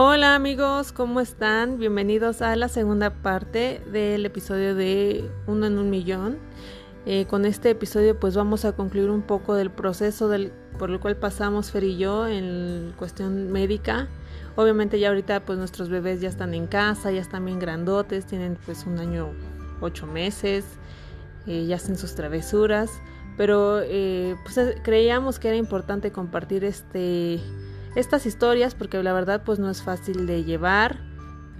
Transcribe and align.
Hola 0.00 0.36
amigos, 0.36 0.92
¿cómo 0.92 1.18
están? 1.18 1.80
Bienvenidos 1.80 2.40
a 2.40 2.54
la 2.54 2.68
segunda 2.68 3.10
parte 3.10 3.82
del 3.90 4.24
episodio 4.26 4.76
de 4.76 5.28
Uno 5.48 5.66
en 5.66 5.76
un 5.76 5.90
Millón. 5.90 6.38
Eh, 7.04 7.26
con 7.28 7.44
este 7.44 7.70
episodio 7.70 8.16
pues 8.16 8.36
vamos 8.36 8.64
a 8.64 8.76
concluir 8.76 9.10
un 9.10 9.22
poco 9.22 9.56
del 9.56 9.72
proceso 9.72 10.28
del, 10.28 10.52
por 10.78 10.90
el 10.90 11.00
cual 11.00 11.16
pasamos 11.16 11.72
Fer 11.72 11.82
y 11.82 11.96
yo 11.96 12.28
en 12.28 12.94
cuestión 12.96 13.50
médica. 13.50 14.06
Obviamente 14.54 15.00
ya 15.00 15.08
ahorita 15.08 15.44
pues 15.44 15.58
nuestros 15.58 15.88
bebés 15.88 16.20
ya 16.20 16.28
están 16.28 16.54
en 16.54 16.68
casa, 16.68 17.10
ya 17.10 17.20
están 17.20 17.44
bien 17.44 17.58
grandotes, 17.58 18.24
tienen 18.24 18.56
pues 18.66 18.86
un 18.86 19.00
año, 19.00 19.30
ocho 19.80 20.06
meses, 20.06 20.64
eh, 21.48 21.66
ya 21.66 21.74
hacen 21.74 21.98
sus 21.98 22.14
travesuras, 22.14 22.92
pero 23.36 23.80
eh, 23.82 24.36
pues 24.44 24.76
creíamos 24.84 25.40
que 25.40 25.48
era 25.48 25.56
importante 25.56 26.12
compartir 26.12 26.62
este 26.62 27.40
estas 27.98 28.26
historias 28.26 28.76
porque 28.76 29.02
la 29.02 29.12
verdad 29.12 29.42
pues 29.44 29.58
no 29.58 29.68
es 29.68 29.82
fácil 29.82 30.26
de 30.26 30.44
llevar. 30.44 31.00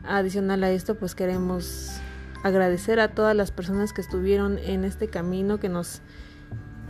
Adicional 0.04 0.62
a 0.62 0.70
esto 0.70 0.94
pues 0.94 1.16
queremos 1.16 1.90
agradecer 2.44 3.00
a 3.00 3.08
todas 3.08 3.34
las 3.34 3.50
personas 3.50 3.92
que 3.92 4.00
estuvieron 4.00 4.56
en 4.58 4.84
este 4.84 5.08
camino 5.08 5.58
que 5.58 5.68
nos 5.68 6.00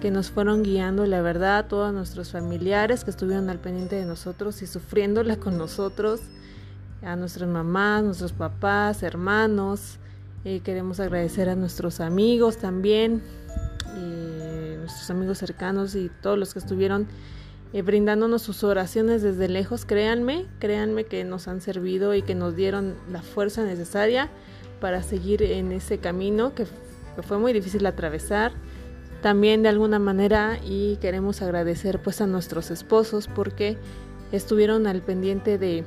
que 0.00 0.12
nos 0.12 0.30
fueron 0.30 0.62
guiando, 0.62 1.06
la 1.06 1.22
verdad, 1.22 1.58
a 1.58 1.66
todos 1.66 1.92
nuestros 1.92 2.30
familiares 2.30 3.02
que 3.02 3.10
estuvieron 3.10 3.50
al 3.50 3.58
pendiente 3.58 3.96
de 3.96 4.04
nosotros 4.04 4.62
y 4.62 4.68
sufriéndola 4.68 5.38
con 5.38 5.58
nosotros, 5.58 6.20
a 7.02 7.16
nuestras 7.16 7.48
mamás, 7.48 8.04
nuestros 8.04 8.32
papás, 8.32 9.02
hermanos. 9.02 9.98
Eh, 10.44 10.60
queremos 10.60 11.00
agradecer 11.00 11.48
a 11.48 11.56
nuestros 11.56 11.98
amigos 11.98 12.58
también, 12.58 13.22
eh, 13.96 14.76
nuestros 14.78 15.10
amigos 15.10 15.38
cercanos 15.38 15.96
y 15.96 16.12
todos 16.22 16.38
los 16.38 16.52
que 16.52 16.60
estuvieron 16.60 17.08
eh, 17.72 17.82
brindándonos 17.82 18.42
sus 18.42 18.64
oraciones 18.64 19.22
desde 19.22 19.48
lejos. 19.48 19.84
Créanme, 19.84 20.46
créanme 20.58 21.04
que 21.04 21.24
nos 21.24 21.48
han 21.48 21.60
servido 21.60 22.14
y 22.14 22.22
que 22.22 22.34
nos 22.34 22.56
dieron 22.56 22.94
la 23.10 23.22
fuerza 23.22 23.62
necesaria 23.64 24.30
para 24.80 25.02
seguir 25.02 25.42
en 25.42 25.72
ese 25.72 25.98
camino 25.98 26.54
que, 26.54 26.66
fue 27.22 27.38
muy 27.38 27.52
difícil 27.52 27.84
atravesar. 27.84 28.52
También 29.22 29.64
de 29.64 29.68
alguna 29.68 29.98
manera 29.98 30.60
y 30.64 30.96
queremos 30.96 31.42
agradecer 31.42 32.00
pues 32.00 32.20
a 32.20 32.28
nuestros 32.28 32.70
esposos 32.70 33.26
porque 33.26 33.76
estuvieron 34.30 34.86
al 34.86 35.02
pendiente 35.02 35.58
de, 35.58 35.84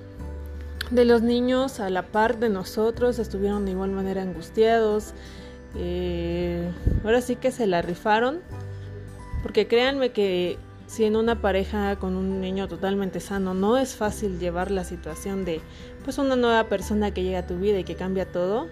de 0.90 1.06
los 1.06 1.22
niños 1.22 1.80
a 1.80 1.90
la 1.90 2.04
par 2.04 2.38
de 2.40 2.50
nosotros, 2.50 3.18
estuvieron 3.18 3.64
de 3.64 3.72
igual 3.72 3.92
manera 3.92 4.22
angustiados. 4.22 5.14
Eh, 5.78 6.70
ahora 7.06 7.22
sí 7.22 7.38
que 7.38 7.52
se 7.52 7.66
la 7.66 7.82
rifaron 7.82 8.40
porque 9.42 9.68
créanme 9.68 10.12
que 10.12 10.58
si 10.92 11.06
en 11.06 11.16
una 11.16 11.40
pareja 11.40 11.96
con 11.96 12.18
un 12.18 12.42
niño 12.42 12.68
totalmente 12.68 13.22
sano 13.22 13.54
no 13.54 13.78
es 13.78 13.96
fácil 13.96 14.40
llevar 14.40 14.72
la 14.72 14.84
situación 14.84 15.46
de 15.46 15.62
pues 16.04 16.18
una 16.18 16.36
nueva 16.36 16.66
persona 16.66 17.14
que 17.14 17.24
llega 17.24 17.40
a 17.40 17.48
tu 17.48 17.58
vida 17.60 17.80
y 17.80 17.86
que 17.86 17.96
cambia 17.96 18.30
todo, 18.30 18.68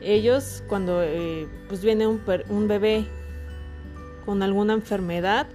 ellos 0.00 0.64
cuando 0.66 1.04
eh, 1.04 1.46
pues 1.68 1.84
viene 1.84 2.08
un, 2.08 2.20
un, 2.48 2.66
bebé 2.66 3.06
con 4.24 4.42
alguna 4.42 4.72
enfermedad, 4.72 5.46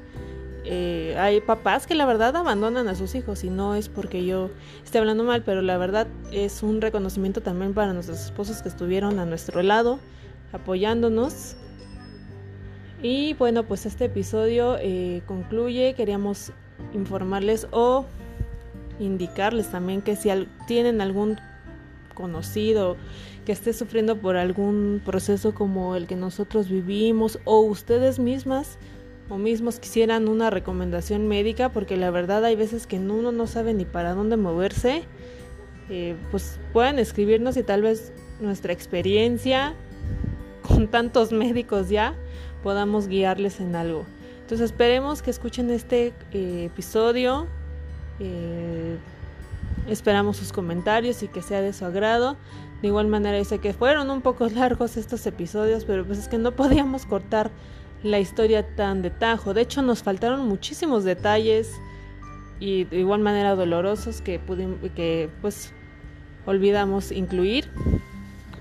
eh, 0.64 1.18
hay 1.20 1.42
papás 1.42 1.88
que 1.88 1.96
la 1.96 2.06
verdad 2.06 2.38
abandonan 2.38 2.88
a 2.88 2.96
sus 2.96 3.14
hijos 3.14 3.44
y 3.44 3.50
no 3.50 3.76
es 3.76 3.90
porque 3.90 4.26
yo 4.26 4.50
esté 4.86 4.98
hablando 4.98 5.26
mal, 5.26 5.44
pero 5.44 5.62
la 5.62 5.78
verdad 5.78 6.08
es 6.32 6.64
un 6.64 6.80
reconocimiento 6.80 7.42
también 7.42 7.74
para 7.74 7.92
nuestros 7.92 8.22
esposos 8.22 8.62
que 8.62 8.70
estuvieron 8.70 9.20
a 9.20 9.26
nuestro 9.26 9.62
lado 9.62 10.00
apoyándonos 10.54 11.58
y 13.02 13.34
bueno, 13.34 13.64
pues 13.64 13.86
este 13.86 14.06
episodio 14.06 14.78
eh, 14.80 15.22
concluye. 15.26 15.94
Queríamos 15.96 16.52
informarles 16.94 17.68
o 17.72 18.06
indicarles 19.00 19.72
también 19.72 20.02
que 20.02 20.16
si 20.16 20.30
tienen 20.68 21.02
algún 21.02 21.38
conocido 22.14 22.98
que 23.46 23.52
esté 23.52 23.74
sufriendo 23.74 24.18
por 24.18 24.38
algún 24.38 25.02
proceso 25.04 25.56
como 25.56 25.96
el 25.96 26.06
que 26.06 26.16
nosotros 26.16 26.70
vivimos 26.70 27.40
o 27.46 27.62
ustedes 27.62 28.20
mismas 28.20 28.78
o 29.30 29.38
mismos 29.38 29.80
quisieran 29.80 30.28
una 30.28 30.50
recomendación 30.50 31.28
médica 31.28 31.70
porque 31.70 31.98
la 31.98 32.12
verdad 32.12 32.46
hay 32.46 32.56
veces 32.56 32.86
que 32.86 33.00
uno 33.00 33.32
no 33.32 33.48
sabe 33.48 33.74
ni 33.74 33.86
para 33.86 34.14
dónde 34.14 34.38
moverse 34.38 35.04
eh, 35.90 36.16
pues 36.30 36.60
pueden 36.74 37.00
escribirnos 37.00 37.58
y 37.58 37.64
tal 37.64 37.82
vez 37.82 38.14
nuestra 38.40 38.74
experiencia 38.74 39.74
con 40.68 40.88
tantos 40.88 41.32
médicos 41.32 41.90
ya 41.90 42.14
podamos 42.64 43.08
guiarles 43.08 43.60
en 43.60 43.76
algo. 43.76 44.06
Entonces 44.42 44.72
esperemos 44.72 45.22
que 45.22 45.32
escuchen 45.32 45.70
este 45.70 46.14
eh, 46.34 46.66
episodio. 46.66 47.48
Eh, 48.20 48.98
esperamos 49.88 50.38
sus 50.38 50.52
comentarios 50.52 51.24
y 51.24 51.28
que 51.28 51.42
sea 51.42 51.62
de 51.62 51.74
su 51.74 51.86
agrado. 51.86 52.38
De 52.82 52.88
igual 52.88 53.08
manera, 53.08 53.44
sé 53.46 53.60
que 53.60 53.74
fueron 53.74 54.10
un 54.10 54.22
poco 54.22 54.48
largos 54.54 54.98
estos 54.98 55.26
episodios, 55.26 55.86
pero 55.86 56.06
pues 56.06 56.20
es 56.20 56.28
que 56.28 56.38
no 56.38 56.52
podíamos 56.52 57.06
cortar 57.06 57.52
la 58.04 58.20
historia 58.20 58.76
tan 58.76 59.02
de 59.02 59.10
tajo. 59.10 59.54
De 59.54 59.62
hecho, 59.62 59.82
nos 59.82 60.04
faltaron 60.04 60.48
muchísimos 60.48 61.04
detalles 61.04 61.72
y 62.60 62.86
de 62.86 63.00
igual 63.00 63.22
manera 63.22 63.56
dolorosos 63.56 64.22
que, 64.22 64.40
que 64.96 65.30
pues 65.42 65.74
olvidamos 66.46 67.12
incluir. 67.12 67.70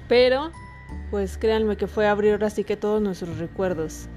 Pero 0.09 0.50
pues 1.10 1.38
créanme 1.38 1.76
que 1.76 1.87
fue 1.87 2.06
abrir 2.06 2.32
ahora 2.32 2.50
sí 2.50 2.65
que 2.65 2.76
todos 2.76 3.03
nuestros 3.03 3.38
recuerdos. 3.38 4.09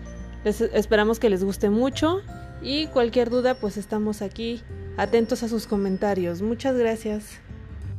Les 0.43 0.61
esperamos 0.61 1.19
que 1.19 1.29
les 1.29 1.43
guste 1.43 1.69
mucho 1.69 2.21
y 2.61 2.87
cualquier 2.87 3.29
duda 3.29 3.55
pues 3.55 3.77
estamos 3.77 4.21
aquí 4.21 4.61
atentos 4.97 5.43
a 5.43 5.47
sus 5.47 5.67
comentarios. 5.67 6.41
Muchas 6.41 6.77
gracias. 6.77 7.39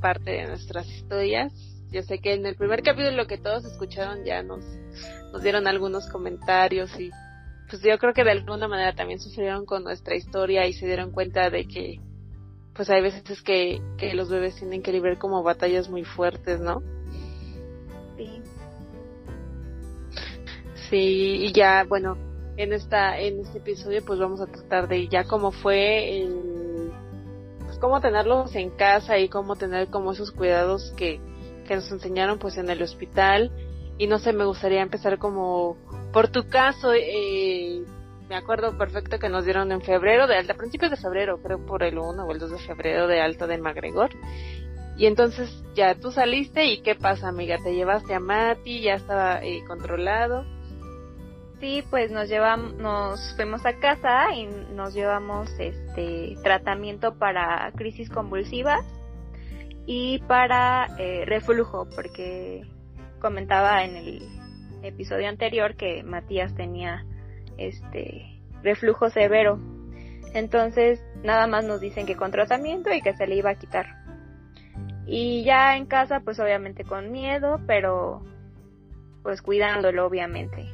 Parte 0.00 0.31
de 0.31 0.47
nuestras 0.47 0.87
historias. 0.88 1.53
Yo 1.91 2.03
sé 2.03 2.19
que 2.19 2.34
en 2.34 2.44
el 2.47 2.56
primer 2.56 2.82
capítulo 2.82 3.27
que 3.27 3.38
todos 3.38 3.65
escucharon 3.65 4.25
ya 4.25 4.43
nos, 4.43 4.65
nos 5.32 5.43
dieron 5.43 5.66
algunos 5.66 6.09
comentarios 6.09 6.99
y 6.99 7.11
pues 7.71 7.82
yo 7.82 7.99
creo 7.99 8.12
que 8.12 8.25
de 8.25 8.32
alguna 8.32 8.69
manera 8.69 8.94
también 8.94 9.21
sufrieron 9.21 9.65
con 9.65 9.84
nuestra 9.84 10.15
historia 10.16 10.66
y 10.66 10.72
se 10.72 10.87
dieron 10.87 11.12
cuenta 11.12 11.50
de 11.50 11.66
que 11.66 12.00
pues 12.75 12.91
hay 12.91 13.00
veces 13.00 13.43
que, 13.43 13.81
que 13.97 14.15
los 14.15 14.28
bebés 14.28 14.56
tienen 14.56 14.82
que 14.82 14.93
librar 14.93 15.19
como 15.19 15.43
batallas 15.43 15.88
muy 15.88 16.05
fuertes, 16.05 16.61
¿no? 16.61 16.82
Sí, 20.91 21.47
y 21.47 21.53
ya, 21.53 21.84
bueno, 21.89 22.17
en 22.56 22.72
esta 22.72 23.19
en 23.19 23.41
este 23.41 23.59
episodio 23.59 24.05
pues 24.05 24.19
vamos 24.19 24.41
a 24.41 24.47
tratar 24.47 24.89
de 24.89 25.09
ya 25.09 25.25
cómo 25.25 25.50
fue 25.50 26.21
el, 26.21 26.93
pues 27.65 27.78
cómo 27.78 28.00
tenerlos 28.00 28.55
en 28.55 28.71
casa 28.71 29.19
y 29.19 29.28
cómo 29.28 29.56
tener 29.56 29.89
como 29.89 30.12
esos 30.12 30.31
cuidados 30.31 30.93
que, 30.97 31.21
que 31.67 31.77
nos 31.77 31.91
enseñaron 31.91 32.39
pues 32.39 32.56
en 32.56 32.71
el 32.71 32.83
hospital. 32.83 33.50
Y 33.97 34.09
no 34.09 34.19
sé 34.19 34.33
me 34.33 34.44
gustaría 34.44 34.83
empezar 34.83 35.19
como 35.19 35.77
por 36.12 36.28
tu 36.28 36.49
caso 36.49 36.93
eh, 36.93 37.83
me 38.28 38.37
acuerdo 38.37 38.77
perfecto 38.77 39.19
que 39.19 39.28
nos 39.28 39.44
dieron 39.44 39.71
en 39.71 39.83
febrero 39.83 40.27
de 40.27 40.37
alta 40.37 40.55
a 40.55 40.56
principios 40.56 40.91
de 40.91 40.97
febrero 40.97 41.41
creo 41.41 41.65
por 41.65 41.84
el 41.84 41.99
1 41.99 42.25
o 42.25 42.33
el 42.33 42.39
2 42.39 42.50
de 42.50 42.59
febrero 42.59 43.06
de 43.06 43.21
alta 43.21 43.47
de 43.47 43.59
Magregor. 43.59 44.11
Y 44.97 45.06
entonces 45.06 45.50
ya 45.75 45.97
tú 45.97 46.12
saliste 46.12 46.67
y 46.67 46.83
qué 46.83 46.94
pasa 46.94 47.28
amiga 47.28 47.59
te 47.62 47.75
llevaste 47.75 48.15
a 48.15 48.21
Mati 48.21 48.81
ya 48.81 48.94
estaba 48.94 49.43
eh, 49.43 49.62
controlado 49.67 50.44
Sí, 51.64 51.82
pues 51.88 52.10
nos 52.10 52.28
llevamos, 52.28 52.75
nos 52.75 53.34
fuimos 53.36 53.64
a 53.64 53.78
casa 53.78 54.34
y 54.34 54.47
nos 54.75 54.92
llevamos 54.92 55.48
este 55.58 56.36
tratamiento 56.42 57.14
para 57.16 57.72
crisis 57.75 58.10
convulsivas 58.10 58.84
y 59.86 60.19
para 60.28 60.88
eh, 60.98 61.25
reflujo, 61.25 61.88
porque 61.97 62.66
comentaba 63.19 63.82
en 63.82 63.97
el 63.97 64.28
episodio 64.82 65.26
anterior 65.26 65.75
que 65.75 66.02
Matías 66.02 66.54
tenía 66.54 67.06
este 67.56 68.42
reflujo 68.62 69.08
severo. 69.08 69.58
Entonces, 70.34 71.02
nada 71.22 71.46
más 71.46 71.64
nos 71.64 71.81
dicen 71.81 72.05
que 72.05 72.14
con 72.14 72.31
tratamiento 72.31 72.93
y 72.93 73.00
que 73.00 73.17
se 73.17 73.26
le 73.26 73.37
iba 73.37 73.49
a 73.49 73.55
quitar. 73.55 73.87
Y 75.06 75.44
ya 75.44 75.78
en 75.78 75.87
casa, 75.87 76.20
pues 76.20 76.38
obviamente 76.40 76.84
con 76.84 77.10
miedo, 77.10 77.58
pero 77.67 78.22
pues 79.22 79.40
cuidándolo 79.40 80.05
obviamente. 80.05 80.74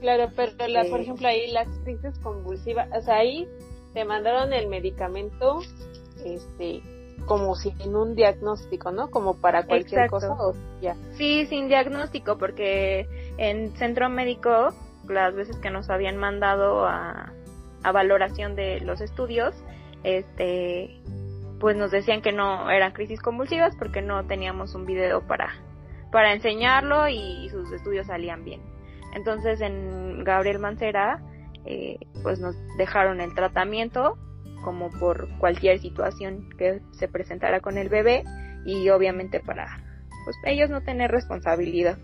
Claro, 0.00 0.30
pero 0.34 0.52
la, 0.68 0.84
por 0.84 1.00
ejemplo 1.00 1.28
ahí 1.28 1.50
las 1.50 1.68
crisis 1.84 2.18
convulsivas, 2.20 2.88
o 2.96 3.02
sea, 3.02 3.16
ahí 3.16 3.46
te 3.92 4.04
mandaron 4.04 4.52
el 4.52 4.68
medicamento, 4.68 5.60
este, 6.24 6.82
como 7.26 7.54
sin 7.54 7.94
un 7.94 8.14
diagnóstico, 8.14 8.90
¿no? 8.92 9.10
Como 9.10 9.40
para 9.40 9.64
cualquier 9.64 10.08
cosa. 10.08 10.32
O, 10.32 10.54
ya. 10.80 10.96
Sí, 11.12 11.46
sin 11.46 11.68
diagnóstico, 11.68 12.38
porque 12.38 13.06
en 13.36 13.76
centro 13.76 14.08
médico, 14.08 14.68
las 15.08 15.34
veces 15.34 15.56
que 15.56 15.70
nos 15.70 15.90
habían 15.90 16.16
mandado 16.16 16.86
a, 16.86 17.32
a 17.82 17.92
valoración 17.92 18.54
de 18.54 18.80
los 18.80 19.00
estudios, 19.00 19.54
este, 20.02 21.00
pues 21.58 21.76
nos 21.76 21.90
decían 21.90 22.22
que 22.22 22.32
no 22.32 22.70
eran 22.70 22.92
crisis 22.92 23.20
convulsivas 23.20 23.76
porque 23.76 24.00
no 24.02 24.24
teníamos 24.26 24.74
un 24.74 24.86
video 24.86 25.26
para, 25.26 25.54
para 26.10 26.32
enseñarlo 26.32 27.08
y 27.08 27.48
sus 27.50 27.70
estudios 27.72 28.06
salían 28.06 28.44
bien. 28.44 28.69
Entonces 29.14 29.60
en 29.60 30.24
Gabriel 30.24 30.58
Mancera, 30.58 31.22
eh, 31.64 31.98
pues 32.22 32.40
nos 32.40 32.56
dejaron 32.76 33.20
el 33.20 33.34
tratamiento 33.34 34.16
como 34.62 34.90
por 34.90 35.28
cualquier 35.38 35.78
situación 35.78 36.48
que 36.58 36.80
se 36.92 37.08
presentara 37.08 37.60
con 37.60 37.78
el 37.78 37.88
bebé 37.88 38.24
y 38.64 38.88
obviamente 38.90 39.40
para 39.40 39.82
pues 40.24 40.36
ellos 40.44 40.70
no 40.70 40.82
tener 40.82 41.10
responsabilidad. 41.10 41.98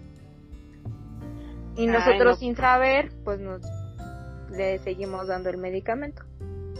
Y 1.77 1.87
nosotros 1.87 2.39
sin 2.39 2.57
saber, 2.57 3.11
pues 3.25 3.39
nos 3.39 3.61
le 4.51 4.79
seguimos 4.79 5.27
dando 5.27 5.51
el 5.51 5.59
medicamento. 5.59 6.23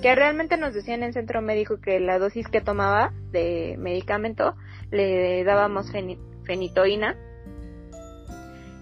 Que 0.01 0.15
realmente 0.15 0.57
nos 0.57 0.75
decían 0.75 1.01
en 1.01 1.09
el 1.09 1.13
centro 1.13 1.43
médico 1.43 1.81
que 1.81 2.01
la 2.01 2.19
dosis 2.19 2.49
que 2.49 2.61
tomaba 2.61 3.13
de 3.31 3.77
medicamento 3.79 4.55
le 4.91 5.45
dábamos 5.45 5.93
fenitoína. 6.45 7.17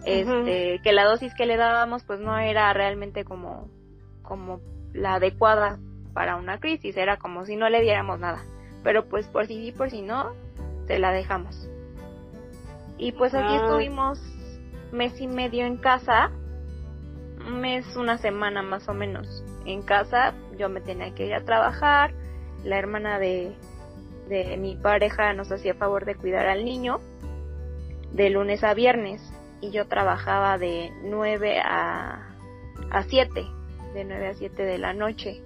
Este, 0.07 0.81
que 0.83 0.93
la 0.93 1.05
dosis 1.05 1.35
que 1.35 1.47
le 1.47 1.57
dábamos 1.57 2.05
pues 2.05 2.21
no 2.21 2.39
era 2.39 2.73
realmente 2.73 3.25
como 3.25 3.71
como 4.23 4.61
la 4.93 5.15
adecuada 5.15 5.79
para 6.13 6.37
una 6.37 6.59
crisis, 6.59 6.97
era 6.97 7.19
como 7.19 7.45
si 7.45 7.57
no 7.57 7.69
le 7.69 7.83
diéramos 7.83 8.19
nada. 8.19 8.43
Pero 8.83 9.09
pues 9.09 9.27
por 9.27 9.47
si 9.47 9.55
sí, 9.57 9.73
por 9.73 9.91
si 9.91 10.03
no, 10.03 10.33
se 10.87 10.99
la 10.99 11.13
dejamos. 11.13 11.69
Y 12.97 13.13
pues 13.13 13.35
aquí 13.35 13.53
ah. 13.53 13.65
estuvimos 13.65 14.21
mes 14.93 15.21
y 15.21 15.27
medio 15.27 15.67
en 15.67 15.77
casa, 15.77 16.31
un 17.47 17.61
mes, 17.61 17.97
una 17.97 18.19
semana 18.19 18.63
más 18.63 18.89
o 18.89 18.95
menos 18.95 19.45
en 19.67 19.83
casa, 19.83 20.35
yo 20.57 20.69
me 20.69 20.81
tenía 20.81 21.15
que 21.15 21.27
ir 21.27 21.35
a 21.35 21.45
trabajar, 21.45 22.15
la 22.63 22.79
hermana 22.79 23.19
de, 23.19 23.53
de 24.29 24.57
mi 24.57 24.77
pareja 24.77 25.33
nos 25.33 25.51
hacía 25.51 25.75
favor 25.75 26.05
de 26.05 26.15
cuidar 26.15 26.47
al 26.47 26.65
niño 26.65 27.01
de 28.13 28.31
lunes 28.31 28.63
a 28.63 28.75
viernes 28.75 29.34
y 29.65 29.71
yo 29.71 29.87
trabajaba 29.87 30.59
de 30.59 30.93
9 31.03 31.61
a, 31.61 32.37
a 32.91 33.03
7, 33.03 33.47
de 33.95 34.05
9 34.05 34.29
a 34.29 34.35
7 34.35 34.63
de 34.63 34.79
la 34.79 34.93
noche 34.93 35.43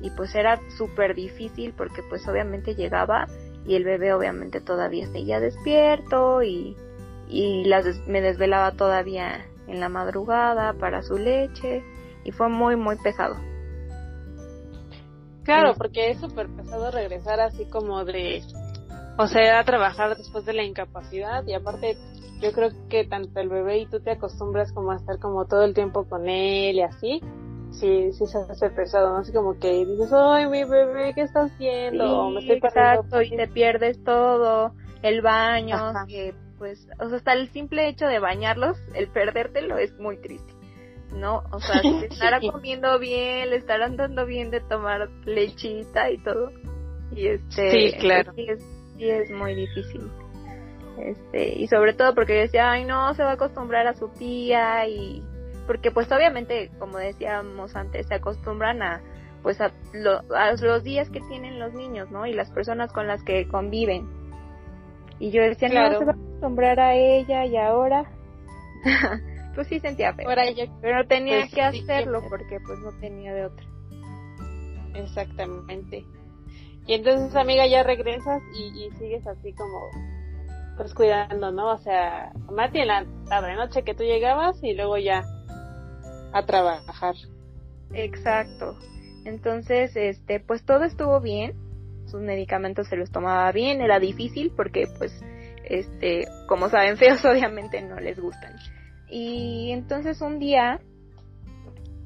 y 0.00 0.10
pues 0.10 0.34
era 0.34 0.60
súper 0.76 1.14
difícil 1.14 1.72
porque 1.76 2.02
pues 2.08 2.26
obviamente 2.28 2.76
llegaba 2.76 3.26
y 3.66 3.74
el 3.74 3.84
bebé 3.84 4.12
obviamente 4.14 4.60
todavía 4.60 5.06
seguía 5.08 5.40
despierto 5.40 6.42
y, 6.42 6.76
y 7.28 7.64
las, 7.64 7.84
me 8.06 8.20
desvelaba 8.20 8.72
todavía 8.72 9.44
en 9.66 9.80
la 9.80 9.88
madrugada 9.88 10.74
para 10.74 11.02
su 11.02 11.18
leche 11.18 11.82
y 12.24 12.30
fue 12.30 12.48
muy 12.48 12.76
muy 12.76 12.96
pesado. 12.96 13.36
Claro, 15.42 15.74
porque 15.76 16.10
es 16.10 16.20
súper 16.20 16.46
pesado 16.48 16.90
regresar 16.90 17.40
así 17.40 17.64
como 17.64 18.04
de, 18.04 18.42
o 19.18 19.26
sea, 19.26 19.62
trabajar 19.64 20.16
después 20.16 20.46
de 20.46 20.54
la 20.54 20.64
incapacidad 20.64 21.46
y 21.46 21.52
aparte 21.52 21.98
yo 22.40 22.52
creo 22.52 22.70
que 22.88 23.04
tanto 23.04 23.40
el 23.40 23.48
bebé 23.48 23.80
y 23.80 23.86
tú 23.86 24.00
te 24.00 24.12
acostumbras 24.12 24.72
como 24.72 24.92
a 24.92 24.96
estar 24.96 25.18
como 25.18 25.44
todo 25.46 25.64
el 25.64 25.74
tiempo 25.74 26.08
con 26.08 26.28
él 26.28 26.76
y 26.76 26.82
así 26.82 27.20
sí, 27.72 28.12
sí 28.12 28.26
se 28.26 28.38
hace 28.38 28.70
pesado, 28.70 29.10
¿no? 29.10 29.18
Así 29.18 29.32
como 29.32 29.58
que 29.58 29.84
dices, 29.84 30.12
ay, 30.12 30.46
mi 30.48 30.64
bebé, 30.64 31.12
¿qué 31.14 31.22
estás 31.22 31.50
haciendo? 31.52 32.30
me 32.30 32.40
estoy 32.40 32.56
exacto, 32.56 33.22
y 33.22 33.30
te 33.30 33.48
pierdes 33.48 34.02
todo, 34.04 34.72
el 35.02 35.22
baño, 35.22 35.76
que 36.06 36.34
pues, 36.58 36.88
o 36.98 37.08
sea, 37.08 37.18
hasta 37.18 37.32
el 37.34 37.48
simple 37.50 37.88
hecho 37.88 38.06
de 38.06 38.18
bañarlos, 38.18 38.76
el 38.94 39.08
perdértelo 39.08 39.78
es 39.78 39.96
muy 39.98 40.16
triste, 40.16 40.52
¿no? 41.12 41.44
O 41.52 41.60
sea, 41.60 41.80
estará 42.10 42.40
comiendo 42.40 42.98
bien, 42.98 43.50
le 43.50 43.56
estarán 43.56 43.96
dando 43.96 44.26
bien 44.26 44.50
de 44.50 44.60
tomar 44.60 45.08
lechita 45.24 46.10
y 46.10 46.18
todo. 46.18 46.50
Y 47.14 47.28
este, 47.28 47.70
sí, 47.70 47.98
claro. 47.98 48.32
Sí 48.34 48.46
es, 48.48 48.77
sí 48.98 49.08
es 49.10 49.30
muy 49.30 49.54
difícil. 49.54 50.10
Este, 50.98 51.54
y 51.54 51.68
sobre 51.68 51.92
todo 51.92 52.14
porque 52.14 52.34
decía, 52.34 52.72
ay 52.72 52.84
no, 52.84 53.14
se 53.14 53.22
va 53.22 53.30
a 53.30 53.34
acostumbrar 53.34 53.86
a 53.86 53.94
su 53.94 54.08
tía 54.08 54.86
y 54.88 55.22
porque 55.66 55.90
pues 55.90 56.10
obviamente, 56.10 56.70
como 56.78 56.98
decíamos 56.98 57.76
antes, 57.76 58.06
se 58.06 58.14
acostumbran 58.14 58.82
a 58.82 59.00
pues 59.42 59.60
a, 59.60 59.72
los 60.60 60.82
días 60.82 61.10
que 61.10 61.20
tienen 61.20 61.60
los 61.60 61.72
niños, 61.72 62.10
¿no? 62.10 62.26
Y 62.26 62.32
las 62.32 62.50
personas 62.50 62.92
con 62.92 63.06
las 63.06 63.22
que 63.22 63.46
conviven. 63.46 64.08
Y 65.20 65.30
yo 65.30 65.42
decía, 65.42 65.68
no, 65.68 65.98
se 65.98 66.04
va 66.04 66.12
a 66.12 66.14
acostumbrar 66.14 66.80
a 66.80 66.94
ella 66.94 67.44
y 67.44 67.56
ahora, 67.56 68.04
pues 69.54 69.68
sí 69.68 69.78
sentía 69.80 70.14
feo. 70.14 70.28
pero 70.80 71.06
tenía 71.06 71.40
pues, 71.40 71.54
que 71.54 71.62
hacerlo 71.62 72.22
porque 72.28 72.58
pues 72.66 72.78
no 72.80 72.92
tenía 72.98 73.34
de 73.34 73.44
otra. 73.46 73.66
Exactamente. 74.94 76.04
Y 76.88 76.94
entonces, 76.94 77.36
amiga, 77.36 77.66
ya 77.66 77.82
regresas 77.82 78.42
y, 78.54 78.90
sigues 78.98 79.24
así 79.26 79.52
como 79.52 79.90
pues 80.78 80.94
cuidando, 80.94 81.52
¿no? 81.52 81.72
O 81.72 81.78
sea, 81.78 82.32
Mati 82.50 82.78
en 82.78 82.88
la 82.88 83.06
tarde 83.28 83.54
noche 83.56 83.82
que 83.82 83.94
tú 83.94 84.04
llegabas 84.04 84.56
y 84.62 84.72
luego 84.72 84.96
ya 84.96 85.22
a 86.32 86.46
trabajar. 86.46 87.14
Exacto. 87.92 88.78
Entonces, 89.26 89.94
este, 89.96 90.40
pues 90.40 90.64
todo 90.64 90.84
estuvo 90.84 91.20
bien. 91.20 91.52
Sus 92.06 92.22
medicamentos 92.22 92.88
se 92.88 92.96
los 92.96 93.10
tomaba 93.10 93.52
bien. 93.52 93.82
Era 93.82 93.98
difícil 93.98 94.50
porque, 94.56 94.86
pues, 94.96 95.12
este, 95.64 96.26
como 96.46 96.70
saben, 96.70 96.96
feos 96.96 97.22
obviamente 97.22 97.82
no 97.82 98.00
les 98.00 98.18
gustan. 98.18 98.56
Y 99.10 99.72
entonces 99.72 100.22
un 100.22 100.38
día, 100.38 100.80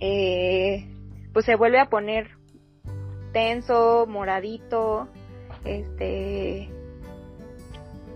eh, 0.01 0.89
pues 1.33 1.45
se 1.45 1.55
vuelve 1.55 1.79
a 1.79 1.89
poner 1.89 2.42
tenso, 3.33 4.07
moradito, 4.07 5.09
este, 5.65 6.71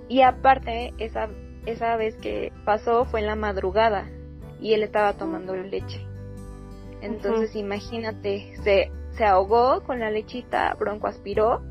y 0.08 0.22
aparte 0.22 0.92
esa 0.98 1.28
esa 1.66 1.96
vez 1.96 2.14
que 2.16 2.52
pasó 2.64 3.04
fue 3.04 3.20
en 3.20 3.26
la 3.26 3.36
madrugada 3.36 4.08
y 4.60 4.72
él 4.72 4.82
estaba 4.82 5.14
tomando 5.14 5.54
leche. 5.54 6.00
Entonces 7.02 7.54
imagínate, 7.54 8.56
se, 8.62 8.90
se 9.16 9.24
ahogó 9.24 9.82
con 9.82 10.00
la 10.00 10.10
lechita, 10.10 10.74
bronco 10.78 11.08
aspiró 11.08 11.62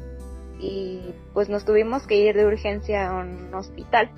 y 0.59 1.13
pues 1.33 1.49
nos 1.49 1.65
tuvimos 1.65 2.05
que 2.05 2.17
ir 2.17 2.35
de 2.35 2.45
urgencia 2.45 3.09
a 3.09 3.21
un 3.21 3.53
hospital. 3.53 4.11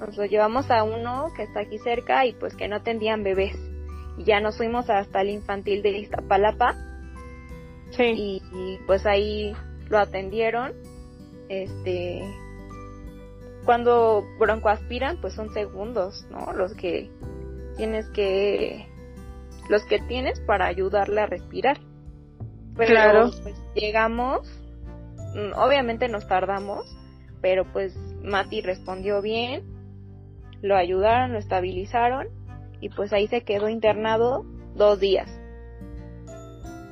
Nos 0.00 0.16
lo 0.16 0.24
llevamos 0.24 0.70
a 0.70 0.82
uno 0.82 1.28
que 1.36 1.42
está 1.42 1.60
aquí 1.60 1.78
cerca 1.78 2.24
y 2.24 2.32
pues 2.32 2.56
que 2.56 2.68
no 2.68 2.76
atendían 2.76 3.22
bebés. 3.22 3.56
Y 4.16 4.24
ya 4.24 4.40
nos 4.40 4.56
fuimos 4.56 4.88
hasta 4.88 5.20
el 5.20 5.30
infantil 5.30 5.82
de 5.82 5.90
Iztapalapa. 5.90 6.74
Sí. 7.90 8.40
Y, 8.52 8.78
pues 8.86 9.06
ahí 9.06 9.54
lo 9.88 9.98
atendieron. 9.98 10.72
Este, 11.48 12.22
cuando 13.64 14.24
broncoaspiran, 14.38 15.20
pues 15.20 15.34
son 15.34 15.52
segundos, 15.52 16.26
¿no? 16.30 16.52
Los 16.52 16.74
que 16.74 17.10
tienes 17.76 18.08
que 18.10 18.86
los 19.68 19.84
que 19.86 19.98
tienes 19.98 20.40
para 20.40 20.66
ayudarle 20.66 21.20
a 21.22 21.26
respirar. 21.26 21.78
Pero 22.76 22.90
claro. 22.90 23.30
pues 23.42 23.54
llegamos, 23.74 24.48
mm, 25.34 25.56
obviamente 25.56 26.08
nos 26.08 26.26
tardamos, 26.26 26.84
pero 27.40 27.64
pues 27.72 27.96
Mati 28.22 28.62
respondió 28.62 29.22
bien, 29.22 29.62
lo 30.60 30.76
ayudaron, 30.76 31.32
lo 31.32 31.38
estabilizaron 31.38 32.26
y 32.80 32.88
pues 32.88 33.12
ahí 33.12 33.28
se 33.28 33.42
quedó 33.42 33.68
internado 33.68 34.44
dos 34.74 34.98
días. 34.98 35.30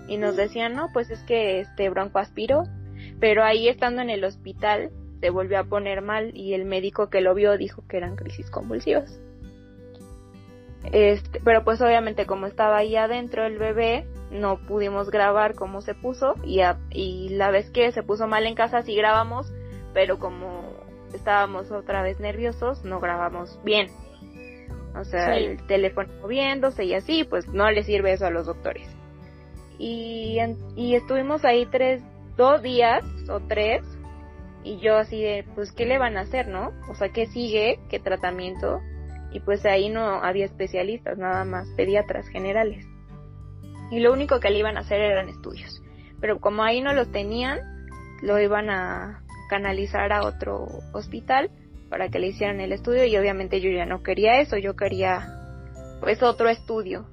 Y 0.08 0.16
nos 0.16 0.36
decían, 0.36 0.74
no, 0.74 0.88
pues 0.92 1.10
es 1.10 1.20
que 1.24 1.60
este 1.60 1.88
bronco 1.88 2.18
aspiró, 2.18 2.64
pero 3.20 3.44
ahí 3.44 3.68
estando 3.68 4.02
en 4.02 4.10
el 4.10 4.24
hospital 4.24 4.90
se 5.20 5.30
volvió 5.30 5.60
a 5.60 5.64
poner 5.64 6.02
mal 6.02 6.36
y 6.36 6.54
el 6.54 6.64
médico 6.64 7.08
que 7.08 7.20
lo 7.20 7.34
vio 7.34 7.56
dijo 7.56 7.84
que 7.88 7.96
eran 7.96 8.16
crisis 8.16 8.50
convulsivas. 8.50 9.20
Este, 10.90 11.40
pero 11.44 11.62
pues 11.62 11.80
obviamente 11.80 12.26
como 12.26 12.46
estaba 12.46 12.78
ahí 12.78 12.96
adentro 12.96 13.46
el 13.46 13.56
bebé, 13.56 14.04
no 14.32 14.58
pudimos 14.66 15.10
grabar 15.10 15.54
cómo 15.54 15.80
se 15.80 15.94
puso 15.94 16.34
y, 16.44 16.60
y 16.90 17.28
la 17.30 17.50
vez 17.52 17.70
que 17.70 17.92
se 17.92 18.02
puso 18.02 18.26
mal 18.26 18.46
en 18.46 18.56
casa 18.56 18.82
sí 18.82 18.96
grabamos, 18.96 19.52
pero 19.94 20.18
como 20.18 20.72
estábamos 21.14 21.70
otra 21.70 22.02
vez 22.02 22.18
nerviosos, 22.18 22.84
no 22.84 22.98
grabamos 22.98 23.60
bien. 23.62 23.88
O 24.98 25.04
sea, 25.04 25.36
el 25.36 25.64
teléfono 25.66 26.12
moviéndose 26.20 26.84
y 26.84 26.94
así, 26.94 27.24
pues 27.24 27.48
no 27.48 27.70
le 27.70 27.82
sirve 27.82 28.12
eso 28.12 28.26
a 28.26 28.30
los 28.30 28.46
doctores. 28.46 28.88
Y, 29.84 30.38
y 30.76 30.94
estuvimos 30.94 31.44
ahí 31.44 31.66
tres, 31.66 32.02
dos 32.36 32.62
días 32.62 33.02
o 33.28 33.40
tres, 33.40 33.82
y 34.62 34.78
yo 34.78 34.96
así 34.96 35.20
de, 35.20 35.44
pues, 35.56 35.72
¿qué 35.72 35.86
le 35.86 35.98
van 35.98 36.16
a 36.16 36.20
hacer, 36.20 36.46
no? 36.46 36.72
O 36.88 36.94
sea, 36.94 37.08
¿qué 37.08 37.26
sigue? 37.26 37.80
¿Qué 37.90 37.98
tratamiento? 37.98 38.80
y 39.32 39.40
pues 39.40 39.64
ahí 39.64 39.88
no 39.88 40.22
había 40.22 40.44
especialistas, 40.44 41.18
nada 41.18 41.44
más 41.44 41.68
pediatras 41.76 42.28
generales. 42.28 42.86
Y 43.90 44.00
lo 44.00 44.12
único 44.12 44.40
que 44.40 44.50
le 44.50 44.58
iban 44.58 44.76
a 44.76 44.80
hacer 44.80 45.00
eran 45.00 45.28
estudios. 45.28 45.82
Pero 46.20 46.38
como 46.38 46.62
ahí 46.62 46.80
no 46.80 46.92
los 46.92 47.10
tenían, 47.10 47.60
lo 48.22 48.38
iban 48.38 48.70
a 48.70 49.22
canalizar 49.48 50.12
a 50.12 50.24
otro 50.24 50.66
hospital 50.92 51.50
para 51.88 52.08
que 52.08 52.18
le 52.18 52.28
hicieran 52.28 52.60
el 52.60 52.72
estudio 52.72 53.04
y 53.04 53.16
obviamente 53.16 53.60
yo 53.60 53.70
ya 53.70 53.84
no 53.84 54.02
quería 54.02 54.40
eso, 54.40 54.56
yo 54.56 54.76
quería 54.76 55.28
pues 56.00 56.22
otro 56.22 56.48
estudio, 56.48 57.06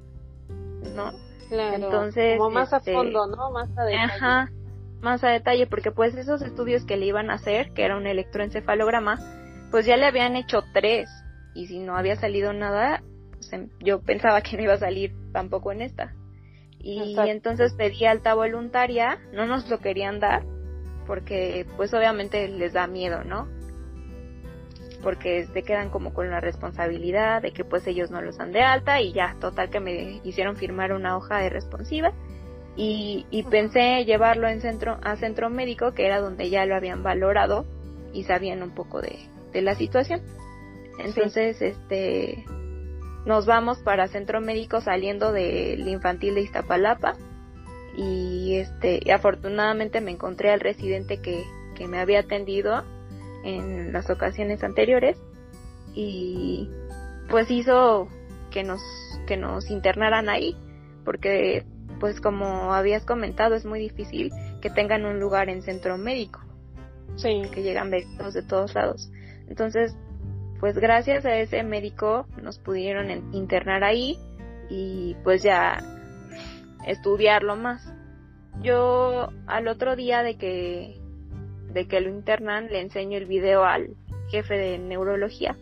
¿no? 0.95 1.11
Claro, 1.49 1.75
Entonces, 1.75 2.37
como 2.37 2.51
más 2.51 2.71
a 2.73 2.77
este, 2.77 2.93
fondo, 2.93 3.27
¿no? 3.27 3.51
Más 3.51 3.69
a 3.77 3.83
detalle. 3.83 4.03
Ajá, 4.03 4.51
más 5.01 5.23
a 5.23 5.29
detalle, 5.29 5.67
porque 5.67 5.91
pues 5.91 6.15
esos 6.15 6.41
estudios 6.41 6.85
que 6.85 6.97
le 6.97 7.05
iban 7.05 7.29
a 7.29 7.35
hacer, 7.35 7.71
que 7.73 7.83
era 7.83 7.97
un 7.97 8.07
electroencefalograma, 8.07 9.19
pues 9.71 9.85
ya 9.85 9.97
le 9.97 10.05
habían 10.05 10.35
hecho 10.35 10.63
tres 10.73 11.09
y 11.53 11.67
si 11.67 11.79
no 11.79 11.95
había 11.97 12.15
salido 12.15 12.53
nada, 12.53 13.01
pues, 13.31 13.51
yo 13.79 14.01
pensaba 14.01 14.41
que 14.41 14.55
no 14.57 14.63
iba 14.63 14.73
a 14.73 14.79
salir 14.79 15.13
tampoco 15.33 15.71
en 15.71 15.81
esta. 15.81 16.13
Y 16.81 17.13
entonces 17.17 17.73
pedí 17.73 18.05
alta 18.05 18.35
voluntaria, 18.35 19.19
no 19.33 19.45
nos 19.45 19.69
lo 19.69 19.79
querían 19.79 20.21
dar 20.21 20.43
porque 21.09 21.65
pues 21.75 21.91
obviamente 21.95 22.47
les 22.47 22.73
da 22.73 22.85
miedo, 22.85 23.23
¿no? 23.23 23.47
Porque 25.01 25.45
se 25.45 25.63
quedan 25.63 25.89
como 25.89 26.13
con 26.13 26.29
la 26.29 26.41
responsabilidad 26.41 27.41
de 27.41 27.51
que 27.51 27.63
pues 27.63 27.87
ellos 27.87 28.11
no 28.11 28.21
los 28.21 28.37
dan 28.37 28.51
de 28.51 28.61
alta 28.61 29.01
y 29.01 29.13
ya, 29.13 29.35
total 29.39 29.69
que 29.69 29.79
me 29.79 30.19
hicieron 30.23 30.57
firmar 30.57 30.91
una 30.91 31.15
hoja 31.15 31.39
de 31.39 31.49
responsiva 31.49 32.11
y, 32.75 33.25
y 33.29 33.43
pensé 33.43 34.05
llevarlo 34.05 34.47
en 34.47 34.61
centro, 34.61 34.99
a 35.03 35.15
centro 35.15 35.49
médico 35.49 35.93
que 35.93 36.05
era 36.05 36.19
donde 36.19 36.49
ya 36.49 36.65
lo 36.65 36.75
habían 36.75 37.03
valorado 37.03 37.65
y 38.13 38.23
sabían 38.23 38.63
un 38.63 38.71
poco 38.71 39.01
de, 39.01 39.19
de 39.53 39.61
la 39.61 39.75
situación. 39.75 40.21
Entonces, 40.99 41.61
este, 41.61 42.45
nos 43.25 43.45
vamos 43.45 43.79
para 43.79 44.07
centro 44.07 44.41
médico 44.41 44.81
saliendo 44.81 45.31
del 45.31 45.87
infantil 45.87 46.35
de 46.35 46.41
Iztapalapa 46.41 47.15
y 47.97 48.55
este, 48.55 48.99
y 49.03 49.11
afortunadamente 49.11 50.01
me 50.01 50.11
encontré 50.11 50.51
al 50.51 50.59
residente 50.59 51.21
que, 51.21 51.43
que 51.75 51.87
me 51.87 51.99
había 51.99 52.19
atendido 52.19 52.83
en 53.43 53.93
las 53.93 54.09
ocasiones 54.09 54.63
anteriores 54.63 55.17
y 55.93 56.69
pues 57.29 57.49
hizo 57.51 58.07
que 58.51 58.63
nos, 58.63 58.81
que 59.27 59.37
nos 59.37 59.69
internaran 59.69 60.29
ahí 60.29 60.55
porque 61.05 61.65
pues 61.99 62.21
como 62.21 62.73
habías 62.73 63.05
comentado 63.05 63.55
es 63.55 63.65
muy 63.65 63.79
difícil 63.79 64.31
que 64.61 64.69
tengan 64.69 65.05
un 65.05 65.19
lugar 65.19 65.49
en 65.49 65.61
centro 65.61 65.97
médico. 65.97 66.41
Sí. 67.15 67.41
Que 67.53 67.63
llegan 67.63 67.89
médicos 67.89 68.33
de 68.33 68.43
todos 68.43 68.73
lados. 68.75 69.11
Entonces, 69.47 69.95
pues 70.59 70.77
gracias 70.77 71.25
a 71.25 71.35
ese 71.37 71.63
médico 71.63 72.25
nos 72.41 72.59
pudieron 72.59 73.33
internar 73.33 73.83
ahí 73.83 74.17
y 74.69 75.15
pues 75.23 75.43
ya 75.43 75.77
estudiarlo 76.85 77.55
más. 77.55 77.93
Yo 78.61 79.29
al 79.47 79.67
otro 79.67 79.95
día 79.95 80.23
de 80.23 80.37
que 80.37 80.98
de 81.69 81.87
que 81.87 82.01
lo 82.01 82.09
internan 82.09 82.67
le 82.67 82.81
enseño 82.81 83.17
el 83.17 83.25
video 83.25 83.63
al 83.63 83.95
jefe 84.29 84.55
de 84.55 84.77
neurología. 84.77 85.55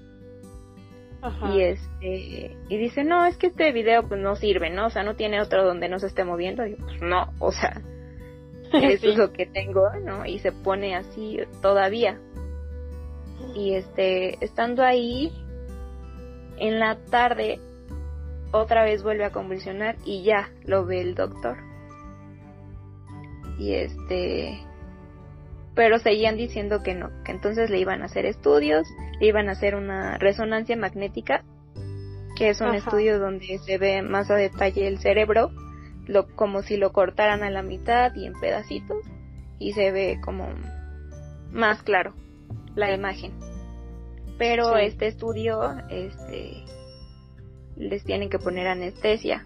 Y 1.52 1.62
este 1.62 2.56
y 2.70 2.78
dice, 2.78 3.04
"No, 3.04 3.26
es 3.26 3.38
que 3.38 3.48
este 3.48 3.72
video 3.74 4.04
pues 4.04 4.22
no 4.22 4.36
sirve, 4.36 4.70
¿no? 4.70 4.86
O 4.86 4.90
sea, 4.90 5.04
no 5.04 5.16
tiene 5.16 5.42
otro 5.42 5.66
donde 5.66 5.90
no 5.90 6.00
se 6.00 6.08
esté 6.08 6.24
moviendo." 6.24 6.66
Y 6.66 6.72
yo, 6.72 6.78
"Pues 6.78 7.02
no, 7.02 7.34
o 7.40 7.52
sea, 7.52 7.82
eso 8.74 9.10
es 9.10 9.18
lo 9.18 9.34
que 9.34 9.46
tengo, 9.46 9.90
¿no?" 10.06 10.26
Y 10.26 10.40
se 10.40 10.52
pone 10.52 10.96
así 10.96 11.40
todavía 11.62 12.20
y 13.56 13.74
este 13.74 14.44
estando 14.44 14.84
ahí 14.84 15.32
en 16.58 16.80
la 16.80 16.98
tarde 17.10 17.60
otra 18.52 18.84
vez 18.84 19.04
vuelve 19.04 19.26
a 19.26 19.32
convulsionar 19.32 19.96
y 20.06 20.24
ya 20.24 20.52
lo 20.64 20.86
ve 20.86 21.02
el 21.02 21.16
doctor 21.16 21.58
y 23.58 23.74
este 23.74 24.60
pero 25.78 26.00
seguían 26.00 26.36
diciendo 26.36 26.84
que 26.84 26.94
no 26.94 27.10
que 27.24 27.32
entonces 27.32 27.70
le 27.70 27.80
iban 27.80 28.02
a 28.02 28.06
hacer 28.06 28.26
estudios 28.26 28.86
le 29.22 29.28
iban 29.28 29.48
a 29.48 29.54
hacer 29.54 29.76
una 29.76 30.18
resonancia 30.18 30.76
magnética 30.76 31.46
que 32.36 32.50
es 32.50 32.60
un 32.60 32.76
estudio 32.76 33.20
donde 33.20 33.58
se 33.60 33.78
ve 33.78 34.02
más 34.02 34.30
a 34.30 34.36
detalle 34.36 34.88
el 34.88 35.00
cerebro 35.00 35.52
lo, 36.08 36.28
como 36.36 36.62
si 36.64 36.78
lo 36.78 36.92
cortaran 36.92 37.44
a 37.44 37.50
la 37.50 37.64
mitad 37.64 38.14
y 38.16 38.26
en 38.26 38.34
pedacitos 38.34 39.06
y 39.60 39.74
se 39.74 39.92
ve 39.92 40.20
como 40.24 40.50
más 41.52 41.84
claro 41.84 42.14
la 42.76 42.94
imagen. 42.94 43.34
Pero 44.38 44.78
este 44.78 45.08
estudio, 45.08 45.76
este, 45.90 46.64
les 47.76 48.04
tienen 48.04 48.30
que 48.30 48.40
poner 48.40 48.68
anestesia 48.68 49.46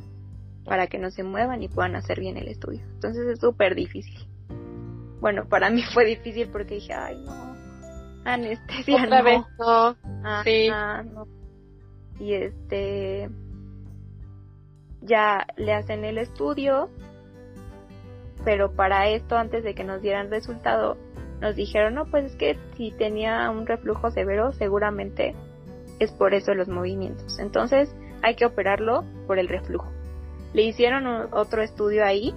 para 0.65 0.87
que 0.87 0.99
no 0.99 1.11
se 1.11 1.23
muevan 1.23 1.63
y 1.63 1.69
puedan 1.69 1.95
hacer 1.95 2.19
bien 2.19 2.37
el 2.37 2.49
estudio. 2.49 2.81
Entonces 2.93 3.25
es 3.27 3.39
súper 3.39 3.73
difícil. 3.73 4.30
Bueno, 5.21 5.47
para 5.47 5.69
mí 5.69 5.81
fue 5.93 6.03
difícil 6.03 6.49
porque 6.49 6.75
dije, 6.75 6.93
ay 6.93 7.15
no, 7.23 7.55
anestesia 8.25 9.03
Otra 9.05 9.19
no. 9.19 9.23
vez 9.23 9.41
no. 9.57 10.43
sí. 10.43 10.69
no. 11.13 11.27
Y 12.19 12.33
este, 12.33 13.29
ya 15.01 15.47
le 15.57 15.73
hacen 15.73 16.05
el 16.05 16.19
estudio, 16.19 16.89
pero 18.43 18.73
para 18.75 19.07
esto, 19.07 19.37
antes 19.37 19.63
de 19.63 19.73
que 19.73 19.83
nos 19.83 20.01
dieran 20.03 20.29
resultado, 20.29 20.97
nos 21.39 21.55
dijeron, 21.55 21.95
no, 21.95 22.05
pues 22.05 22.25
es 22.25 22.35
que 22.35 22.59
si 22.77 22.91
tenía 22.91 23.49
un 23.49 23.65
reflujo 23.65 24.11
severo, 24.11 24.51
seguramente 24.51 25.33
es 25.99 26.11
por 26.11 26.35
eso 26.35 26.53
los 26.53 26.67
movimientos. 26.67 27.39
Entonces 27.39 27.95
hay 28.21 28.35
que 28.35 28.45
operarlo 28.45 29.03
por 29.25 29.39
el 29.39 29.47
reflujo. 29.47 29.91
Le 30.53 30.63
hicieron 30.63 31.07
otro 31.31 31.63
estudio 31.63 32.05
ahí 32.05 32.35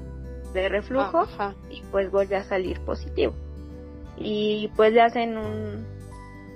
de 0.54 0.68
reflujo 0.68 1.26
y 1.68 1.82
pues 1.90 2.10
vuelve 2.10 2.36
a 2.36 2.44
salir 2.44 2.80
positivo. 2.80 3.34
Y 4.16 4.70
pues 4.76 4.92
le 4.92 5.02
hacen 5.02 5.36
un, 5.36 5.86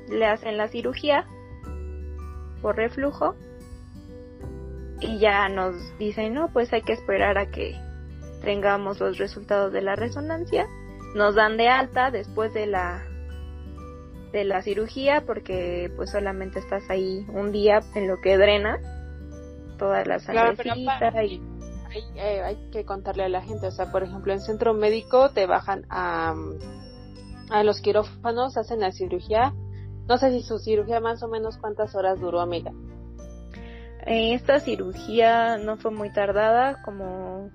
le 0.09 0.27
hacen 0.27 0.57
la 0.57 0.69
cirugía 0.69 1.27
por 2.63 2.77
reflujo 2.77 3.35
y 5.01 5.19
ya 5.19 5.49
nos 5.49 5.75
dicen, 5.99 6.35
no, 6.35 6.49
pues 6.53 6.73
hay 6.73 6.83
que 6.83 6.93
esperar 6.93 7.37
a 7.37 7.51
que 7.51 7.77
tengamos 8.43 9.01
los 9.01 9.19
resultados 9.19 9.73
de 9.73 9.83
la 9.83 9.97
resonancia 9.97 10.67
nos 11.15 11.35
dan 11.35 11.57
de 11.57 11.69
alta 11.69 12.11
después 12.11 12.53
de 12.53 12.67
la 12.67 13.05
de 14.33 14.45
la 14.45 14.63
cirugía 14.63 15.23
porque 15.27 15.91
pues 15.97 16.11
solamente 16.11 16.59
estás 16.59 16.89
ahí 16.91 17.25
un 17.29 17.51
día 17.51 17.81
en 17.95 18.07
lo 18.09 18.21
que 18.21 18.37
drena 18.37 18.79
todas 19.79 20.07
las 20.07 20.27
claro, 20.27 20.55
y 21.25 21.41
hay, 21.91 22.03
eh, 22.17 22.43
hay, 22.43 22.71
que 22.71 22.85
contarle 22.85 23.25
a 23.25 23.29
la 23.29 23.43
gente 23.43 23.67
o 23.67 23.71
sea 23.71 23.91
por 23.91 24.03
ejemplo 24.03 24.33
en 24.33 24.41
centro 24.41 24.75
médico 24.75 25.31
te 25.31 25.47
bajan 25.47 25.87
a 25.91 26.35
a 27.51 27.63
los 27.65 27.81
quirófanos 27.81 28.57
hacen 28.57 28.81
la 28.81 28.93
cirugía 28.93 29.55
no 30.07 30.19
sé 30.19 30.31
si 30.31 30.43
su 30.43 30.59
cirugía 30.59 31.01
más 31.01 31.23
o 31.23 31.29
menos 31.29 31.59
cuántas 31.59 31.95
horas 31.95 32.21
duró 32.21 32.41
amiga 32.41 32.73
esta 34.07 34.61
cirugía 34.61 35.59
no 35.59 35.77
fue 35.77 35.91
muy 35.91 36.13
tardada 36.13 36.83
como 36.83 37.51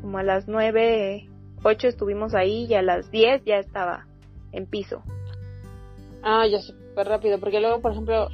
como 0.00 0.18
a 0.18 0.22
las 0.22 0.48
nueve 0.48 1.28
8 1.62 1.88
estuvimos 1.88 2.34
ahí 2.34 2.66
y 2.68 2.74
a 2.74 2.82
las 2.82 3.10
10 3.10 3.44
ya 3.44 3.56
estaba 3.56 4.06
en 4.52 4.66
piso. 4.66 5.02
Ah, 6.22 6.46
ya 6.46 6.60
súper 6.60 7.06
rápido, 7.06 7.38
porque 7.38 7.60
luego, 7.60 7.80
por 7.80 7.92
ejemplo, 7.92 8.28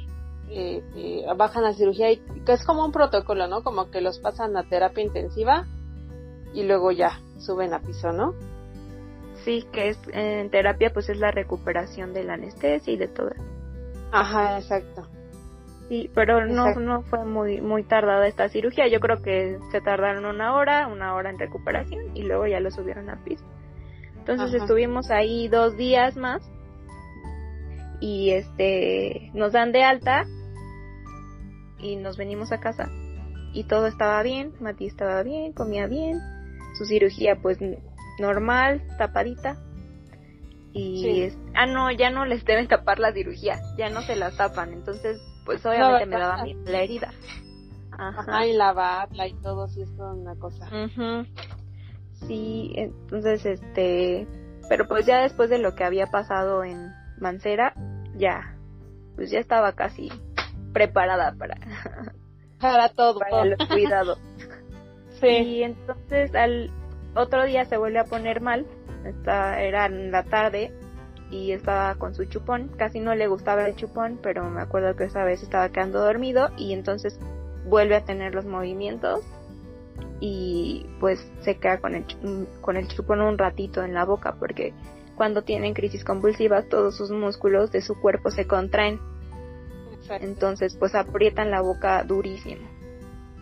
eh, 0.57 0.81
eh, 0.95 1.25
bajan 1.35 1.65
a 1.65 1.73
cirugía 1.73 2.09
y 2.11 2.17
que 2.45 2.53
es 2.53 2.63
como 2.63 2.85
un 2.85 2.93
protocolo, 2.93 3.45
¿no? 3.47 3.61
Como 3.61 3.91
que 3.91 3.99
los 3.99 4.19
pasan 4.19 4.55
a 4.55 4.63
terapia 4.63 5.03
intensiva 5.03 5.67
y 6.53 6.63
luego 6.63 6.93
ya 6.93 7.19
suben 7.39 7.73
a 7.73 7.81
piso, 7.81 8.13
¿no? 8.13 8.33
Sí, 9.43 9.67
que 9.73 9.89
es 9.89 9.99
en 10.13 10.49
terapia 10.49 10.91
pues 10.93 11.09
es 11.09 11.19
la 11.19 11.31
recuperación 11.31 12.13
de 12.13 12.23
la 12.23 12.35
anestesia 12.35 12.93
y 12.93 12.95
de 12.95 13.09
todo. 13.09 13.31
Ajá, 14.13 14.57
exacto. 14.57 15.05
Sí, 15.89 16.09
pero 16.15 16.45
no, 16.45 16.73
no 16.75 17.01
fue 17.01 17.25
muy, 17.25 17.59
muy 17.59 17.83
tardada 17.83 18.25
esta 18.25 18.47
cirugía. 18.47 18.87
Yo 18.87 19.01
creo 19.01 19.21
que 19.21 19.59
se 19.73 19.81
tardaron 19.81 20.25
una 20.25 20.55
hora, 20.55 20.87
una 20.87 21.15
hora 21.15 21.31
en 21.31 21.37
recuperación 21.37 22.15
y 22.15 22.23
luego 22.23 22.47
ya 22.47 22.61
lo 22.61 22.71
subieron 22.71 23.09
a 23.09 23.21
piso. 23.25 23.43
Entonces 24.19 24.53
estuvimos 24.53 25.11
ahí 25.11 25.49
dos 25.49 25.75
días 25.75 26.15
más 26.15 26.41
y 27.99 28.31
este 28.31 29.31
nos 29.33 29.51
dan 29.51 29.73
de 29.73 29.83
alta 29.83 30.25
y 31.79 31.95
nos 31.95 32.17
venimos 32.17 32.51
a 32.51 32.59
casa 32.59 32.89
y 33.53 33.63
todo 33.63 33.87
estaba 33.87 34.21
bien, 34.21 34.53
Mati 34.59 34.85
estaba 34.85 35.23
bien, 35.23 35.53
comía 35.53 35.87
bien, 35.87 36.19
su 36.77 36.85
cirugía 36.85 37.37
pues 37.41 37.57
normal, 38.19 38.83
tapadita 38.97 39.57
y 40.73 41.31
ah 41.53 41.65
no, 41.65 41.89
ya 41.89 42.09
no 42.09 42.25
les 42.25 42.43
deben 42.43 42.67
tapar 42.67 42.99
la 42.99 43.13
cirugía, 43.13 43.61
ya 43.77 43.89
no 43.89 44.01
se 44.01 44.17
la 44.17 44.35
tapan, 44.35 44.73
entonces 44.73 45.21
pues 45.45 45.65
obviamente 45.65 46.05
me 46.05 46.19
daba 46.19 46.43
miedo 46.43 46.61
la 46.65 46.81
herida. 46.81 47.11
Ajá. 47.97 48.45
y 48.45 48.51
lavarla 48.51 49.25
y 49.25 49.33
todo, 49.35 49.69
sí 49.69 49.81
es 49.81 49.95
toda 49.95 50.13
una 50.13 50.35
cosa. 50.35 50.69
Sí, 52.27 52.73
entonces 52.75 53.45
este, 53.45 54.27
pero 54.67 54.85
pues 54.87 55.05
ya 55.05 55.21
después 55.21 55.49
de 55.49 55.59
lo 55.59 55.75
que 55.75 55.85
había 55.85 56.07
pasado 56.07 56.65
en 56.65 56.91
Mancera, 57.19 57.73
ya, 58.17 58.57
pues 59.15 59.31
ya 59.31 59.39
estaba 59.39 59.71
casi 59.73 60.11
preparada 60.75 61.33
para 61.37 61.55
para 62.59 62.89
todo, 62.89 63.19
para 63.19 63.43
el 63.43 63.57
cuidado. 63.57 64.17
sí. 65.21 65.27
Y 65.27 65.63
entonces 65.63 66.35
al 66.35 66.69
otro 67.15 67.45
día 67.45 67.63
se 67.63 67.77
vuelve 67.77 67.99
a 67.99 68.03
poner 68.03 68.41
mal, 68.41 68.65
esta 69.05 69.61
era 69.61 69.85
en 69.85 70.11
la 70.11 70.23
tarde 70.23 70.73
y 71.31 71.53
estaba 71.53 71.95
con 71.95 72.13
su 72.13 72.25
chupón. 72.25 72.69
Casi 72.77 72.99
no 72.99 73.15
le 73.15 73.27
gustaba 73.27 73.65
el 73.65 73.75
chupón, 73.77 74.19
pero 74.21 74.43
me 74.49 74.61
acuerdo 74.61 74.97
que 74.97 75.05
esa 75.05 75.23
vez 75.23 75.41
estaba 75.41 75.69
quedando 75.69 76.01
dormido 76.01 76.49
y 76.57 76.73
entonces 76.73 77.17
vuelve 77.65 77.95
a 77.95 78.03
tener 78.03 78.35
los 78.35 78.45
movimientos 78.45 79.21
y 80.19 80.85
pues 80.99 81.25
se 81.41 81.57
queda 81.57 81.79
con 81.79 81.95
el, 81.95 82.05
con 82.59 82.75
el 82.75 82.87
chupón 82.89 83.21
un 83.21 83.37
ratito 83.37 83.81
en 83.81 83.93
la 83.93 84.03
boca 84.03 84.35
porque 84.39 84.73
cuando 85.15 85.43
tienen 85.43 85.73
crisis 85.73 86.03
convulsivas 86.03 86.67
todos 86.67 86.97
sus 86.97 87.11
músculos 87.11 87.71
de 87.71 87.81
su 87.81 87.95
cuerpo 87.99 88.29
se 88.29 88.45
contraen. 88.45 88.99
Entonces 90.09 90.75
pues 90.77 90.95
aprietan 90.95 91.51
la 91.51 91.61
boca 91.61 92.03
durísimo. 92.03 92.67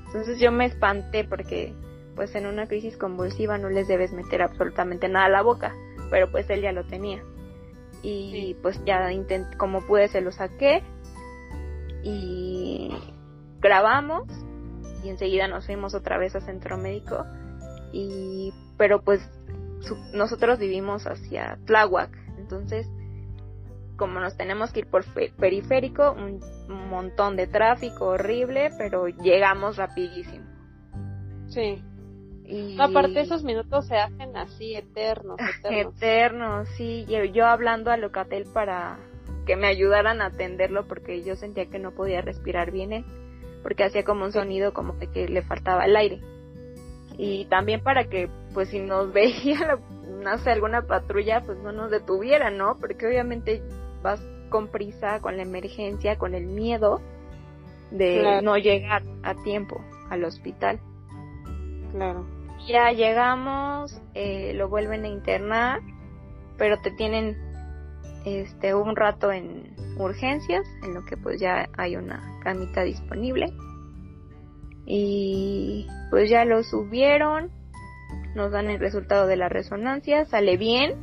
Entonces 0.08 0.40
yo 0.40 0.52
me 0.52 0.66
espanté 0.66 1.24
porque 1.24 1.74
pues 2.16 2.36
en 2.36 2.46
una 2.46 2.68
crisis 2.68 2.98
convulsiva 2.98 3.58
no 3.58 3.70
les 3.70 3.88
debes 3.88 4.14
meter 4.14 4.42
absolutamente 4.42 5.10
nada 5.10 5.26
a 5.26 5.30
la 5.30 5.42
boca, 5.42 5.76
pero 6.10 6.32
pues 6.32 6.50
él 6.50 6.62
ya 6.62 6.72
lo 6.72 6.86
tenía. 6.86 7.24
Y 8.02 8.56
pues 8.62 8.80
ya 8.86 9.12
intent 9.12 9.56
como 9.58 9.82
pude 9.82 10.08
se 10.10 10.22
lo 10.22 10.32
saqué 10.32 10.84
y 12.04 12.92
grabamos 13.62 14.28
y 15.04 15.10
enseguida 15.10 15.48
nos 15.48 15.66
fuimos 15.66 15.96
otra 15.96 16.18
vez 16.18 16.36
a 16.36 16.42
centro 16.42 16.78
médico 16.78 17.26
y 17.94 18.54
pero 18.78 19.02
pues 19.02 19.22
nosotros 20.14 20.60
vivimos 20.60 21.08
hacia 21.08 21.58
Tláhuac, 21.66 22.10
entonces 22.38 22.90
como 23.98 24.20
nos 24.20 24.36
tenemos 24.38 24.72
que 24.72 24.82
ir 24.82 24.88
por 24.88 25.04
periférico, 25.38 26.12
un, 26.14 26.40
montón 26.90 27.36
de 27.36 27.48
tráfico 27.48 28.10
horrible, 28.10 28.72
pero 28.78 29.08
llegamos 29.08 29.78
rapidísimo. 29.78 30.46
Sí. 31.48 31.84
Y... 32.46 32.78
aparte 32.80 33.22
esos 33.22 33.44
minutos 33.44 33.88
se 33.88 33.96
hacen 33.96 34.36
así 34.36 34.76
eternos, 34.76 35.40
eternos. 35.40 35.96
Eternos, 35.96 36.70
sí. 36.78 37.06
Yo, 37.08 37.24
yo 37.24 37.48
hablando 37.48 37.90
a 37.90 37.98
Locatel 37.98 38.46
para 38.54 39.00
que 39.46 39.56
me 39.56 39.68
ayudaran 39.68 40.22
a 40.22 40.28
atenderlo 40.28 40.88
porque 40.88 41.24
yo 41.24 41.36
sentía 41.36 41.70
que 41.70 41.80
no 41.80 41.92
podía 41.92 42.22
respirar 42.22 42.72
bien 42.72 43.06
porque 43.62 43.86
hacía 43.86 44.04
como 44.04 44.26
un 44.26 44.32
sonido 44.32 44.74
como 44.74 44.94
de 44.94 45.08
que 45.08 45.28
le 45.28 45.42
faltaba 45.42 45.86
el 45.86 45.96
aire. 45.96 46.20
Y 47.18 47.46
también 47.46 47.82
para 47.82 48.06
que, 48.06 48.30
pues 48.54 48.70
si 48.70 48.80
nos 48.80 49.12
veía, 49.14 49.80
no 50.08 50.38
sé, 50.40 50.52
alguna 50.52 50.84
patrulla, 50.84 51.42
pues 51.46 51.58
no 51.60 51.72
nos 51.72 51.90
detuviera, 51.90 52.52
¿no? 52.52 52.78
Porque 52.80 53.08
obviamente 53.08 53.64
vas 54.04 54.22
con 54.50 54.68
prisa, 54.68 55.20
con 55.20 55.38
la 55.38 55.44
emergencia, 55.44 56.18
con 56.18 56.36
el 56.36 56.46
miedo 56.46 57.02
de 57.90 58.42
no 58.44 58.58
llegar 58.58 59.04
a 59.24 59.34
tiempo 59.44 59.82
al 60.10 60.24
hospital. 60.24 60.80
Claro. 61.92 62.26
Ya 62.68 62.92
llegamos, 62.92 64.02
eh, 64.14 64.54
lo 64.54 64.70
vuelven 64.70 65.06
a 65.06 65.08
internar, 65.08 65.82
pero 66.58 66.80
te 66.82 66.92
tienen 66.92 67.38
este 68.26 68.74
un 68.74 68.96
rato 68.96 69.32
en 69.32 69.76
urgencias, 69.98 70.66
en 70.84 70.94
lo 70.94 71.04
que 71.06 71.18
pues 71.18 71.40
ya 71.40 71.70
hay 71.78 71.96
una 71.96 72.22
camita 72.44 72.84
disponible. 72.84 73.48
Y 74.86 75.88
pues 76.10 76.30
ya 76.30 76.46
lo 76.46 76.64
subieron, 76.64 77.52
nos 78.36 78.52
dan 78.52 78.70
el 78.70 78.80
resultado 78.80 79.28
de 79.28 79.38
la 79.38 79.50
resonancia, 79.50 80.26
sale 80.26 80.58
bien, 80.58 80.96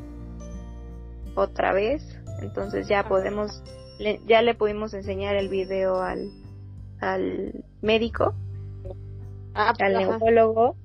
otra 1.35 1.73
vez, 1.73 2.20
entonces 2.41 2.89
ya 2.89 3.05
podemos, 3.05 3.63
ya 4.27 4.43
le 4.43 4.55
pudimos 4.55 4.95
enseñar 4.95 5.37
el 5.37 5.49
video 5.49 6.03
al, 6.03 6.31
al 7.01 7.65
médico, 7.83 8.35
ah, 9.55 9.73
al 9.79 9.93
neurologo, 9.95 10.77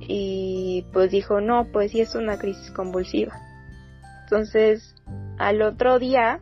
y 0.00 0.86
pues 0.92 1.10
dijo, 1.10 1.40
no, 1.40 1.66
pues 1.72 1.92
sí 1.92 2.00
es 2.00 2.14
una 2.14 2.38
crisis 2.38 2.70
convulsiva. 2.70 3.38
Entonces, 4.24 4.94
al 5.38 5.62
otro 5.62 5.98
día, 5.98 6.40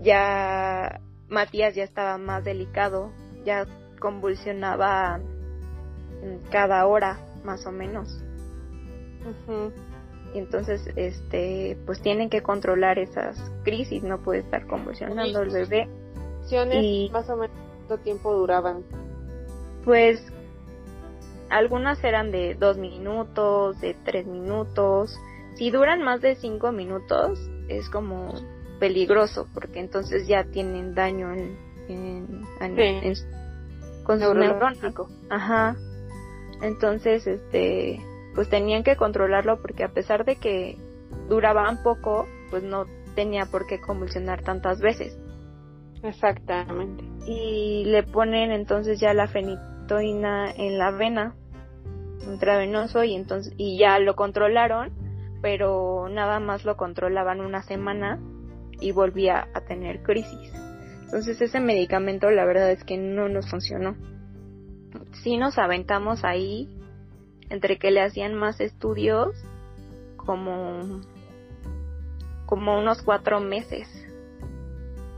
ya 0.00 1.00
Matías 1.28 1.74
ya 1.74 1.84
estaba 1.84 2.18
más 2.18 2.44
delicado, 2.44 3.12
ya 3.44 3.66
convulsionaba 4.00 5.20
cada 6.50 6.86
hora, 6.86 7.18
más 7.44 7.66
o 7.66 7.72
menos 7.72 8.22
y 10.34 10.38
entonces 10.38 10.88
este 10.96 11.76
pues 11.86 12.00
tienen 12.00 12.30
que 12.30 12.42
controlar 12.42 12.98
esas 12.98 13.38
crisis 13.64 14.02
no 14.02 14.18
puede 14.22 14.40
estar 14.40 14.66
convulsionando 14.66 15.42
el 15.42 15.50
bebé. 15.50 15.88
Y 16.80 17.10
más 17.12 17.28
o 17.30 17.36
menos 17.36 17.56
cuánto 17.86 18.02
tiempo 18.02 18.34
duraban 18.34 18.82
pues 19.84 20.24
algunas 21.50 22.02
eran 22.02 22.30
de 22.30 22.54
dos 22.54 22.78
minutos 22.78 23.80
de 23.80 23.94
tres 24.04 24.26
minutos. 24.26 25.18
Si 25.56 25.70
duran 25.70 26.02
más 26.02 26.20
de 26.22 26.34
cinco 26.36 26.72
minutos 26.72 27.38
es 27.68 27.88
como 27.90 28.32
peligroso 28.80 29.46
porque 29.52 29.80
entonces 29.80 30.26
ya 30.26 30.44
tienen 30.44 30.94
daño 30.94 31.32
en, 31.32 31.56
en, 31.88 33.14
con 34.04 34.20
su 34.20 34.34
neurónico 34.34 35.08
ajá. 35.28 35.76
Entonces 36.62 37.26
este 37.26 38.00
pues 38.34 38.48
tenían 38.48 38.82
que 38.82 38.96
controlarlo 38.96 39.60
porque 39.60 39.84
a 39.84 39.92
pesar 39.92 40.24
de 40.24 40.36
que 40.36 40.76
duraban 41.28 41.82
poco, 41.82 42.26
pues 42.50 42.62
no 42.62 42.86
tenía 43.14 43.46
por 43.46 43.66
qué 43.66 43.80
convulsionar 43.80 44.42
tantas 44.42 44.80
veces. 44.80 45.18
Exactamente. 46.02 47.04
Y 47.26 47.84
le 47.86 48.02
ponen 48.02 48.50
entonces 48.50 48.98
ya 49.00 49.14
la 49.14 49.28
fenitoína 49.28 50.50
en 50.50 50.78
la 50.78 50.90
vena 50.90 51.34
intravenoso 52.26 53.04
y 53.04 53.14
entonces 53.14 53.52
y 53.56 53.78
ya 53.78 53.98
lo 53.98 54.16
controlaron, 54.16 54.90
pero 55.40 56.08
nada 56.08 56.40
más 56.40 56.64
lo 56.64 56.76
controlaban 56.76 57.40
una 57.40 57.62
semana 57.62 58.20
y 58.80 58.92
volvía 58.92 59.48
a 59.54 59.60
tener 59.62 60.02
crisis. 60.02 60.52
Entonces 61.04 61.40
ese 61.40 61.60
medicamento 61.60 62.30
la 62.30 62.44
verdad 62.44 62.70
es 62.70 62.84
que 62.84 62.96
no 62.96 63.28
nos 63.28 63.48
funcionó. 63.50 63.96
Sí 65.22 65.36
nos 65.36 65.58
aventamos 65.58 66.24
ahí 66.24 66.68
entre 67.52 67.76
que 67.76 67.90
le 67.90 68.00
hacían 68.00 68.34
más 68.34 68.60
estudios 68.60 69.36
como 70.16 71.02
como 72.46 72.78
unos 72.78 73.02
cuatro 73.02 73.40
meses. 73.40 73.88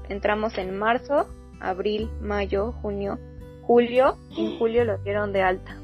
Entramos 0.08 0.58
en 0.58 0.76
marzo 0.76 1.28
abril 1.60 2.10
mayo 2.20 2.72
junio 2.82 3.18
julio 3.62 4.18
y 4.30 4.46
en 4.46 4.58
julio 4.58 4.84
lo 4.84 4.98
dieron 4.98 5.32
de 5.32 5.42
alta. 5.42 5.76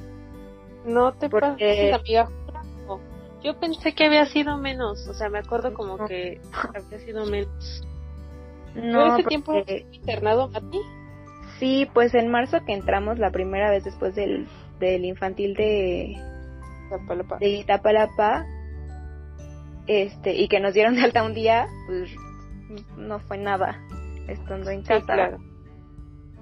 No 0.85 1.13
te 1.13 1.31
porque 1.31 1.93
amiga. 1.93 2.29
Yo 3.43 3.59
pensé 3.59 3.95
que 3.95 4.05
había 4.05 4.27
sido 4.27 4.59
menos 4.59 5.07
o 5.07 5.15
sea 5.15 5.29
me 5.31 5.39
acuerdo 5.39 5.73
como 5.73 6.05
que 6.07 6.41
había 6.75 6.99
sido 6.99 7.27
menos. 7.27 7.87
No 8.75 9.17
ese 9.17 9.29
tiempo 9.29 9.55
internado 9.93 10.51
a 10.53 10.61
ti 10.61 10.81
sí 11.61 11.89
pues 11.95 12.13
en 12.15 12.29
marzo 12.29 12.59
que 12.67 12.73
entramos 12.73 13.19
la 13.21 13.31
primera 13.31 13.71
vez 13.71 13.85
después 13.85 14.17
del 14.17 14.49
del 14.81 15.05
infantil 15.05 15.55
de 15.55 16.17
de 17.39 17.49
Itapalapa, 17.49 18.47
este, 19.87 20.35
y 20.35 20.49
que 20.49 20.61
nos 20.61 20.75
dieron 20.75 20.95
de 20.95 21.03
alta 21.03 21.25
un 21.25 21.35
día, 21.35 21.67
pues 21.87 22.11
no 22.97 23.19
fue 23.21 23.39
nada, 23.39 23.81
estando 24.29 24.71
en 24.71 24.83
casa. 24.83 25.39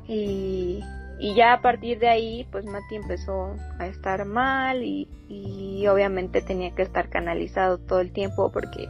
Y, 0.06 0.80
y 1.18 1.34
ya 1.34 1.54
a 1.54 1.60
partir 1.60 1.98
de 1.98 2.08
ahí, 2.08 2.46
pues 2.50 2.64
Mati 2.64 2.96
empezó 2.96 3.54
a 3.78 3.86
estar 3.86 4.24
mal 4.24 4.82
y, 4.82 5.08
y 5.28 5.86
obviamente 5.86 6.42
tenía 6.42 6.74
que 6.74 6.82
estar 6.82 7.08
canalizado 7.08 7.78
todo 7.78 8.00
el 8.00 8.12
tiempo 8.12 8.50
porque 8.52 8.88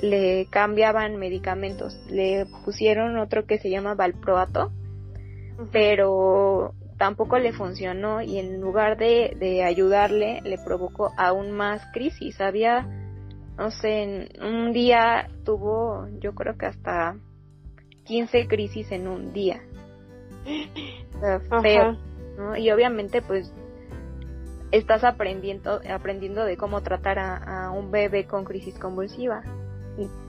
le 0.00 0.46
cambiaban 0.50 1.16
medicamentos. 1.16 1.94
Le 2.08 2.46
pusieron 2.64 3.18
otro 3.18 3.46
que 3.46 3.58
se 3.58 3.70
llama 3.70 3.94
Valproato, 3.94 4.72
pero 5.70 6.74
tampoco 7.02 7.36
le 7.36 7.52
funcionó 7.52 8.22
y 8.22 8.38
en 8.38 8.60
lugar 8.60 8.96
de, 8.96 9.36
de 9.36 9.64
ayudarle 9.64 10.40
le 10.44 10.56
provocó 10.56 11.10
aún 11.16 11.50
más 11.50 11.84
crisis. 11.92 12.40
Había, 12.40 12.86
no 13.58 13.72
sé, 13.72 14.28
un 14.40 14.72
día 14.72 15.28
tuvo 15.44 16.06
yo 16.20 16.32
creo 16.36 16.56
que 16.56 16.66
hasta 16.66 17.16
15 18.04 18.46
crisis 18.46 18.92
en 18.92 19.08
un 19.08 19.32
día. 19.32 19.64
feo, 21.60 21.96
¿no? 22.38 22.56
Y 22.56 22.70
obviamente 22.70 23.20
pues 23.20 23.52
estás 24.70 25.02
aprendiendo 25.02 25.80
aprendiendo 25.90 26.44
de 26.44 26.56
cómo 26.56 26.82
tratar 26.82 27.18
a, 27.18 27.72
un 27.72 27.90
bebé 27.90 28.28
con 28.28 28.44
crisis 28.44 28.78
convulsiva. 28.78 29.42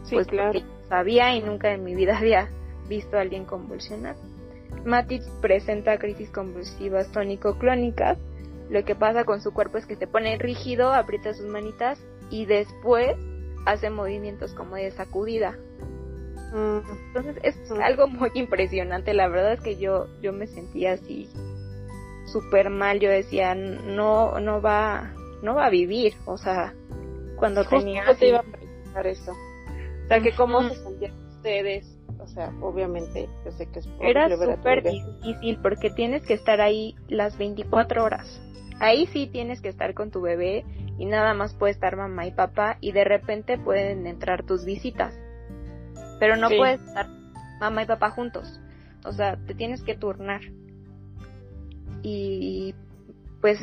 Sí, 0.05 0.15
pues 0.15 0.25
claro. 0.25 0.59
sabía 0.89 1.35
y 1.35 1.43
nunca 1.43 1.71
en 1.71 1.83
mi 1.83 1.93
vida 1.93 2.17
había 2.17 2.49
visto 2.89 3.15
a 3.15 3.21
alguien 3.21 3.45
convulsionar. 3.45 4.15
Matic 4.85 5.23
presenta 5.41 5.97
crisis 5.97 6.29
convulsivas 6.29 7.11
tónico-clónicas. 7.11 8.17
Lo 8.69 8.83
que 8.85 8.95
pasa 8.95 9.23
con 9.23 9.41
su 9.41 9.53
cuerpo 9.53 9.77
es 9.77 9.85
que 9.85 9.95
se 9.95 10.07
pone 10.07 10.37
rígido, 10.37 10.93
aprieta 10.93 11.33
sus 11.33 11.45
manitas 11.45 11.99
y 12.29 12.45
después 12.45 13.15
hace 13.65 13.89
movimientos 13.89 14.53
como 14.53 14.75
de 14.75 14.91
sacudida. 14.91 15.57
Entonces 16.53 17.37
es 17.41 17.71
mm. 17.71 17.81
algo 17.81 18.07
muy 18.07 18.29
impresionante. 18.35 19.13
La 19.13 19.27
verdad 19.27 19.53
es 19.53 19.61
que 19.61 19.77
yo, 19.77 20.07
yo 20.21 20.33
me 20.33 20.47
sentía 20.47 20.93
así 20.93 21.29
súper 22.27 22.69
mal. 22.69 22.99
Yo 22.99 23.09
decía, 23.09 23.55
no, 23.55 24.39
no 24.39 24.61
va, 24.61 25.13
no 25.41 25.55
va 25.55 25.65
a 25.67 25.69
vivir. 25.69 26.13
O 26.25 26.37
sea, 26.37 26.73
cuando 27.37 27.63
tenía... 27.65 28.03
te 28.15 28.27
iba 28.27 28.39
a 28.39 28.43
preguntar 28.43 29.07
eso. 29.07 29.31
O 29.31 30.07
sea, 30.07 30.21
que 30.21 30.31
cómo 30.35 30.61
se 30.69 30.75
sentían 30.75 31.13
ustedes 31.37 31.92
o 32.23 32.27
sea, 32.27 32.53
obviamente 32.61 33.27
yo 33.43 33.51
sé 33.51 33.67
que 33.67 33.79
es 33.79 33.89
Era 33.99 34.29
súper 34.29 34.83
difícil 34.83 35.59
porque 35.61 35.89
tienes 35.89 36.23
que 36.23 36.33
estar 36.33 36.61
ahí 36.61 36.95
las 37.09 37.37
24 37.37 38.03
horas. 38.03 38.41
Ahí 38.79 39.07
sí 39.07 39.27
tienes 39.27 39.61
que 39.61 39.67
estar 39.69 39.93
con 39.93 40.09
tu 40.09 40.21
bebé 40.21 40.63
y 40.97 41.05
nada 41.05 41.33
más 41.33 41.53
puede 41.53 41.73
estar 41.73 41.97
mamá 41.97 42.25
y 42.25 42.31
papá 42.31 42.77
y 42.79 42.93
de 42.93 43.03
repente 43.03 43.57
pueden 43.57 44.07
entrar 44.07 44.43
tus 44.45 44.63
visitas. 44.63 45.13
Pero 46.19 46.37
no 46.37 46.49
puedes 46.49 46.81
estar 46.81 47.09
mamá 47.59 47.83
y 47.83 47.85
papá 47.85 48.09
juntos. 48.11 48.61
O 49.05 49.11
sea, 49.11 49.37
te 49.45 49.53
tienes 49.53 49.83
que 49.83 49.95
turnar. 49.95 50.41
Y 52.03 52.73
pues 53.41 53.59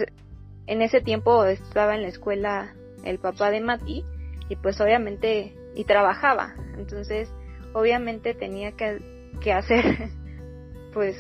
en 0.66 0.82
ese 0.82 1.00
tiempo 1.00 1.44
estaba 1.46 1.94
en 1.94 2.02
la 2.02 2.08
escuela 2.08 2.74
el 3.04 3.18
papá 3.18 3.50
de 3.50 3.60
Mati 3.60 4.04
y 4.50 4.56
pues 4.56 4.78
obviamente 4.80 5.54
y 5.74 5.84
trabajaba 5.84 6.54
entonces 6.76 7.32
obviamente 7.72 8.34
tenía 8.34 8.72
que, 8.72 9.00
que 9.40 9.52
hacer 9.52 10.10
pues 10.92 11.16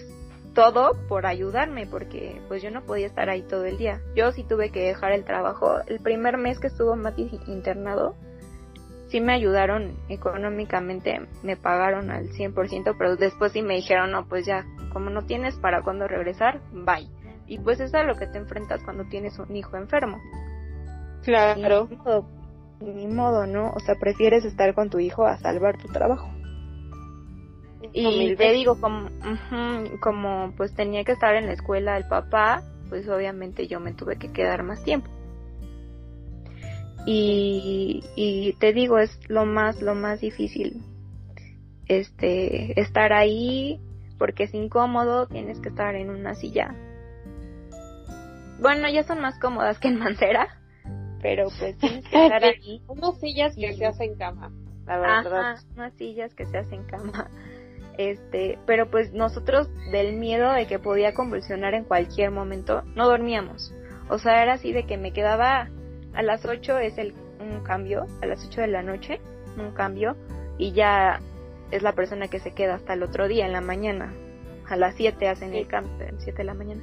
todo 0.54 0.92
por 1.08 1.26
ayudarme 1.26 1.86
porque 1.86 2.40
pues 2.48 2.62
yo 2.62 2.70
no 2.70 2.82
podía 2.82 3.06
estar 3.06 3.30
ahí 3.30 3.42
todo 3.42 3.64
el 3.64 3.78
día. 3.78 4.00
Yo 4.14 4.32
sí 4.32 4.44
tuve 4.44 4.70
que 4.70 4.80
dejar 4.82 5.12
el 5.12 5.24
trabajo. 5.24 5.80
El 5.86 6.00
primer 6.00 6.36
mes 6.38 6.58
que 6.58 6.66
estuvo 6.66 6.96
Mati 6.96 7.30
internado 7.46 8.16
sí 9.08 9.20
me 9.20 9.32
ayudaron 9.32 9.96
económicamente 10.08 11.20
me 11.42 11.56
pagaron 11.56 12.12
al 12.12 12.28
100% 12.28 12.94
pero 12.96 13.16
después 13.16 13.50
sí 13.50 13.60
me 13.60 13.74
dijeron 13.74 14.12
no 14.12 14.28
pues 14.28 14.46
ya 14.46 14.64
como 14.92 15.10
no 15.10 15.26
tienes 15.26 15.56
para 15.56 15.82
cuándo 15.82 16.06
regresar 16.06 16.60
bye 16.70 17.08
y 17.50 17.58
pues 17.58 17.80
eso 17.80 17.86
es 17.86 17.94
a 17.94 18.04
lo 18.04 18.14
que 18.14 18.28
te 18.28 18.38
enfrentas 18.38 18.80
cuando 18.84 19.04
tienes 19.06 19.36
un 19.40 19.56
hijo 19.56 19.76
enfermo. 19.76 20.18
Claro. 21.24 21.88
Ni 22.80 23.08
modo, 23.08 23.44
¿no? 23.44 23.72
O 23.72 23.80
sea, 23.80 23.96
prefieres 23.96 24.44
estar 24.44 24.72
con 24.72 24.88
tu 24.88 25.00
hijo 25.00 25.26
a 25.26 25.36
salvar 25.38 25.76
tu 25.76 25.88
trabajo. 25.88 26.30
Y 27.92 28.36
te 28.36 28.52
digo, 28.52 28.80
como, 28.80 29.08
como 30.00 30.52
pues 30.56 30.74
tenía 30.74 31.04
que 31.04 31.12
estar 31.12 31.34
en 31.34 31.46
la 31.46 31.52
escuela 31.52 31.96
el 31.96 32.06
papá, 32.06 32.62
pues 32.88 33.08
obviamente 33.08 33.66
yo 33.66 33.80
me 33.80 33.92
tuve 33.92 34.16
que 34.16 34.32
quedar 34.32 34.62
más 34.62 34.82
tiempo. 34.84 35.10
Y, 37.06 38.04
y 38.14 38.52
te 38.54 38.72
digo, 38.72 38.98
es 38.98 39.18
lo 39.28 39.46
más, 39.46 39.80
lo 39.80 39.94
más 39.94 40.20
difícil. 40.20 40.82
Este, 41.86 42.78
estar 42.80 43.12
ahí, 43.12 43.80
porque 44.18 44.44
es 44.44 44.54
incómodo, 44.54 45.26
tienes 45.26 45.58
que 45.60 45.70
estar 45.70 45.94
en 45.94 46.10
una 46.10 46.34
silla. 46.34 46.74
Bueno, 48.60 48.88
ya 48.90 49.02
son 49.02 49.20
más 49.20 49.38
cómodas 49.38 49.78
que 49.78 49.88
en 49.88 49.98
Mancera, 49.98 50.60
pero 51.22 51.48
pues 51.58 51.76
tienes 51.78 52.06
que 52.06 52.22
estar 52.26 52.44
ahí. 52.44 52.82
Unas 52.86 53.18
sillas 53.18 53.56
que 53.56 53.72
se 53.72 53.86
hacen 53.86 54.16
cama, 54.16 54.52
la 54.86 54.98
verdad. 54.98 55.56
unas 55.74 55.94
sillas 55.94 56.34
que 56.34 56.44
se 56.46 56.58
hacen 56.58 56.84
cama. 56.84 57.30
Este, 58.00 58.58
pero 58.64 58.90
pues 58.90 59.12
nosotros 59.12 59.68
del 59.92 60.14
miedo 60.14 60.50
de 60.52 60.66
que 60.66 60.78
podía 60.78 61.12
convulsionar 61.12 61.74
en 61.74 61.84
cualquier 61.84 62.30
momento, 62.30 62.82
no 62.94 63.06
dormíamos. 63.06 63.74
O 64.08 64.16
sea, 64.16 64.42
era 64.42 64.54
así 64.54 64.72
de 64.72 64.86
que 64.86 64.96
me 64.96 65.12
quedaba 65.12 65.68
a 66.14 66.22
las 66.22 66.46
8 66.46 66.78
es 66.78 66.96
el 66.96 67.12
un 67.40 67.62
cambio, 67.62 68.06
a 68.22 68.26
las 68.26 68.42
8 68.46 68.62
de 68.62 68.68
la 68.68 68.82
noche, 68.82 69.20
un 69.58 69.72
cambio 69.72 70.16
y 70.56 70.72
ya 70.72 71.20
es 71.70 71.82
la 71.82 71.92
persona 71.92 72.28
que 72.28 72.40
se 72.40 72.52
queda 72.52 72.76
hasta 72.76 72.94
el 72.94 73.02
otro 73.02 73.28
día 73.28 73.44
en 73.44 73.52
la 73.52 73.60
mañana. 73.60 74.14
A 74.66 74.76
las 74.76 74.94
7 74.94 75.28
hacen 75.28 75.52
el 75.52 75.66
cambio, 75.66 75.92
a 76.08 76.12
las 76.12 76.24
7 76.24 76.38
de 76.38 76.44
la 76.44 76.54
mañana. 76.54 76.82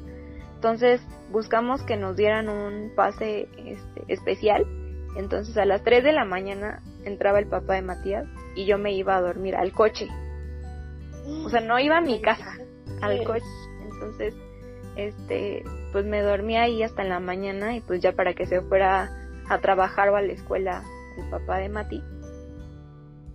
Entonces 0.54 1.02
buscamos 1.32 1.82
que 1.82 1.98
nos 1.98 2.16
dieran 2.16 2.48
un 2.48 2.92
pase 2.96 3.48
este, 3.58 4.04
especial. 4.08 4.68
Entonces 5.16 5.58
a 5.58 5.66
las 5.66 5.84
3 5.84 6.04
de 6.04 6.12
la 6.12 6.26
mañana 6.26 6.84
entraba 7.06 7.40
el 7.40 7.48
papá 7.48 7.74
de 7.74 7.82
Matías 7.82 8.28
y 8.56 8.68
yo 8.68 8.78
me 8.78 8.92
iba 8.92 9.18
a 9.18 9.22
dormir 9.22 9.56
al 9.56 9.72
coche. 9.72 10.08
O 11.46 11.50
sea, 11.50 11.62
no 11.62 11.80
iba 11.80 11.98
a 11.98 12.02
mi 12.02 12.22
casa, 12.22 12.58
al 13.02 13.24
coche. 13.24 13.46
Entonces, 13.84 14.36
este, 14.96 15.64
pues 15.92 16.06
me 16.06 16.22
dormía 16.22 16.64
ahí 16.64 16.84
hasta 16.84 17.02
en 17.02 17.10
la 17.10 17.20
mañana 17.20 17.76
y 17.76 17.82
pues 17.82 18.02
ya 18.02 18.14
para 18.14 18.34
que 18.34 18.46
se 18.46 18.62
fuera 18.62 19.10
a 19.48 19.60
trabajar 19.60 20.10
o 20.10 20.16
a 20.16 20.22
la 20.22 20.34
escuela 20.34 20.84
el 21.18 21.30
papá 21.30 21.58
de 21.58 21.70
Mati. 21.70 22.04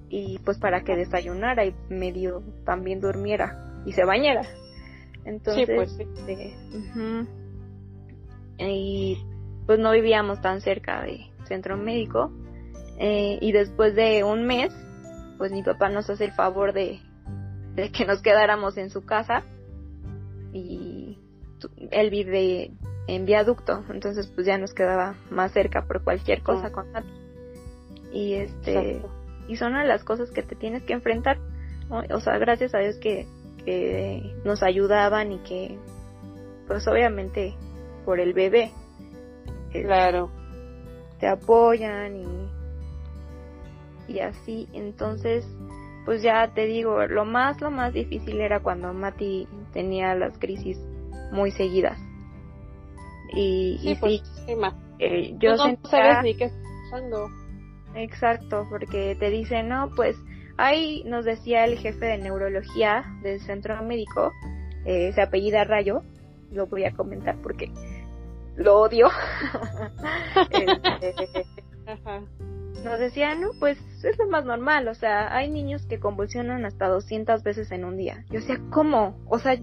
Y 0.08 0.38
pues 0.40 0.58
para 0.58 0.82
que 0.82 0.96
desayunara 0.96 1.64
y 1.64 1.74
medio 1.88 2.42
también 2.64 3.00
durmiera 3.00 3.80
y 3.86 3.92
se 3.92 4.04
bañara. 4.04 4.42
Entonces, 5.24 5.68
pues 5.74 5.98
este, 5.98 6.54
y 8.58 9.18
pues 9.66 9.78
no 9.78 9.92
vivíamos 9.92 10.40
tan 10.40 10.60
cerca 10.60 11.02
de 11.02 11.30
centro 11.44 11.76
médico. 11.76 12.32
Eh, 12.98 13.38
y 13.40 13.52
después 13.52 13.94
de 13.94 14.22
un 14.22 14.46
mes, 14.46 14.72
pues 15.38 15.50
mi 15.52 15.62
papá 15.62 15.88
nos 15.88 16.08
hace 16.10 16.24
el 16.26 16.32
favor 16.32 16.72
de, 16.72 17.00
de 17.74 17.90
que 17.90 18.04
nos 18.04 18.22
quedáramos 18.22 18.76
en 18.76 18.90
su 18.90 19.04
casa. 19.04 19.42
Y 20.52 21.18
él 21.90 22.10
vive 22.10 22.72
en 23.06 23.24
viaducto, 23.24 23.84
entonces 23.90 24.30
pues 24.34 24.46
ya 24.46 24.58
nos 24.58 24.74
quedaba 24.74 25.16
más 25.30 25.52
cerca 25.52 25.86
por 25.86 26.04
cualquier 26.04 26.42
cosa 26.42 26.70
con 26.70 26.92
Nati. 26.92 27.08
Y 28.12 28.34
este, 28.34 29.02
y 29.48 29.56
son 29.56 29.72
una 29.72 29.82
de 29.82 29.88
las 29.88 30.04
cosas 30.04 30.30
que 30.30 30.42
te 30.42 30.54
tienes 30.54 30.82
que 30.82 30.92
enfrentar. 30.92 31.38
O 32.10 32.20
sea, 32.20 32.38
gracias 32.38 32.74
a 32.74 32.78
Dios 32.78 32.96
que 32.98 33.26
que 33.64 34.34
nos 34.44 34.62
ayudaban 34.62 35.32
y 35.32 35.38
que, 35.38 35.78
pues 36.66 36.86
obviamente, 36.88 37.54
por 38.04 38.20
el 38.20 38.34
bebé. 38.34 38.70
Claro. 39.70 40.30
Te 41.18 41.28
apoyan 41.28 42.16
y, 42.16 42.48
y 44.14 44.20
así. 44.20 44.68
Entonces, 44.72 45.46
pues 46.04 46.22
ya 46.22 46.52
te 46.54 46.66
digo, 46.66 47.06
lo 47.06 47.24
más, 47.24 47.60
lo 47.60 47.70
más 47.70 47.92
difícil 47.92 48.40
era 48.40 48.60
cuando 48.60 48.92
Mati 48.92 49.46
tenía 49.72 50.14
las 50.14 50.38
crisis 50.38 50.78
muy 51.30 51.50
seguidas. 51.50 51.98
Y 53.34 53.78
sí, 53.80 53.96
pues, 53.98 54.22
eh, 54.98 55.34
yo 55.38 55.56
no 55.56 55.76
sabes 55.84 56.22
ni 56.22 56.34
qué 56.34 56.44
está 56.44 56.58
pasando. 56.90 57.28
Exacto, 57.94 58.66
porque 58.68 59.16
te 59.18 59.30
dicen, 59.30 59.68
no, 59.68 59.90
pues 59.94 60.16
Ahí 60.56 61.02
nos 61.04 61.24
decía 61.24 61.64
el 61.64 61.78
jefe 61.78 62.06
de 62.06 62.18
neurología 62.18 63.04
del 63.22 63.40
centro 63.40 63.82
médico, 63.82 64.32
eh, 64.84 65.12
se 65.12 65.22
apellida 65.22 65.64
Rayo, 65.64 66.02
lo 66.50 66.66
voy 66.66 66.84
a 66.84 66.92
comentar 66.92 67.36
porque 67.42 67.70
lo 68.56 68.80
odio. 68.80 69.08
Este, 70.50 71.44
nos 72.84 72.98
decía, 72.98 73.34
no, 73.34 73.50
pues 73.58 73.78
es 74.04 74.18
lo 74.18 74.28
más 74.28 74.44
normal, 74.44 74.88
o 74.88 74.94
sea, 74.94 75.34
hay 75.34 75.50
niños 75.50 75.86
que 75.86 76.00
convulsionan 76.00 76.64
hasta 76.64 76.88
200 76.88 77.42
veces 77.42 77.70
en 77.70 77.84
un 77.84 77.96
día. 77.96 78.24
Yo 78.30 78.40
decía, 78.40 78.60
¿cómo? 78.70 79.16
O 79.28 79.38
sea, 79.38 79.56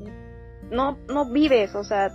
no, 0.71 0.97
no 1.07 1.31
vives, 1.31 1.75
o 1.75 1.83
sea, 1.83 2.09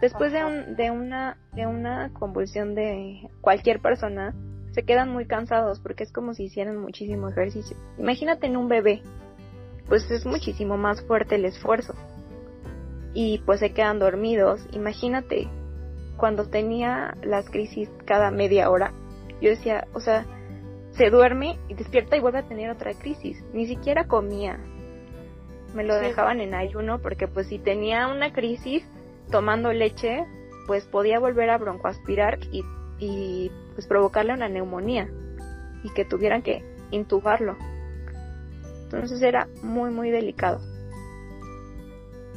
después 0.00 0.32
de, 0.32 0.44
un, 0.44 0.76
de, 0.76 0.90
una, 0.90 1.38
de 1.52 1.66
una 1.66 2.12
convulsión 2.12 2.74
de 2.74 3.28
cualquier 3.40 3.80
persona, 3.80 4.34
se 4.72 4.84
quedan 4.84 5.10
muy 5.10 5.26
cansados 5.26 5.80
porque 5.80 6.04
es 6.04 6.12
como 6.12 6.34
si 6.34 6.44
hicieran 6.44 6.78
muchísimo 6.78 7.28
ejercicio. 7.28 7.76
Imagínate 7.98 8.46
en 8.46 8.56
un 8.56 8.68
bebé, 8.68 9.02
pues 9.88 10.10
es 10.10 10.24
muchísimo 10.24 10.76
más 10.76 11.02
fuerte 11.02 11.34
el 11.34 11.44
esfuerzo. 11.44 11.94
Y 13.12 13.38
pues 13.38 13.58
se 13.58 13.72
quedan 13.72 13.98
dormidos. 13.98 14.60
Imagínate 14.72 15.48
cuando 16.16 16.48
tenía 16.48 17.16
las 17.22 17.50
crisis 17.50 17.90
cada 18.04 18.30
media 18.30 18.70
hora. 18.70 18.92
Yo 19.40 19.50
decía, 19.50 19.88
o 19.94 20.00
sea, 20.00 20.26
se 21.00 21.08
duerme 21.08 21.58
y 21.66 21.72
despierta 21.72 22.18
y 22.18 22.20
vuelve 22.20 22.40
a 22.40 22.46
tener 22.46 22.68
otra 22.68 22.92
crisis. 22.92 23.42
Ni 23.54 23.66
siquiera 23.66 24.06
comía. 24.06 24.60
Me 25.74 25.82
lo 25.82 25.94
dejaban 25.94 26.42
en 26.42 26.52
ayuno 26.52 27.00
porque 27.00 27.26
pues 27.26 27.46
si 27.46 27.58
tenía 27.58 28.06
una 28.08 28.34
crisis 28.34 28.84
tomando 29.30 29.72
leche, 29.72 30.26
pues 30.66 30.84
podía 30.84 31.18
volver 31.18 31.48
a 31.48 31.56
broncoaspirar 31.56 32.38
y 32.52 32.62
y 32.98 33.50
pues 33.72 33.86
provocarle 33.86 34.34
una 34.34 34.50
neumonía 34.50 35.08
y 35.82 35.88
que 35.94 36.04
tuvieran 36.04 36.42
que 36.42 36.62
intubarlo. 36.90 37.56
Entonces 38.82 39.22
era 39.22 39.48
muy 39.62 39.88
muy 39.90 40.10
delicado. 40.10 40.60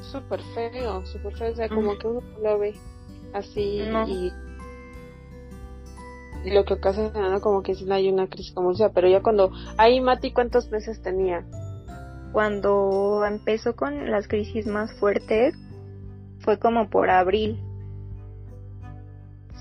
Súper 0.10 0.40
feo, 0.56 1.06
súper 1.06 1.36
feo, 1.36 1.52
o 1.52 1.56
sea, 1.56 1.68
como 1.68 1.98
que 1.98 2.08
uno 2.08 2.22
lo 2.42 2.60
ve 2.60 2.76
así 3.34 3.82
y, 4.08 4.32
lo 6.52 6.66
que 6.66 6.74
ocasiona 6.74 7.40
como 7.40 7.64
que 7.64 7.76
si 7.76 7.86
no 7.86 7.96
hay 7.96 8.10
una 8.10 8.28
crisis 8.28 8.54
sea, 8.76 8.90
pero 8.90 9.08
ya 9.08 9.22
cuando 9.22 9.52
ahí 9.78 10.02
Mati 10.02 10.32
cuántos 10.32 10.70
meses 10.72 11.02
tenía? 11.02 11.46
Cuando 12.32 13.24
empezó 13.26 13.76
con 13.76 14.10
las 14.10 14.28
crisis 14.28 14.66
más 14.66 14.94
fuertes 15.00 15.56
fue 16.40 16.58
como 16.60 16.90
por 16.90 17.10
abril. 17.10 17.60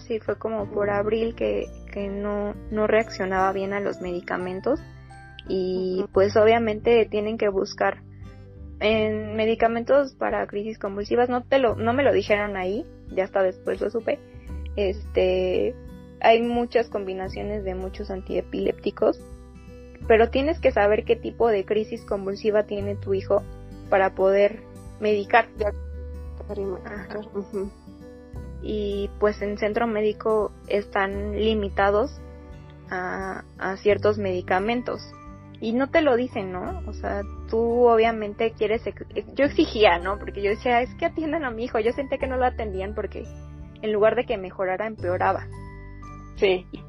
Sí 0.07 0.19
fue 0.21 0.37
como 0.39 0.71
por 0.71 0.91
abril 0.91 1.35
que, 1.35 1.67
que 1.93 2.09
no, 2.09 2.55
no 2.71 2.87
reaccionaba 2.87 3.53
bien 3.53 3.73
a 3.73 3.81
los 3.81 4.01
medicamentos 4.01 4.81
y 5.49 6.05
pues 6.13 6.37
obviamente 6.37 7.07
tienen 7.11 7.39
que 7.39 7.49
buscar 7.49 8.03
en 8.81 9.37
medicamentos 9.37 10.15
para 10.15 10.47
crisis 10.47 10.79
convulsivas. 10.79 11.29
No 11.29 11.45
te 11.45 11.59
lo 11.59 11.77
no 11.77 11.93
me 11.93 12.03
lo 12.03 12.13
dijeron 12.13 12.57
ahí 12.57 12.85
ya 13.15 13.25
hasta 13.25 13.43
después 13.43 13.81
lo 13.81 13.91
supe. 13.91 14.19
Este 14.77 15.75
hay 16.23 16.43
muchas 16.43 16.89
combinaciones 16.89 17.65
de 17.65 17.75
muchos 17.75 18.11
antiepilépticos 18.11 19.19
pero 20.07 20.31
tienes 20.31 20.59
que 20.61 20.73
saber 20.73 21.05
qué 21.05 21.17
tipo 21.17 21.49
de 21.49 21.65
crisis 21.65 22.05
convulsiva 22.05 22.65
tiene 22.65 22.97
tu 22.97 23.15
hijo 23.15 23.43
para 23.89 24.15
poder 24.15 24.61
medicar 25.01 25.49
y 28.63 29.11
pues 29.19 29.41
en 29.43 29.59
centro 29.59 29.87
médico 29.87 30.53
están 30.69 31.37
limitados 31.37 32.11
a, 32.91 33.45
a 33.59 33.77
ciertos 33.77 34.19
medicamentos 34.19 35.03
y 35.61 35.73
no 35.73 35.91
te 35.91 36.03
lo 36.03 36.17
dicen, 36.17 36.51
¿no? 36.51 36.83
O 36.89 36.93
sea, 36.93 37.23
tú 37.49 37.87
obviamente 37.87 38.53
quieres, 38.53 38.83
yo 39.35 39.45
exigía, 39.45 39.99
¿no? 39.99 40.19
Porque 40.19 40.43
yo 40.43 40.51
decía, 40.51 40.83
es 40.83 40.93
que 40.97 41.07
atiendan 41.07 41.45
a 41.45 41.53
mi 41.53 41.65
hijo, 41.65 41.79
yo 41.79 41.93
sentía 41.93 42.19
que 42.19 42.27
no 42.27 42.37
lo 42.37 42.45
atendían 42.45 42.97
porque 42.97 43.25
en 43.81 43.93
lugar 43.93 44.17
de 44.17 44.25
que 44.25 44.37
mejorara, 44.39 44.87
empeoraba. 44.87 45.47
Sí. 46.43 46.67
Y, 46.73 46.81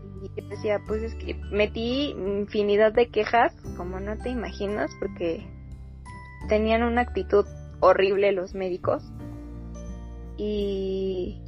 y 0.42 0.50
decía, 0.50 0.82
pues 0.88 1.04
es 1.04 1.16
que 1.16 1.36
metí 1.52 2.10
infinidad 2.12 2.92
de 2.92 3.10
quejas, 3.10 3.54
como 3.78 4.00
no 4.00 4.18
te 4.18 4.30
imaginas, 4.30 4.90
porque 5.00 5.46
tenían 6.50 6.84
una 6.84 7.02
actitud 7.02 7.46
horrible 7.80 8.32
los 8.32 8.54
médicos. 8.56 9.04
Y 10.38 11.42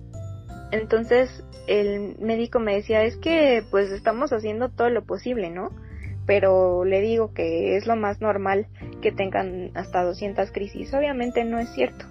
entonces 0.71 1.43
el 1.67 2.17
médico 2.19 2.59
me 2.59 2.75
decía, 2.75 3.03
es 3.03 3.17
que 3.17 3.63
pues 3.71 3.89
estamos 3.91 4.31
haciendo 4.31 4.69
todo 4.69 4.89
lo 4.89 5.03
posible, 5.05 5.49
¿no? 5.49 5.69
Pero 6.27 6.85
le 6.85 7.01
digo 7.01 7.33
que 7.33 7.75
es 7.77 7.87
lo 7.87 7.95
más 7.95 8.21
normal 8.21 8.67
que 9.01 9.11
tengan 9.11 9.71
hasta 9.75 10.03
200 10.03 10.51
crisis. 10.51 10.93
Obviamente 10.93 11.43
no 11.43 11.59
es 11.59 11.69
cierto. 11.73 12.05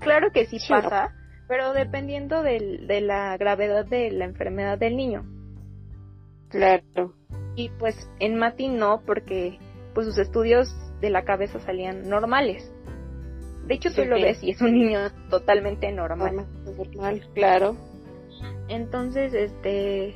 Claro 0.00 0.30
que 0.32 0.46
sí, 0.46 0.58
Sí, 0.58 0.68
pasa, 0.68 1.14
pero 1.48 1.72
dependiendo 1.72 2.42
del- 2.42 2.86
de 2.86 3.00
la 3.00 3.36
gravedad 3.36 3.86
de 3.86 4.10
la 4.10 4.24
enfermedad 4.26 4.78
del 4.78 4.96
niño. 4.96 5.24
Claro. 6.54 7.12
Y 7.56 7.68
pues 7.70 8.08
en 8.20 8.36
Mati 8.36 8.68
no, 8.68 9.02
porque 9.04 9.58
pues 9.92 10.06
sus 10.06 10.18
estudios 10.18 10.72
de 11.00 11.10
la 11.10 11.24
cabeza 11.24 11.58
salían 11.58 12.08
normales. 12.08 12.72
De 13.66 13.74
hecho, 13.74 13.92
tú 13.92 14.04
lo 14.04 14.14
ves 14.16 14.42
y 14.42 14.50
es 14.50 14.60
un 14.60 14.72
niño 14.72 15.00
totalmente 15.30 15.90
normal. 15.90 16.36
Normal, 16.36 16.76
normal, 16.76 17.28
claro. 17.34 17.76
Entonces, 18.68 19.34
este, 19.34 20.14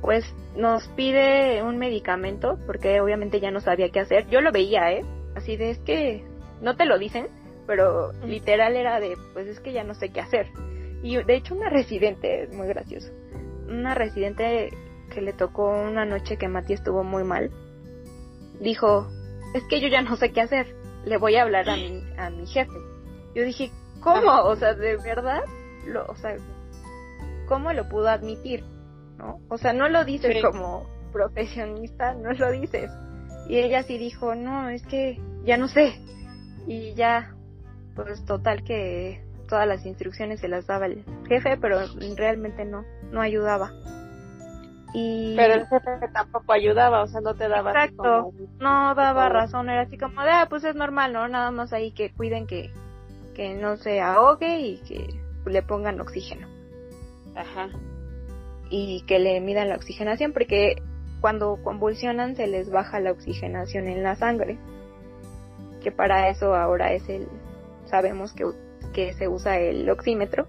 pues 0.00 0.24
nos 0.56 0.88
pide 0.88 1.62
un 1.62 1.78
medicamento, 1.78 2.58
porque 2.66 3.00
obviamente 3.00 3.40
ya 3.40 3.50
no 3.50 3.60
sabía 3.60 3.90
qué 3.90 4.00
hacer. 4.00 4.26
Yo 4.28 4.40
lo 4.40 4.50
veía, 4.50 4.90
¿eh? 4.92 5.04
Así 5.36 5.56
de, 5.56 5.70
es 5.70 5.78
que 5.80 6.24
no 6.60 6.76
te 6.76 6.86
lo 6.86 6.98
dicen, 6.98 7.28
pero 7.66 8.12
literal 8.24 8.74
era 8.74 8.98
de, 8.98 9.16
pues 9.32 9.46
es 9.46 9.60
que 9.60 9.72
ya 9.72 9.84
no 9.84 9.94
sé 9.94 10.08
qué 10.08 10.20
hacer. 10.20 10.48
Y 11.02 11.22
de 11.22 11.34
hecho 11.36 11.54
una 11.54 11.68
residente, 11.68 12.48
muy 12.52 12.66
gracioso, 12.68 13.12
una 13.72 13.94
residente 13.94 14.70
que 15.12 15.20
le 15.20 15.32
tocó 15.32 15.68
una 15.68 16.04
noche 16.04 16.36
que 16.36 16.48
Mati 16.48 16.72
estuvo 16.72 17.04
muy 17.04 17.24
mal, 17.24 17.50
dijo, 18.60 19.08
es 19.54 19.62
que 19.64 19.80
yo 19.80 19.88
ya 19.88 20.02
no 20.02 20.16
sé 20.16 20.32
qué 20.32 20.40
hacer, 20.40 20.74
le 21.04 21.16
voy 21.16 21.36
a 21.36 21.42
hablar 21.42 21.68
a 21.68 21.76
mi, 21.76 22.02
a 22.16 22.30
mi 22.30 22.46
jefe. 22.46 22.72
Yo 23.34 23.42
dije, 23.42 23.70
¿cómo? 24.00 24.30
O 24.44 24.56
sea, 24.56 24.74
¿de 24.74 24.96
verdad? 24.98 25.42
Lo, 25.86 26.06
o 26.06 26.16
sea, 26.16 26.36
¿cómo 27.48 27.72
lo 27.72 27.88
pudo 27.88 28.08
admitir? 28.08 28.64
¿No? 29.18 29.40
O 29.48 29.58
sea, 29.58 29.72
no 29.72 29.88
lo 29.88 30.04
dices 30.04 30.34
Sí. 30.36 30.42
como 30.42 30.86
profesionista, 31.12 32.14
no 32.14 32.32
lo 32.32 32.50
dices. 32.52 32.90
Y 33.48 33.58
ella 33.58 33.82
sí 33.82 33.98
dijo, 33.98 34.34
no, 34.34 34.68
es 34.70 34.82
que 34.86 35.20
ya 35.44 35.56
no 35.56 35.68
sé. 35.68 36.00
Y 36.66 36.94
ya, 36.94 37.34
pues 37.94 38.24
total 38.24 38.62
que 38.64 39.22
todas 39.52 39.68
las 39.68 39.84
instrucciones 39.84 40.40
se 40.40 40.48
las 40.48 40.66
daba 40.66 40.86
el 40.86 41.04
jefe, 41.28 41.58
pero 41.58 41.78
realmente 42.16 42.64
no, 42.64 42.86
no 43.10 43.20
ayudaba. 43.20 43.70
Y 44.94 45.36
Pero 45.36 45.52
el 45.52 45.66
jefe 45.66 46.08
tampoco 46.10 46.54
ayudaba, 46.54 47.02
o 47.02 47.06
sea, 47.06 47.20
no 47.20 47.34
te 47.34 47.48
daba 47.48 47.70
Exacto. 47.72 48.02
como- 48.02 48.32
no 48.60 48.94
daba 48.94 49.28
razón, 49.28 49.68
era 49.68 49.82
así 49.82 49.98
como 49.98 50.22
de, 50.22 50.30
ah, 50.30 50.46
pues 50.48 50.64
es 50.64 50.74
normal, 50.74 51.12
¿no? 51.12 51.28
Nada 51.28 51.50
más 51.50 51.74
ahí 51.74 51.92
que 51.92 52.10
cuiden 52.14 52.46
que, 52.46 52.70
que 53.34 53.52
no 53.52 53.76
se 53.76 54.00
ahogue 54.00 54.58
y 54.58 54.78
que 54.78 55.20
le 55.44 55.62
pongan 55.62 56.00
oxígeno. 56.00 56.48
Ajá. 57.36 57.68
y 58.70 59.02
que 59.06 59.18
le 59.18 59.38
midan 59.42 59.68
la 59.68 59.76
oxigenación 59.76 60.32
porque 60.32 60.76
cuando 61.20 61.58
convulsionan 61.62 62.36
se 62.36 62.46
les 62.46 62.70
baja 62.70 63.00
la 63.00 63.12
oxigenación 63.12 63.86
en 63.86 64.02
la 64.02 64.16
sangre 64.16 64.56
que 65.82 65.92
para 65.92 66.30
eso 66.30 66.54
ahora 66.54 66.92
es 66.94 67.06
el 67.10 67.28
sabemos 67.84 68.32
que, 68.32 68.44
que 68.92 69.12
se 69.14 69.28
usa 69.28 69.58
el 69.58 69.88
oxímetro 69.90 70.46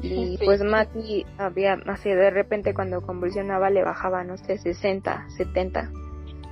y 0.00 0.36
Sí. 0.36 0.44
pues 0.44 0.62
Mati 0.62 1.26
había 1.38 1.74
así 1.86 2.08
de 2.10 2.30
repente 2.30 2.72
cuando 2.74 3.02
convulsionaba 3.02 3.68
le 3.70 3.82
bajaba 3.82 4.22
no 4.24 4.36
sé 4.36 4.58
60 4.58 5.26
70 5.36 5.90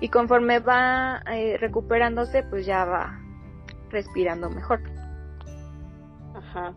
y 0.01 0.09
conforme 0.09 0.59
va 0.59 1.23
eh, 1.33 1.57
recuperándose 1.59 2.43
pues 2.43 2.67
ya 2.67 2.85
va 2.85 3.21
respirando 3.91 4.51
mejor 4.51 4.81
Ajá. 6.35 6.75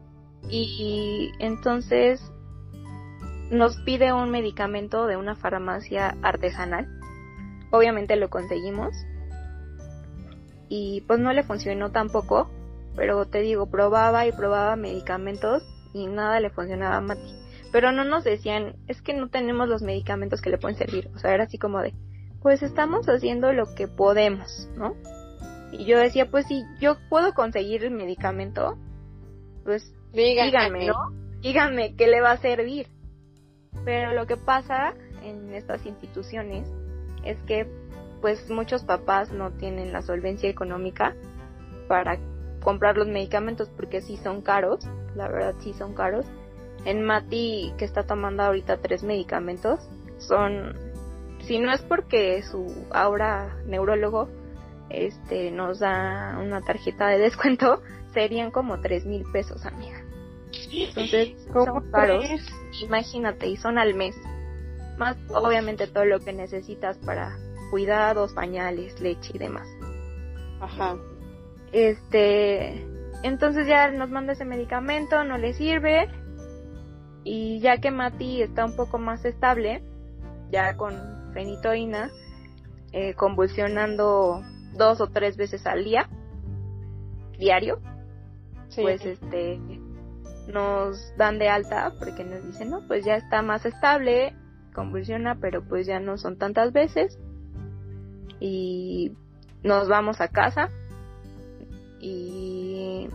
y 0.48 1.32
entonces 1.40 2.22
nos 3.52 3.78
pide 3.78 4.14
un 4.14 4.30
medicamento 4.30 5.08
de 5.08 5.18
una 5.18 5.36
farmacia 5.36 6.16
artesanal. 6.22 6.88
Obviamente 7.72 8.16
lo 8.16 8.30
conseguimos. 8.30 8.94
Y 10.70 11.02
pues 11.08 11.20
no 11.20 11.34
le 11.34 11.44
funcionó 11.44 11.92
tampoco. 11.92 12.50
Pero 13.00 13.26
te 13.26 13.40
digo, 13.40 13.72
probaba 13.72 14.28
y 14.28 14.34
probaba 14.34 14.76
medicamentos 14.76 15.64
y 15.94 16.08
nada 16.08 16.42
le 16.42 16.50
funcionaba 16.50 16.98
a 16.98 17.02
Mati. 17.02 17.34
Pero 17.72 17.94
no 17.94 18.04
nos 18.04 18.26
decían, 18.26 18.76
es 18.90 19.02
que 19.02 19.14
no 19.14 19.30
tenemos 19.30 19.70
los 19.70 19.82
medicamentos 19.82 20.42
que 20.42 20.50
le 20.50 20.58
pueden 20.58 20.78
servir. 20.78 21.10
O 21.16 21.18
sea, 21.18 21.34
era 21.34 21.46
así 21.46 21.58
como 21.58 21.80
de, 21.80 21.94
pues 22.42 22.62
estamos 22.62 23.08
haciendo 23.08 23.54
lo 23.54 23.74
que 23.74 23.88
podemos, 23.88 24.70
¿no? 24.76 24.96
Y 25.72 25.86
yo 25.86 25.98
decía, 25.98 26.30
pues 26.30 26.46
si 26.48 26.66
yo 26.82 26.98
puedo 27.10 27.34
conseguir 27.34 27.86
el 27.86 27.92
medicamento, 27.92 28.78
pues 29.64 29.94
Dígame, 30.12 30.48
díganme, 30.48 30.88
¿no? 30.88 30.96
Díganme 31.40 31.96
qué 31.96 32.08
le 32.08 32.20
va 32.20 32.32
a 32.32 32.38
servir. 32.38 32.88
Pero 33.86 34.12
lo 34.12 34.28
que 34.28 34.36
pasa 34.36 34.94
en 35.24 35.54
estas 35.54 35.86
instituciones 35.86 36.68
es 37.24 37.38
que 37.44 37.66
pues 38.20 38.50
muchos 38.50 38.84
papás 38.84 39.32
no 39.32 39.52
tienen 39.52 39.94
la 39.94 40.02
solvencia 40.02 40.50
económica 40.50 41.16
para 41.88 42.20
comprar 42.62 42.98
los 42.98 43.08
medicamentos 43.08 43.70
porque 43.76 44.02
sí 44.02 44.18
son 44.18 44.42
caros, 44.42 44.86
la 45.16 45.28
verdad 45.28 45.56
sí 45.62 45.74
son 45.74 45.94
caros. 45.94 46.26
En 46.86 47.04
Mati 47.04 47.74
que 47.78 47.86
está 47.86 48.04
tomando 48.04 48.44
ahorita 48.44 48.78
tres 48.78 49.04
medicamentos 49.04 49.80
son 50.18 50.76
si 51.42 51.60
no 51.60 51.72
es 51.74 51.82
porque 51.82 52.42
su 52.44 52.88
ahora 52.92 53.58
neurólogo 53.66 54.30
este 54.90 55.52
nos 55.52 55.80
da 55.80 56.38
una 56.42 56.62
tarjeta 56.62 57.08
de 57.08 57.20
descuento 57.20 57.82
serían 58.14 58.52
como 58.52 58.80
tres 58.80 59.06
mil 59.06 59.24
pesos 59.32 59.66
amiga 59.66 60.04
entonces 60.72 61.48
¿Cómo 61.52 61.82
son 61.82 61.92
caros 61.92 62.26
imagínate, 62.82 63.48
y 63.48 63.58
son 63.58 63.78
al 63.78 63.94
mes. 63.94 64.16
Más 64.98 65.18
obviamente 65.30 65.88
todo 65.88 66.06
lo 66.06 66.20
que 66.20 66.34
necesitas 66.34 66.98
para 66.98 67.38
cuidados, 67.72 68.34
pañales, 68.34 69.00
leche 69.00 69.32
y 69.34 69.38
demás. 69.38 69.68
Ajá. 70.60 70.98
Este, 71.72 72.86
entonces 73.24 73.68
ya 73.68 73.92
nos 73.92 74.10
manda 74.10 74.34
ese 74.34 74.46
medicamento, 74.46 75.24
no 75.24 75.38
le 75.38 75.54
sirve. 75.54 76.10
Y 77.24 77.60
ya 77.60 77.80
que 77.80 77.92
Mati 77.92 78.42
está 78.42 78.66
un 78.66 78.76
poco 78.76 78.98
más 78.98 79.26
estable, 79.26 79.84
ya 80.52 80.76
con 80.78 80.96
fenitoína, 81.34 82.10
eh, 82.92 83.14
convulsionando 83.14 84.42
dos 84.76 85.02
o 85.02 85.08
tres 85.08 85.38
veces 85.38 85.66
al 85.68 85.84
día, 85.84 86.10
diario, 87.38 87.80
Sí. 88.70 88.82
pues 88.84 89.04
este 89.06 89.60
nos 90.48 91.16
dan 91.18 91.40
de 91.40 91.50
alta 91.50 91.94
porque 92.00 92.24
nos 92.24 92.44
dicen 92.46 92.70
no 92.70 92.82
pues 92.88 93.06
ya 93.06 93.16
está 93.16 93.42
más 93.42 93.66
estable 93.66 94.36
convulsiona 94.74 95.36
pero 95.36 95.64
pues 95.64 95.86
ya 95.86 96.00
no 96.00 96.18
son 96.18 96.38
tantas 96.38 96.72
veces 96.74 97.20
y 98.40 99.12
nos 99.64 99.88
vamos 99.88 100.22
a 100.22 100.28
casa 100.28 100.70
y 102.00 103.10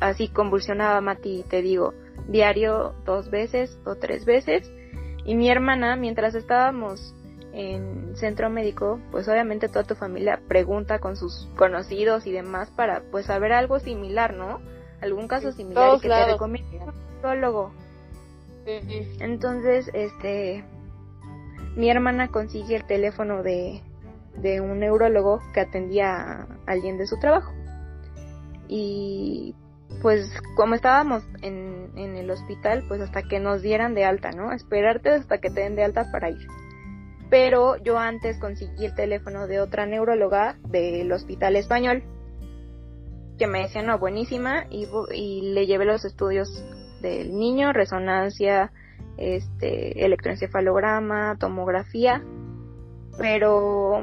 así 0.00 0.28
convulsionaba 0.28 1.00
Mati 1.00 1.44
te 1.48 1.62
digo 1.62 1.94
diario 2.28 2.94
dos 3.04 3.30
veces 3.30 3.78
o 3.84 3.94
tres 3.96 4.24
veces 4.24 4.70
y 5.24 5.34
mi 5.34 5.50
hermana 5.50 5.96
mientras 5.96 6.34
estábamos 6.34 7.14
en 7.52 8.14
centro 8.16 8.50
médico 8.50 9.00
pues 9.10 9.28
obviamente 9.28 9.68
toda 9.68 9.84
tu 9.84 9.94
familia 9.94 10.40
pregunta 10.46 10.98
con 10.98 11.16
sus 11.16 11.48
conocidos 11.56 12.26
y 12.26 12.32
demás 12.32 12.70
para 12.70 13.02
pues 13.10 13.26
saber 13.26 13.52
algo 13.52 13.78
similar 13.80 14.34
no 14.34 14.60
algún 15.00 15.28
caso 15.28 15.52
similar 15.52 15.96
y 15.96 16.00
que 16.00 16.08
lados. 16.08 16.26
te 16.26 16.32
recomiende 16.32 16.78
un 16.78 16.92
psicólogo. 16.92 17.72
Sí. 18.64 19.16
Entonces, 19.20 19.90
este, 19.94 20.64
mi 21.76 21.90
hermana 21.90 22.28
consigue 22.28 22.76
el 22.76 22.86
teléfono 22.86 23.42
de, 23.42 23.82
de 24.36 24.60
un 24.60 24.80
neurólogo 24.80 25.40
que 25.54 25.60
atendía 25.60 26.42
a 26.42 26.46
alguien 26.66 26.98
de 26.98 27.06
su 27.06 27.18
trabajo. 27.18 27.52
Y 28.68 29.54
pues 30.02 30.30
como 30.54 30.74
estábamos 30.74 31.24
en, 31.42 31.90
en 31.96 32.16
el 32.16 32.30
hospital, 32.30 32.84
pues 32.88 33.00
hasta 33.00 33.22
que 33.22 33.40
nos 33.40 33.62
dieran 33.62 33.94
de 33.94 34.04
alta, 34.04 34.30
¿no? 34.30 34.52
Esperarte 34.52 35.10
hasta 35.10 35.38
que 35.38 35.50
te 35.50 35.62
den 35.62 35.74
de 35.74 35.84
alta 35.84 36.10
para 36.12 36.30
ir. 36.30 36.46
Pero 37.30 37.76
yo 37.76 37.98
antes 37.98 38.38
conseguí 38.38 38.84
el 38.84 38.94
teléfono 38.94 39.46
de 39.46 39.60
otra 39.60 39.86
neuróloga 39.86 40.56
del 40.68 41.10
hospital 41.12 41.56
español 41.56 42.02
que 43.38 43.46
me 43.46 43.62
decía, 43.62 43.82
no, 43.82 43.98
buenísima, 43.98 44.66
y, 44.68 44.86
le 45.52 45.66
llevé 45.66 45.84
los 45.84 46.04
estudios 46.04 46.48
del 47.00 47.36
niño, 47.36 47.72
resonancia, 47.72 48.72
este, 49.16 50.04
electroencefalograma, 50.04 51.36
tomografía, 51.38 52.22
pero 53.16 54.02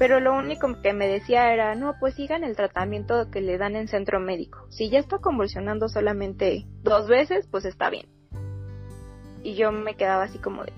pero 0.00 0.18
lo 0.18 0.32
único 0.32 0.80
que 0.80 0.94
me 0.94 1.06
decía 1.08 1.52
era, 1.52 1.74
no, 1.74 1.94
pues 2.00 2.14
sigan 2.14 2.42
el 2.42 2.56
tratamiento 2.56 3.30
que 3.30 3.42
le 3.42 3.58
dan 3.58 3.76
en 3.76 3.86
centro 3.86 4.18
médico. 4.18 4.66
Si 4.70 4.88
ya 4.88 4.98
está 4.98 5.18
convulsionando 5.18 5.90
solamente 5.90 6.64
dos 6.82 7.06
veces, 7.06 7.46
pues 7.50 7.66
está 7.66 7.90
bien. 7.90 8.08
Y 9.42 9.56
yo 9.56 9.72
me 9.72 9.96
quedaba 9.96 10.22
así 10.22 10.38
como 10.38 10.64
de... 10.64 10.72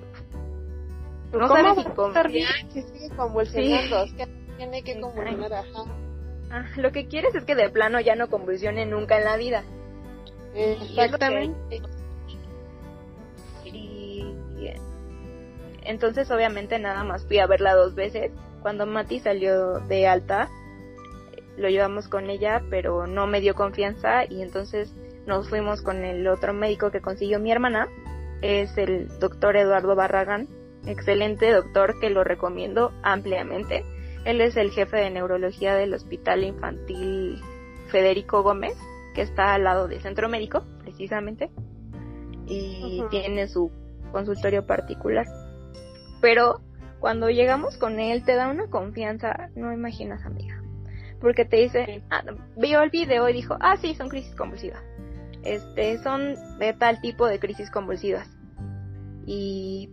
No 1.32 1.46
sabes 1.46 1.84
si 1.84 1.90
confiar 1.92 2.68
que 2.74 2.82
sigue 2.82 3.10
convulsionando, 3.14 4.02
es 4.02 4.12
que 4.14 4.26
tiene 4.56 4.82
que 4.82 5.00
convulsionar, 5.00 5.52
ajá. 5.52 5.84
Ah, 6.50 6.66
lo 6.78 6.90
que 6.90 7.06
quieres 7.06 7.32
es 7.36 7.44
que 7.44 7.54
de 7.54 7.70
plano 7.70 8.00
ya 8.00 8.16
no 8.16 8.28
convulsione 8.28 8.86
nunca 8.86 9.18
en 9.18 9.24
la 9.24 9.36
vida. 9.36 9.62
Exactamente. 10.52 11.80
Y, 13.66 14.34
y 14.58 14.72
entonces 15.84 16.28
obviamente 16.32 16.80
nada 16.80 17.04
más 17.04 17.24
fui 17.24 17.38
a 17.38 17.46
verla 17.46 17.76
dos 17.76 17.94
veces 17.94 18.32
cuando 18.62 18.86
Mati 18.86 19.20
salió 19.20 19.80
de 19.80 20.06
alta, 20.06 20.48
lo 21.56 21.68
llevamos 21.68 22.08
con 22.08 22.30
ella, 22.30 22.62
pero 22.70 23.06
no 23.06 23.26
me 23.26 23.40
dio 23.40 23.54
confianza 23.54 24.24
y 24.24 24.42
entonces 24.42 24.94
nos 25.26 25.48
fuimos 25.48 25.82
con 25.82 26.04
el 26.04 26.26
otro 26.26 26.54
médico 26.54 26.90
que 26.90 27.00
consiguió 27.00 27.38
mi 27.38 27.52
hermana, 27.52 27.88
es 28.40 28.76
el 28.78 29.08
doctor 29.18 29.56
Eduardo 29.56 29.94
Barragán, 29.94 30.48
excelente 30.86 31.52
doctor 31.52 32.00
que 32.00 32.10
lo 32.10 32.24
recomiendo 32.24 32.92
ampliamente. 33.02 33.84
Él 34.24 34.40
es 34.40 34.56
el 34.56 34.70
jefe 34.70 34.96
de 34.96 35.10
neurología 35.10 35.74
del 35.74 35.94
Hospital 35.94 36.44
Infantil 36.44 37.40
Federico 37.88 38.42
Gómez, 38.42 38.74
que 39.14 39.22
está 39.22 39.54
al 39.54 39.64
lado 39.64 39.88
del 39.88 40.00
centro 40.00 40.28
médico, 40.28 40.64
precisamente, 40.80 41.50
y 42.46 43.02
tiene 43.10 43.48
su 43.48 43.70
consultorio 44.10 44.66
particular. 44.66 45.26
Pero 46.20 46.60
cuando 47.02 47.30
llegamos 47.30 47.76
con 47.78 47.98
él 47.98 48.24
te 48.24 48.36
da 48.36 48.46
una 48.46 48.68
confianza, 48.68 49.50
no 49.56 49.72
imaginas 49.72 50.24
amiga. 50.24 50.62
Porque 51.20 51.44
te 51.44 51.56
dice, 51.56 52.04
ah, 52.10 52.22
vio 52.56 52.80
el 52.80 52.90
video 52.90 53.28
y 53.28 53.32
dijo, 53.32 53.56
ah, 53.58 53.76
sí, 53.76 53.96
son 53.96 54.08
crisis 54.08 54.36
convulsivas. 54.36 54.80
Este, 55.42 55.98
son 55.98 56.36
de 56.60 56.72
tal 56.74 57.00
tipo 57.00 57.26
de 57.26 57.40
crisis 57.40 57.72
convulsivas. 57.72 58.30
Y 59.26 59.90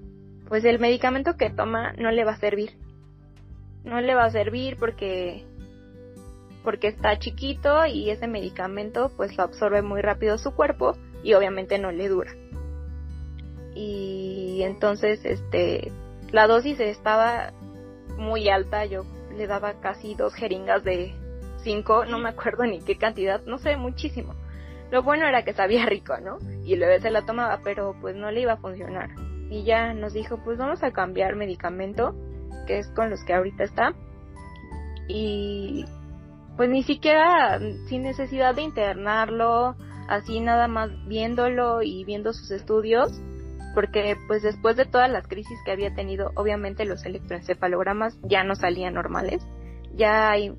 pues 0.47 0.63
el 0.65 0.77
medicamento 0.77 1.35
que 1.35 1.49
toma 1.49 1.93
no 1.93 2.11
le 2.11 2.25
va 2.25 2.33
a 2.33 2.39
servir. 2.39 2.77
No 3.83 3.99
le 4.01 4.13
va 4.13 4.25
a 4.25 4.31
servir 4.31 4.77
porque 4.77 5.47
porque 6.63 6.89
está 6.89 7.17
chiquito 7.17 7.87
y 7.87 8.11
ese 8.11 8.27
medicamento 8.27 9.11
pues 9.17 9.35
lo 9.35 9.45
absorbe 9.45 9.81
muy 9.81 10.01
rápido 10.01 10.37
su 10.37 10.51
cuerpo 10.51 10.95
y 11.23 11.33
obviamente 11.33 11.79
no 11.79 11.91
le 11.91 12.07
dura. 12.07 12.31
Y 13.73 14.61
entonces 14.61 15.25
este 15.25 15.91
la 16.31 16.47
dosis 16.47 16.79
estaba 16.79 17.53
muy 18.17 18.49
alta, 18.49 18.85
yo 18.85 19.03
le 19.35 19.47
daba 19.47 19.79
casi 19.79 20.15
dos 20.15 20.33
jeringas 20.33 20.83
de 20.83 21.13
cinco, 21.63 22.05
no 22.05 22.19
me 22.19 22.29
acuerdo 22.29 22.65
ni 22.65 22.81
qué 22.81 22.97
cantidad, 22.97 23.41
no 23.45 23.57
sé, 23.57 23.77
muchísimo. 23.77 24.35
Lo 24.91 25.03
bueno 25.03 25.27
era 25.27 25.43
que 25.43 25.53
sabía 25.53 25.85
rico, 25.85 26.17
¿no? 26.17 26.37
Y 26.63 26.75
luego 26.75 27.01
se 27.01 27.11
la 27.11 27.25
tomaba, 27.25 27.59
pero 27.63 27.95
pues 28.01 28.15
no 28.15 28.31
le 28.31 28.41
iba 28.41 28.53
a 28.53 28.57
funcionar. 28.57 29.09
Y 29.49 29.63
ya 29.63 29.93
nos 29.93 30.13
dijo, 30.13 30.39
pues 30.43 30.57
vamos 30.57 30.83
a 30.83 30.91
cambiar 30.91 31.35
medicamento, 31.35 32.15
que 32.67 32.79
es 32.79 32.87
con 32.89 33.09
los 33.09 33.23
que 33.23 33.33
ahorita 33.33 33.63
está. 33.63 33.93
Y 35.07 35.85
pues 36.57 36.69
ni 36.69 36.83
siquiera 36.83 37.59
sin 37.87 38.03
necesidad 38.03 38.55
de 38.55 38.63
internarlo, 38.63 39.75
así 40.07 40.39
nada 40.39 40.67
más 40.67 40.89
viéndolo 41.07 41.81
y 41.81 42.03
viendo 42.03 42.33
sus 42.33 42.51
estudios, 42.51 43.11
porque 43.75 44.15
pues 44.27 44.41
después 44.41 44.75
de 44.75 44.85
todas 44.85 45.09
las 45.09 45.27
crisis 45.27 45.57
que 45.65 45.71
había 45.71 45.93
tenido, 45.93 46.31
obviamente 46.35 46.85
los 46.85 47.05
electroencefalogramas 47.05 48.17
ya 48.23 48.43
no 48.43 48.55
salían 48.55 48.93
normales, 48.93 49.41
ya, 49.95 50.31
hay, 50.31 50.55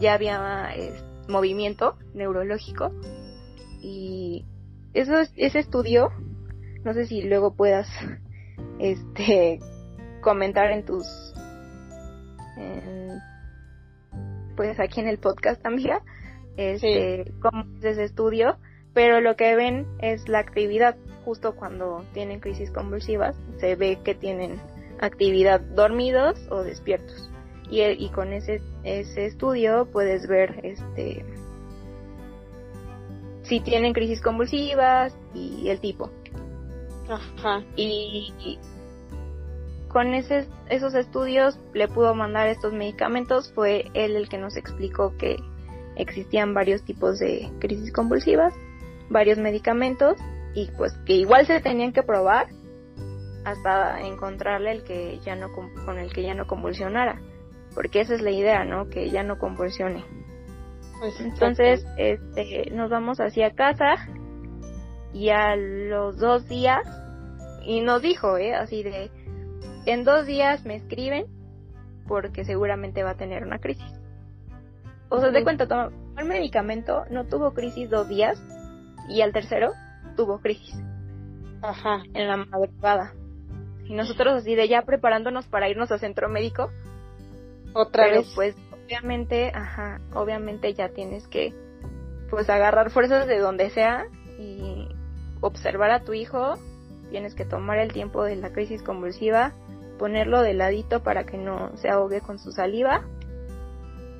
ya 0.00 0.14
había 0.14 0.70
movimiento 1.28 1.98
neurológico 2.14 2.92
y 3.80 4.44
eso 4.94 5.14
ese 5.36 5.58
estudio, 5.58 6.10
no 6.84 6.94
sé 6.94 7.06
si 7.06 7.22
luego 7.22 7.54
puedas 7.54 7.88
este 8.78 9.60
comentar 10.20 10.70
en 10.70 10.84
tus 10.84 11.06
pues 14.56 14.80
aquí 14.80 15.00
en 15.00 15.06
el 15.06 15.18
podcast 15.18 15.64
amiga 15.64 16.02
este 16.56 17.32
cómo 17.40 17.64
es 17.78 17.84
ese 17.84 18.04
estudio 18.04 18.58
pero 18.92 19.20
lo 19.20 19.36
que 19.36 19.54
ven 19.54 19.86
es 20.00 20.28
la 20.28 20.40
actividad 20.40 20.96
justo 21.28 21.54
cuando 21.54 22.06
tienen 22.14 22.40
crisis 22.40 22.70
convulsivas, 22.70 23.36
se 23.58 23.76
ve 23.76 23.98
que 24.02 24.14
tienen 24.14 24.58
actividad 24.98 25.60
dormidos 25.60 26.40
o 26.50 26.62
despiertos. 26.62 27.28
Y, 27.70 27.82
y 27.82 28.08
con 28.08 28.32
ese, 28.32 28.62
ese 28.82 29.26
estudio 29.26 29.86
puedes 29.92 30.26
ver 30.26 30.58
este 30.62 31.22
si 33.42 33.60
tienen 33.60 33.92
crisis 33.92 34.22
convulsivas 34.22 35.14
y 35.34 35.68
el 35.68 35.78
tipo. 35.80 36.10
Ajá. 37.10 37.62
Y, 37.76 38.32
y 38.38 38.58
con 39.88 40.14
ese, 40.14 40.48
esos 40.70 40.94
estudios 40.94 41.60
le 41.74 41.88
pudo 41.88 42.14
mandar 42.14 42.48
estos 42.48 42.72
medicamentos. 42.72 43.52
Fue 43.52 43.84
él 43.92 44.16
el 44.16 44.30
que 44.30 44.38
nos 44.38 44.56
explicó 44.56 45.14
que 45.18 45.36
existían 45.96 46.54
varios 46.54 46.84
tipos 46.84 47.18
de 47.18 47.50
crisis 47.60 47.92
convulsivas 47.92 48.54
varios 49.10 49.38
medicamentos 49.38 50.16
y 50.58 50.70
pues 50.76 50.92
que 51.06 51.14
igual 51.14 51.46
se 51.46 51.60
tenían 51.60 51.92
que 51.92 52.02
probar 52.02 52.48
hasta 53.44 54.00
encontrarle 54.00 54.72
el 54.72 54.84
que 54.84 55.18
ya 55.24 55.36
no 55.36 55.48
con 55.52 55.98
el 55.98 56.12
que 56.12 56.22
ya 56.22 56.34
no 56.34 56.46
convulsionara 56.46 57.20
porque 57.74 58.00
esa 58.00 58.14
es 58.14 58.22
la 58.22 58.30
idea 58.30 58.64
no 58.64 58.88
que 58.88 59.10
ya 59.10 59.22
no 59.22 59.38
convulsione. 59.38 60.04
Pues 60.98 61.20
entonces 61.20 61.86
este 61.96 62.70
nos 62.72 62.90
vamos 62.90 63.20
hacia 63.20 63.54
casa 63.54 63.94
y 65.12 65.28
a 65.28 65.54
los 65.54 66.18
dos 66.18 66.48
días 66.48 66.82
y 67.64 67.80
nos 67.80 68.02
dijo 68.02 68.36
eh 68.36 68.54
así 68.54 68.82
de 68.82 69.10
en 69.86 70.02
dos 70.02 70.26
días 70.26 70.64
me 70.64 70.74
escriben 70.74 71.26
porque 72.08 72.44
seguramente 72.44 73.04
va 73.04 73.10
a 73.10 73.16
tener 73.16 73.44
una 73.44 73.58
crisis 73.58 73.92
o 75.08 75.20
sea 75.20 75.30
de 75.30 75.44
cuenta 75.44 75.68
tomó 75.68 75.90
el 76.18 76.24
medicamento 76.26 77.04
no 77.10 77.26
tuvo 77.26 77.54
crisis 77.54 77.88
dos 77.88 78.08
días 78.08 78.42
y 79.08 79.22
al 79.22 79.32
tercero 79.32 79.70
tuvo 80.18 80.40
crisis. 80.40 80.74
Ajá. 81.62 82.02
En 82.12 82.26
la 82.26 82.36
madrugada. 82.36 83.14
Y 83.84 83.94
nosotros 83.94 84.34
así 84.34 84.56
de 84.56 84.68
ya 84.68 84.82
preparándonos 84.82 85.46
para 85.46 85.68
irnos 85.68 85.92
a 85.92 85.98
centro 85.98 86.28
médico. 86.28 86.70
Otra 87.72 88.04
pero 88.04 88.20
vez. 88.22 88.32
pues 88.34 88.56
obviamente, 88.72 89.52
ajá, 89.54 90.00
obviamente 90.14 90.74
ya 90.74 90.88
tienes 90.88 91.28
que 91.28 91.54
pues 92.30 92.50
agarrar 92.50 92.90
fuerzas 92.90 93.28
de 93.28 93.38
donde 93.38 93.70
sea 93.70 94.06
y 94.40 94.88
observar 95.40 95.92
a 95.92 96.02
tu 96.02 96.14
hijo. 96.14 96.54
Tienes 97.10 97.36
que 97.36 97.44
tomar 97.44 97.78
el 97.78 97.92
tiempo 97.92 98.24
de 98.24 98.34
la 98.36 98.50
crisis 98.50 98.82
convulsiva, 98.82 99.52
ponerlo 99.98 100.42
de 100.42 100.54
ladito 100.54 101.04
para 101.04 101.24
que 101.24 101.38
no 101.38 101.76
se 101.76 101.88
ahogue 101.88 102.20
con 102.20 102.40
su 102.40 102.50
saliva 102.50 103.04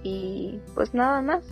y 0.05 0.61
pues 0.77 0.95
nada 0.95 1.21
más 1.23 1.45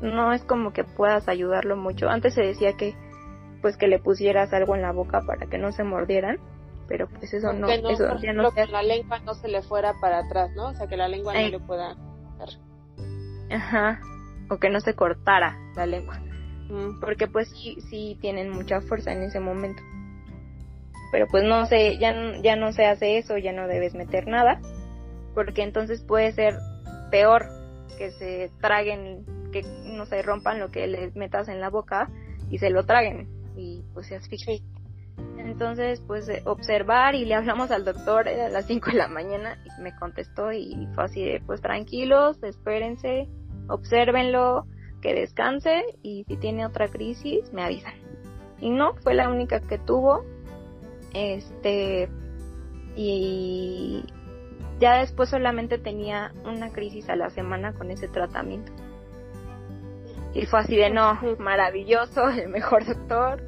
no 0.00 0.32
es 0.32 0.42
como 0.44 0.72
que 0.72 0.82
puedas 0.82 1.28
ayudarlo 1.28 1.76
mucho. 1.76 2.08
Antes 2.08 2.34
se 2.34 2.42
decía 2.42 2.72
que 2.72 2.94
pues 3.60 3.76
que 3.76 3.88
le 3.88 3.98
pusieras 3.98 4.52
algo 4.52 4.74
en 4.74 4.82
la 4.82 4.92
boca 4.92 5.22
para 5.22 5.46
que 5.46 5.58
no 5.58 5.72
se 5.72 5.84
mordieran, 5.84 6.38
pero 6.88 7.08
pues 7.08 7.32
eso 7.32 7.52
no, 7.52 7.68
eso 7.68 8.18
ya 8.20 8.32
no 8.32 8.50
que 8.50 8.66
la 8.66 8.82
lengua 8.82 9.20
no 9.20 9.34
se 9.34 9.48
le 9.48 9.62
fuera 9.62 9.94
para 10.00 10.18
atrás, 10.18 10.50
¿no? 10.56 10.68
O 10.68 10.74
sea, 10.74 10.88
que 10.88 10.96
la 10.96 11.08
lengua 11.08 11.34
no 11.34 11.48
le 11.48 11.60
pueda 11.60 11.96
Ajá, 13.50 14.00
o 14.48 14.58
que 14.58 14.70
no 14.70 14.80
se 14.80 14.94
cortara 14.94 15.56
la 15.76 15.86
lengua. 15.86 16.18
Mm. 16.68 17.00
Porque 17.00 17.26
pues 17.26 17.48
sí 17.50 17.78
sí 17.88 18.18
tienen 18.20 18.50
mucha 18.50 18.80
fuerza 18.80 19.12
en 19.12 19.22
ese 19.22 19.40
momento. 19.40 19.82
Pero 21.12 21.26
pues 21.28 21.44
no 21.44 21.66
sé, 21.66 21.98
ya 21.98 22.14
ya 22.42 22.56
no 22.56 22.72
se 22.72 22.86
hace 22.86 23.18
eso, 23.18 23.36
ya 23.38 23.52
no 23.52 23.66
debes 23.66 23.94
meter 23.94 24.26
nada, 24.26 24.60
porque 25.34 25.62
entonces 25.62 26.02
puede 26.02 26.32
ser 26.32 26.54
peor 27.10 27.46
que 27.98 28.12
se 28.12 28.50
traguen 28.60 29.24
que 29.52 29.62
no 29.84 30.06
se 30.06 30.22
rompan 30.22 30.60
lo 30.60 30.70
que 30.70 30.86
les 30.86 31.14
metas 31.16 31.48
en 31.48 31.60
la 31.60 31.70
boca 31.70 32.08
y 32.50 32.58
se 32.58 32.70
lo 32.70 32.84
traguen 32.84 33.39
y 33.60 33.84
pues 33.92 34.06
se 34.06 34.16
asfixien. 34.16 34.64
Entonces, 35.38 36.02
pues 36.06 36.30
observar 36.46 37.14
y 37.14 37.24
le 37.24 37.34
hablamos 37.34 37.70
al 37.70 37.84
doctor 37.84 38.28
a 38.28 38.48
las 38.48 38.66
5 38.66 38.90
de 38.90 38.96
la 38.96 39.08
mañana 39.08 39.58
y 39.64 39.82
me 39.82 39.94
contestó 39.96 40.52
y 40.52 40.88
fue 40.94 41.04
así 41.04 41.22
de, 41.22 41.42
pues 41.46 41.60
tranquilos, 41.60 42.42
espérense, 42.42 43.28
observenlo, 43.68 44.66
que 45.00 45.14
descanse 45.14 45.82
y 46.02 46.24
si 46.24 46.36
tiene 46.36 46.66
otra 46.66 46.88
crisis 46.88 47.52
me 47.52 47.62
avisan. 47.62 47.94
Y 48.60 48.70
no, 48.70 48.94
fue 49.02 49.14
la 49.14 49.28
única 49.28 49.60
que 49.60 49.78
tuvo. 49.78 50.24
Este, 51.14 52.08
y 52.96 54.04
ya 54.78 54.98
después 54.98 55.30
solamente 55.30 55.78
tenía 55.78 56.32
una 56.44 56.70
crisis 56.70 57.08
a 57.08 57.16
la 57.16 57.30
semana 57.30 57.72
con 57.72 57.90
ese 57.90 58.08
tratamiento. 58.08 58.72
Y 60.34 60.46
fue 60.46 60.60
así 60.60 60.76
de 60.76 60.90
no, 60.90 61.18
maravilloso, 61.38 62.28
el 62.30 62.48
mejor 62.48 62.84
doctor. 62.84 63.42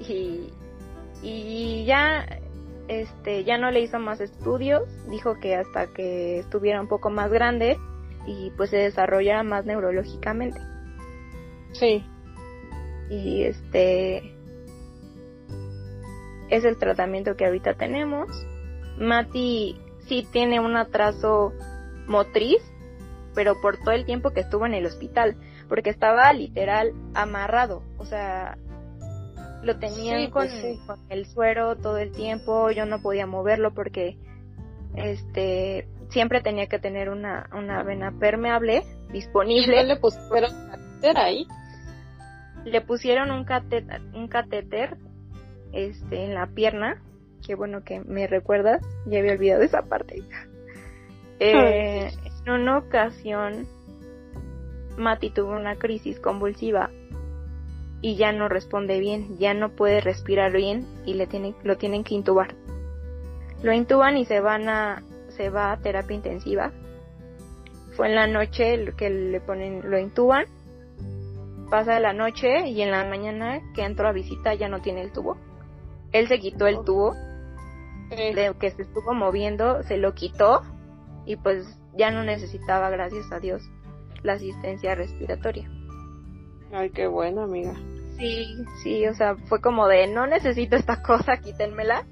Y, 0.00 0.52
y 1.22 1.84
ya 1.84 2.26
este, 2.88 3.44
ya 3.44 3.58
no 3.58 3.70
le 3.70 3.80
hizo 3.80 3.98
más 3.98 4.20
estudios, 4.20 4.82
dijo 5.08 5.38
que 5.40 5.56
hasta 5.56 5.86
que 5.86 6.38
estuviera 6.40 6.80
un 6.80 6.88
poco 6.88 7.10
más 7.10 7.30
grande 7.30 7.78
y 8.26 8.50
pues 8.56 8.70
se 8.70 8.76
desarrollara 8.76 9.42
más 9.42 9.64
neurológicamente. 9.64 10.60
Sí. 11.72 12.04
Y 13.08 13.44
este 13.44 14.34
es 16.50 16.64
el 16.64 16.76
tratamiento 16.76 17.36
que 17.36 17.46
ahorita 17.46 17.74
tenemos. 17.74 18.28
Mati 18.98 19.80
sí 20.06 20.26
tiene 20.32 20.60
un 20.60 20.76
atraso 20.76 21.52
motriz, 22.06 22.62
pero 23.34 23.60
por 23.60 23.78
todo 23.78 23.92
el 23.92 24.04
tiempo 24.04 24.30
que 24.30 24.40
estuvo 24.40 24.66
en 24.66 24.74
el 24.74 24.86
hospital, 24.86 25.36
porque 25.72 25.88
estaba 25.88 26.30
literal 26.34 26.92
amarrado, 27.14 27.82
o 27.96 28.04
sea, 28.04 28.58
lo 29.62 29.78
tenían 29.78 30.30
con, 30.30 30.46
pues 30.46 30.78
con, 30.86 30.98
el 31.08 31.24
suero 31.24 31.76
todo 31.76 31.96
el 31.96 32.12
tiempo, 32.12 32.70
yo 32.72 32.84
no 32.84 33.00
podía 33.00 33.26
moverlo 33.26 33.72
porque 33.72 34.18
este 34.96 35.88
siempre 36.10 36.42
tenía 36.42 36.66
que 36.66 36.78
tener 36.78 37.08
una, 37.08 37.48
una 37.56 37.82
vena 37.84 38.12
permeable 38.20 38.82
disponible. 39.14 39.80
¿Y 39.80 39.86
le 39.86 39.96
pusieron 39.96 40.52
catéter 40.68 41.16
ahí? 41.16 41.46
Le 42.66 42.82
pusieron 42.82 43.30
un 43.30 43.46
catéter, 43.46 44.02
un 44.12 44.28
catéter 44.28 44.98
este 45.72 46.22
en 46.22 46.34
la 46.34 46.48
pierna, 46.48 47.00
que 47.46 47.54
bueno 47.54 47.82
que 47.82 47.98
me 48.00 48.26
recuerdas, 48.26 48.84
ya 49.06 49.20
había 49.20 49.32
olvidado 49.32 49.62
esa 49.62 49.80
parte. 49.80 50.22
Eh, 51.44 52.08
en 52.46 52.52
una 52.52 52.78
ocasión 52.78 53.66
Mati 54.96 55.30
tuvo 55.30 55.52
una 55.52 55.76
crisis 55.76 56.20
convulsiva 56.20 56.90
y 58.00 58.16
ya 58.16 58.32
no 58.32 58.48
responde 58.48 58.98
bien, 58.98 59.38
ya 59.38 59.54
no 59.54 59.70
puede 59.70 60.00
respirar 60.00 60.52
bien 60.52 60.86
y 61.06 61.14
le 61.14 61.26
tienen, 61.26 61.54
lo 61.62 61.78
tienen 61.78 62.04
que 62.04 62.14
intubar. 62.14 62.54
Lo 63.62 63.72
intuban 63.72 64.16
y 64.16 64.24
se 64.24 64.40
van 64.40 64.68
a, 64.68 65.02
se 65.28 65.50
va 65.50 65.72
a 65.72 65.78
terapia 65.78 66.16
intensiva. 66.16 66.72
Fue 67.96 68.08
en 68.08 68.16
la 68.16 68.26
noche 68.26 68.92
que 68.96 69.08
le 69.08 69.40
ponen, 69.40 69.88
lo 69.88 69.98
intuban, 69.98 70.46
pasa 71.70 72.00
la 72.00 72.12
noche 72.12 72.68
y 72.68 72.82
en 72.82 72.90
la 72.90 73.04
mañana 73.04 73.60
que 73.74 73.84
entró 73.84 74.08
a 74.08 74.12
visita 74.12 74.54
ya 74.54 74.68
no 74.68 74.80
tiene 74.80 75.02
el 75.02 75.12
tubo. 75.12 75.36
Él 76.10 76.26
se 76.28 76.38
quitó 76.38 76.66
el 76.66 76.84
tubo, 76.84 77.14
de 78.10 78.54
que 78.58 78.70
se 78.70 78.82
estuvo 78.82 79.14
moviendo, 79.14 79.82
se 79.84 79.96
lo 79.96 80.12
quitó 80.14 80.62
y 81.24 81.36
pues 81.36 81.78
ya 81.96 82.10
no 82.10 82.24
necesitaba, 82.24 82.90
gracias 82.90 83.30
a 83.32 83.40
Dios, 83.40 83.62
la 84.22 84.34
asistencia 84.34 84.94
respiratoria. 84.94 85.70
Ay, 86.72 86.90
qué 86.90 87.06
bueno, 87.06 87.42
amiga. 87.42 87.74
Sí, 88.18 88.64
sí, 88.82 89.06
o 89.06 89.14
sea, 89.14 89.36
fue 89.48 89.60
como 89.60 89.88
de, 89.88 90.06
no 90.06 90.26
necesito 90.26 90.76
esta 90.76 91.02
cosa, 91.02 91.38
quítenmela. 91.38 92.06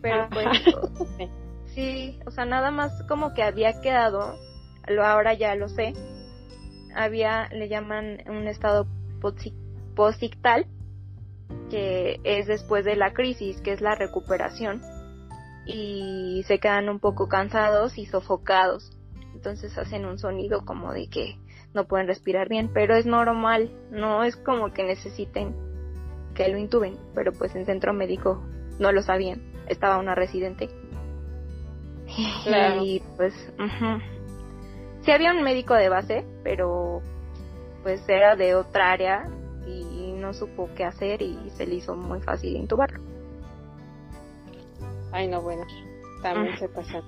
Pero 0.00 0.28
pues, 0.30 0.46
sí, 1.74 2.18
o 2.26 2.30
sea, 2.30 2.44
nada 2.44 2.70
más 2.70 3.02
como 3.08 3.34
que 3.34 3.42
había 3.42 3.80
quedado, 3.80 4.38
lo 4.88 5.04
ahora 5.04 5.34
ya 5.34 5.54
lo 5.54 5.68
sé, 5.68 5.94
había, 6.94 7.48
le 7.48 7.68
llaman 7.68 8.18
un 8.26 8.48
estado 8.48 8.86
posictal, 9.94 10.66
que 11.70 12.20
es 12.24 12.46
después 12.46 12.84
de 12.84 12.96
la 12.96 13.12
crisis, 13.12 13.60
que 13.60 13.72
es 13.72 13.80
la 13.80 13.94
recuperación, 13.94 14.82
y 15.66 16.44
se 16.46 16.58
quedan 16.58 16.88
un 16.88 17.00
poco 17.00 17.28
cansados 17.28 17.96
y 17.98 18.06
sofocados. 18.06 18.90
Entonces 19.44 19.76
hacen 19.76 20.06
un 20.06 20.18
sonido 20.18 20.64
como 20.64 20.94
de 20.94 21.06
que 21.08 21.36
no 21.74 21.84
pueden 21.84 22.06
respirar 22.06 22.48
bien, 22.48 22.70
pero 22.72 22.96
es 22.96 23.04
normal, 23.04 23.70
no 23.90 24.24
es 24.24 24.36
como 24.36 24.72
que 24.72 24.84
necesiten 24.84 25.54
que 26.34 26.48
lo 26.48 26.56
intuben, 26.56 26.96
pero 27.14 27.30
pues 27.30 27.54
en 27.54 27.66
centro 27.66 27.92
médico 27.92 28.42
no 28.78 28.90
lo 28.90 29.02
sabían, 29.02 29.42
estaba 29.68 29.98
una 29.98 30.14
residente. 30.14 30.70
Claro. 32.44 32.82
Y 32.82 33.02
pues, 33.18 33.34
uh 33.58 33.98
sí 35.02 35.10
había 35.10 35.32
un 35.32 35.42
médico 35.42 35.74
de 35.74 35.90
base, 35.90 36.24
pero 36.42 37.02
pues 37.82 38.08
era 38.08 38.36
de 38.36 38.54
otra 38.54 38.92
área 38.92 39.24
y 39.66 40.14
no 40.16 40.32
supo 40.32 40.70
qué 40.74 40.84
hacer 40.84 41.20
y 41.20 41.50
se 41.50 41.66
le 41.66 41.74
hizo 41.74 41.94
muy 41.94 42.22
fácil 42.22 42.56
intubarlo. 42.56 43.02
Ay, 45.12 45.28
no, 45.28 45.42
bueno, 45.42 45.66
también 46.22 46.54
Uh. 46.54 46.56
se 46.56 46.68
pasa. 46.70 47.02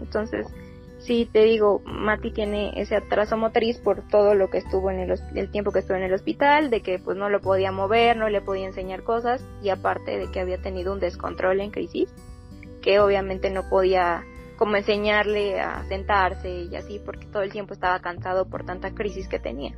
Entonces, 0.00 0.48
sí, 0.98 1.28
te 1.32 1.44
digo, 1.44 1.80
Mati 1.84 2.32
tiene 2.32 2.72
ese 2.80 2.96
atraso 2.96 3.36
motriz 3.36 3.78
por 3.78 4.06
todo 4.08 4.34
lo 4.34 4.50
que 4.50 4.58
estuvo 4.58 4.90
en 4.90 5.10
el, 5.34 5.50
tiempo 5.50 5.72
que 5.72 5.80
estuvo 5.80 5.96
en 5.96 6.04
el 6.04 6.12
hospital, 6.12 6.70
de 6.70 6.82
que 6.82 6.98
pues 6.98 7.16
no 7.16 7.28
lo 7.28 7.40
podía 7.40 7.72
mover, 7.72 8.16
no 8.16 8.28
le 8.28 8.40
podía 8.40 8.66
enseñar 8.66 9.02
cosas 9.02 9.44
y 9.62 9.70
aparte 9.70 10.18
de 10.18 10.30
que 10.30 10.40
había 10.40 10.58
tenido 10.58 10.92
un 10.92 11.00
descontrol 11.00 11.60
en 11.60 11.70
crisis, 11.70 12.12
que 12.82 13.00
obviamente 13.00 13.50
no 13.50 13.68
podía 13.68 14.24
como 14.56 14.76
enseñarle 14.76 15.60
a 15.60 15.84
sentarse 15.88 16.64
y 16.64 16.74
así 16.74 17.00
porque 17.04 17.26
todo 17.26 17.42
el 17.42 17.52
tiempo 17.52 17.74
estaba 17.74 18.00
cansado 18.00 18.48
por 18.48 18.66
tanta 18.66 18.92
crisis 18.92 19.28
que 19.28 19.38
tenía. 19.38 19.74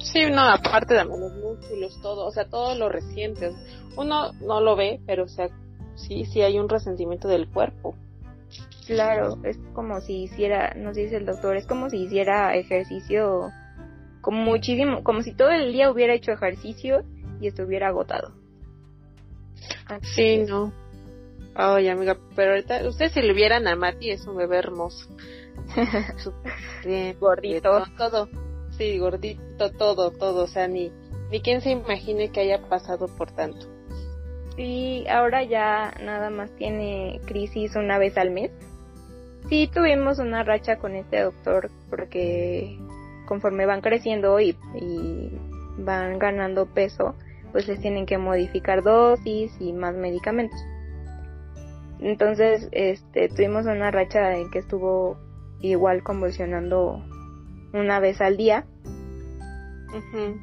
Sí, 0.00 0.26
no, 0.30 0.42
aparte 0.42 0.94
de 0.94 1.04
los 1.04 1.18
músculos, 1.18 2.00
todo, 2.02 2.26
o 2.26 2.30
sea, 2.30 2.48
todo 2.48 2.74
lo 2.74 2.88
reciente. 2.88 3.52
Uno 3.96 4.32
no 4.40 4.60
lo 4.60 4.76
ve, 4.76 5.00
pero, 5.06 5.24
o 5.24 5.28
sea, 5.28 5.48
sí, 5.94 6.24
sí 6.26 6.42
hay 6.42 6.58
un 6.58 6.68
resentimiento 6.68 7.28
del 7.28 7.48
cuerpo. 7.48 7.94
Claro, 8.86 9.38
es 9.44 9.58
como 9.74 10.00
si 10.00 10.22
hiciera, 10.24 10.74
nos 10.74 10.96
dice 10.96 11.16
el 11.16 11.26
doctor, 11.26 11.56
es 11.56 11.66
como 11.66 11.90
si 11.90 11.98
hiciera 12.04 12.54
ejercicio 12.56 13.50
como 14.20 14.42
muchísimo, 14.44 15.02
como 15.02 15.22
si 15.22 15.34
todo 15.34 15.50
el 15.50 15.72
día 15.72 15.90
hubiera 15.90 16.14
hecho 16.14 16.32
ejercicio 16.32 17.04
y 17.40 17.48
estuviera 17.48 17.88
agotado. 17.88 18.32
Así 19.86 20.06
Sí, 20.14 20.34
es. 20.42 20.48
no. 20.48 20.72
Ay, 21.54 21.88
amiga, 21.88 22.16
pero 22.34 22.50
ahorita, 22.52 22.86
ustedes 22.88 23.12
si 23.12 23.22
le 23.22 23.32
vieran 23.32 23.66
a 23.66 23.76
Mati, 23.76 24.10
es 24.10 24.26
un 24.26 24.36
bebé 24.36 24.58
hermoso. 24.58 25.08
Bien, 26.84 27.16
Gordito. 27.18 27.84
Todo. 27.96 28.28
Sí, 28.76 28.98
gordito, 28.98 29.72
todo, 29.72 30.10
todo. 30.10 30.44
O 30.44 30.46
sea, 30.46 30.68
ni, 30.68 30.92
ni 31.30 31.40
quien 31.40 31.62
se 31.62 31.70
imagine 31.70 32.30
que 32.30 32.40
haya 32.40 32.68
pasado 32.68 33.06
por 33.08 33.32
tanto. 33.32 33.66
Y 34.58 35.06
ahora 35.08 35.44
ya 35.44 35.94
nada 36.02 36.30
más 36.30 36.50
tiene 36.56 37.20
crisis 37.26 37.74
una 37.76 37.98
vez 37.98 38.18
al 38.18 38.30
mes. 38.30 38.50
Sí 39.48 39.70
tuvimos 39.72 40.18
una 40.18 40.42
racha 40.42 40.76
con 40.76 40.96
este 40.96 41.20
doctor 41.20 41.70
porque 41.88 42.78
conforme 43.26 43.66
van 43.66 43.80
creciendo 43.80 44.40
y, 44.40 44.56
y 44.74 45.30
van 45.78 46.18
ganando 46.18 46.66
peso, 46.66 47.14
pues 47.52 47.68
les 47.68 47.80
tienen 47.80 48.06
que 48.06 48.18
modificar 48.18 48.82
dosis 48.82 49.52
y 49.60 49.72
más 49.72 49.94
medicamentos. 49.94 50.58
Entonces, 52.00 52.68
este, 52.72 53.28
tuvimos 53.28 53.66
una 53.66 53.90
racha 53.90 54.36
en 54.36 54.50
que 54.50 54.58
estuvo 54.58 55.16
igual 55.60 56.02
convulsionando 56.02 57.02
una 57.72 58.00
vez 58.00 58.20
al 58.20 58.36
día, 58.36 58.66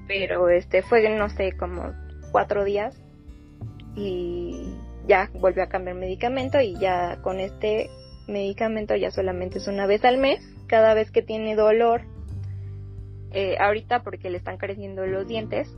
pero 0.08 0.50
este 0.50 0.82
fue 0.82 1.08
no 1.16 1.30
sé 1.30 1.52
como 1.52 1.94
cuatro 2.32 2.64
días 2.64 3.00
y 3.96 4.74
ya 5.08 5.30
volvió 5.36 5.64
a 5.64 5.68
cambiar 5.68 5.96
medicamento 5.96 6.60
y 6.60 6.80
ya 6.80 7.22
con 7.22 7.40
este 7.40 7.90
medicamento 8.28 8.96
ya 8.96 9.12
solamente 9.12 9.58
es 9.58 9.68
una 9.68 9.86
vez 9.86 10.04
al 10.06 10.18
mes 10.18 10.40
cada 10.68 10.94
vez 10.94 11.12
que 11.12 11.22
tiene 11.22 11.56
dolor 11.56 12.02
eh, 13.32 13.58
ahorita 13.60 14.04
porque 14.04 14.30
le 14.30 14.38
están 14.38 14.58
creciendo 14.58 15.06
los 15.06 15.28
dientes 15.28 15.74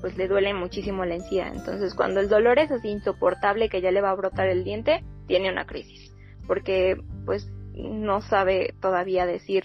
pues 0.00 0.16
le 0.16 0.28
duele 0.28 0.52
muchísimo 0.54 1.04
la 1.04 1.14
encía 1.14 1.48
entonces 1.48 1.94
cuando 1.94 2.20
el 2.20 2.28
dolor 2.28 2.58
es 2.58 2.70
así 2.70 2.88
insoportable 2.88 3.68
que 3.68 3.80
ya 3.80 3.90
le 3.90 4.00
va 4.00 4.10
a 4.10 4.14
brotar 4.14 4.48
el 4.48 4.64
diente 4.64 5.04
tiene 5.26 5.50
una 5.50 5.66
crisis 5.66 6.12
porque 6.46 6.96
pues 7.24 7.48
no 7.74 8.20
sabe 8.20 8.74
todavía 8.80 9.26
decir 9.26 9.64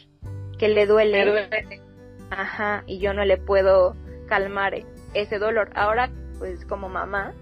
que 0.58 0.68
le 0.68 0.86
duele 0.86 1.26
Me 1.26 1.32
duele. 1.32 1.82
Ajá, 2.30 2.84
y 2.86 3.00
yo 3.00 3.14
no 3.14 3.26
le 3.26 3.38
puedo 3.38 3.96
calmar 4.28 4.76
ese 5.14 5.40
dolor. 5.40 5.72
Ahora, 5.76 6.12
pues 6.38 6.64
como 6.66 6.90
mamá, 6.90 7.34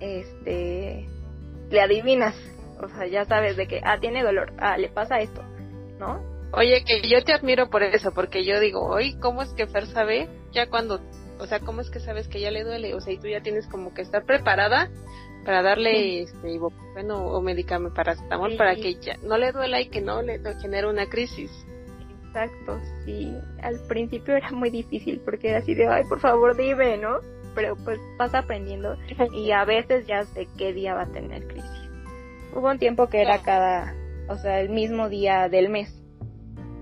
este, 0.00 1.06
le 1.70 1.80
adivinas, 1.80 2.34
o 2.82 2.88
sea, 2.88 3.06
ya 3.06 3.24
sabes 3.24 3.56
de 3.56 3.66
que, 3.66 3.80
ah, 3.84 3.98
tiene 4.00 4.22
dolor, 4.22 4.52
ah, 4.58 4.76
le 4.78 4.88
pasa 4.88 5.20
esto, 5.20 5.42
¿no? 5.98 6.22
Oye, 6.52 6.84
que 6.84 7.02
yo 7.08 7.22
te 7.24 7.32
admiro 7.32 7.68
por 7.68 7.82
eso, 7.82 8.12
porque 8.14 8.44
yo 8.44 8.60
digo, 8.60 8.80
oye, 8.84 9.16
¿cómo 9.20 9.42
es 9.42 9.52
que 9.54 9.66
Fer 9.66 9.86
sabe? 9.86 10.28
Ya 10.52 10.68
cuando, 10.68 11.00
o 11.38 11.46
sea, 11.46 11.58
¿cómo 11.60 11.80
es 11.80 11.90
que 11.90 11.98
sabes 11.98 12.28
que 12.28 12.40
ya 12.40 12.50
le 12.50 12.62
duele? 12.62 12.94
O 12.94 13.00
sea, 13.00 13.12
y 13.12 13.18
tú 13.18 13.26
ya 13.26 13.40
tienes 13.40 13.66
como 13.66 13.92
que 13.92 14.02
estar 14.02 14.24
preparada 14.24 14.88
para 15.44 15.62
darle 15.62 16.22
este 16.22 16.52
ibuprofeno 16.52 17.26
o 17.26 17.40
medicamento 17.40 17.94
paracetamol 17.94 18.52
Sí. 18.52 18.56
para 18.56 18.76
que 18.76 18.94
ya 18.94 19.16
no 19.22 19.36
le 19.36 19.52
duela 19.52 19.80
y 19.80 19.88
que 19.88 20.00
no 20.00 20.22
le 20.22 20.38
no 20.38 20.58
genere 20.60 20.88
una 20.88 21.06
crisis. 21.06 21.50
Exacto, 22.28 22.80
sí. 23.04 23.32
Al 23.62 23.78
principio 23.86 24.36
era 24.36 24.50
muy 24.52 24.70
difícil 24.70 25.20
porque 25.24 25.50
era 25.50 25.58
así 25.58 25.74
de, 25.74 25.86
ay, 25.86 26.04
por 26.08 26.20
favor, 26.20 26.56
dime, 26.56 26.96
¿no? 26.98 27.18
Pero 27.54 27.76
pues 27.84 27.98
vas 28.18 28.34
aprendiendo 28.34 28.96
y 29.32 29.50
a 29.52 29.64
veces 29.64 30.06
ya 30.06 30.24
sé 30.24 30.48
qué 30.58 30.72
día 30.72 30.94
va 30.94 31.02
a 31.02 31.12
tener 31.12 31.46
crisis. 31.46 31.83
Hubo 32.54 32.70
un 32.70 32.78
tiempo 32.78 33.08
que 33.08 33.20
era 33.20 33.42
cada, 33.42 33.94
o 34.28 34.36
sea, 34.36 34.60
el 34.60 34.68
mismo 34.68 35.08
día 35.08 35.48
del 35.48 35.68
mes. 35.68 35.92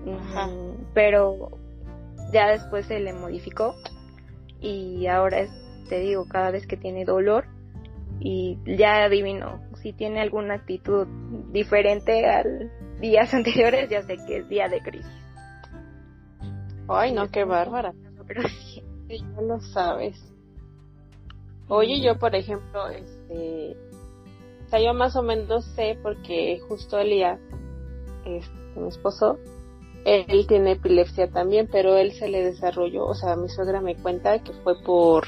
Ajá. 0.07 0.47
Mm, 0.47 0.87
Pero 0.93 1.49
ya 2.31 2.49
después 2.49 2.85
se 2.85 2.99
le 2.99 3.13
modificó 3.13 3.75
y 4.59 5.07
ahora 5.07 5.39
es, 5.41 5.51
te 5.89 5.99
digo, 5.99 6.25
cada 6.27 6.51
vez 6.51 6.65
que 6.67 6.77
tiene 6.77 7.05
dolor 7.05 7.45
y 8.19 8.57
ya 8.65 9.03
adivino, 9.03 9.61
si 9.81 9.93
tiene 9.93 10.21
alguna 10.21 10.55
actitud 10.55 11.07
diferente 11.51 12.25
al 12.25 12.71
días 13.01 13.33
anteriores, 13.33 13.89
ya 13.89 14.01
sé 14.03 14.17
que 14.25 14.37
es 14.37 14.49
día 14.49 14.67
de 14.69 14.81
crisis. 14.81 15.11
Ay, 16.87 17.13
no, 17.13 17.29
qué 17.29 17.43
bárbara. 17.43 17.93
Pero 18.27 18.43
sí. 18.47 18.83
ya 19.09 19.41
lo 19.41 19.59
sabes. 19.59 20.33
Oye, 21.67 22.01
yo 22.01 22.17
por 22.17 22.35
ejemplo, 22.35 22.87
este, 22.89 23.75
sea, 24.73 24.83
yo 24.83 24.93
más 24.95 25.15
o 25.15 25.21
menos 25.21 25.65
sé 25.75 25.99
porque 26.01 26.59
justo 26.67 26.97
Elías, 26.97 27.39
este, 28.25 28.79
mi 28.79 28.87
esposo, 28.87 29.37
él 30.03 30.47
tiene 30.47 30.71
epilepsia 30.71 31.29
también, 31.29 31.69
pero 31.71 31.95
él 31.95 32.11
se 32.13 32.27
le 32.27 32.43
desarrolló, 32.43 33.05
o 33.05 33.13
sea, 33.13 33.35
mi 33.35 33.49
suegra 33.49 33.81
me 33.81 33.95
cuenta 33.95 34.39
que 34.39 34.51
fue 34.63 34.81
por, 34.81 35.27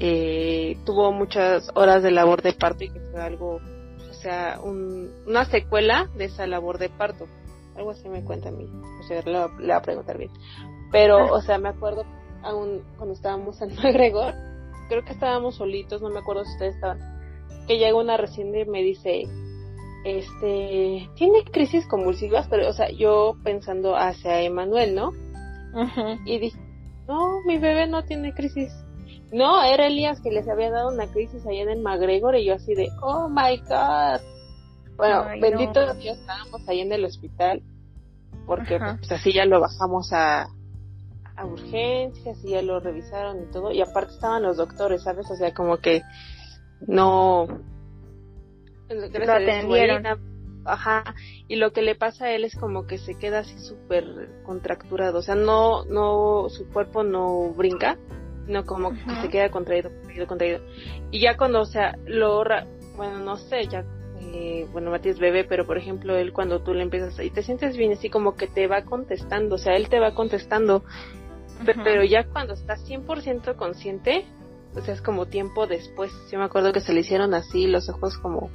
eh, 0.00 0.78
tuvo 0.86 1.12
muchas 1.12 1.68
horas 1.74 2.02
de 2.02 2.10
labor 2.12 2.40
de 2.40 2.54
parto 2.54 2.84
y 2.84 2.88
que 2.88 3.00
fue 3.12 3.20
algo, 3.20 3.60
o 4.10 4.14
sea, 4.14 4.58
una 4.62 5.44
secuela 5.44 6.08
de 6.16 6.24
esa 6.24 6.46
labor 6.46 6.78
de 6.78 6.88
parto. 6.88 7.26
Algo 7.76 7.90
así 7.90 8.08
me 8.08 8.24
cuenta 8.24 8.48
a 8.48 8.52
mí, 8.52 8.66
o 9.00 9.02
sea, 9.06 9.22
le, 9.22 9.32
le 9.32 9.72
va 9.72 9.76
a 9.76 9.82
preguntar 9.82 10.16
bien. 10.16 10.30
Pero, 10.90 11.32
o 11.32 11.40
sea, 11.42 11.58
me 11.58 11.68
acuerdo 11.68 12.04
aún 12.42 12.82
cuando 12.96 13.14
estábamos 13.14 13.60
en 13.60 13.68
McGregor, 13.76 14.34
creo 14.88 15.04
que 15.04 15.12
estábamos 15.12 15.56
solitos, 15.56 16.00
no 16.00 16.08
me 16.08 16.20
acuerdo 16.20 16.44
si 16.44 16.52
ustedes 16.52 16.74
estaban, 16.74 17.11
que 17.66 17.78
llega 17.78 17.96
una 17.96 18.16
recién 18.16 18.54
y 18.54 18.64
me 18.64 18.82
dice, 18.82 19.28
este, 20.04 21.08
tiene 21.14 21.44
crisis 21.50 21.86
convulsivas, 21.86 22.48
pero, 22.48 22.68
o 22.68 22.72
sea, 22.72 22.90
yo 22.90 23.36
pensando 23.44 23.96
hacia 23.96 24.42
Emanuel, 24.42 24.94
¿no? 24.94 25.12
Y 26.26 26.38
dije, 26.38 26.58
no, 27.08 27.40
mi 27.46 27.58
bebé 27.58 27.86
no 27.86 28.04
tiene 28.04 28.32
crisis. 28.34 28.72
No, 29.32 29.62
era 29.62 29.86
Elías 29.86 30.20
que 30.20 30.30
les 30.30 30.46
había 30.48 30.70
dado 30.70 30.92
una 30.92 31.06
crisis 31.06 31.46
allá 31.46 31.62
en 31.62 31.70
el 31.70 31.80
McGregor 31.80 32.36
y 32.36 32.44
yo 32.44 32.54
así 32.54 32.74
de, 32.74 32.90
oh 33.00 33.28
my 33.28 33.56
god. 33.58 34.20
Bueno, 34.96 35.24
bendito 35.40 35.94
Dios, 35.94 36.18
estábamos 36.18 36.68
ahí 36.68 36.80
en 36.80 36.92
el 36.92 37.04
hospital 37.04 37.62
porque 38.46 38.78
pues 38.78 39.10
así 39.10 39.32
ya 39.32 39.46
lo 39.46 39.60
bajamos 39.60 40.12
a, 40.12 40.48
a 41.36 41.46
urgencias 41.46 42.38
y 42.44 42.50
ya 42.50 42.62
lo 42.62 42.80
revisaron 42.80 43.42
y 43.42 43.50
todo. 43.50 43.72
Y 43.72 43.80
aparte 43.80 44.12
estaban 44.12 44.42
los 44.42 44.58
doctores, 44.58 45.02
¿sabes? 45.02 45.30
O 45.30 45.36
sea, 45.36 45.54
como 45.54 45.78
que 45.78 46.02
no... 46.86 47.46
Lo 48.88 49.32
atendieron. 49.32 50.04
Ajá, 50.64 51.16
y 51.48 51.56
lo 51.56 51.72
que 51.72 51.82
le 51.82 51.96
pasa 51.96 52.26
a 52.26 52.30
él 52.32 52.44
es 52.44 52.54
como 52.54 52.86
que 52.86 52.98
se 52.98 53.16
queda 53.16 53.40
así 53.40 53.58
súper 53.58 54.04
contracturado, 54.44 55.18
o 55.18 55.22
sea, 55.22 55.34
no, 55.34 55.84
no, 55.86 56.48
su 56.50 56.68
cuerpo 56.68 57.02
no 57.02 57.52
brinca, 57.52 57.98
sino 58.46 58.64
como 58.64 58.90
que 58.90 59.22
se 59.22 59.28
queda 59.28 59.50
contraído, 59.50 59.90
contraído, 59.90 60.26
contraído. 60.28 60.60
Y 61.10 61.20
ya 61.20 61.36
cuando, 61.36 61.62
o 61.62 61.64
sea, 61.64 61.98
lo, 62.06 62.44
bueno, 62.96 63.18
no 63.18 63.38
sé, 63.38 63.66
ya 63.66 63.84
eh, 64.20 64.68
bueno, 64.70 64.92
Matías 64.92 65.18
bebé, 65.18 65.42
pero 65.42 65.66
por 65.66 65.78
ejemplo, 65.78 66.16
él 66.16 66.32
cuando 66.32 66.62
tú 66.62 66.72
le 66.74 66.84
empiezas 66.84 67.18
y 67.18 67.30
te 67.30 67.42
sientes 67.42 67.76
bien, 67.76 67.92
así 67.92 68.08
como 68.08 68.36
que 68.36 68.46
te 68.46 68.68
va 68.68 68.84
contestando, 68.84 69.56
o 69.56 69.58
sea, 69.58 69.74
él 69.74 69.88
te 69.88 69.98
va 69.98 70.14
contestando 70.14 70.84
pero 71.84 72.04
ya 72.04 72.24
cuando 72.24 72.54
estás 72.54 72.84
100% 72.88 73.56
consciente, 73.56 74.24
o 74.74 74.80
sea, 74.80 74.94
es 74.94 75.02
como 75.02 75.26
tiempo 75.26 75.66
después. 75.66 76.12
Yo 76.30 76.38
me 76.38 76.44
acuerdo 76.44 76.72
que 76.72 76.80
se 76.80 76.92
le 76.92 77.00
hicieron 77.00 77.34
así, 77.34 77.66
los 77.66 77.88
ojos 77.88 78.16
como 78.18 78.50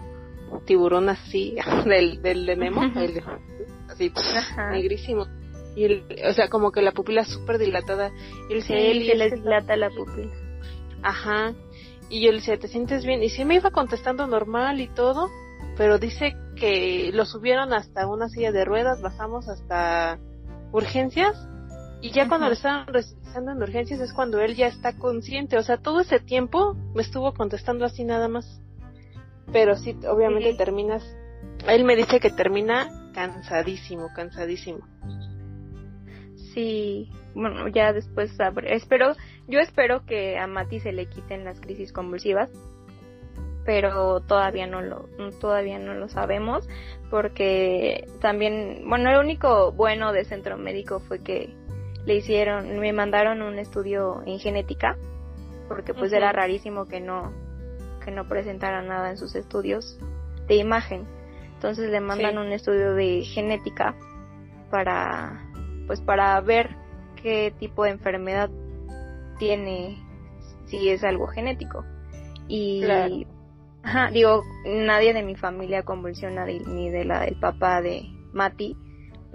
tiburón 0.65 1.09
así, 1.09 1.55
del, 1.85 2.21
del 2.21 2.45
de 2.45 2.55
Nemo, 2.55 2.81
así, 3.89 4.11
negrísimo. 4.71 5.25
Y 5.75 6.01
o 6.27 6.33
sea, 6.33 6.49
como 6.49 6.71
que 6.71 6.81
la 6.81 6.91
pupila 6.91 7.23
súper 7.23 7.59
dilatada. 7.59 8.11
Y 8.49 8.53
él 8.53 8.59
decía, 8.59 8.77
él 8.79 9.05
se 9.05 9.15
le 9.15 9.29
dilata 9.29 9.75
la 9.75 9.89
pupila. 9.89 10.31
Ajá. 11.03 11.53
Y 12.09 12.21
yo 12.21 12.31
le 12.31 12.37
decía, 12.37 12.57
¿te 12.57 12.67
sientes 12.67 13.05
bien? 13.05 13.21
Y 13.21 13.29
sí 13.29 13.45
me 13.45 13.55
iba 13.55 13.69
contestando 13.69 14.25
normal 14.27 14.81
y 14.81 14.87
todo, 14.87 15.29
pero 15.75 15.99
dice 15.99 16.35
que 16.55 17.11
lo 17.13 17.25
subieron 17.25 17.73
hasta 17.73 18.07
una 18.07 18.29
silla 18.29 18.51
de 18.51 18.65
ruedas, 18.65 19.01
bajamos 19.01 19.47
hasta 19.49 20.17
urgencias 20.71 21.37
y 22.01 22.11
ya 22.11 22.27
cuando 22.27 22.47
le 22.47 22.53
estaban 22.53 22.87
revisando 22.87 23.51
en 23.51 23.61
urgencias 23.61 23.99
es 23.99 24.13
cuando 24.13 24.39
él 24.39 24.55
ya 24.55 24.67
está 24.67 24.93
consciente. 24.97 25.57
O 25.57 25.63
sea, 25.63 25.77
todo 25.77 26.01
ese 26.01 26.19
tiempo 26.19 26.75
me 26.93 27.01
estuvo 27.01 27.33
contestando 27.33 27.85
así 27.85 28.03
nada 28.03 28.27
más. 28.27 28.61
Pero 29.51 29.75
sí, 29.75 29.97
obviamente 30.07 30.53
terminas. 30.53 31.03
Él 31.67 31.85
me 31.85 31.95
dice 31.95 32.19
que 32.19 32.29
termina 32.29 33.11
cansadísimo, 33.13 34.09
cansadísimo. 34.15 34.79
Sí, 36.53 37.09
bueno, 37.33 37.67
ya 37.67 37.93
después 37.93 38.31
sabré. 38.35 38.75
Espero, 38.75 39.15
yo 39.47 39.59
espero 39.59 40.05
que 40.05 40.37
a 40.37 40.45
Mati 40.45 40.79
se 40.79 40.91
le 40.91 41.07
quiten 41.07 41.45
las 41.45 41.59
crisis 41.59 41.91
convulsivas, 41.91 42.49
pero 43.65 44.21
todavía 44.21 44.67
no 44.67 44.81
lo, 44.81 45.07
todavía 45.39 45.79
no 45.79 45.93
lo 45.93 46.09
sabemos, 46.09 46.67
porque 47.09 48.07
también, 48.21 48.83
bueno, 48.87 49.09
el 49.09 49.17
único 49.17 49.71
bueno 49.71 50.13
de 50.13 50.25
centro 50.25 50.57
médico 50.57 50.99
fue 50.99 51.23
que 51.23 51.55
le 52.07 52.15
hicieron, 52.15 52.79
me 52.79 52.93
mandaron 52.93 53.41
un 53.41 53.59
estudio 53.59 54.23
en 54.25 54.39
genética, 54.39 54.97
porque 55.67 55.93
pues 55.93 56.13
era 56.13 56.31
rarísimo 56.31 56.87
que 56.87 57.01
no, 57.01 57.33
que 58.03 58.11
no 58.11 58.29
presentara 58.29 58.81
nada 58.81 59.09
en 59.09 59.17
sus 59.17 59.35
estudios 59.35 59.99
de 60.47 60.55
imagen. 60.55 61.05
Entonces 61.55 61.91
le 61.91 61.99
mandan 61.99 62.37
un 62.37 62.53
estudio 62.53 62.93
de 62.93 63.25
genética 63.25 63.93
para, 64.71 65.51
pues 65.85 65.99
para 65.99 66.39
ver 66.39 66.77
qué 67.21 67.53
tipo 67.59 67.83
de 67.83 67.89
enfermedad 67.89 68.49
tiene, 69.37 70.01
si 70.67 70.87
es 70.87 71.03
algo 71.03 71.27
genético. 71.27 71.83
Y, 72.47 72.85
digo, 74.13 74.43
nadie 74.65 75.13
de 75.13 75.23
mi 75.23 75.35
familia 75.35 75.83
convulsiona 75.83 76.45
ni 76.45 76.89
de 76.89 77.03
la 77.03 77.19
del 77.19 77.37
papá 77.37 77.81
de 77.81 78.03
Mati, 78.31 78.77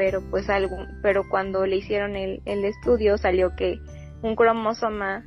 pero 0.03 0.20
pues 0.20 0.50
algo, 0.50 0.78
pero 1.00 1.28
cuando 1.28 1.64
le 1.64 1.76
hicieron 1.76 2.16
el, 2.16 2.42
el 2.44 2.64
estudio 2.64 3.18
salió 3.18 3.55
que 3.55 3.78
un 4.20 4.34
cromosoma 4.34 5.22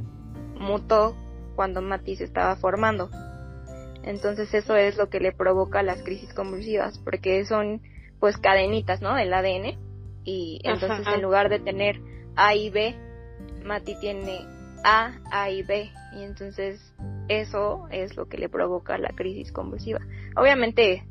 mutó 0.60 1.16
cuando 1.56 1.82
Mati 1.82 2.18
se 2.18 2.26
estaba 2.26 2.58
formando. 2.58 3.10
Entonces 4.04 4.54
eso 4.54 4.76
es 4.76 4.98
lo 4.98 5.10
que 5.10 5.22
le 5.22 5.32
provoca 5.32 5.82
las 5.82 6.04
crisis 6.04 6.34
convulsivas, 6.34 7.00
porque 7.00 7.46
son 7.46 7.84
pues 8.20 8.38
cadenitas, 8.38 9.02
¿no? 9.02 9.16
Del 9.16 9.34
ADN. 9.34 9.80
Y 10.26 10.60
entonces 10.66 11.08
en 11.08 11.22
lugar 11.22 11.48
de 11.48 11.60
tener 11.60 12.02
A 12.36 12.54
y 12.54 12.70
B, 12.70 12.96
Mati 13.64 13.98
tiene 14.02 14.46
A, 14.84 15.22
A 15.32 15.52
y 15.52 15.64
B. 15.64 15.90
Y 16.18 16.24
entonces 16.24 16.94
eso 17.30 17.88
es 17.92 18.18
lo 18.18 18.28
que 18.28 18.38
le 18.38 18.50
provoca 18.50 18.98
la 18.98 19.14
crisis 19.16 19.54
convulsiva. 19.54 20.02
Obviamente 20.36 21.08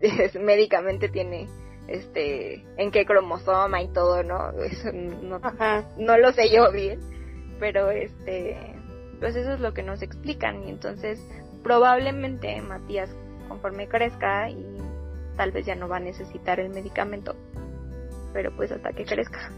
médicamente 0.40 1.08
tiene 1.08 1.48
este, 1.90 2.64
en 2.76 2.90
qué 2.90 3.04
cromosoma 3.04 3.82
y 3.82 3.88
todo, 3.88 4.22
¿no? 4.22 4.50
Eso 4.62 4.90
no, 4.92 5.40
no 5.98 6.18
lo 6.18 6.32
sé 6.32 6.48
yo 6.54 6.70
bien, 6.70 7.00
pero 7.58 7.90
este, 7.90 8.56
pues 9.18 9.36
eso 9.36 9.52
es 9.54 9.60
lo 9.60 9.74
que 9.74 9.82
nos 9.82 10.00
explican 10.00 10.62
y 10.64 10.70
entonces 10.70 11.20
probablemente 11.62 12.60
Matías 12.62 13.10
conforme 13.48 13.88
crezca 13.88 14.48
y 14.48 14.64
tal 15.36 15.50
vez 15.50 15.66
ya 15.66 15.74
no 15.74 15.88
va 15.88 15.96
a 15.96 16.00
necesitar 16.00 16.60
el 16.60 16.70
medicamento, 16.70 17.34
pero 18.32 18.54
pues 18.56 18.70
hasta 18.70 18.92
que 18.92 19.04
crezca. 19.04 19.50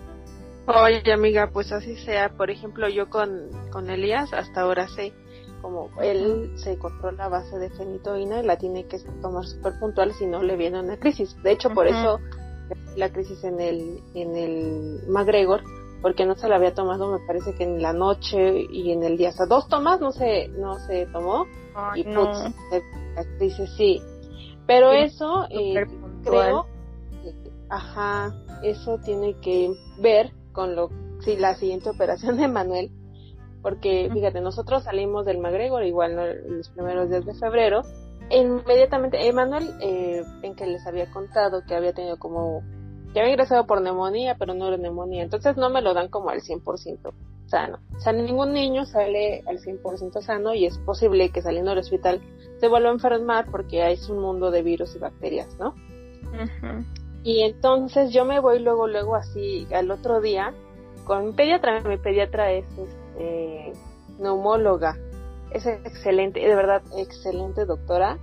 Oye 0.66 1.12
amiga, 1.12 1.50
pues 1.52 1.70
así 1.72 1.96
sea. 1.96 2.30
Por 2.30 2.50
ejemplo, 2.50 2.88
yo 2.88 3.10
con, 3.10 3.50
con 3.70 3.90
Elías 3.90 4.32
hasta 4.32 4.62
ahora 4.62 4.88
sé 4.88 5.12
como 5.62 5.88
él 6.02 6.52
se 6.56 6.76
controla 6.78 7.26
a 7.26 7.28
base 7.28 7.58
de 7.58 7.70
fenitoína 7.70 8.40
y 8.40 8.46
la 8.46 8.58
tiene 8.58 8.84
que 8.86 8.98
tomar 9.22 9.46
súper 9.46 9.78
puntual 9.78 10.12
si 10.12 10.26
no 10.26 10.42
le 10.42 10.56
viene 10.56 10.80
una 10.80 10.98
crisis. 10.98 11.34
De 11.42 11.52
hecho, 11.52 11.70
por 11.70 11.86
eso 11.86 12.18
la 12.96 13.10
crisis 13.10 13.42
en 13.44 13.60
el, 13.60 14.00
en 14.14 14.36
el 14.36 15.02
McGregor, 15.08 15.62
porque 16.02 16.26
no 16.26 16.34
se 16.34 16.48
la 16.48 16.56
había 16.56 16.74
tomado, 16.74 17.10
me 17.12 17.24
parece 17.26 17.54
que 17.54 17.64
en 17.64 17.80
la 17.80 17.92
noche 17.92 18.66
y 18.70 18.90
en 18.90 19.04
el 19.04 19.16
día. 19.16 19.30
O 19.30 19.32
sea, 19.32 19.46
dos 19.46 19.68
tomas 19.68 20.00
no 20.00 20.12
se, 20.12 20.48
no 20.48 20.78
se 20.80 21.06
tomó. 21.06 21.46
y 21.94 22.04
no. 22.04 22.24
la 22.24 23.24
crisis 23.38 23.70
sí. 23.76 24.02
Pero 24.66 24.92
eso, 24.92 25.46
eh, 25.50 25.86
creo, 26.24 26.66
ajá, 27.68 28.34
eso 28.62 28.98
tiene 29.04 29.36
que 29.40 29.70
ver 29.98 30.32
con 30.52 30.74
lo, 30.74 30.90
si 31.20 31.36
la 31.36 31.54
siguiente 31.54 31.90
operación 31.90 32.36
de 32.36 32.48
Manuel 32.48 32.90
porque 33.62 34.10
fíjate, 34.12 34.40
nosotros 34.40 34.82
salimos 34.84 35.24
del 35.24 35.38
McGregor 35.38 35.84
igual 35.84 36.18
en 36.18 36.58
los 36.58 36.68
primeros 36.70 37.08
días 37.08 37.24
de 37.24 37.34
febrero. 37.34 37.82
Inmediatamente, 38.30 39.26
Emanuel, 39.26 39.70
eh, 39.80 40.24
en 40.42 40.54
que 40.54 40.66
les 40.66 40.86
había 40.86 41.10
contado 41.10 41.62
que 41.66 41.74
había 41.74 41.92
tenido 41.92 42.18
como, 42.18 42.62
que 43.12 43.20
había 43.20 43.32
ingresado 43.32 43.66
por 43.66 43.80
neumonía, 43.80 44.36
pero 44.38 44.54
no 44.54 44.68
era 44.68 44.76
neumonía, 44.76 45.22
entonces 45.22 45.56
no 45.56 45.70
me 45.70 45.82
lo 45.82 45.94
dan 45.94 46.08
como 46.08 46.30
al 46.30 46.40
100% 46.40 47.12
sano. 47.46 47.78
O 47.96 48.00
sea, 48.00 48.12
ningún 48.12 48.52
niño 48.52 48.86
sale 48.86 49.42
al 49.46 49.58
100% 49.58 50.22
sano 50.22 50.54
y 50.54 50.66
es 50.66 50.78
posible 50.78 51.30
que 51.30 51.42
saliendo 51.42 51.70
del 51.70 51.80
hospital 51.80 52.20
se 52.58 52.68
vuelva 52.68 52.88
a 52.88 52.92
enfermar 52.92 53.46
porque 53.50 53.90
es 53.92 54.08
un 54.08 54.18
mundo 54.18 54.50
de 54.50 54.62
virus 54.62 54.96
y 54.96 54.98
bacterias, 54.98 55.56
¿no? 55.58 55.74
Y 57.24 57.42
entonces 57.42 58.12
yo 58.12 58.24
me 58.24 58.40
voy 58.40 58.60
luego, 58.60 58.88
luego 58.88 59.14
así 59.14 59.66
al 59.72 59.90
otro 59.90 60.20
día 60.20 60.54
con 61.04 61.26
mi 61.26 61.32
pediatra. 61.32 61.80
Mi 61.80 61.98
pediatra 61.98 62.52
es 62.52 62.64
eh, 63.18 63.72
neumóloga. 64.18 64.96
es 65.52 65.66
excelente, 65.66 66.40
de 66.40 66.54
verdad, 66.54 66.82
excelente 66.96 67.64
doctora. 67.64 68.18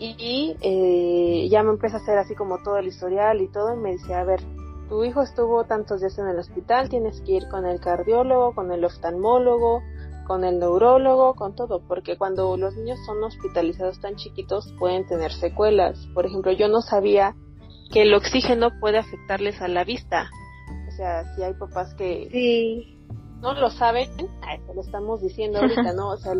Y 0.00 0.56
eh, 0.60 1.48
ya 1.50 1.64
me 1.64 1.70
empieza 1.70 1.96
a 1.96 2.00
hacer 2.00 2.18
así 2.18 2.36
como 2.36 2.62
todo 2.62 2.78
el 2.78 2.86
historial 2.86 3.40
y 3.40 3.48
todo, 3.48 3.74
y 3.74 3.78
me 3.78 3.92
dice, 3.92 4.14
a 4.14 4.22
ver, 4.22 4.40
tu 4.88 5.02
hijo 5.04 5.22
estuvo 5.22 5.64
tantos 5.64 6.00
días 6.00 6.16
en 6.18 6.28
el 6.28 6.38
hospital, 6.38 6.88
tienes 6.88 7.20
que 7.22 7.32
ir 7.32 7.48
con 7.48 7.66
el 7.66 7.80
cardiólogo, 7.80 8.54
con 8.54 8.70
el 8.70 8.84
oftalmólogo, 8.84 9.82
con 10.26 10.44
el 10.44 10.58
neurólogo, 10.58 11.34
con 11.34 11.56
todo, 11.56 11.80
porque 11.88 12.16
cuando 12.16 12.56
los 12.56 12.76
niños 12.76 12.98
son 13.06 13.24
hospitalizados 13.24 14.00
tan 14.00 14.16
chiquitos 14.16 14.72
pueden 14.78 15.06
tener 15.06 15.32
secuelas. 15.32 15.98
Por 16.14 16.26
ejemplo, 16.26 16.52
yo 16.52 16.68
no 16.68 16.80
sabía 16.80 17.34
que 17.90 18.02
el 18.02 18.14
oxígeno 18.14 18.78
puede 18.78 18.98
afectarles 18.98 19.60
a 19.60 19.68
la 19.68 19.84
vista. 19.84 20.30
O 20.86 20.90
sea, 20.92 21.24
si 21.34 21.42
hay 21.42 21.54
papás 21.54 21.94
que 21.94 22.28
sí. 22.30 22.97
No 23.40 23.54
lo 23.54 23.70
saben, 23.70 24.08
lo 24.74 24.80
estamos 24.80 25.22
diciendo 25.22 25.58
ahorita, 25.58 25.92
¿no? 25.96 26.10
O 26.10 26.16
sea, 26.16 26.34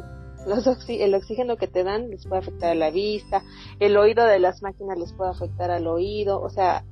los 0.47 0.89
el 0.89 1.15
oxígeno 1.15 1.57
que 1.57 1.67
te 1.67 1.85
dan 1.85 2.11
les 2.11 2.27
puede 2.27 2.43
afectar 2.43 2.71
a 2.71 2.75
la 2.75 2.91
vista, 2.91 3.43
el 3.81 3.97
oído 3.97 4.25
de 4.25 4.39
las 4.39 4.63
máquinas 4.63 4.99
les 4.99 5.13
puede 5.13 5.31
afectar 5.31 5.71
al 5.71 5.87
oído, 5.87 6.41
o 6.41 6.49
sea, 6.49 6.85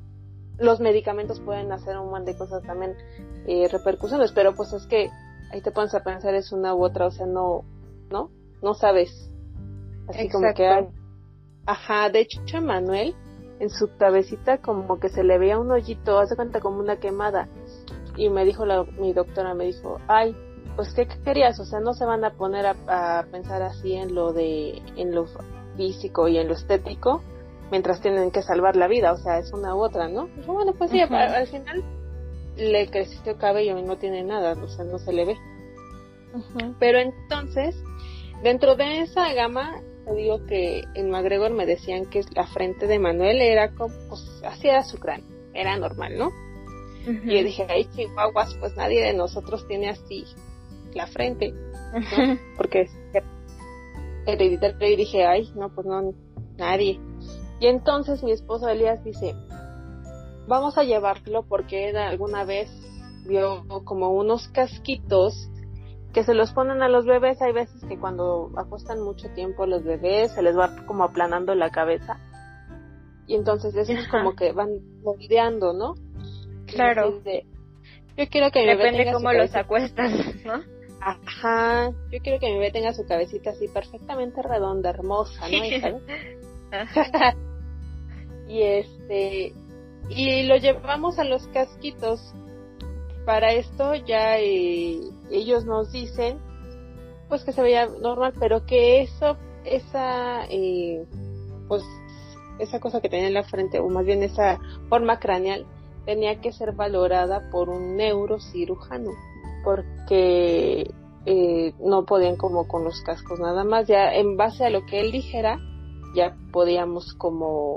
los 0.59 0.81
medicamentos 0.81 1.41
pueden 1.41 1.73
hacer 1.73 1.99
un 1.99 2.11
montón 2.11 2.25
de 2.27 2.39
cosas 2.39 2.63
también 2.63 2.95
eh, 3.47 3.69
repercusiones, 3.69 4.33
pero 4.33 4.55
pues 4.55 4.73
es 4.73 4.87
que 4.87 5.11
ahí 5.53 5.61
te 5.61 5.71
pones 5.71 5.95
a 5.95 6.03
pensar 6.03 6.35
es 6.35 6.53
una 6.53 6.75
u 6.75 6.85
otra, 6.85 7.07
o 7.07 7.11
sea, 7.11 7.27
no, 7.27 7.63
¿no? 8.11 8.31
No 8.63 8.75
sabes. 8.75 9.31
Así 10.09 10.29
como 10.29 10.53
que 10.55 10.67
hay. 10.67 10.89
Ajá, 11.67 12.09
de 12.11 12.21
hecho, 12.21 12.61
Manuel, 12.61 13.15
en 13.59 13.71
su 13.71 13.97
cabecita 13.97 14.59
como 14.59 14.99
que 15.01 15.09
se 15.09 15.25
le 15.25 15.39
veía 15.39 15.59
un 15.59 15.71
hoyito, 15.71 16.19
hace 16.19 16.37
cuenta 16.37 16.61
como 16.61 16.79
una 16.79 16.99
quemada. 16.99 17.49
Y 18.17 18.31
me 18.31 18.45
dijo 18.45 18.65
la, 18.65 18.85
mi 18.99 19.13
doctora, 19.13 19.55
me 19.55 19.65
dijo, 19.65 19.99
ay, 20.09 20.35
pues 20.77 20.93
qué 20.95 21.09
querías, 21.25 21.59
o 21.59 21.65
sea, 21.65 21.81
no 21.81 21.95
se 21.95 22.05
van 22.05 22.25
a 22.25 22.31
poner 22.35 22.67
a, 22.67 23.27
pensar 23.31 23.63
así 23.63 23.95
en 23.95 24.15
lo 24.15 24.33
de, 24.33 24.83
en 24.97 25.15
lo 25.15 25.27
físico 25.77 26.29
y 26.29 26.39
en 26.39 26.49
lo 26.49 26.55
estético, 26.55 27.23
mientras 27.71 28.01
tienen 28.01 28.31
que 28.31 28.43
salvar 28.43 28.77
la 28.77 28.87
vida, 28.87 29.13
o 29.13 29.17
sea, 29.17 29.39
es 29.39 29.53
una 29.53 29.75
u 29.75 29.83
otra, 29.83 30.09
¿no? 30.09 30.29
bueno, 30.47 30.75
pues 30.75 30.91
sí, 30.91 31.01
al, 31.01 31.47
final 31.47 31.83
le 32.57 32.89
creció 32.89 33.33
el 33.33 33.39
cabello 33.39 33.79
y 33.79 33.83
no 33.83 33.97
tiene 33.97 34.23
nada, 34.23 34.53
o 34.53 34.69
sea, 34.69 34.85
no 34.85 34.99
se 34.99 35.13
le 35.13 35.25
ve. 35.25 35.37
Pero 36.79 36.99
entonces, 36.99 37.75
dentro 38.43 38.77
de 38.77 39.01
esa 39.01 39.33
gama, 39.33 39.81
digo 40.15 40.45
que 40.47 40.85
en 40.95 41.11
McGregor 41.11 41.53
me 41.53 41.65
decían 41.65 42.07
que 42.07 42.21
la 42.35 42.47
frente 42.47 42.87
de 42.87 42.99
Manuel 42.99 43.41
era 43.41 43.73
como, 43.75 43.95
pues 44.09 44.43
así 44.45 44.69
era 44.69 44.83
su 44.85 44.99
cráneo, 44.99 45.27
era 45.55 45.77
normal, 45.79 46.19
¿no? 46.19 46.31
Y 47.07 47.37
yo 47.37 47.45
dije, 47.45 47.67
ay, 47.69 47.85
chihuahuas, 47.95 48.55
pues 48.55 48.77
nadie 48.77 49.03
de 49.03 49.15
nosotros 49.15 49.67
tiene 49.69 49.91
así 49.91 50.25
la 50.93 51.07
frente, 51.07 51.55
porque 52.57 52.83
es 52.83 52.91
hereditario. 54.27 54.89
Y 54.89 54.97
dije, 54.97 55.25
ay, 55.25 55.51
no, 55.55 55.73
pues 55.75 55.87
no, 55.87 56.13
nadie. 56.57 57.01
Y 57.61 57.67
entonces 57.67 58.23
mi 58.23 58.33
esposo 58.33 58.69
Elías 58.69 59.03
dice, 59.05 59.35
vamos 60.49 60.77
a 60.79 60.83
llevarlo 60.83 61.45
porque 61.45 61.91
él 61.91 61.97
alguna 61.97 62.45
vez 62.45 62.69
vio 63.27 63.65
como 63.85 64.11
unos 64.11 64.49
casquitos 64.49 65.49
que 66.13 66.25
se 66.25 66.35
los 66.35 66.53
ponen 66.53 66.83
a 66.83 66.89
los 66.89 67.07
bebés. 67.07 67.41
Hay 67.43 67.53
veces 67.53 67.85
que 67.85 67.99
cuando 67.99 68.51
acuestan 68.57 69.03
mucho 69.03 69.29
tiempo 69.35 69.67
los 69.67 69.85
bebés 69.85 70.33
se 70.33 70.43
les 70.43 70.57
va 70.57 70.75
como 70.87 71.05
aplanando 71.05 71.55
la 71.55 71.71
cabeza. 71.71 72.19
Y 73.27 73.35
entonces 73.35 73.75
eso 73.75 73.93
es 73.93 74.09
como 74.09 74.35
que 74.35 74.53
van 74.53 74.81
moldeando, 75.03 75.73
¿no? 75.73 75.95
Claro. 76.67 77.21
yo 78.17 78.29
quiero 78.29 78.51
que 78.51 78.61
mi 78.61 78.67
Depende 78.67 78.99
bebé 78.99 79.13
cómo 79.13 79.33
los 79.33 79.55
acuestas, 79.55 80.13
¿no? 80.45 80.63
Ajá, 81.01 81.91
yo 82.11 82.19
quiero 82.21 82.41
que 82.41 82.47
mi 82.47 82.55
bebé 82.55 82.73
tenga 82.73 82.93
su 82.93 83.07
cabecita 83.07 83.51
así 83.51 83.69
perfectamente 83.69 84.43
redonda, 84.43 84.91
hermosa, 84.91 85.47
¿no? 85.49 86.01
y 88.49 88.63
este, 88.63 89.53
y 90.09 90.43
lo 90.45 90.57
llevamos 90.57 91.19
a 91.19 91.25
los 91.25 91.47
casquitos. 91.49 92.21
Para 93.25 93.53
esto 93.53 93.95
ya 93.95 94.39
eh, 94.39 95.01
ellos 95.31 95.65
nos 95.65 95.91
dicen, 95.91 96.39
pues 97.29 97.45
que 97.45 97.53
se 97.53 97.63
veía 97.63 97.87
normal, 97.87 98.35
pero 98.39 98.65
que 98.65 99.03
eso, 99.03 99.37
esa, 99.65 100.45
eh, 100.49 101.05
pues 101.67 101.83
esa 102.61 102.79
cosa 102.79 103.01
que 103.01 103.09
tenía 103.09 103.27
en 103.27 103.35
la 103.35 103.43
frente, 103.43 103.81
o 103.81 103.89
más 103.89 104.07
bien 104.07 104.23
esa 104.23 104.59
forma 104.89 105.19
craneal, 105.19 105.67
tenía 106.07 106.41
que 106.41 106.53
ser 106.53 106.73
valorada 106.73 107.51
por 107.51 107.69
un 107.69 107.97
neurocirujano 107.97 109.11
porque 109.65 110.95
eh, 111.27 111.75
no 111.81 112.05
podían 112.07 112.37
como 112.37 112.69
con 112.69 112.85
los 112.85 113.03
cascos 113.03 113.41
nada 113.41 113.65
más, 113.65 113.89
ya 113.89 114.15
en 114.15 114.37
base 114.37 114.65
a 114.65 114.71
lo 114.71 114.87
que 114.87 115.01
él 115.01 115.11
dijera, 115.11 115.59
ya 116.15 116.37
podíamos 116.53 117.15
como 117.15 117.77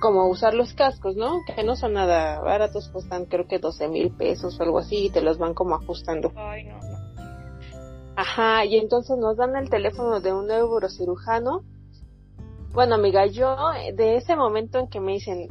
como 0.00 0.28
usar 0.28 0.52
los 0.52 0.74
cascos, 0.74 1.16
¿no? 1.16 1.40
Que 1.46 1.62
no 1.62 1.76
son 1.76 1.94
nada 1.94 2.40
baratos, 2.40 2.88
cuestan 2.88 3.26
creo 3.26 3.46
que 3.46 3.58
12 3.58 3.88
mil 3.88 4.10
pesos 4.10 4.58
o 4.58 4.62
algo 4.64 4.80
así 4.80 5.06
y 5.06 5.10
te 5.10 5.22
los 5.22 5.38
van 5.38 5.54
como 5.54 5.76
ajustando. 5.76 6.32
Ay, 6.36 6.64
no, 6.64 6.74
no. 6.74 7.04
Ajá, 8.16 8.64
y 8.64 8.76
entonces 8.76 9.16
nos 9.16 9.36
dan 9.36 9.56
el 9.56 9.70
teléfono 9.70 10.20
de 10.20 10.32
un 10.32 10.46
neurocirujano. 10.46 11.62
Bueno, 12.74 12.96
amiga, 12.96 13.24
yo 13.26 13.56
de 13.94 14.16
ese 14.16 14.34
momento 14.34 14.80
en 14.80 14.88
que 14.88 14.98
me 14.98 15.12
dicen 15.12 15.48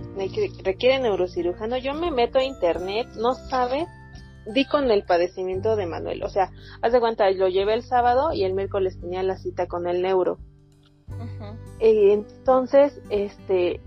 requiere 0.62 1.00
neurocirujano, 1.00 1.78
yo 1.78 1.94
me 1.94 2.12
meto 2.12 2.38
a 2.38 2.44
internet, 2.44 3.08
no 3.16 3.34
sabe 3.34 3.88
di 4.46 4.66
con 4.66 4.92
el 4.92 5.04
padecimiento 5.04 5.78
de 5.78 5.86
Manuel. 5.86 6.22
O 6.24 6.30
sea, 6.30 6.52
haz 6.82 6.92
de 6.92 7.00
cuenta, 7.00 7.32
lo 7.32 7.48
llevé 7.48 7.76
el 7.76 7.84
sábado 7.84 8.34
y 8.34 8.44
el 8.44 8.54
miércoles 8.54 9.00
tenía 9.00 9.24
la 9.24 9.38
cita 9.38 9.68
con 9.68 9.88
el 9.88 10.02
neuro. 10.02 10.38
Y 11.80 12.12
entonces, 12.12 13.02
este, 13.10 13.80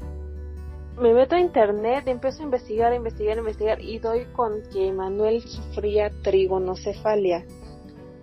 me 0.99 1.13
meto 1.13 1.35
a 1.37 1.41
internet, 1.41 2.09
empiezo 2.09 2.41
a 2.41 2.45
investigar, 2.45 2.93
a 2.93 2.97
investigar, 2.97 3.37
a 3.37 3.41
investigar 3.41 3.83
y 3.83 3.99
doy 3.99 4.25
con 4.33 4.63
que 4.73 4.91
Manuel 4.93 5.43
sufría 5.43 6.11
trigonocefalia. 6.23 7.45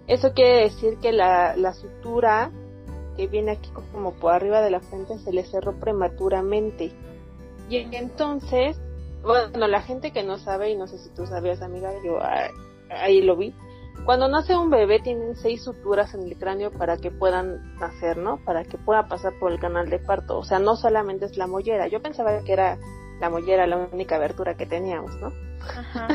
Eso 0.08 0.34
quiere 0.34 0.64
decir 0.64 0.98
que 1.00 1.12
la, 1.12 1.56
la 1.56 1.74
sutura 1.74 2.52
que 3.16 3.28
viene 3.28 3.52
aquí 3.52 3.70
como 3.92 4.14
por 4.14 4.34
arriba 4.34 4.62
de 4.62 4.72
la 4.72 4.80
frente 4.80 5.18
se 5.20 5.32
le 5.32 5.44
cerró 5.44 5.80
prematuramente. 5.80 6.92
Y 7.70 7.78
entonces 7.96 8.78
bueno, 9.24 9.68
la 9.68 9.82
gente 9.82 10.12
que 10.12 10.22
no 10.24 10.38
sabe, 10.38 10.72
y 10.72 10.76
no 10.76 10.86
sé 10.88 10.98
si 10.98 11.10
tú 11.10 11.26
sabías, 11.26 11.62
amiga, 11.62 11.92
yo 12.04 12.20
ah, 12.22 12.50
ahí 12.90 13.22
lo 13.22 13.38
vi. 13.38 13.56
Cuando 14.06 14.28
nace 14.28 14.58
un 14.58 14.70
bebé 14.70 15.00
tienen 15.00 15.36
seis 15.38 15.64
suturas 15.64 16.14
en 16.14 16.24
el 16.24 16.38
cráneo 16.38 16.72
para 16.72 16.98
que 16.98 17.10
puedan 17.10 17.78
nacer, 17.80 18.18
¿no? 18.18 18.44
Para 18.44 18.66
que 18.66 18.78
pueda 18.78 19.08
pasar 19.08 19.32
por 19.40 19.52
el 19.52 19.60
canal 19.60 19.90
de 19.90 20.00
parto. 20.00 20.38
O 20.38 20.44
sea, 20.44 20.60
no 20.60 20.76
solamente 20.76 21.26
es 21.26 21.38
la 21.38 21.48
mollera. 21.48 21.88
Yo 21.88 22.02
pensaba 22.02 22.38
que 22.44 22.52
era 22.52 22.78
la 23.22 23.30
mollera 23.30 23.66
la 23.66 23.78
única 23.78 24.18
abertura 24.18 24.56
que 24.56 24.66
teníamos, 24.66 25.16
¿no? 25.22 25.32
Ajá. 25.62 26.08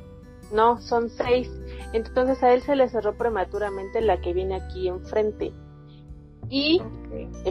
no, 0.52 0.80
son 0.80 1.10
seis. 1.10 1.50
Entonces 1.92 2.42
a 2.42 2.54
él 2.54 2.62
se 2.62 2.76
le 2.76 2.88
cerró 2.88 3.14
prematuramente 3.18 4.00
la 4.00 4.22
que 4.22 4.32
viene 4.32 4.56
aquí 4.56 4.88
enfrente. 4.88 5.52
Y 6.48 6.80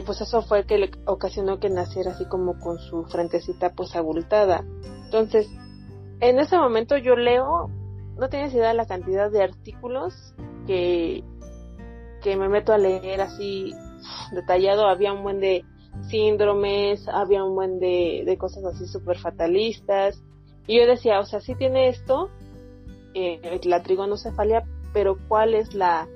pues 0.04 0.20
eso 0.20 0.42
fue 0.42 0.66
que 0.66 0.78
le 0.78 0.90
ocasionó 1.06 1.58
que 1.58 1.70
naciera 1.70 2.12
así 2.12 2.26
como 2.26 2.58
con 2.58 2.78
su 2.78 3.04
frentecita 3.04 3.70
pues 3.74 3.94
abultada. 3.96 4.64
Entonces, 5.04 5.48
en 6.20 6.38
ese 6.38 6.56
momento 6.56 6.96
yo 6.96 7.16
leo, 7.16 7.70
no 8.16 8.28
tienes 8.28 8.54
idea 8.54 8.68
de 8.68 8.74
la 8.74 8.86
cantidad 8.86 9.30
de 9.30 9.42
artículos 9.42 10.34
que, 10.66 11.22
que 12.22 12.36
me 12.36 12.48
meto 12.48 12.72
a 12.72 12.78
leer 12.78 13.20
así 13.20 13.72
detallado. 14.32 14.86
Había 14.86 15.12
un 15.12 15.22
buen 15.22 15.40
de 15.40 15.64
síndromes, 16.08 17.06
había 17.08 17.44
un 17.44 17.54
buen 17.54 17.78
de, 17.78 18.22
de 18.24 18.38
cosas 18.38 18.64
así 18.64 18.86
súper 18.86 19.18
fatalistas. 19.18 20.22
Y 20.66 20.78
yo 20.78 20.86
decía, 20.86 21.20
o 21.20 21.24
sea, 21.24 21.40
sí 21.40 21.54
tiene 21.54 21.88
esto, 21.88 22.30
eh, 23.14 23.60
la 23.64 23.82
trigonocefalia, 23.82 24.64
pero 24.92 25.16
¿cuál 25.28 25.54
es 25.54 25.74
la... 25.74 26.08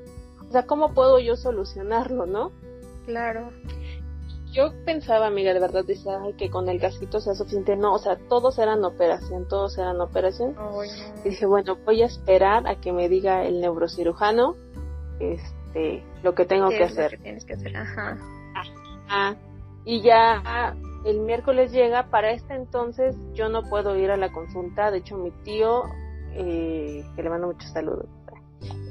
O 0.49 0.51
sea, 0.51 0.67
¿cómo 0.67 0.95
puedo 0.95 1.19
yo 1.19 1.37
solucionarlo, 1.37 2.25
no? 2.25 2.51
Claro 3.09 3.51
yo 4.53 4.73
pensaba, 4.85 5.27
amiga, 5.27 5.53
de 5.53 5.61
verdad, 5.61 5.85
que 6.37 6.51
con 6.51 6.69
el 6.69 6.81
casquito 6.81 7.21
sea 7.21 7.35
suficiente. 7.35 7.77
No, 7.77 7.95
o 7.95 7.99
sea, 7.99 8.17
todos 8.29 8.59
eran 8.59 8.85
operación, 8.85 9.47
todos 9.47 9.77
eran 9.79 10.01
operación. 10.01 10.57
Y 11.25 11.31
dije, 11.31 11.47
bueno, 11.47 11.77
voy 11.85 12.03
a 12.03 12.07
esperar 12.07 12.67
a 12.67 12.77
que 12.81 12.93
me 12.93 13.09
diga 13.09 13.45
el 13.45 13.61
neurocirujano 13.61 14.57
este, 15.21 16.03
lo 16.23 16.35
que 16.35 16.45
tengo 16.45 16.71
que 16.71 16.85
hacer. 16.85 17.19
tienes 17.23 17.45
que 17.45 17.55
hacer, 17.55 17.77
ajá. 17.77 19.37
Y 19.85 20.03
ya 20.03 20.75
el 21.05 21.21
miércoles 21.21 21.73
llega, 21.73 22.11
para 22.11 22.33
este 22.33 22.55
entonces 22.55 23.17
yo 23.35 23.49
no 23.49 23.63
puedo 23.69 23.97
ir 23.97 24.11
a 24.11 24.17
la 24.17 24.33
consulta. 24.33 24.91
De 24.91 24.99
hecho, 24.99 25.17
mi 25.17 25.31
tío, 25.45 25.85
eh, 26.33 27.05
que 27.15 27.23
le 27.23 27.31
mando 27.31 27.49
muchos 27.49 27.71
saludos, 27.71 28.07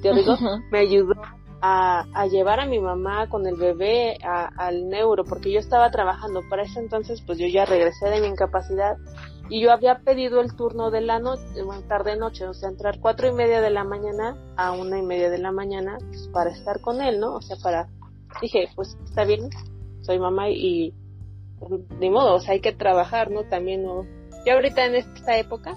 tío 0.02 0.14
digo, 0.14 0.36
me 0.72 0.80
ayudó 0.80 1.14
a, 1.62 2.06
a, 2.14 2.28
llevar 2.28 2.60
a 2.60 2.66
mi 2.66 2.80
mamá 2.80 3.28
con 3.30 3.48
el 3.48 3.56
bebé 3.56 4.18
al 4.24 4.90
neuro, 4.90 5.24
porque 5.24 5.52
yo 5.52 5.60
estaba 5.60 5.90
trabajando. 5.92 6.42
Para 6.50 6.64
ese 6.64 6.80
entonces, 6.80 7.22
pues 7.26 7.38
yo 7.40 7.48
ya 7.48 7.66
regresé 7.66 8.10
de 8.10 8.22
mi 8.22 8.28
incapacidad 8.28 8.98
y 9.50 9.62
yo 9.62 9.72
había 9.72 10.00
pedido 10.00 10.42
el 10.42 10.56
turno 10.56 10.92
de 10.92 11.02
la 11.02 11.20
noche, 11.20 11.44
tarde-noche, 11.88 12.46
o 12.48 12.54
sea, 12.54 12.70
entrar 12.70 13.00
cuatro 13.00 13.30
y 13.30 13.34
media 13.34 13.62
de 13.62 13.70
la 13.70 13.84
mañana 13.84 14.38
a 14.58 14.72
una 14.74 15.00
y 15.00 15.04
media 15.04 15.30
de 15.30 15.38
la 15.38 15.52
mañana 15.52 15.98
pues, 16.00 16.30
para 16.34 16.52
estar 16.52 16.82
con 16.82 17.02
él, 17.02 17.20
¿no? 17.20 17.36
O 17.36 17.42
sea, 17.42 17.56
para. 17.64 17.88
Dije, 18.42 18.68
pues 18.76 18.98
está 19.06 19.24
bien, 19.24 19.50
soy 20.02 20.20
mamá 20.20 20.50
y. 20.50 20.94
de 22.00 22.10
modo, 22.10 22.36
o 22.36 22.40
sea, 22.40 22.54
hay 22.54 22.60
que 22.60 22.74
trabajar, 22.74 23.32
¿no? 23.32 23.44
También, 23.46 23.84
¿no? 23.84 24.04
Ya 24.46 24.54
ahorita 24.54 24.86
en 24.86 24.96
esta 24.96 25.38
época. 25.38 25.76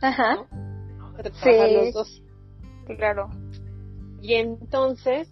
Ajá. 0.00 0.46
Sí. 1.42 1.50
los 1.72 1.92
dos. 1.92 2.22
Claro. 2.96 3.30
Y 4.24 4.36
entonces, 4.36 5.28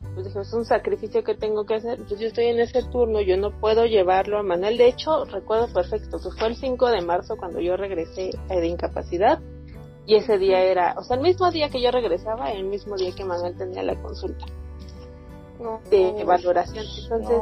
pues 0.00 0.26
dije, 0.26 0.40
es 0.40 0.52
un 0.52 0.64
sacrificio 0.64 1.22
que 1.22 1.36
tengo 1.36 1.64
que 1.64 1.74
hacer. 1.74 1.98
Pues 1.98 2.18
yo 2.18 2.26
estoy 2.26 2.46
en 2.46 2.58
ese 2.58 2.82
turno, 2.82 3.20
yo 3.20 3.36
no 3.36 3.60
puedo 3.60 3.86
llevarlo 3.86 4.40
a 4.40 4.42
Manuel. 4.42 4.76
De 4.76 4.88
hecho, 4.88 5.24
recuerdo 5.26 5.72
perfecto 5.72 6.18
que 6.18 6.36
fue 6.36 6.48
el 6.48 6.56
5 6.56 6.90
de 6.90 7.00
marzo 7.00 7.36
cuando 7.36 7.60
yo 7.60 7.76
regresé 7.76 8.30
de 8.48 8.66
incapacidad. 8.66 9.40
Y 10.04 10.16
ese 10.16 10.36
día 10.36 10.64
era, 10.64 10.96
o 10.98 11.04
sea, 11.04 11.16
el 11.16 11.22
mismo 11.22 11.48
día 11.52 11.68
que 11.68 11.80
yo 11.80 11.92
regresaba, 11.92 12.50
el 12.50 12.64
mismo 12.64 12.96
día 12.96 13.14
que 13.14 13.24
Manuel 13.24 13.56
tenía 13.56 13.84
la 13.84 13.94
consulta 14.02 14.46
de 15.88 16.24
valoración. 16.24 16.84
Entonces, 17.04 17.40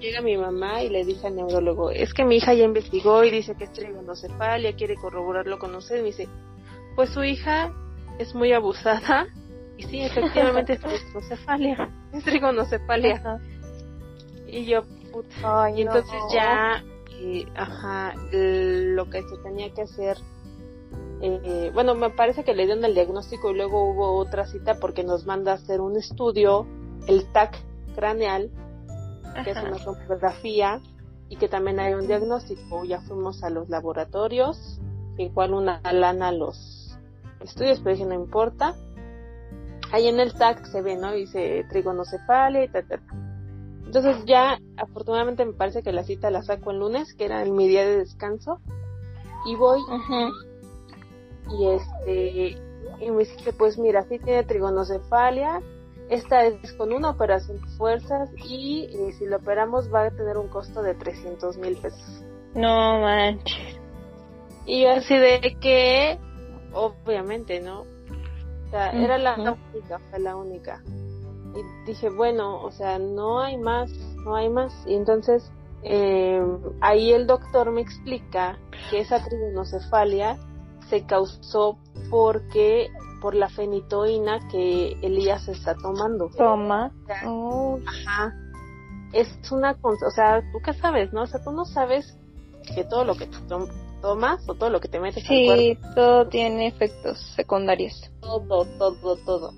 llega 0.00 0.22
mi 0.22 0.38
mamá 0.38 0.82
y 0.82 0.88
le 0.88 1.04
dice 1.04 1.26
al 1.26 1.36
neurólogo, 1.36 1.90
es 1.90 2.14
que 2.14 2.24
mi 2.24 2.36
hija 2.36 2.54
ya 2.54 2.64
investigó 2.64 3.24
y 3.24 3.30
dice 3.30 3.56
que 3.56 3.64
es 3.64 3.72
trigonocefalia, 3.72 4.74
quiere 4.74 4.94
corroborarlo 4.94 5.58
con 5.58 5.74
usted. 5.74 5.98
Y 5.98 6.00
me 6.00 6.06
dice, 6.06 6.28
pues 6.96 7.10
su 7.10 7.22
hija 7.22 7.74
es 8.18 8.34
muy 8.34 8.54
abusada 8.54 9.26
y 9.76 9.82
sí, 9.84 10.00
efectivamente 10.02 10.74
es 10.74 10.80
trigonocefalia. 10.80 11.90
Es 12.12 12.24
trigonocefalia. 12.24 13.40
Y 14.46 14.66
yo, 14.66 14.82
puta. 15.12 15.70
y 15.70 15.82
entonces 15.82 16.20
ya, 16.32 16.84
eh, 17.20 17.46
ajá, 17.56 18.14
lo 18.32 19.10
que 19.10 19.22
se 19.22 19.36
tenía 19.42 19.72
que 19.72 19.82
hacer. 19.82 20.16
Eh, 21.20 21.70
bueno, 21.72 21.94
me 21.94 22.10
parece 22.10 22.44
que 22.44 22.54
le 22.54 22.66
dieron 22.66 22.84
el 22.84 22.94
diagnóstico 22.94 23.50
y 23.50 23.54
luego 23.54 23.82
hubo 23.90 24.16
otra 24.16 24.46
cita 24.46 24.74
porque 24.78 25.04
nos 25.04 25.24
manda 25.24 25.52
a 25.52 25.54
hacer 25.54 25.80
un 25.80 25.96
estudio, 25.96 26.66
el 27.06 27.32
TAC 27.32 27.56
craneal, 27.94 28.50
que 29.42 29.50
es 29.50 29.56
una 29.56 29.82
tomografía 29.82 30.80
y 31.28 31.36
que 31.36 31.48
también 31.48 31.80
hay 31.80 31.94
un 31.94 32.06
diagnóstico. 32.06 32.84
Ya 32.84 33.00
fuimos 33.00 33.42
a 33.42 33.50
los 33.50 33.68
laboratorios, 33.70 34.78
igual 35.16 35.54
una 35.54 35.80
lana 35.92 36.30
los 36.30 36.96
estudios, 37.40 37.80
pero 37.80 37.96
dije 37.96 38.06
no 38.06 38.14
importa 38.14 38.74
ahí 39.94 40.08
en 40.08 40.18
el 40.18 40.34
TAC 40.34 40.64
se 40.66 40.82
ve, 40.82 40.96
¿no? 40.96 41.12
Dice 41.12 41.64
trigonocefalia 41.70 42.64
y 42.64 42.68
tal, 42.68 42.86
tal. 42.88 43.00
Entonces 43.86 44.24
ya, 44.26 44.58
afortunadamente 44.76 45.44
me 45.44 45.52
parece 45.52 45.82
que 45.82 45.92
la 45.92 46.02
cita 46.02 46.30
la 46.30 46.42
saco 46.42 46.72
el 46.72 46.80
lunes, 46.80 47.14
que 47.14 47.26
era 47.26 47.44
mi 47.44 47.68
día 47.68 47.86
de 47.86 47.98
descanso, 47.98 48.60
y 49.46 49.54
voy 49.54 49.80
y 51.50 51.68
este 51.68 52.56
y 53.00 53.10
me 53.10 53.18
dice, 53.18 53.52
pues 53.52 53.78
mira, 53.78 54.02
sí 54.08 54.18
tiene 54.18 54.42
trigonocefalia, 54.42 55.60
esta 56.08 56.44
es 56.44 56.72
con 56.72 56.92
una 56.92 57.10
operación 57.10 57.60
de 57.60 57.68
fuerzas 57.76 58.30
y, 58.44 58.88
y 58.90 59.12
si 59.12 59.26
lo 59.26 59.36
operamos 59.36 59.92
va 59.92 60.06
a 60.06 60.10
tener 60.10 60.38
un 60.38 60.48
costo 60.48 60.82
de 60.82 60.94
300 60.94 61.56
mil 61.58 61.76
pesos. 61.76 62.24
No 62.54 63.00
manches. 63.00 63.78
Y 64.66 64.82
yo 64.82 64.90
así 64.90 65.16
de 65.16 65.56
que, 65.60 66.18
obviamente, 66.72 67.60
¿no? 67.60 67.93
Era 68.74 69.18
la, 69.18 69.34
única, 69.72 69.98
fue 70.10 70.18
la 70.18 70.36
única. 70.36 70.82
Y 71.54 71.86
dije, 71.86 72.10
bueno, 72.10 72.60
o 72.62 72.70
sea, 72.70 72.98
no 72.98 73.40
hay 73.40 73.56
más, 73.56 73.90
no 74.24 74.34
hay 74.34 74.48
más. 74.48 74.72
Y 74.86 74.94
entonces 74.94 75.50
eh, 75.82 76.42
ahí 76.80 77.12
el 77.12 77.26
doctor 77.26 77.70
me 77.70 77.82
explica 77.82 78.58
que 78.90 79.00
esa 79.00 79.22
trigonocefalia 79.22 80.38
se 80.88 81.04
causó 81.04 81.78
porque 82.10 82.90
por 83.20 83.34
la 83.34 83.48
fenitoína 83.48 84.48
que 84.50 84.98
Elías 85.02 85.48
está 85.48 85.74
tomando. 85.74 86.30
Toma. 86.36 86.90
Ajá. 87.86 88.34
Es 89.12 89.28
una, 89.52 89.76
o 89.82 90.10
sea, 90.10 90.42
tú 90.52 90.58
qué 90.64 90.72
sabes, 90.74 91.12
¿no? 91.12 91.22
O 91.22 91.26
sea, 91.26 91.42
tú 91.42 91.52
no 91.52 91.64
sabes 91.64 92.18
que 92.74 92.84
todo 92.84 93.04
lo 93.04 93.14
que 93.14 93.28
tomas 94.04 94.46
o 94.46 94.54
todo 94.54 94.68
lo 94.68 94.80
que 94.80 94.88
te 94.88 95.00
metes 95.00 95.24
sí, 95.26 95.46
cuerpo. 95.46 95.94
todo 95.94 96.28
tiene 96.28 96.66
efectos 96.66 97.18
secundarios. 97.34 97.94
Todo, 98.20 98.66
todo, 98.78 99.16
todo. 99.24 99.52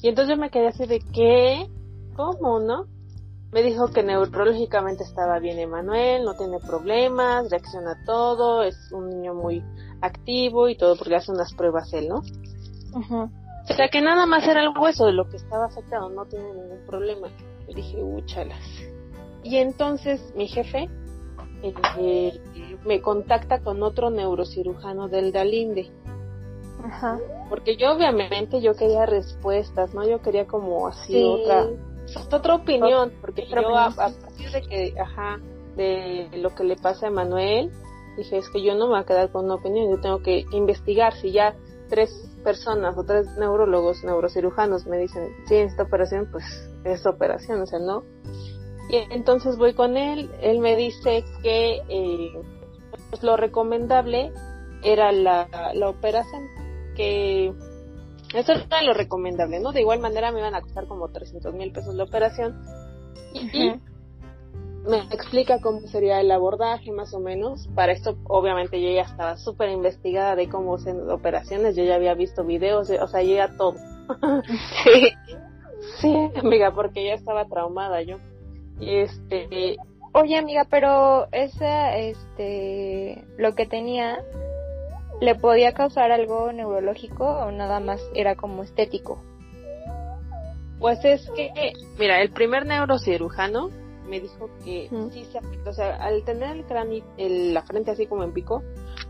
Y 0.00 0.08
entonces 0.08 0.36
yo 0.36 0.40
me 0.40 0.50
quedé 0.50 0.68
así 0.68 0.86
de 0.86 1.00
¿qué? 1.12 1.66
¿Cómo, 2.14 2.60
no? 2.60 2.86
Me 3.50 3.64
dijo 3.64 3.88
que 3.88 4.04
neurológicamente 4.04 5.02
estaba 5.02 5.40
bien 5.40 5.58
Emanuel, 5.58 6.24
no 6.24 6.34
tiene 6.36 6.60
problemas, 6.60 7.50
reacciona 7.50 7.92
a 7.92 8.04
todo, 8.04 8.62
es 8.62 8.76
un 8.92 9.08
niño 9.08 9.34
muy 9.34 9.64
activo 10.00 10.68
y 10.68 10.76
todo 10.76 10.96
porque 10.96 11.16
hace 11.16 11.32
unas 11.32 11.52
pruebas 11.54 11.92
él, 11.94 12.08
¿no? 12.08 12.22
O 12.96 13.74
sea 13.74 13.88
que 13.88 14.00
nada 14.00 14.24
más 14.26 14.46
era 14.46 14.62
el 14.62 14.78
hueso 14.78 15.06
de 15.06 15.14
lo 15.14 15.28
que 15.28 15.36
estaba 15.36 15.66
afectado, 15.66 16.10
no 16.10 16.24
tiene 16.26 16.46
ningún 16.46 16.86
problema. 16.86 17.28
Y 17.66 17.74
dije, 17.74 18.00
úchalas. 18.00 18.62
Y 19.42 19.56
entonces 19.56 20.20
mi 20.36 20.46
jefe 20.46 20.88
eh, 21.98 22.40
me 22.84 23.00
contacta 23.00 23.60
con 23.60 23.82
otro 23.82 24.10
neurocirujano 24.10 25.08
del 25.08 25.32
Dalinde. 25.32 25.90
Ajá. 26.82 27.18
Porque 27.48 27.76
yo 27.76 27.92
obviamente 27.92 28.60
yo 28.60 28.74
quería 28.74 29.06
respuestas, 29.06 29.94
¿no? 29.94 30.06
Yo 30.06 30.20
quería 30.20 30.46
como 30.46 30.86
así 30.86 31.22
otra 31.22 31.68
otra 32.30 32.54
opinión, 32.54 33.12
porque 33.20 33.46
yo 33.46 33.76
a, 33.76 33.90
partir 33.90 34.50
de 34.50 34.62
que, 34.62 34.94
ajá, 35.00 35.40
de 35.76 36.28
lo 36.34 36.54
que 36.54 36.64
le 36.64 36.76
pasa 36.76 37.08
a 37.08 37.10
Manuel, 37.10 37.70
dije, 38.16 38.38
es 38.38 38.48
que 38.50 38.62
yo 38.62 38.74
no 38.74 38.86
me 38.86 38.92
voy 38.92 39.00
a 39.00 39.04
quedar 39.04 39.30
con 39.30 39.46
una 39.46 39.54
opinión, 39.54 39.90
yo 39.90 40.00
tengo 40.00 40.22
que 40.22 40.44
investigar 40.52 41.14
si 41.14 41.32
ya 41.32 41.54
tres 41.88 42.10
personas 42.42 42.96
o 42.96 43.04
tres 43.04 43.26
neurólogos, 43.38 44.04
neurocirujanos 44.04 44.86
me 44.86 44.98
dicen, 44.98 45.30
sí, 45.48 45.56
esta 45.56 45.84
operación, 45.84 46.28
pues 46.30 46.44
es 46.84 47.06
operación, 47.06 47.62
o 47.62 47.66
sea, 47.66 47.78
no. 47.78 48.04
Y 48.88 48.96
entonces 49.10 49.56
voy 49.56 49.74
con 49.74 49.96
él, 49.96 50.30
él 50.42 50.58
me 50.58 50.76
dice 50.76 51.24
que 51.42 51.82
eh, 51.88 52.32
pues 53.10 53.22
lo 53.22 53.36
recomendable 53.36 54.32
era 54.82 55.10
la, 55.12 55.48
la 55.74 55.88
operación, 55.88 56.44
que 56.94 57.54
eso 58.34 58.52
era 58.52 58.82
lo 58.82 58.94
recomendable, 58.94 59.60
¿no? 59.60 59.72
De 59.72 59.80
igual 59.80 60.00
manera 60.00 60.32
me 60.32 60.40
iban 60.40 60.54
a 60.54 60.60
costar 60.60 60.86
como 60.86 61.08
300 61.08 61.54
mil 61.54 61.72
pesos 61.72 61.94
la 61.94 62.04
operación. 62.04 62.62
Y 63.32 63.72
me 64.88 64.98
explica 65.10 65.60
cómo 65.60 65.80
sería 65.88 66.20
el 66.20 66.30
abordaje 66.30 66.92
más 66.92 67.14
o 67.14 67.20
menos. 67.20 67.68
Para 67.74 67.92
esto, 67.92 68.18
obviamente, 68.24 68.82
yo 68.82 68.90
ya 68.90 69.02
estaba 69.02 69.36
súper 69.36 69.70
investigada 69.70 70.36
de 70.36 70.48
cómo 70.48 70.78
se 70.78 70.92
operaciones. 70.92 71.76
Yo 71.76 71.84
ya 71.84 71.94
había 71.94 72.14
visto 72.14 72.44
videos, 72.44 72.90
o 72.90 73.08
sea, 73.08 73.22
yo 73.22 73.34
ya 73.34 73.56
todo. 73.56 73.74
sí. 74.84 75.12
Sí, 76.00 76.30
amiga, 76.36 76.74
porque 76.74 77.04
ya 77.04 77.14
estaba 77.14 77.46
traumada 77.46 78.02
yo. 78.02 78.18
Y 78.80 78.98
este, 78.98 79.76
oye 80.12 80.36
amiga, 80.36 80.66
pero 80.68 81.28
esa, 81.32 81.96
este, 81.96 83.24
lo 83.38 83.54
que 83.54 83.66
tenía, 83.66 84.18
¿le 85.20 85.34
podía 85.34 85.72
causar 85.72 86.12
algo 86.12 86.52
neurológico 86.52 87.24
o 87.24 87.50
nada 87.50 87.80
más 87.80 88.00
era 88.14 88.34
como 88.36 88.62
estético? 88.62 89.22
Pues 90.78 91.04
es 91.04 91.30
que, 91.36 91.72
mira, 91.98 92.20
el 92.20 92.30
primer 92.30 92.66
neurocirujano 92.66 93.70
me 94.08 94.20
dijo 94.20 94.50
que 94.64 94.88
sí 95.12 95.24
se 95.24 95.38
afectó, 95.38 95.70
o 95.70 95.72
sea, 95.72 95.96
al 95.96 96.24
tener 96.24 96.56
el 96.56 96.64
cráneo, 96.64 97.04
la 97.16 97.62
frente 97.62 97.90
así 97.90 98.06
como 98.06 98.22
en 98.22 98.32
pico, 98.32 98.62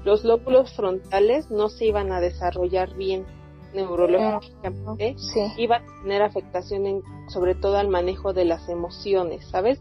los 0.04 0.24
lóbulos 0.24 0.72
frontales 0.76 1.50
no 1.50 1.68
se 1.68 1.86
iban 1.86 2.12
a 2.12 2.20
desarrollar 2.20 2.94
bien 2.94 3.26
neurológicamente, 3.74 5.16
sí. 5.18 5.52
iba 5.56 5.76
a 5.76 5.82
tener 6.02 6.22
afectación 6.22 6.86
en, 6.86 7.02
sobre 7.28 7.54
todo 7.54 7.76
al 7.76 7.88
manejo 7.88 8.32
de 8.32 8.44
las 8.44 8.68
emociones, 8.68 9.46
¿sabes? 9.48 9.80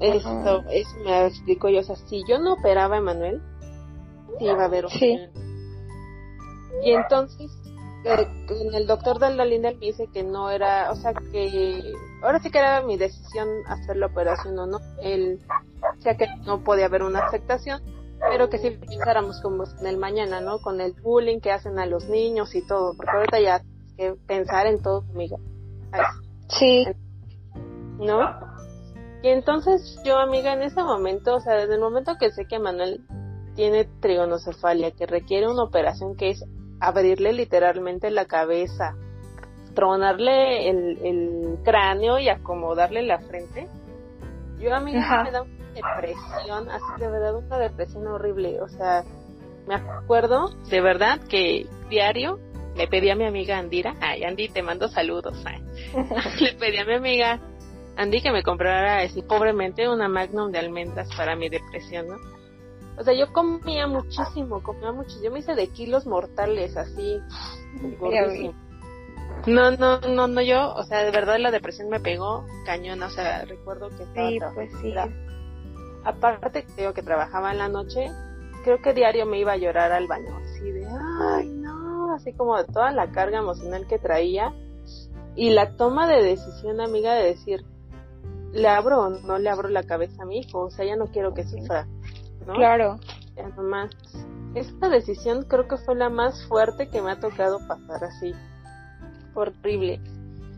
Esto, 0.00 0.64
eso 0.70 0.90
me 1.04 1.26
explico 1.26 1.68
yo, 1.68 1.80
o 1.80 1.82
sea, 1.82 1.96
si 1.96 2.22
yo 2.28 2.38
no 2.38 2.54
operaba 2.54 2.96
a 2.96 2.98
Emanuel, 2.98 3.42
sí 4.38 4.44
iba 4.44 4.62
a 4.62 4.66
haber 4.66 4.88
sí. 4.90 5.18
Y 6.82 6.92
entonces, 6.92 7.50
eh, 8.04 8.26
el 8.74 8.86
doctor 8.86 9.18
de 9.18 9.34
la 9.34 9.44
Linda 9.44 9.72
me 9.72 9.86
dice 9.86 10.08
que 10.12 10.22
no 10.22 10.50
era, 10.50 10.90
o 10.90 10.96
sea, 10.96 11.12
que 11.14 11.92
ahora 12.22 12.38
sí 12.40 12.50
que 12.50 12.58
era 12.58 12.82
mi 12.82 12.96
decisión 12.96 13.48
hacer 13.66 13.96
la 13.96 14.06
operación 14.06 14.58
o 14.58 14.66
no. 14.66 14.78
Él, 15.02 15.40
o 15.98 16.02
sea, 16.02 16.16
que 16.16 16.26
no 16.44 16.62
podía 16.62 16.86
haber 16.86 17.02
una 17.02 17.20
afectación, 17.20 17.82
pero 18.28 18.48
que 18.48 18.58
si 18.58 18.70
pensáramos 18.70 19.40
como 19.40 19.64
en 19.80 19.86
el 19.86 19.96
mañana, 19.98 20.40
¿no? 20.40 20.58
Con 20.60 20.80
el 20.80 20.92
bullying 20.92 21.40
que 21.40 21.52
hacen 21.52 21.78
a 21.78 21.86
los 21.86 22.08
niños 22.08 22.54
y 22.54 22.66
todo, 22.66 22.94
porque 22.96 23.12
ahorita 23.16 23.40
ya 23.40 23.62
que 23.96 24.14
pensar 24.26 24.66
en 24.66 24.82
todo, 24.82 25.04
amiga. 25.14 25.36
Sí. 26.48 26.86
¿No? 27.98 28.20
Y 29.22 29.28
entonces 29.28 30.00
yo, 30.04 30.18
amiga, 30.18 30.52
en 30.52 30.62
ese 30.62 30.82
momento, 30.82 31.36
o 31.36 31.40
sea, 31.40 31.54
desde 31.54 31.74
el 31.74 31.80
momento 31.80 32.16
que 32.18 32.30
sé 32.30 32.46
que 32.46 32.58
Manuel 32.58 33.00
tiene 33.54 33.88
trigonocefalia, 34.00 34.90
que 34.90 35.06
requiere 35.06 35.48
una 35.48 35.64
operación 35.64 36.16
que 36.16 36.30
es 36.30 36.44
abrirle 36.78 37.32
literalmente 37.32 38.10
la 38.10 38.26
cabeza, 38.26 38.94
tronarle 39.74 40.68
el, 40.68 40.98
el 41.04 41.58
cráneo 41.64 42.18
y 42.18 42.28
acomodarle 42.28 43.02
la 43.02 43.18
frente. 43.20 43.68
Yo 44.58 44.74
a 44.74 44.80
mí 44.80 44.92
me 44.92 45.00
da 45.30 45.42
una 45.42 45.55
depresión, 45.76 46.68
así 46.70 47.00
de 47.00 47.10
verdad 47.10 47.36
una 47.36 47.58
depresión 47.58 48.06
horrible. 48.06 48.60
O 48.60 48.68
sea, 48.68 49.04
me 49.66 49.74
acuerdo 49.74 50.50
de 50.68 50.80
verdad 50.80 51.20
que 51.28 51.66
diario 51.88 52.38
le 52.76 52.88
pedí 52.88 53.10
a 53.10 53.16
mi 53.16 53.24
amiga 53.24 53.58
Andira, 53.58 53.94
ay 54.00 54.24
Andy, 54.24 54.48
te 54.48 54.62
mando 54.62 54.88
saludos, 54.88 55.42
le 56.40 56.52
pedí 56.54 56.78
a 56.78 56.84
mi 56.84 56.94
amiga 56.94 57.40
Andy 57.96 58.20
que 58.20 58.30
me 58.30 58.42
comprara 58.42 58.98
así 59.00 59.22
pobremente 59.22 59.88
una 59.88 60.08
magnum 60.08 60.52
de 60.52 60.58
almendras 60.58 61.08
para 61.16 61.34
mi 61.36 61.48
depresión, 61.48 62.08
¿no? 62.08 62.16
O 62.98 63.04
sea, 63.04 63.12
yo 63.12 63.32
comía 63.32 63.86
muchísimo, 63.86 64.62
comía 64.62 64.90
mucho. 64.90 65.16
Yo 65.22 65.30
me 65.30 65.40
hice 65.40 65.54
de 65.54 65.68
kilos 65.68 66.06
mortales, 66.06 66.76
así, 66.76 67.18
No, 69.46 69.70
no, 69.72 70.00
no, 70.00 70.26
no, 70.26 70.40
yo, 70.40 70.72
o 70.74 70.82
sea, 70.84 71.04
de 71.04 71.10
verdad 71.10 71.38
la 71.38 71.50
depresión 71.50 71.88
me 71.88 72.00
pegó 72.00 72.46
cañón, 72.64 73.02
o 73.02 73.10
sea, 73.10 73.44
recuerdo 73.44 73.90
que 73.90 74.02
estaba... 74.02 74.30
Sí, 74.30 74.38
pues 74.54 74.72
sí. 74.80 74.94
Aparte, 76.06 76.64
creo 76.76 76.94
que 76.94 77.02
trabajaba 77.02 77.50
en 77.50 77.58
la 77.58 77.68
noche, 77.68 78.12
creo 78.62 78.80
que 78.80 78.94
diario 78.94 79.26
me 79.26 79.40
iba 79.40 79.52
a 79.52 79.56
llorar 79.56 79.90
al 79.90 80.06
baño, 80.06 80.36
así 80.36 80.70
de, 80.70 80.86
ay, 80.86 81.48
no, 81.48 82.14
así 82.14 82.32
como 82.32 82.56
de 82.56 82.64
toda 82.64 82.92
la 82.92 83.10
carga 83.10 83.38
emocional 83.38 83.88
que 83.88 83.98
traía. 83.98 84.54
Y 85.34 85.50
la 85.50 85.76
toma 85.76 86.06
de 86.06 86.22
decisión, 86.22 86.80
amiga, 86.80 87.12
de 87.14 87.24
decir, 87.24 87.64
¿le 88.52 88.68
abro 88.68 89.00
o 89.00 89.08
no 89.10 89.38
le 89.38 89.50
abro 89.50 89.68
la 89.68 89.82
cabeza 89.82 90.22
a 90.22 90.26
mi 90.26 90.38
hijo? 90.38 90.66
O 90.66 90.70
sea, 90.70 90.86
ya 90.86 90.94
no 90.94 91.06
quiero 91.06 91.34
que 91.34 91.42
sufra. 91.42 91.88
Claro. 92.54 93.00
Ya 93.34 93.48
nomás. 93.48 93.90
Esta 94.54 94.88
decisión 94.88 95.42
creo 95.42 95.66
que 95.66 95.76
fue 95.76 95.96
la 95.96 96.08
más 96.08 96.46
fuerte 96.46 96.88
que 96.88 97.02
me 97.02 97.10
ha 97.10 97.20
tocado 97.20 97.58
pasar 97.66 98.04
así. 98.04 98.32
Horrible. 99.34 100.00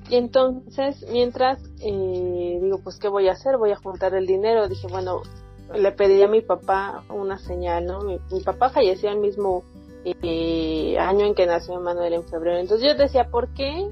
Y 0.09 0.17
entonces, 0.17 1.05
mientras, 1.11 1.59
eh, 1.81 2.59
digo, 2.61 2.81
pues, 2.83 2.99
¿qué 2.99 3.09
voy 3.09 3.29
a 3.29 3.33
hacer? 3.33 3.57
Voy 3.59 3.73
a 3.73 3.77
juntar 3.77 4.15
el 4.15 4.27
dinero. 4.27 4.69
Dije, 4.69 4.87
bueno, 4.89 5.23
le 5.75 5.93
pedí 5.93 6.23
a 6.23 6.29
mi 6.29 6.41
papá 6.41 7.05
una 7.11 7.39
señal, 7.39 7.87
¿no? 7.87 8.01
Mi, 8.01 8.19
papá 8.45 8.71
falleció 8.71 9.11
el 9.11 9.19
mismo 9.19 9.65
eh, 10.05 10.97
año 10.99 11.27
en 11.27 11.35
que 11.35 11.47
nació 11.47 11.81
Manuel 11.81 12.15
en 12.15 12.25
febrero. 12.25 12.59
Entonces 12.59 12.89
yo 12.89 12.95
decía, 12.95 13.29
¿por 13.31 13.49
qué? 13.55 13.91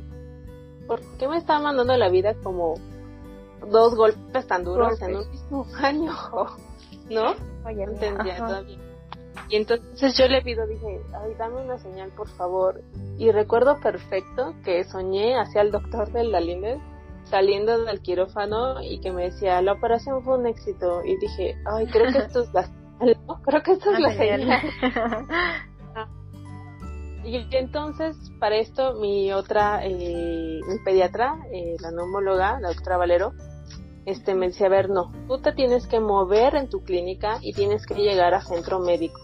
¿Por 0.87 1.01
qué 1.19 1.29
me 1.29 1.37
está 1.37 1.59
mandando 1.61 1.97
la 1.97 2.09
vida 2.09 2.35
como 2.43 2.75
dos 3.71 3.95
golpes 3.95 4.47
tan 4.47 4.65
duros 4.65 5.01
en 5.03 5.17
un 5.17 5.31
mismo 5.31 5.67
año? 5.83 6.13
¿no? 7.11 7.35
entendía 7.69 8.37
todavía. 8.39 8.79
Y 9.49 9.57
entonces 9.57 10.17
yo 10.17 10.27
le 10.29 10.43
pido, 10.43 10.67
dije, 10.67 11.01
ay, 11.15 11.35
dame 11.39 11.63
una 11.63 11.79
señal, 11.79 12.11
por 12.11 12.29
favor. 12.31 12.83
Y 13.19 13.31
recuerdo 13.31 13.81
perfecto 13.81 14.55
que 14.65 14.85
soñé 14.85 15.39
hacia 15.39 15.63
el 15.63 15.71
doctor 15.71 16.11
del 16.13 16.33
Dalines 16.33 16.81
saliendo 17.25 17.85
del 17.85 18.01
quirófano 18.01 18.83
y 18.83 19.01
que 19.01 19.13
me 19.13 19.25
decía, 19.25 19.61
la 19.63 19.73
operación 19.73 20.23
fue 20.23 20.39
un 20.39 20.47
éxito. 20.47 21.05
Y 21.05 21.17
dije, 21.19 21.57
ay, 21.65 21.87
creo 21.87 22.13
que 22.13 22.19
esto 22.19 22.43
es 22.43 22.53
la 22.53 22.65
señal, 22.65 23.19
Creo 23.45 23.63
que 23.63 23.73
esto 23.73 23.91
es 23.91 24.01
la 24.01 24.15
señal. 24.15 24.63
y 27.25 27.47
entonces, 27.57 28.17
para 28.39 28.57
esto, 28.57 28.95
mi 28.95 29.33
otra, 29.33 29.85
eh, 29.85 30.61
mi 30.67 30.79
pediatra, 30.85 31.37
eh, 31.53 31.77
la 31.81 31.91
neumóloga, 31.91 32.61
la 32.61 32.69
doctora 32.69 32.97
Valero, 32.97 33.33
este, 34.07 34.35
me 34.35 34.47
decía, 34.47 34.67
a 34.67 34.71
ver, 34.71 34.89
no, 34.89 35.13
tú 35.27 35.39
te 35.43 35.53
tienes 35.53 35.87
que 35.89 35.99
mover 35.99 36.55
en 36.55 36.69
tu 36.69 36.85
clínica 36.85 37.39
y 37.43 37.53
tienes 37.53 37.85
que 37.87 37.95
llegar 37.95 38.35
a 38.35 38.41
centro 38.41 38.79
médico. 38.79 39.21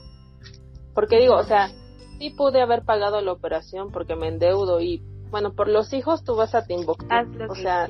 Porque 0.95 1.18
digo, 1.18 1.36
o 1.36 1.45
sea, 1.45 1.70
sí 2.18 2.30
pude 2.30 2.61
haber 2.61 2.84
pagado 2.84 3.20
la 3.20 3.32
operación 3.32 3.90
porque 3.90 4.16
me 4.16 4.28
endeudo 4.28 4.80
y, 4.80 5.03
bueno, 5.30 5.55
por 5.55 5.68
los 5.68 5.93
hijos 5.93 6.24
tú 6.24 6.36
vas 6.36 6.55
a 6.55 6.64
Timbuktu. 6.64 7.07
o 7.49 7.55
sea, 7.55 7.88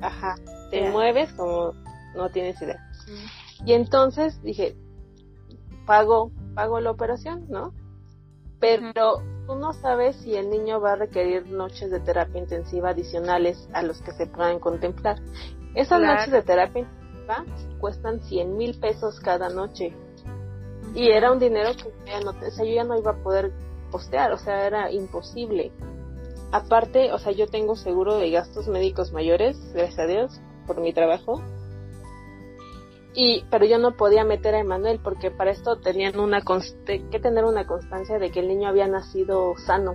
ajá, 0.00 0.36
te 0.70 0.90
mueves 0.90 1.32
como 1.32 1.72
no 2.14 2.30
tienes 2.30 2.60
idea. 2.62 2.80
Y 3.64 3.72
entonces 3.72 4.40
dije, 4.42 4.76
pago, 5.86 6.30
pago 6.54 6.80
la 6.80 6.90
operación, 6.90 7.46
¿no? 7.48 7.72
Pero 8.60 9.22
tú 9.46 9.54
no 9.54 9.72
sabes 9.72 10.16
si 10.16 10.34
el 10.34 10.50
niño 10.50 10.80
va 10.80 10.92
a 10.92 10.96
requerir 10.96 11.46
noches 11.46 11.90
de 11.90 12.00
terapia 12.00 12.40
intensiva 12.40 12.90
adicionales 12.90 13.68
a 13.72 13.82
los 13.82 14.02
que 14.02 14.12
se 14.12 14.26
puedan 14.26 14.58
contemplar. 14.58 15.18
Esas 15.74 16.00
noches 16.00 16.32
de 16.32 16.42
terapia 16.42 16.88
cuestan 17.78 18.20
100 18.20 18.56
mil 18.56 18.78
pesos 18.80 19.20
cada 19.20 19.48
noche. 19.48 19.94
Y 20.94 21.08
era 21.10 21.32
un 21.32 21.38
dinero 21.38 21.70
que 21.76 21.92
ya 22.06 22.20
no, 22.20 22.30
o 22.30 22.50
sea, 22.50 22.64
yo 22.64 22.72
ya 22.72 22.84
no 22.84 22.98
iba 22.98 23.12
a 23.12 23.22
poder 23.22 23.52
postear, 23.90 24.32
o 24.32 24.38
sea, 24.38 24.66
era 24.66 24.90
imposible. 24.90 25.72
Aparte, 26.50 27.12
o 27.12 27.18
sea, 27.18 27.32
yo 27.32 27.46
tengo 27.46 27.76
seguro 27.76 28.16
de 28.16 28.30
gastos 28.30 28.68
médicos 28.68 29.12
mayores, 29.12 29.56
gracias 29.74 29.98
a 29.98 30.06
Dios, 30.06 30.40
por 30.66 30.80
mi 30.80 30.92
trabajo. 30.92 31.42
Y, 33.14 33.44
pero 33.50 33.66
yo 33.66 33.78
no 33.78 33.96
podía 33.96 34.24
meter 34.24 34.54
a 34.54 34.60
Emanuel 34.60 35.00
porque 35.02 35.30
para 35.30 35.50
esto 35.50 35.78
tenían 35.80 36.18
una 36.18 36.40
que 36.86 37.20
tener 37.20 37.44
una 37.44 37.66
constancia 37.66 38.18
de 38.18 38.30
que 38.30 38.40
el 38.40 38.48
niño 38.48 38.68
había 38.68 38.86
nacido 38.86 39.54
sano. 39.58 39.94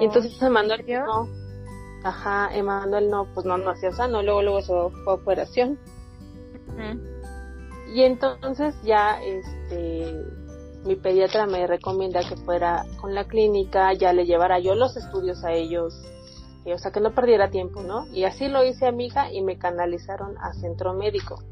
y 0.00 0.04
entonces 0.04 0.40
Emanuel 0.42 0.84
no, 0.86 1.28
Ajá, 2.06 2.50
Emanuel 2.54 3.10
no, 3.10 3.26
pues 3.34 3.46
no 3.46 3.58
nació 3.58 3.92
sano, 3.92 4.22
luego 4.22 4.42
luego 4.42 4.60
se 4.60 4.72
fue 5.04 5.14
operación. 5.14 5.78
Y 7.96 8.02
entonces 8.02 8.74
ya 8.82 9.18
este 9.22 10.22
mi 10.84 10.96
pediatra 10.96 11.46
me 11.46 11.66
recomienda 11.66 12.20
que 12.28 12.36
fuera 12.36 12.84
con 13.00 13.14
la 13.14 13.24
clínica, 13.24 13.94
ya 13.94 14.12
le 14.12 14.26
llevara 14.26 14.58
yo 14.58 14.74
los 14.74 14.98
estudios 14.98 15.42
a 15.44 15.54
ellos, 15.54 15.94
o 16.66 16.78
sea 16.78 16.90
que 16.92 17.00
no 17.00 17.14
perdiera 17.14 17.48
tiempo, 17.48 17.82
¿no? 17.82 18.06
Y 18.12 18.24
así 18.24 18.48
lo 18.48 18.66
hice 18.66 18.86
amiga 18.86 19.32
y 19.32 19.40
me 19.40 19.56
canalizaron 19.56 20.36
a 20.36 20.52
centro 20.52 20.92
médico. 20.92 21.42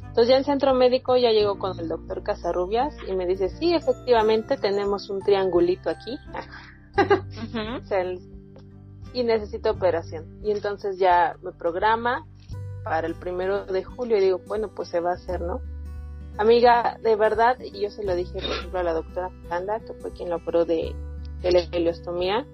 Entonces 0.00 0.28
ya 0.28 0.36
en 0.36 0.44
centro 0.44 0.74
médico 0.74 1.16
ya 1.16 1.30
llegó 1.30 1.58
con 1.58 1.80
el 1.80 1.88
doctor 1.88 2.22
Casarrubias 2.22 2.94
y 3.08 3.16
me 3.16 3.26
dice, 3.26 3.48
sí, 3.48 3.72
efectivamente 3.72 4.58
tenemos 4.58 5.08
un 5.08 5.22
triangulito 5.22 5.88
aquí. 5.88 6.18
o 7.82 7.86
sea, 7.86 8.02
el 8.02 8.20
y 9.14 9.24
necesito 9.24 9.70
operación. 9.70 10.38
Y 10.42 10.50
entonces 10.50 10.98
ya 10.98 11.34
me 11.42 11.52
programa 11.52 12.26
para 12.84 13.06
el 13.06 13.14
primero 13.14 13.64
de 13.64 13.82
julio 13.82 14.18
y 14.18 14.20
digo, 14.20 14.40
bueno, 14.46 14.68
pues 14.68 14.90
se 14.90 15.00
va 15.00 15.12
a 15.12 15.14
hacer, 15.14 15.40
¿no? 15.40 15.62
Amiga, 16.36 16.98
de 17.02 17.16
verdad, 17.16 17.56
y 17.60 17.80
yo 17.80 17.90
se 17.90 18.02
lo 18.02 18.14
dije, 18.14 18.32
por 18.32 18.50
ejemplo, 18.50 18.80
a 18.80 18.82
la 18.82 18.92
doctora 18.92 19.30
Fernanda, 19.42 19.80
que 19.80 19.94
fue 19.94 20.12
quien 20.12 20.30
lo 20.30 20.36
operó 20.36 20.64
de, 20.64 20.94
de 21.42 21.52
la 21.52 21.60
heliostomía, 21.72 22.46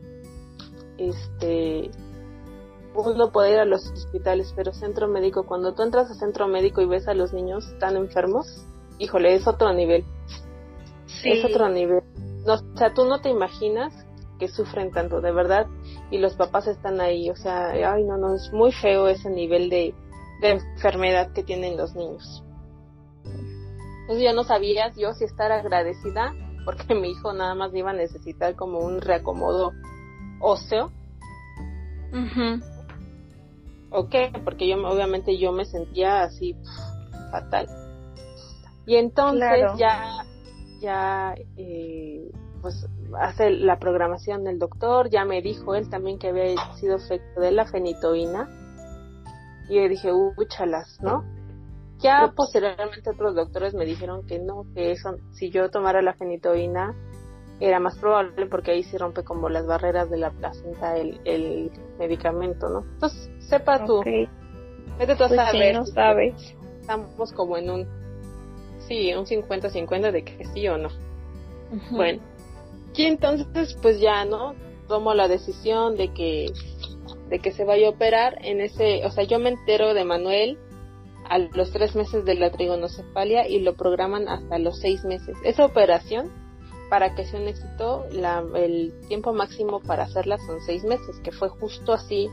este, 0.98 1.90
uno 2.94 3.32
puede 3.32 3.52
ir 3.52 3.58
a 3.58 3.64
los 3.64 3.86
hospitales, 3.90 4.52
pero 4.54 4.72
centro 4.72 5.08
médico, 5.08 5.46
cuando 5.46 5.74
tú 5.74 5.82
entras 5.82 6.10
a 6.10 6.14
centro 6.14 6.46
médico 6.46 6.82
y 6.82 6.86
ves 6.86 7.08
a 7.08 7.14
los 7.14 7.32
niños 7.32 7.64
tan 7.78 7.96
enfermos, 7.96 8.66
híjole, 8.98 9.34
es 9.34 9.46
otro 9.46 9.72
nivel. 9.72 10.04
Sí. 11.06 11.30
Es 11.30 11.44
otro 11.44 11.68
nivel. 11.68 12.02
No, 12.44 12.54
o 12.54 12.76
sea, 12.76 12.92
tú 12.92 13.04
no 13.04 13.20
te 13.20 13.30
imaginas 13.30 13.92
que 14.38 14.48
sufren 14.48 14.90
tanto, 14.90 15.20
de 15.20 15.32
verdad, 15.32 15.66
y 16.10 16.18
los 16.18 16.34
papás 16.34 16.66
están 16.66 17.00
ahí, 17.00 17.30
o 17.30 17.36
sea, 17.36 17.70
ay, 17.70 18.04
no, 18.04 18.16
no, 18.16 18.34
es 18.34 18.50
muy 18.52 18.72
feo 18.72 19.06
ese 19.06 19.30
nivel 19.30 19.68
de, 19.68 19.94
enfermedad 20.42 21.32
que 21.32 21.42
tienen 21.42 21.76
los 21.76 21.94
niños. 21.94 22.42
Entonces 24.10 24.24
ya 24.24 24.32
no 24.32 24.42
sabía 24.42 24.92
yo 24.96 25.14
si 25.14 25.22
estar 25.22 25.52
agradecida 25.52 26.34
porque 26.64 26.94
mi 26.96 27.12
hijo 27.12 27.32
nada 27.32 27.54
más 27.54 27.72
iba 27.72 27.90
a 27.90 27.92
necesitar 27.92 28.56
como 28.56 28.80
un 28.80 29.00
reacomodo 29.00 29.70
óseo. 30.40 30.90
¿O 33.92 34.08
qué? 34.08 34.32
Porque 34.44 34.66
yo 34.66 34.84
obviamente 34.84 35.38
yo 35.38 35.52
me 35.52 35.64
sentía 35.64 36.22
así 36.22 36.56
fatal. 37.30 37.68
Y 38.84 38.96
entonces 38.96 39.78
ya 39.78 40.24
ya 40.80 41.36
eh, 41.56 42.32
pues 42.62 42.88
hace 43.16 43.50
la 43.50 43.78
programación 43.78 44.42
del 44.42 44.58
doctor, 44.58 45.08
ya 45.08 45.24
me 45.24 45.40
dijo 45.40 45.76
él 45.76 45.88
también 45.88 46.18
que 46.18 46.30
había 46.30 46.56
sido 46.74 46.96
efecto 46.96 47.40
de 47.40 47.52
la 47.52 47.64
fenitoína. 47.64 48.48
Y 49.68 49.76
yo 49.76 49.88
dije, 49.88 50.10
úchalas, 50.12 50.98
¿no? 51.00 51.22
Ya 52.02 52.32
posteriormente 52.34 53.10
otros 53.10 53.34
doctores 53.34 53.74
me 53.74 53.84
dijeron 53.84 54.26
que 54.26 54.38
no, 54.38 54.64
que 54.74 54.92
eso, 54.92 55.16
si 55.32 55.50
yo 55.50 55.70
tomara 55.70 56.00
la 56.00 56.14
fenitoína, 56.14 56.94
era 57.60 57.78
más 57.78 57.98
probable 57.98 58.46
porque 58.46 58.70
ahí 58.70 58.82
se 58.82 58.96
rompe 58.96 59.22
como 59.22 59.50
las 59.50 59.66
barreras 59.66 60.08
de 60.08 60.16
la 60.16 60.30
placenta 60.30 60.96
el, 60.96 61.20
el 61.24 61.70
medicamento, 61.98 62.70
¿no? 62.70 62.80
Entonces, 62.80 63.30
sepa 63.40 63.84
tú. 63.84 64.02
Vete 64.02 65.14
tú 65.16 65.24
a 65.24 65.28
pues 65.28 65.74
no 65.74 65.84
sabes. 65.86 66.54
Estamos 66.80 67.32
como 67.34 67.58
en 67.58 67.70
un, 67.70 67.88
sí, 68.88 69.12
un 69.14 69.26
50-50 69.26 70.10
de 70.10 70.24
que 70.24 70.44
sí 70.46 70.66
o 70.68 70.78
no. 70.78 70.88
Bueno, 71.90 72.20
y 72.94 73.04
entonces 73.04 73.76
pues 73.80 74.00
ya, 74.00 74.24
¿no? 74.24 74.54
Tomo 74.88 75.14
la 75.14 75.28
decisión 75.28 75.96
de 75.96 76.12
que, 76.12 76.46
de 77.28 77.38
que 77.38 77.52
se 77.52 77.64
vaya 77.64 77.86
a 77.86 77.90
operar 77.90 78.38
en 78.44 78.60
ese, 78.60 79.04
o 79.06 79.10
sea, 79.10 79.24
yo 79.24 79.38
me 79.38 79.50
entero 79.50 79.94
de 79.94 80.04
Manuel 80.04 80.58
a 81.30 81.38
los 81.38 81.70
tres 81.70 81.94
meses 81.94 82.24
de 82.24 82.34
la 82.34 82.50
trigonocefalia 82.50 83.48
y 83.48 83.60
lo 83.60 83.74
programan 83.74 84.28
hasta 84.28 84.58
los 84.58 84.78
seis 84.80 85.04
meses. 85.04 85.36
Esa 85.44 85.64
operación 85.64 86.30
para 86.90 87.14
que 87.14 87.24
sea 87.24 87.40
un 87.40 87.46
éxito, 87.46 88.04
la, 88.10 88.44
el 88.56 88.92
tiempo 89.06 89.32
máximo 89.32 89.80
para 89.80 90.02
hacerla 90.02 90.38
son 90.38 90.60
seis 90.66 90.82
meses, 90.82 91.20
que 91.22 91.30
fue 91.30 91.48
justo 91.48 91.92
así 91.92 92.28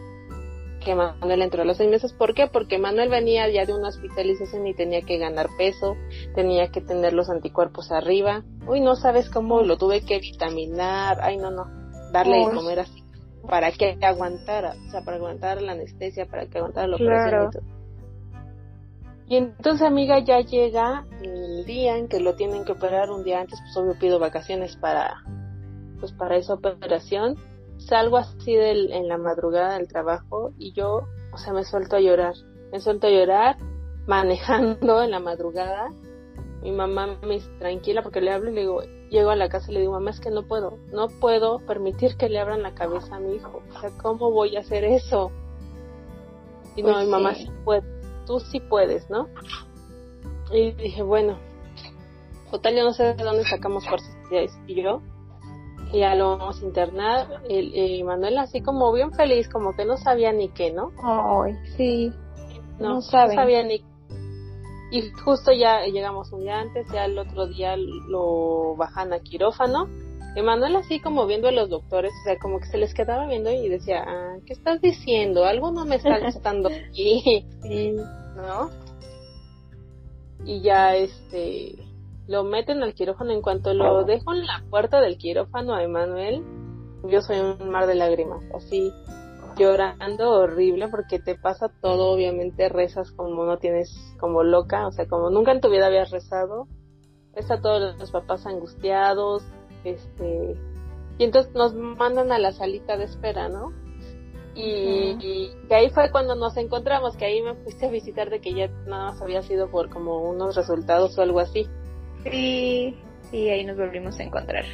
que 0.84 0.95
Manuel 0.95 1.43
entró 1.43 1.62
a 1.62 1.66
los 1.66 1.78
seis 1.78 1.89
meses. 1.89 2.12
¿Por 2.14 2.34
qué? 2.34 2.48
Porque 2.48 2.80
Manuel 2.80 3.10
venía 3.10 3.48
ya 3.50 3.66
de 3.66 3.74
una 3.74 3.89
hospitalización 3.89 4.66
y 4.66 4.74
tenía 4.74 5.02
que 5.02 5.18
ganar 5.18 5.48
peso, 5.58 5.95
tenía 6.34 6.70
que 6.70 6.82
tener 6.82 7.14
los 7.14 7.30
anticuerpos 7.30 7.91
arriba. 7.91 8.43
Uy, 8.68 8.80
no 8.80 8.95
sabes 8.95 9.30
cómo 9.30 9.62
lo 9.62 9.78
tuve 9.78 10.02
que 10.02 10.20
vitaminar. 10.20 11.20
Ay, 11.22 11.38
no, 11.38 11.52
no. 11.52 11.66
Darle 12.12 12.38
de 12.39 12.56
comer 12.56 12.80
así. 12.80 13.04
Para 13.48 13.72
que 13.72 13.98
aguantara, 14.02 14.76
o 14.88 14.91
sea, 14.91 15.02
para 15.02 15.18
aguantar 15.18 15.62
la 15.62 15.74
anestesia, 15.74 16.26
para 16.26 16.48
que 16.48 16.58
aguantara 16.58 16.88
la 16.88 16.95
operación 16.95 17.48
y 17.48 17.52
todo. 17.52 17.77
Y 19.30 19.36
entonces, 19.36 19.86
amiga, 19.86 20.20
ya 20.20 20.40
llega 20.40 21.06
el 21.22 21.66
día 21.66 21.98
en 21.98 22.08
que 22.08 22.20
lo 22.20 22.36
tienen 22.36 22.64
que 22.64 22.72
operar 22.72 23.10
un 23.12 23.24
día 23.24 23.42
antes, 23.42 23.60
pues 23.60 23.76
obvio 23.76 24.00
pido 24.00 24.20
vacaciones 24.20 24.78
para, 24.78 25.24
pues 26.00 26.14
para 26.14 26.38
esa 26.38 26.54
operación. 26.54 27.36
Salgo 27.78 28.18
así 28.18 28.56
del, 28.56 28.92
en 28.92 29.08
la 29.08 29.18
madrugada 29.18 29.78
del 29.78 29.88
trabajo 29.88 30.54
y 30.58 30.72
yo, 30.72 31.02
o 31.34 31.38
sea, 31.38 31.54
me 31.54 31.64
suelto 31.64 31.98
a 31.98 32.00
llorar. 32.00 32.36
Me 32.72 32.80
suelto 32.80 33.08
a 33.08 33.10
llorar 33.10 33.58
manejando 34.08 35.04
en 35.04 35.12
la 35.12 35.20
madrugada. 35.20 35.90
Mi 36.62 36.72
mamá 36.72 37.20
me 37.22 37.36
dice, 37.36 37.50
tranquila, 37.60 38.02
porque 38.04 38.22
le 38.22 38.32
hablo 38.32 38.50
y 38.50 38.54
le 38.54 38.62
digo, 38.62 38.82
llego 39.10 39.30
a 39.30 39.36
la 39.36 39.50
casa 39.50 39.70
y 39.70 39.74
le 39.74 39.82
digo, 39.82 39.92
mamá, 39.92 40.12
es 40.12 40.22
que 40.22 40.32
no 40.32 40.44
puedo, 40.44 40.78
no 40.92 41.08
puedo 41.20 41.60
permitir 41.60 42.16
que 42.16 42.30
le 42.30 42.40
abran 42.40 42.64
la 42.64 42.74
cabeza 42.74 43.18
a 43.18 43.20
mi 43.20 43.36
hijo. 43.36 43.62
O 43.76 43.80
sea, 43.80 43.90
¿cómo 44.02 44.32
voy 44.32 44.56
a 44.56 44.62
hacer 44.62 44.86
eso? 44.86 45.32
Y 46.78 46.82
no, 46.82 46.94
pues 46.94 47.06
mi 47.06 47.12
mamá 47.12 47.36
sí 47.36 47.50
puede 47.66 47.97
tú 48.28 48.40
sí 48.40 48.60
puedes, 48.60 49.10
¿no? 49.10 49.28
Y 50.52 50.72
dije, 50.74 51.02
bueno, 51.02 51.40
total, 52.52 52.76
yo 52.76 52.84
no 52.84 52.94
sé 52.94 53.16
de 53.16 53.24
dónde 53.24 53.44
sacamos 53.46 53.88
fuerzas 53.88 54.16
y 54.68 54.82
yo. 54.82 55.02
Y 55.92 56.00
ya 56.00 56.16
lo 56.16 56.38
vamos 56.38 56.62
a 56.62 56.66
internar. 56.66 57.28
Y, 57.50 58.04
Manuel 58.04 58.38
así 58.38 58.62
como 58.62 58.92
bien 58.92 59.12
feliz, 59.14 59.48
como 59.50 59.74
que 59.74 59.86
no 59.86 59.98
sabía 59.98 60.34
ni 60.34 60.50
qué, 60.50 60.72
¿no? 60.72 60.92
Ay, 61.02 61.56
sí. 61.78 62.12
No, 62.80 62.96
no, 62.96 63.02
sabía 63.02 63.64
ni 63.64 63.84
Y 64.92 65.10
justo 65.24 65.52
ya 65.52 65.86
llegamos 65.86 66.32
un 66.32 66.42
día 66.42 66.60
antes, 66.60 66.86
ya 66.94 67.06
el 67.06 67.18
otro 67.18 67.48
día 67.48 67.76
lo 67.78 68.76
bajan 68.76 69.14
a 69.14 69.20
quirófano. 69.20 69.88
Y 70.38 70.42
Manuel 70.44 70.76
así 70.76 71.00
como 71.00 71.26
viendo 71.26 71.48
a 71.48 71.52
los 71.52 71.68
doctores, 71.68 72.12
o 72.22 72.24
sea, 72.24 72.38
como 72.38 72.60
que 72.60 72.68
se 72.68 72.78
les 72.78 72.94
quedaba 72.94 73.26
viendo 73.26 73.50
y 73.50 73.70
decía, 73.70 74.04
ah, 74.06 74.36
¿qué 74.46 74.54
estás 74.54 74.80
diciendo? 74.80 75.46
Algo 75.46 75.72
no 75.72 75.84
me 75.84 75.96
está 75.96 76.20
gustando 76.24 76.70
aquí. 76.70 77.44
Sí. 77.64 77.96
¿no? 78.36 78.70
Y 80.46 80.62
ya 80.62 80.96
este 80.96 81.74
lo 82.28 82.44
meten 82.44 82.84
al 82.84 82.94
quirófano 82.94 83.32
en 83.32 83.42
cuanto 83.42 83.74
lo 83.74 84.04
dejo 84.04 84.32
en 84.32 84.46
la 84.46 84.64
puerta 84.70 85.02
del 85.02 85.18
quirófano 85.18 85.74
a 85.74 85.82
Emanuel, 85.82 86.44
yo 87.06 87.22
soy 87.22 87.40
un 87.40 87.72
mar 87.72 87.88
de 87.88 87.96
lágrimas, 87.96 88.44
así 88.54 88.94
llorando 89.58 90.30
horrible 90.30 90.88
porque 90.90 91.18
te 91.18 91.34
pasa 91.34 91.72
todo, 91.82 92.12
obviamente 92.12 92.70
rezas 92.70 93.12
como 93.12 93.44
no 93.44 93.58
tienes 93.58 93.98
como 94.20 94.44
loca, 94.44 94.86
o 94.86 94.92
sea, 94.92 95.08
como 95.08 95.32
nunca 95.32 95.52
en 95.52 95.62
tu 95.62 95.70
vida 95.72 95.88
habías 95.88 96.12
rezado. 96.12 96.68
Ves 97.34 97.50
a 97.50 97.60
todos 97.60 97.98
los 98.00 98.12
papás 98.12 98.46
angustiados, 98.46 99.44
este 99.92 100.56
y 101.18 101.24
entonces 101.24 101.54
nos 101.54 101.74
mandan 101.74 102.32
a 102.32 102.40
la 102.40 102.52
salita 102.52 102.98
de 102.98 103.06
espera, 103.06 103.50
¿no? 103.50 103.74
Y, 104.60 105.52
que 105.68 105.76
ahí 105.76 105.90
fue 105.92 106.10
cuando 106.10 106.34
nos 106.34 106.58
encontramos, 106.58 107.16
que 107.16 107.26
ahí 107.26 107.44
me 107.44 107.54
fuiste 107.56 107.86
a 107.86 107.90
visitar 107.90 108.32
de 108.32 108.40
que 108.42 108.54
ya 108.54 108.68
nada 108.88 109.12
más 109.12 109.22
había 109.22 109.44
sido 109.44 109.70
por 109.70 109.90
como 109.90 110.18
unos 110.18 110.56
resultados 110.56 111.16
o 111.18 111.22
algo 111.22 111.40
así. 111.40 111.68
Sí, 112.24 112.98
sí, 113.30 113.50
ahí 113.50 113.64
nos 113.66 113.78
volvimos 113.78 114.20
a 114.20 114.24
encontrar. 114.24 114.66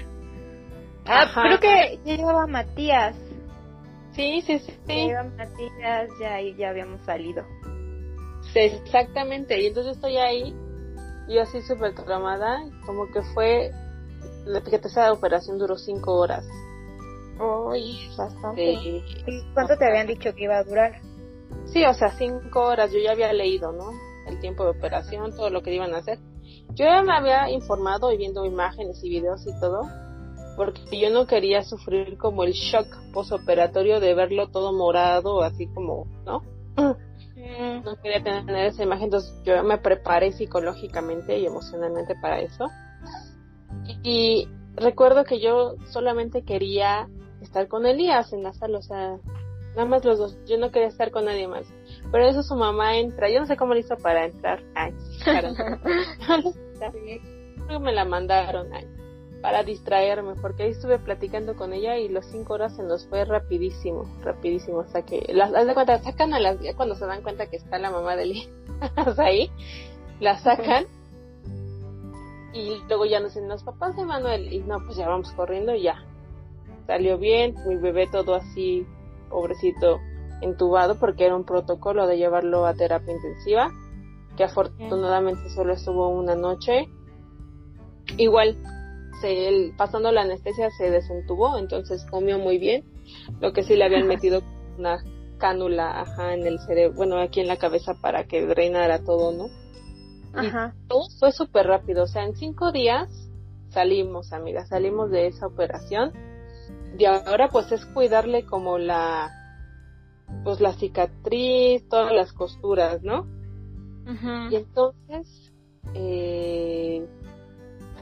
Ah, 1.06 1.30
creo 1.34 1.60
que 1.60 2.00
ya 2.06 2.16
llevaba 2.16 2.48
Matías. 2.48 3.18
Sí, 4.14 4.42
sí, 4.42 4.60
sí. 4.60 5.08
Ya 5.10 5.24
Matías, 5.24 6.10
ya 6.22 6.36
ahí 6.36 6.56
ya 6.56 6.70
habíamos 6.70 7.02
salido. 7.02 7.44
Sí, 8.54 8.60
exactamente, 8.60 9.62
y 9.62 9.68
entonces 9.68 9.96
estoy 9.96 10.18
ahí, 10.18 10.54
yo 11.28 11.42
así 11.42 11.62
súper 11.62 11.94
tramada, 11.96 12.64
como 12.86 13.08
que 13.08 13.22
fue, 13.34 13.72
fíjate, 14.64 14.88
esa 14.88 15.12
operación 15.12 15.58
duró 15.58 15.78
cinco 15.78 16.14
horas. 16.16 16.46
Uy, 17.40 18.10
bastante. 18.18 19.04
¿Cuánto 19.54 19.78
te 19.78 19.86
habían 19.86 20.08
dicho 20.08 20.34
que 20.34 20.44
iba 20.44 20.58
a 20.58 20.64
durar? 20.64 21.02
Sí, 21.66 21.84
o 21.86 21.94
sea, 21.94 22.12
cinco 22.18 22.62
horas. 22.62 22.92
Yo 22.92 23.00
ya 23.00 23.12
había 23.12 23.34
leído, 23.34 23.72
¿no? 23.72 23.92
El 24.28 24.40
tiempo 24.40 24.64
de 24.64 24.72
operación, 24.72 25.36
todo 25.36 25.50
lo 25.50 25.62
que 25.62 25.74
iban 25.74 25.94
a 25.94 25.98
hacer. 25.98 26.20
Yo 26.76 26.86
ya 26.86 27.02
me 27.02 27.14
había 27.16 27.50
informado 27.50 28.12
y 28.12 28.18
viendo 28.18 28.46
imágenes 28.46 29.04
y 29.04 29.10
videos 29.10 29.46
y 29.46 29.60
todo, 29.60 29.82
porque 30.56 31.00
yo 31.00 31.10
no 31.10 31.28
quería 31.28 31.64
sufrir 31.64 32.18
como 32.18 32.44
el 32.44 32.54
shock 32.54 32.88
posoperatorio 33.14 34.00
de 34.00 34.14
verlo 34.14 34.50
todo 34.50 34.74
morado, 34.74 35.44
así 35.44 35.68
como, 35.68 36.08
¿no? 36.26 36.42
Mm. 36.76 37.84
No 37.84 37.96
quería 38.02 38.24
tener 38.24 38.68
esa 38.68 38.84
imagen, 38.84 39.06
entonces 39.06 39.34
yo 39.44 39.62
me 39.64 39.78
preparé 39.78 40.32
psicológicamente 40.32 41.38
y 41.38 41.46
emocionalmente 41.46 42.16
para 42.22 42.40
eso. 42.40 42.66
Y 44.04 44.48
recuerdo 44.76 45.24
que 45.24 45.40
yo 45.40 45.76
solamente 45.88 46.44
quería 46.44 47.08
estar 47.42 47.68
con 47.68 47.86
Elías 47.86 48.34
en 48.34 48.44
la 48.44 48.54
sala, 48.54 48.80
o 48.80 48.82
sea, 48.82 49.18
nada 49.76 49.86
más 49.86 50.06
los 50.06 50.18
dos, 50.18 50.38
yo 50.46 50.58
no 50.58 50.72
quería 50.72 50.88
estar 50.88 51.12
con 51.12 51.26
nadie 51.26 51.48
más. 51.48 51.66
Pero 52.12 52.28
eso 52.28 52.44
su 52.44 52.56
mamá 52.56 52.98
entra, 52.98 53.30
yo 53.30 53.40
no 53.40 53.46
sé 53.46 53.58
cómo 53.58 53.74
le 53.74 53.82
hizo 53.82 53.98
para 53.98 54.26
entrar, 54.26 54.62
ay, 54.76 54.94
me 57.82 57.94
la 57.94 58.06
mandaron, 58.06 58.68
para 59.42 59.64
distraerme, 59.64 60.36
porque 60.42 60.64
ahí 60.64 60.72
estuve 60.72 61.00
platicando 61.00 61.56
con 61.56 61.74
ella 61.74 61.98
y 61.98 62.08
los 62.08 62.26
cinco 62.28 62.54
horas 62.54 62.76
se 62.76 62.84
nos 62.84 63.08
fue 63.08 63.26
rapidísimo, 63.26 64.06
rapidísimo, 64.22 64.82
hasta 64.82 65.04
que, 65.04 65.26
las, 65.34 65.52
de 65.52 65.74
cuenta, 65.74 66.00
sacan 66.00 66.34
a 66.34 66.40
las, 66.40 66.58
cuando 66.76 66.96
se 66.96 67.06
dan 67.06 67.24
cuenta 67.24 67.48
que 67.48 67.58
está 67.58 67.78
la 67.78 67.92
mamá 67.92 68.16
de 68.16 68.24
Elías. 68.24 68.50
Ahí, 69.18 69.50
la 70.20 70.40
sacan. 70.40 70.86
Y 72.54 72.82
luego 72.88 73.06
ya 73.06 73.20
nos 73.20 73.34
dicen 73.34 73.50
los 73.50 73.64
papás 73.64 73.96
de 73.96 74.06
Manuel 74.06 74.54
y 74.54 74.60
no, 74.60 74.78
pues 74.86 74.98
ya 74.98 75.08
vamos 75.08 75.32
corriendo 75.32 75.74
y 75.74 75.84
ya, 75.84 76.06
salió 76.86 77.18
bien, 77.18 77.56
mi 77.68 77.76
bebé 77.76 78.08
todo 78.08 78.36
así, 78.36 78.86
pobrecito, 79.30 80.00
entubado 80.42 81.00
porque 81.00 81.26
era 81.26 81.36
un 81.36 81.46
protocolo 81.46 82.06
de 82.08 82.18
llevarlo 82.18 82.66
a 82.66 82.74
terapia 82.74 83.14
intensiva, 83.14 83.72
que 84.38 84.44
afortunadamente 84.44 85.50
solo 85.50 85.74
estuvo 85.74 86.10
una 86.10 86.36
noche. 86.36 86.88
Igual, 88.18 88.58
se, 89.22 89.74
pasando 89.78 90.12
la 90.12 90.22
anestesia 90.22 90.70
se 90.72 90.92
desentubó, 90.92 91.58
entonces 91.58 92.06
comió 92.10 92.38
muy 92.38 92.58
bien, 92.58 92.84
lo 93.40 93.54
que 93.54 93.64
sí 93.64 93.76
le 93.76 93.86
habían 93.86 94.08
metido 94.08 94.42
una 94.78 95.04
cánula 95.38 96.02
ajá, 96.02 96.34
en 96.34 96.46
el 96.46 96.60
cerebro, 96.60 96.96
bueno, 96.96 97.20
aquí 97.20 97.40
en 97.40 97.48
la 97.48 97.58
cabeza 97.58 97.96
para 98.02 98.26
que 98.26 98.46
drenara 98.46 99.04
todo, 99.04 99.32
¿no? 99.32 99.63
Ajá. 100.34 100.74
todo 100.88 101.08
fue 101.20 101.32
súper 101.32 101.68
rápido, 101.68 102.04
o 102.04 102.08
sea, 102.08 102.24
en 102.24 102.36
cinco 102.36 102.72
días 102.72 103.10
salimos, 103.70 104.34
amiga, 104.34 104.66
salimos 104.66 105.12
de 105.12 105.28
esa 105.28 105.48
operación 105.48 106.12
y 106.98 107.06
ahora 107.06 107.50
pues 107.50 107.72
es 107.72 107.86
cuidarle 107.86 108.46
como 108.46 108.78
la 108.78 109.32
pues 110.44 110.60
la 110.60 110.74
cicatriz, 110.74 111.88
todas 111.90 112.14
las 112.14 112.34
costuras, 112.34 113.04
¿no? 113.04 113.28
Y 114.50 114.56
entonces 114.56 115.54
eh, 115.94 117.08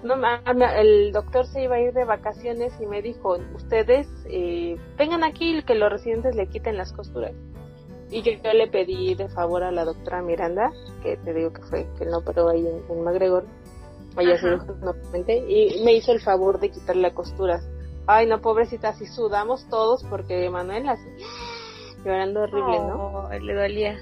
no, 0.04 0.16
el 0.78 1.12
doctor 1.12 1.46
se 1.46 1.64
iba 1.64 1.76
a 1.76 1.82
ir 1.82 1.94
de 1.94 2.06
vacaciones 2.06 2.74
y 2.82 2.86
me 2.86 3.02
dijo, 3.02 3.38
ustedes 3.56 4.08
eh, 4.26 4.78
vengan 4.98 5.24
aquí 5.24 5.62
que 5.64 5.76
los 5.76 5.92
residentes 5.92 6.36
le 6.36 6.48
quiten 6.48 6.78
las 6.78 6.92
costuras. 6.94 7.34
Y 8.12 8.22
yo, 8.24 8.32
le 8.54 8.68
pedí 8.68 9.16
de 9.16 9.30
favor 9.30 9.64
a 9.64 9.72
la 9.72 9.86
doctora 9.86 10.22
Miranda, 10.22 10.72
que 11.02 11.16
te 11.18 11.34
digo 11.34 11.54
que 11.54 11.62
fue 11.64 11.88
que 11.98 12.06
no 12.06 12.22
pero 12.22 12.50
ahí 12.50 12.68
en, 12.68 12.84
en 12.90 13.04
McGregor, 13.04 13.46
ella 14.18 14.38
se 14.38 15.48
y 15.48 15.82
me 15.84 15.94
hizo 15.94 16.12
el 16.12 16.20
favor 16.20 16.60
de 16.60 16.70
quitarle 16.70 17.04
las 17.04 17.14
costuras. 17.14 17.66
Ay, 18.06 18.28
no, 18.28 18.42
pobrecita, 18.42 18.90
así 18.90 19.06
sudamos 19.06 19.66
todos 19.70 20.04
porque 20.10 20.50
Manuel 20.50 20.90
así 20.90 21.08
llorando 22.04 22.42
horrible, 22.42 22.80
¿no? 22.80 23.30
Le 23.30 23.54
dolía. 23.54 23.98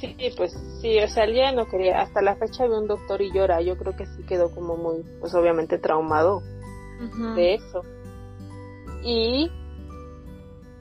Sí, 0.00 0.14
pues 0.36 0.52
sí, 0.80 0.98
o 0.98 1.08
sea, 1.08 1.24
él 1.24 1.34
ya 1.34 1.52
no 1.52 1.66
quería, 1.66 2.02
hasta 2.02 2.20
la 2.20 2.36
fecha 2.36 2.66
ve 2.66 2.78
un 2.78 2.86
doctor 2.86 3.20
y 3.22 3.32
llora, 3.32 3.60
yo 3.62 3.76
creo 3.76 3.96
que 3.96 4.06
sí 4.06 4.22
quedó 4.24 4.50
como 4.54 4.76
muy, 4.76 5.02
pues 5.20 5.34
obviamente 5.34 5.78
traumado 5.78 6.42
de 7.34 7.54
eso. 7.54 7.82
Y 9.02 9.50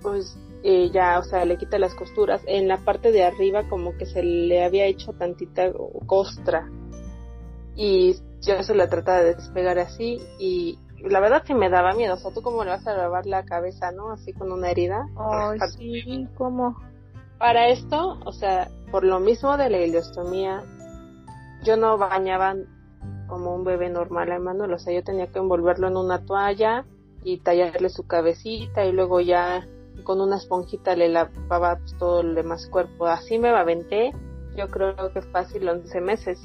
pues 0.02 0.38
eh, 0.64 0.90
ya, 0.92 1.20
o 1.20 1.24
sea, 1.24 1.46
le 1.46 1.58
quita 1.58 1.78
las 1.80 1.94
costuras, 1.94 2.42
en 2.48 2.68
la 2.68 2.78
parte 2.78 3.12
de 3.12 3.24
arriba 3.24 3.68
como 3.70 3.96
que 3.98 4.06
se 4.06 4.24
le 4.24 4.64
había 4.64 4.86
hecho 4.86 5.14
tantita 5.14 5.72
costra 6.06 6.70
y 7.76 8.16
yo 8.42 8.64
se 8.64 8.76
la 8.76 8.90
trataba 8.90 9.20
de 9.20 9.36
despegar 9.36 9.78
así 9.78 10.20
y 10.40 10.80
la 11.04 11.20
verdad 11.20 11.44
sí 11.46 11.54
me 11.54 11.70
daba 11.70 11.94
miedo, 11.94 12.16
o 12.16 12.18
sea, 12.18 12.34
tú 12.34 12.42
cómo 12.42 12.64
le 12.64 12.72
vas 12.72 12.88
a 12.88 12.98
lavar 12.98 13.26
la 13.28 13.46
cabeza, 13.46 13.92
¿no? 13.92 14.12
Así 14.12 14.34
con 14.34 14.52
una 14.52 14.72
herida. 14.72 15.08
Ay, 15.16 15.60
sí, 15.78 16.28
¿cómo? 16.38 16.76
Para 17.38 17.68
esto, 17.68 18.18
o 18.26 18.32
sea, 18.32 18.68
por 18.92 19.04
lo 19.04 19.20
mismo 19.20 19.58
de 19.58 19.70
la 19.70 19.78
ileostomía, 19.78 20.64
yo 21.64 21.78
no 21.78 22.00
bañaba 22.00 22.56
como 23.28 23.54
un 23.54 23.64
bebé 23.64 23.90
normal 23.90 24.32
a 24.32 24.38
Emanuel, 24.38 24.74
o 24.74 24.80
sea, 24.80 24.94
yo 24.94 25.04
tenía 25.04 25.28
que 25.28 25.38
envolverlo 25.38 25.88
en 25.88 25.98
una 25.98 26.26
toalla 26.26 26.86
y 27.24 27.40
tallarle 27.40 27.90
su 27.90 28.08
cabecita 28.08 28.86
y 28.86 28.92
luego 28.92 29.20
ya 29.20 29.68
con 30.08 30.22
una 30.22 30.38
esponjita 30.38 30.96
le 30.96 31.10
lavaba 31.10 31.76
pues, 31.80 31.98
todo 31.98 32.22
el 32.22 32.34
demás 32.34 32.66
cuerpo. 32.68 33.08
Así 33.08 33.38
me 33.38 33.50
aventé, 33.50 34.12
yo 34.56 34.70
creo 34.70 34.96
que 35.14 35.22
fácil 35.22 35.68
11 35.68 36.00
meses. 36.00 36.40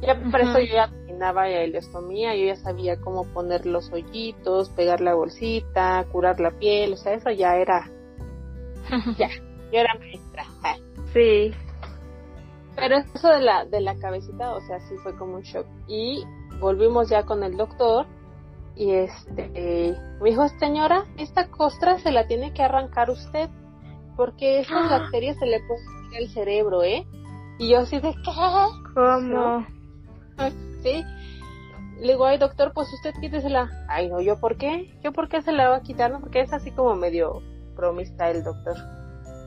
Ya 0.00 0.18
por 0.30 0.40
eso 0.40 0.58
yo 0.58 0.72
ya 0.72 0.88
terminaba 0.88 1.46
la 1.46 1.64
ileostomía, 1.64 2.34
yo 2.34 2.46
ya 2.46 2.56
sabía 2.56 2.98
cómo 2.98 3.24
poner 3.24 3.66
los 3.66 3.92
hoyitos, 3.92 4.70
pegar 4.70 5.02
la 5.02 5.14
bolsita, 5.14 6.06
curar 6.10 6.40
la 6.40 6.50
piel, 6.52 6.94
o 6.94 6.96
sea, 6.96 7.12
eso 7.12 7.30
ya 7.30 7.56
era, 7.56 7.90
ya, 9.18 9.28
yo 9.70 9.80
era 9.80 9.94
maestra. 9.98 10.44
Sí. 11.12 11.52
Pero 12.74 12.96
eso 12.96 13.28
de 13.28 13.42
la, 13.42 13.66
de 13.66 13.82
la 13.82 13.96
cabecita, 13.96 14.54
o 14.54 14.62
sea, 14.62 14.80
sí 14.80 14.94
fue 15.02 15.14
como 15.16 15.36
un 15.36 15.42
shock. 15.42 15.66
Y 15.86 16.24
volvimos 16.58 17.10
ya 17.10 17.24
con 17.24 17.42
el 17.42 17.56
doctor 17.58 18.06
y 18.76 18.90
este 18.92 19.96
me 20.20 20.30
dijo, 20.30 20.48
señora, 20.58 21.04
esta 21.16 21.48
costra 21.48 21.98
se 21.98 22.10
la 22.10 22.26
tiene 22.26 22.52
que 22.52 22.62
arrancar 22.62 23.10
usted 23.10 23.48
porque 24.16 24.60
esas 24.60 24.90
¡Ah! 24.90 24.98
bacterias 24.98 25.36
se 25.38 25.46
le 25.46 25.60
pueden 25.60 25.84
al 26.16 26.28
cerebro, 26.28 26.82
¿eh? 26.82 27.06
Y 27.58 27.70
yo 27.70 27.80
así 27.80 27.98
de, 27.98 28.12
¿qué? 28.12 28.94
¿Cómo? 28.94 29.66
Sí. 30.82 31.04
Le 32.00 32.12
digo, 32.12 32.26
ay 32.26 32.38
doctor, 32.38 32.72
pues 32.74 32.92
usted 32.92 33.14
quítesela. 33.20 33.70
Ay 33.88 34.08
no, 34.08 34.20
¿yo 34.20 34.38
por 34.40 34.56
qué? 34.56 34.92
¿Yo 35.02 35.12
por 35.12 35.28
qué 35.28 35.42
se 35.42 35.52
la 35.52 35.68
va 35.68 35.76
a 35.76 35.82
quitar? 35.82 36.10
No, 36.10 36.20
porque 36.20 36.40
es 36.40 36.52
así 36.52 36.70
como 36.72 36.94
medio 36.96 37.42
bromista 37.76 38.30
el 38.30 38.42
doctor. 38.42 38.76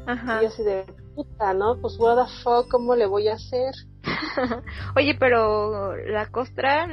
Ajá. 0.07 0.39
Y 0.39 0.43
yo 0.43 0.47
así 0.47 0.63
de, 0.63 0.85
puta, 1.15 1.53
¿no? 1.53 1.79
Pues 1.81 1.97
what 1.99 2.25
the 2.25 2.31
fuck, 2.43 2.69
¿cómo 2.69 2.95
le 2.95 3.05
voy 3.05 3.27
a 3.27 3.33
hacer? 3.33 3.73
Oye, 4.95 5.15
pero 5.19 5.95
la 5.95 6.27
costra, 6.27 6.87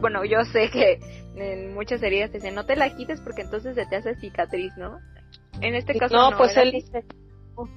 bueno, 0.00 0.24
yo 0.24 0.44
sé 0.52 0.70
que 0.70 0.98
en 1.36 1.74
muchas 1.74 2.02
heridas 2.02 2.30
te 2.30 2.38
dicen, 2.38 2.54
no 2.54 2.64
te 2.66 2.76
la 2.76 2.94
quites 2.96 3.20
porque 3.20 3.42
entonces 3.42 3.74
se 3.74 3.86
te 3.86 3.96
hace 3.96 4.14
cicatriz, 4.16 4.72
¿no? 4.76 4.98
En 5.60 5.74
este 5.74 5.98
caso 5.98 6.16
no. 6.16 6.36
pues 6.36 6.56
él 6.56 6.72
dice 6.72 7.04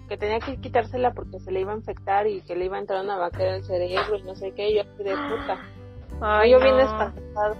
que 0.08 0.18
tenía 0.18 0.40
que 0.40 0.58
quitársela 0.58 1.14
porque 1.14 1.40
se 1.40 1.52
le 1.52 1.62
iba 1.62 1.74
a 1.74 1.78
infectar 1.78 2.26
y 2.28 2.42
que 2.42 2.56
le 2.56 2.66
iba 2.66 2.78
a 2.78 2.80
entrar 2.80 3.04
una 3.04 3.18
bacteria 3.18 3.56
al 3.56 3.64
cerebro 3.64 4.18
y 4.18 4.24
no 4.24 4.36
sé 4.36 4.52
qué, 4.52 4.70
y 4.70 4.76
yo 4.76 4.82
así 4.82 5.04
de 5.04 5.12
puta. 5.12 5.60
Ay, 6.22 6.52
yo 6.52 6.60
vine 6.60 6.84
espantado. 6.84 7.56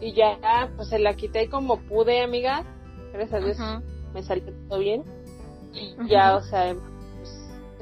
Y 0.00 0.12
ya, 0.14 0.38
pues 0.76 0.88
se 0.88 0.98
la 0.98 1.14
quité 1.14 1.50
como 1.50 1.80
pude, 1.80 2.22
amiga. 2.22 2.64
Gracias 3.12 3.34
a 3.34 3.44
Dios 3.44 3.58
me 4.14 4.22
salió 4.22 4.44
todo 4.68 4.78
bien. 4.78 5.04
Y 5.72 6.08
ya, 6.08 6.36
o 6.36 6.42
sea, 6.42 6.74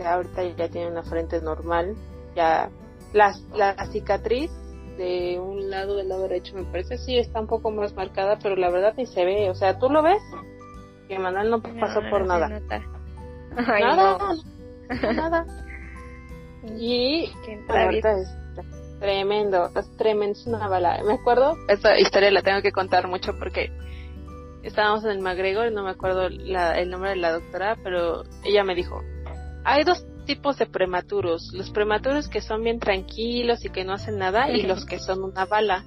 ahorita 0.04 0.44
ya 0.56 0.68
tiene 0.68 0.90
una 0.90 1.02
frente 1.02 1.40
normal, 1.40 1.94
ya 2.34 2.70
la, 3.12 3.34
la 3.54 3.74
cicatriz 3.86 4.50
de 4.99 5.38
un 5.40 5.70
lado 5.70 5.96
del 5.96 6.09
lado 6.09 6.22
derecho 6.22 6.57
me 6.57 6.64
parece 6.64 6.99
sí 6.99 7.16
está 7.16 7.40
un 7.40 7.46
poco 7.46 7.70
más 7.70 7.94
marcada, 7.94 8.38
pero 8.42 8.57
la 8.57 8.68
verdad 8.68 8.94
ni 8.96 9.07
se 9.07 9.24
ve, 9.24 9.49
o 9.49 9.55
sea, 9.55 9.78
¿tú 9.78 9.88
lo 9.88 10.03
ves? 10.03 10.20
Que 11.09 11.18
Manuel 11.18 11.51
no 11.51 11.62
pasó 11.62 12.01
por 12.11 12.26
nada. 12.26 12.61
nada, 13.57 14.18
nada. 15.14 15.46
Y 16.76 17.32
ahorita 17.68 18.11
es 18.18 18.28
tremendo, 18.99 19.70
es 19.74 19.96
tremendo, 19.96 20.38
es 20.38 20.46
una 20.46 20.68
bala. 20.68 21.01
Me 21.07 21.14
acuerdo, 21.14 21.57
esta 21.68 21.99
historia 21.99 22.30
la 22.30 22.42
tengo 22.42 22.61
que 22.61 22.72
contar 22.72 23.07
mucho 23.07 23.32
porque 23.38 23.70
estábamos 24.64 25.05
en 25.05 25.12
el 25.12 25.20
McGregor, 25.20 25.70
no 25.72 25.84
me 25.84 25.90
acuerdo 25.90 26.26
el 26.26 26.90
nombre 26.90 27.11
de 27.11 27.16
la 27.16 27.32
doctora, 27.32 27.76
pero 27.82 28.24
ella 28.44 28.64
me 28.64 28.74
dijo, 28.74 29.01
hay 29.64 29.84
dos 29.84 30.05
tipos 30.29 30.59
de 30.59 30.66
prematuros, 30.66 31.51
los 31.55 31.70
prematuros 31.70 32.29
que 32.29 32.43
son 32.43 32.62
bien 32.62 32.79
tranquilos 32.79 33.64
y 33.64 33.70
que 33.70 33.83
no 33.83 33.95
hacen 33.95 34.18
nada 34.18 34.51
y 34.51 34.62
los 34.62 34.85
que 34.85 34.99
son 34.99 35.24
una 35.24 35.47
bala. 35.47 35.87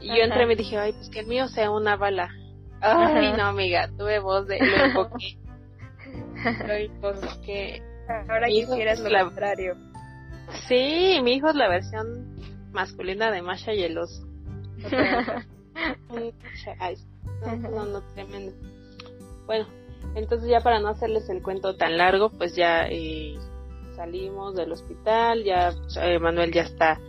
Y 0.00 0.08
yo 0.08 0.24
entré 0.24 0.44
y 0.44 0.46
me 0.46 0.56
dije, 0.56 0.78
ay, 0.78 0.94
pues 0.94 1.10
que 1.10 1.20
el 1.20 1.26
mío 1.26 1.46
sea 1.48 1.70
una 1.70 1.94
bala. 1.96 2.30
Ay, 2.80 3.34
no, 3.36 3.44
amiga, 3.44 3.90
tuve 3.98 4.18
voz 4.18 4.46
de 4.46 4.58
lo 4.58 4.86
invoqué. 4.86 5.38
lo 6.66 6.78
invoqué. 6.78 7.82
Ahora 8.30 8.46
quisieras 8.46 9.00
lo 9.00 9.10
contrario. 9.26 9.74
Sí, 10.68 11.18
mi 11.22 11.34
hijo 11.34 11.50
es 11.50 11.54
la 11.54 11.68
versión 11.68 12.34
masculina 12.72 13.30
de 13.30 13.42
Masha 13.42 13.74
y 13.74 13.82
el 13.82 13.98
oso. 13.98 14.26
no, 17.70 17.84
no, 17.84 18.00
tremendo. 18.14 18.54
Bueno, 19.44 19.66
entonces 20.14 20.48
ya 20.48 20.60
para 20.60 20.80
no 20.80 20.88
hacerles 20.88 21.28
el 21.28 21.42
cuento 21.42 21.76
tan 21.76 21.98
largo, 21.98 22.30
pues 22.30 22.56
ya 22.56 22.86
eh, 22.88 23.36
salimos 23.96 24.54
del 24.54 24.72
hospital, 24.72 25.42
ya 25.42 25.74
eh, 26.02 26.18
Manuel 26.18 26.52
ya 26.52 26.62
está 26.62 27.00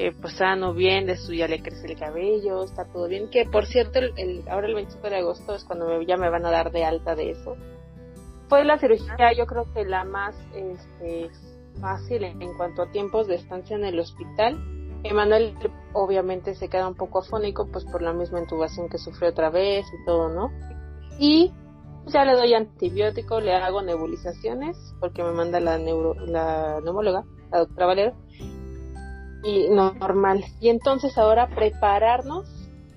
eh, 0.00 0.12
pues 0.20 0.34
sano, 0.34 0.74
bien, 0.74 1.06
de 1.06 1.16
su 1.16 1.34
ya 1.34 1.48
le 1.48 1.60
crece 1.60 1.88
el 1.88 1.98
cabello, 1.98 2.62
está 2.62 2.84
todo 2.84 3.08
bien. 3.08 3.28
Que 3.30 3.46
por 3.46 3.66
cierto, 3.66 3.98
el, 3.98 4.44
ahora 4.48 4.68
el 4.68 4.74
25 4.76 5.10
de 5.10 5.16
agosto 5.16 5.56
es 5.56 5.64
cuando 5.64 6.00
ya 6.02 6.16
me 6.16 6.30
van 6.30 6.46
a 6.46 6.52
dar 6.52 6.70
de 6.70 6.84
alta 6.84 7.16
de 7.16 7.30
eso. 7.32 7.56
Fue 8.48 8.64
la 8.64 8.78
cirugía, 8.78 9.32
yo 9.36 9.46
creo 9.46 9.66
que 9.74 9.84
la 9.84 10.04
más 10.04 10.36
este, 10.54 11.30
fácil 11.80 12.22
en, 12.22 12.56
cuanto 12.56 12.82
a 12.82 12.92
tiempos 12.92 13.26
de 13.26 13.34
estancia 13.34 13.74
en 13.74 13.84
el 13.84 13.98
hospital. 13.98 14.56
Emanuel 15.02 15.54
obviamente 15.92 16.54
se 16.54 16.68
queda 16.68 16.86
un 16.86 16.94
poco 16.94 17.18
afónico, 17.18 17.66
pues 17.66 17.84
por 17.84 18.00
la 18.00 18.12
misma 18.12 18.38
intubación 18.38 18.88
que 18.88 18.98
sufrió 18.98 19.30
otra 19.30 19.50
vez 19.50 19.84
y 19.86 20.04
todo, 20.04 20.28
¿no? 20.28 20.52
Y 21.18 21.52
ya 22.12 22.24
le 22.24 22.34
doy 22.34 22.54
antibiótico, 22.54 23.40
le 23.40 23.54
hago 23.54 23.82
nebulizaciones, 23.82 24.76
porque 25.00 25.22
me 25.22 25.32
manda 25.32 25.60
la, 25.60 25.78
neuro, 25.78 26.14
la 26.26 26.80
neumóloga, 26.82 27.24
la 27.50 27.60
doctora 27.60 27.86
Valero, 27.86 28.12
y 29.44 29.68
normal. 29.68 30.44
Y 30.60 30.68
entonces 30.68 31.16
ahora 31.18 31.48
prepararnos 31.54 32.48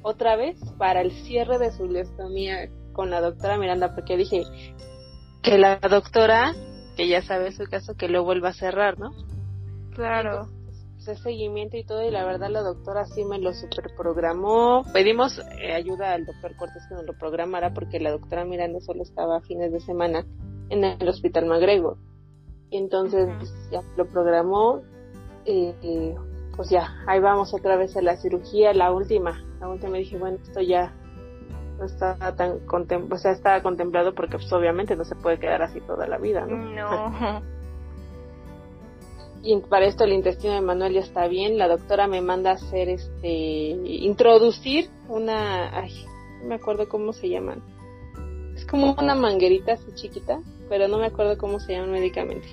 otra 0.02 0.36
vez 0.36 0.58
para 0.78 1.02
el 1.02 1.12
cierre 1.12 1.60
de 1.60 1.72
su 1.72 1.86
lestomía 1.86 2.70
con 2.94 3.10
la 3.10 3.22
doctora 3.22 3.58
Miranda, 3.58 3.94
porque 3.96 4.18
dije 4.18 4.44
que 5.42 5.58
la 5.58 5.78
doctora, 5.78 6.54
que 6.98 7.08
ya 7.08 7.22
sabe 7.22 7.52
su 7.52 7.64
caso, 7.66 7.96
que 7.96 8.08
lo 8.08 8.24
vuelva 8.24 8.50
a 8.50 8.54
cerrar, 8.54 9.00
¿no? 9.00 9.12
Claro 9.94 10.61
seguimiento 11.02 11.78
y 11.78 11.84
todo 11.84 12.04
y 12.04 12.12
la 12.12 12.26
verdad 12.26 12.50
la 12.50 12.62
doctora 12.62 13.06
sí 13.06 13.26
me 13.26 13.40
lo 13.40 13.54
superprogramó. 13.54 14.84
Pedimos 14.94 15.40
eh, 15.60 15.74
ayuda 15.74 16.14
al 16.14 16.26
doctor 16.26 16.56
Cortés 16.56 16.84
que 16.88 16.96
nos 16.96 17.06
lo 17.06 17.14
programara 17.18 17.74
porque 17.74 18.00
la 18.00 18.12
doctora 18.12 18.46
Miranda 18.46 18.80
solo 18.80 19.04
estaba 19.04 19.38
a 19.38 19.42
fines 19.42 19.72
de 19.72 19.80
semana 19.80 20.26
en 20.70 20.84
el 20.84 21.08
hospital 21.08 21.46
Magrego. 21.46 21.98
Y 22.70 22.78
entonces 22.78 23.28
ya 23.72 23.82
lo 23.98 24.08
programó 24.08 24.82
y 25.46 25.74
pues 26.56 26.70
ya, 26.70 26.96
ahí 27.08 27.20
vamos 27.20 27.54
otra 27.54 27.76
vez 27.76 27.96
a 27.98 28.02
la 28.02 28.18
cirugía, 28.18 28.74
la 28.74 28.92
última. 28.92 29.44
La 29.60 29.68
última 29.68 29.94
me 29.94 30.00
dije, 30.00 30.18
bueno, 30.18 30.38
esto 30.42 30.62
ya 30.62 30.94
no 31.78 31.86
está 31.86 32.16
tan 32.36 32.60
o 32.70 33.18
sea, 33.18 33.32
está 33.32 33.62
contemplado 33.64 34.14
porque 34.14 34.38
pues, 34.38 34.52
obviamente 34.54 34.96
no 34.96 35.04
se 35.04 35.16
puede 35.16 35.40
quedar 35.40 35.64
así 35.64 35.82
toda 35.82 36.08
la 36.08 36.18
vida, 36.18 36.46
¿no? 36.46 36.58
No. 36.58 37.42
y 39.44 39.58
para 39.62 39.86
esto 39.86 40.04
el 40.04 40.14
intestino 40.14 40.54
de 40.54 40.62
Manuel 40.62 40.94
ya 40.94 41.00
está 41.02 41.28
bien. 41.28 41.58
La 41.58 41.68
doctora 41.68 42.08
me 42.08 42.22
manda 42.22 42.52
a 42.52 42.54
hacer 42.56 42.90
este, 42.90 43.28
introducir 43.28 44.90
una, 45.08 45.76
ay, 45.78 45.92
no 46.42 46.50
me 46.50 46.56
acuerdo 46.56 46.88
cómo 46.88 47.14
se 47.14 47.30
llaman. 47.30 47.64
Es 48.56 48.66
como 48.66 48.94
una 48.94 49.16
manguerita 49.16 49.74
así 49.74 49.92
chiquita, 49.96 50.40
pero 50.70 50.88
no 50.88 51.00
me 51.00 51.08
acuerdo 51.08 51.38
cómo 51.38 51.60
se 51.60 51.74
llama 51.74 51.88
médicamente. 51.88 52.48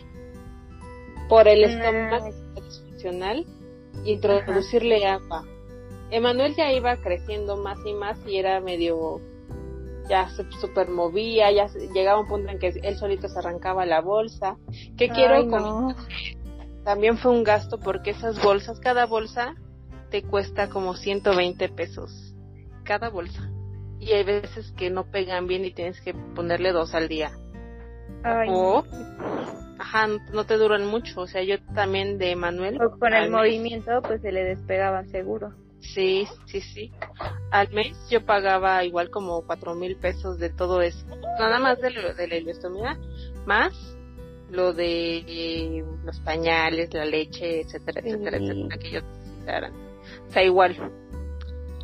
Por 1.29 1.47
el 1.47 1.65
estómago 1.65 2.33
disfuncional, 2.55 3.45
introducirle 4.05 5.05
agua. 5.07 5.45
Emanuel 6.11 6.55
ya 6.57 6.73
iba 6.73 6.97
creciendo 6.97 7.59
más 7.59 7.79
y 7.85 7.93
más 7.93 8.19
y 8.27 8.39
era 8.39 8.61
medio 8.61 9.21
ya 10.09 10.29
se 10.31 10.51
super 10.61 10.89
movía, 10.89 11.53
ya 11.53 11.69
llegaba 11.93 12.21
un 12.21 12.27
punto 12.27 12.51
en 12.51 12.59
que 12.59 12.73
él 12.83 12.97
solito 12.97 13.29
se 13.29 13.39
arrancaba 13.39 13.85
la 13.85 14.01
bolsa. 14.01 14.57
¿Qué 14.97 15.09
quiero 15.11 15.45
no 15.45 15.95
también 16.89 17.19
fue 17.19 17.33
un 17.33 17.45
gasto 17.45 17.79
porque 17.79 18.13
esas 18.13 18.43
bolsas, 18.43 18.81
cada 18.81 19.05
bolsa 19.05 19.55
te 20.11 20.23
cuesta 20.23 20.71
como 20.71 20.95
120 20.95 21.69
pesos. 21.69 22.35
Cada 22.83 23.11
bolsa. 23.11 23.47
Y 24.01 24.13
hay 24.13 24.25
veces 24.25 24.73
que 24.73 24.89
no 24.89 25.05
pegan 25.11 25.47
bien 25.47 25.67
y 25.67 25.71
tienes 25.71 26.01
que 26.01 26.15
ponerle 26.15 26.73
dos 26.73 26.95
al 26.95 27.07
día. 27.09 27.31
o, 28.25 28.87
ajá, 29.79 30.07
no 30.33 30.47
te 30.47 30.57
duran 30.57 30.87
mucho. 30.87 31.21
O 31.21 31.27
sea, 31.27 31.43
yo 31.43 31.63
también 31.75 32.17
de 32.17 32.35
Manuel. 32.37 32.81
O 32.81 32.99
con 32.99 33.13
el 33.13 33.31
movimiento, 33.31 34.01
pues 34.01 34.23
se 34.23 34.33
le 34.33 34.45
despegaba 34.45 35.05
seguro. 35.09 35.53
Sí, 35.81 36.27
sí, 36.47 36.63
sí. 36.63 36.91
Al 37.51 37.71
mes 37.71 37.99
yo 38.09 38.25
pagaba 38.25 38.83
igual 38.85 39.11
como 39.11 39.45
cuatro 39.45 39.75
mil 39.75 39.97
pesos 39.97 40.39
de 40.39 40.49
todo 40.49 40.81
eso. 40.81 41.05
Nada 41.39 41.59
más 41.59 41.83
de, 41.83 41.91
de 41.91 42.29
la 42.29 42.37
ilustromía, 42.37 42.99
más 43.45 43.98
lo 44.51 44.73
de 44.73 45.19
eh, 45.19 45.85
los 46.05 46.19
pañales, 46.21 46.93
la 46.93 47.05
leche, 47.05 47.61
etcétera, 47.61 48.01
etcétera, 48.01 48.37
etcétera, 48.39 48.79
que 48.79 48.89
ellos 48.89 49.05
necesitaran. 49.05 49.73
O 50.29 50.33
sea, 50.33 50.43
igual. 50.43 50.77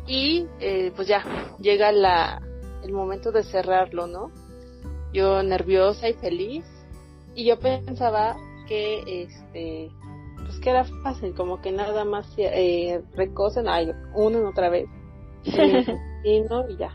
Y 0.07 0.47
eh, 0.59 0.91
pues 0.95 1.07
ya, 1.07 1.23
llega 1.59 1.91
la, 1.91 2.41
el 2.83 2.91
momento 2.91 3.31
de 3.31 3.43
cerrarlo, 3.43 4.07
¿no? 4.07 4.31
Yo 5.13 5.41
nerviosa 5.43 6.09
y 6.09 6.13
feliz. 6.13 6.65
Y 7.33 7.45
yo 7.45 7.59
pensaba 7.59 8.35
que, 8.67 9.23
este, 9.23 9.91
pues 10.35 10.47
pues 10.47 10.59
que 10.59 10.69
era 10.69 10.85
fácil, 11.03 11.33
como 11.33 11.61
que 11.61 11.71
nada 11.71 12.05
más 12.05 12.27
eh, 12.37 13.01
recosen, 13.15 13.67
ay, 13.67 13.91
unen 14.13 14.45
otra 14.45 14.69
vez, 14.69 14.87
y, 16.23 16.41
no, 16.41 16.69
y 16.69 16.77
ya. 16.77 16.93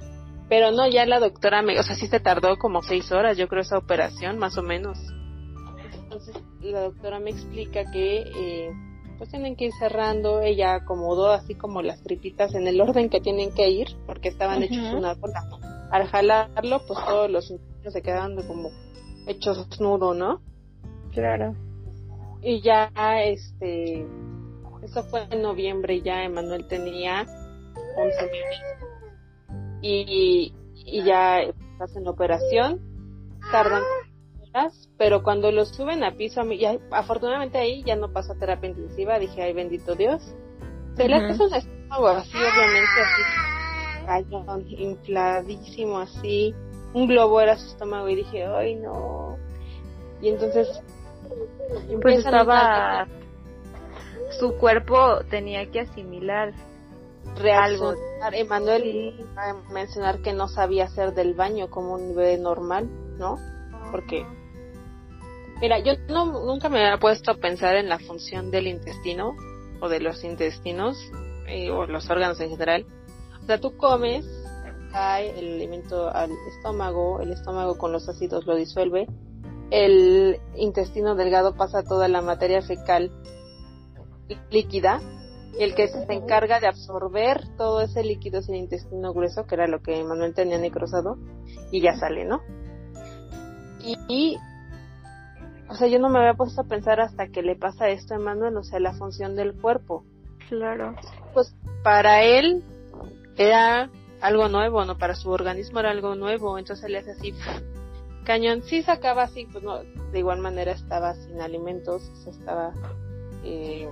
Pero 0.48 0.70
no, 0.70 0.88
ya 0.88 1.06
la 1.06 1.20
doctora 1.20 1.62
me, 1.62 1.78
o 1.78 1.82
sea, 1.82 1.94
sí 1.94 2.06
se 2.06 2.20
tardó 2.20 2.56
como 2.58 2.82
seis 2.82 3.12
horas, 3.12 3.36
yo 3.36 3.48
creo, 3.48 3.62
esa 3.62 3.78
operación, 3.78 4.38
más 4.38 4.56
o 4.56 4.62
menos. 4.62 4.98
La 6.62 6.82
doctora 6.82 7.18
me 7.20 7.30
explica 7.30 7.90
que, 7.90 8.20
eh, 8.20 8.70
pues 9.16 9.30
tienen 9.30 9.56
que 9.56 9.66
ir 9.66 9.72
cerrando, 9.78 10.40
ella 10.40 10.74
acomodó 10.74 11.30
así 11.30 11.54
como 11.54 11.82
las 11.82 12.02
tripitas 12.02 12.54
en 12.54 12.66
el 12.66 12.80
orden 12.80 13.08
que 13.08 13.20
tienen 13.20 13.52
que 13.52 13.70
ir, 13.70 13.88
porque 14.06 14.28
estaban 14.28 14.62
hechos 14.62 14.94
una 14.94 15.14
bola. 15.14 15.42
Al 15.90 16.06
jalarlo, 16.06 16.82
pues 16.86 16.98
todos 17.04 17.30
los 17.30 17.50
intestinos 17.50 17.92
se 17.92 18.02
quedaban 18.02 18.36
como 18.46 18.70
hechos 19.26 19.80
nudo, 19.80 20.14
¿no? 20.14 20.40
Claro. 21.12 21.54
Y 22.42 22.60
ya, 22.62 22.90
este, 23.24 24.06
eso 24.82 25.02
fue 25.04 25.26
en 25.30 25.42
noviembre, 25.42 26.00
ya 26.02 26.24
Emanuel 26.24 26.66
tenía 26.66 27.22
11 27.22 28.22
meses. 28.22 28.60
Y, 29.82 30.54
y 30.74 31.04
ya 31.04 31.40
hacen 31.78 32.04
la 32.04 32.10
operación, 32.10 32.80
tardan 33.50 33.82
pero 34.96 35.22
cuando 35.22 35.50
lo 35.52 35.64
suben 35.64 36.04
a 36.04 36.16
piso, 36.16 36.42
ya, 36.52 36.76
afortunadamente 36.90 37.58
ahí 37.58 37.82
ya 37.84 37.96
no 37.96 38.12
pasa 38.12 38.34
terapia 38.34 38.70
intensiva, 38.70 39.18
dije, 39.18 39.42
ay 39.42 39.52
bendito 39.52 39.94
Dios. 39.94 40.22
Se 40.96 41.08
le 41.08 41.14
hace 41.14 41.42
un 41.42 41.54
estómago 41.54 42.08
así, 42.08 42.36
obviamente, 42.36 43.00
así, 44.06 44.82
infladísimo, 44.82 45.98
así. 45.98 46.54
Un 46.92 47.06
globo 47.06 47.40
era 47.40 47.56
su 47.56 47.68
estómago 47.68 48.08
y 48.08 48.16
dije, 48.16 48.44
ay 48.44 48.74
no. 48.74 49.36
Y 50.20 50.28
entonces 50.28 50.82
pues 52.02 52.18
estaba 52.18 53.06
su 54.38 54.56
cuerpo 54.56 55.20
tenía 55.30 55.70
que 55.70 55.80
asimilar 55.80 56.52
algo. 57.52 57.94
Emanuel 58.32 59.26
a 59.36 59.54
mencionar 59.72 60.20
que 60.20 60.32
no 60.32 60.48
sabía 60.48 60.84
hacer 60.84 61.14
del 61.14 61.34
baño 61.34 61.70
como 61.70 61.94
un 61.94 62.14
bebé 62.14 62.38
normal, 62.38 62.88
¿no? 63.18 63.36
Porque 63.90 64.26
mira, 65.60 65.78
yo 65.78 65.92
no, 66.08 66.44
nunca 66.44 66.68
me 66.68 66.80
había 66.80 66.98
puesto 66.98 67.32
a 67.32 67.34
pensar 67.34 67.76
en 67.76 67.88
la 67.88 67.98
función 67.98 68.50
del 68.50 68.66
intestino 68.66 69.36
o 69.80 69.88
de 69.88 70.00
los 70.00 70.24
intestinos 70.24 70.96
eh, 71.46 71.70
o 71.70 71.86
los 71.86 72.08
órganos 72.10 72.40
en 72.40 72.50
general. 72.50 72.86
O 73.42 73.46
sea, 73.46 73.58
tú 73.58 73.76
comes, 73.76 74.26
cae 74.92 75.38
el 75.38 75.54
alimento 75.54 76.08
al 76.08 76.30
estómago, 76.48 77.20
el 77.20 77.32
estómago 77.32 77.78
con 77.78 77.92
los 77.92 78.08
ácidos 78.08 78.46
lo 78.46 78.56
disuelve 78.56 79.06
el 79.70 80.40
intestino 80.56 81.14
delgado 81.14 81.54
pasa 81.54 81.82
toda 81.82 82.08
la 82.08 82.22
materia 82.22 82.60
fecal 82.60 83.10
líquida 84.50 85.00
y 85.58 85.62
el 85.62 85.74
que 85.74 85.88
se 85.88 86.12
encarga 86.12 86.60
de 86.60 86.68
absorber 86.68 87.42
todo 87.56 87.80
ese 87.80 88.02
líquido 88.02 88.40
es 88.40 88.48
el 88.48 88.56
intestino 88.56 89.12
grueso, 89.12 89.46
que 89.46 89.54
era 89.54 89.66
lo 89.66 89.80
que 89.80 90.02
Manuel 90.04 90.34
tenía 90.34 90.58
necrosado, 90.58 91.18
y 91.72 91.80
ya 91.80 91.96
sale, 91.98 92.24
¿no? 92.24 92.40
Y, 93.80 94.36
o 95.70 95.74
sea, 95.74 95.88
yo 95.88 95.98
no 95.98 96.08
me 96.08 96.18
había 96.18 96.34
puesto 96.34 96.60
a 96.60 96.64
pensar 96.64 97.00
hasta 97.00 97.28
que 97.28 97.42
le 97.42 97.56
pasa 97.56 97.88
esto 97.88 98.14
a 98.14 98.18
Manuel, 98.18 98.56
o 98.56 98.64
sea, 98.64 98.80
la 98.80 98.92
función 98.92 99.36
del 99.36 99.54
cuerpo. 99.54 100.04
Claro. 100.48 100.96
Pues 101.32 101.54
para 101.82 102.22
él 102.24 102.62
era 103.36 103.88
algo 104.20 104.48
nuevo, 104.48 104.84
¿no? 104.84 104.98
Para 104.98 105.14
su 105.14 105.30
organismo 105.30 105.80
era 105.80 105.90
algo 105.90 106.14
nuevo, 106.16 106.58
entonces 106.58 106.90
le 106.90 106.98
hace 106.98 107.12
así 107.12 107.34
cañón 108.24 108.62
sí 108.62 108.82
sacaba 108.82 109.24
así, 109.24 109.46
pues 109.50 109.64
no, 109.64 109.78
de 110.12 110.18
igual 110.18 110.38
manera 110.38 110.72
estaba 110.72 111.14
sin 111.14 111.40
alimentos, 111.40 112.02
estaba 112.28 112.72
eh, 113.44 113.88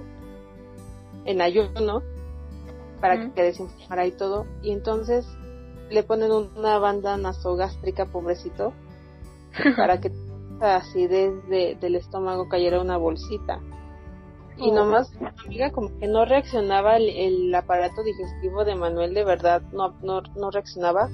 en 1.24 1.40
ayuno 1.40 2.02
para 3.00 3.32
que 3.32 3.42
desinflamara 3.42 4.06
y 4.06 4.12
todo, 4.12 4.46
y 4.62 4.70
entonces 4.70 5.26
le 5.90 6.02
ponen 6.02 6.30
una 6.30 6.78
banda 6.78 7.16
nasogástrica, 7.16 8.06
pobrecito, 8.06 8.72
para 9.76 10.00
que 10.00 10.12
así 10.60 11.06
desde 11.06 11.76
del 11.76 11.94
estómago 11.94 12.48
cayera 12.48 12.80
una 12.80 12.96
bolsita. 12.96 13.60
Y 14.56 14.70
oh. 14.70 14.74
nomás, 14.74 15.10
amiga, 15.44 15.70
como 15.70 15.96
que 15.98 16.08
no 16.08 16.24
reaccionaba 16.24 16.96
el, 16.96 17.08
el, 17.08 17.54
aparato 17.54 18.02
digestivo 18.02 18.64
de 18.64 18.74
Manuel, 18.74 19.14
de 19.14 19.24
verdad, 19.24 19.62
no, 19.72 19.94
no, 20.02 20.22
no 20.36 20.50
reaccionaba. 20.50 21.08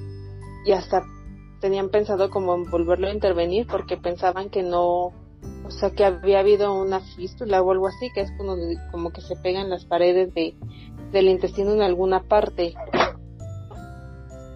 Y 0.65 0.71
hasta 0.71 1.03
tenían 1.59 1.89
pensado 1.89 2.29
como 2.29 2.55
en 2.55 2.69
volverlo 2.69 3.07
a 3.07 3.13
intervenir 3.13 3.67
porque 3.67 3.97
pensaban 3.97 4.49
que 4.49 4.63
no, 4.63 5.13
o 5.65 5.69
sea, 5.69 5.91
que 5.91 6.05
había 6.05 6.39
habido 6.39 6.73
una 6.73 6.99
fístula 6.99 7.61
o 7.61 7.71
algo 7.71 7.87
así, 7.87 8.09
que 8.13 8.21
es 8.21 8.31
como, 8.37 8.55
como 8.91 9.11
que 9.11 9.21
se 9.21 9.35
pegan 9.35 9.69
las 9.69 9.85
paredes 9.85 10.33
de, 10.33 10.55
del 11.11 11.27
intestino 11.27 11.73
en 11.73 11.81
alguna 11.81 12.23
parte. 12.23 12.73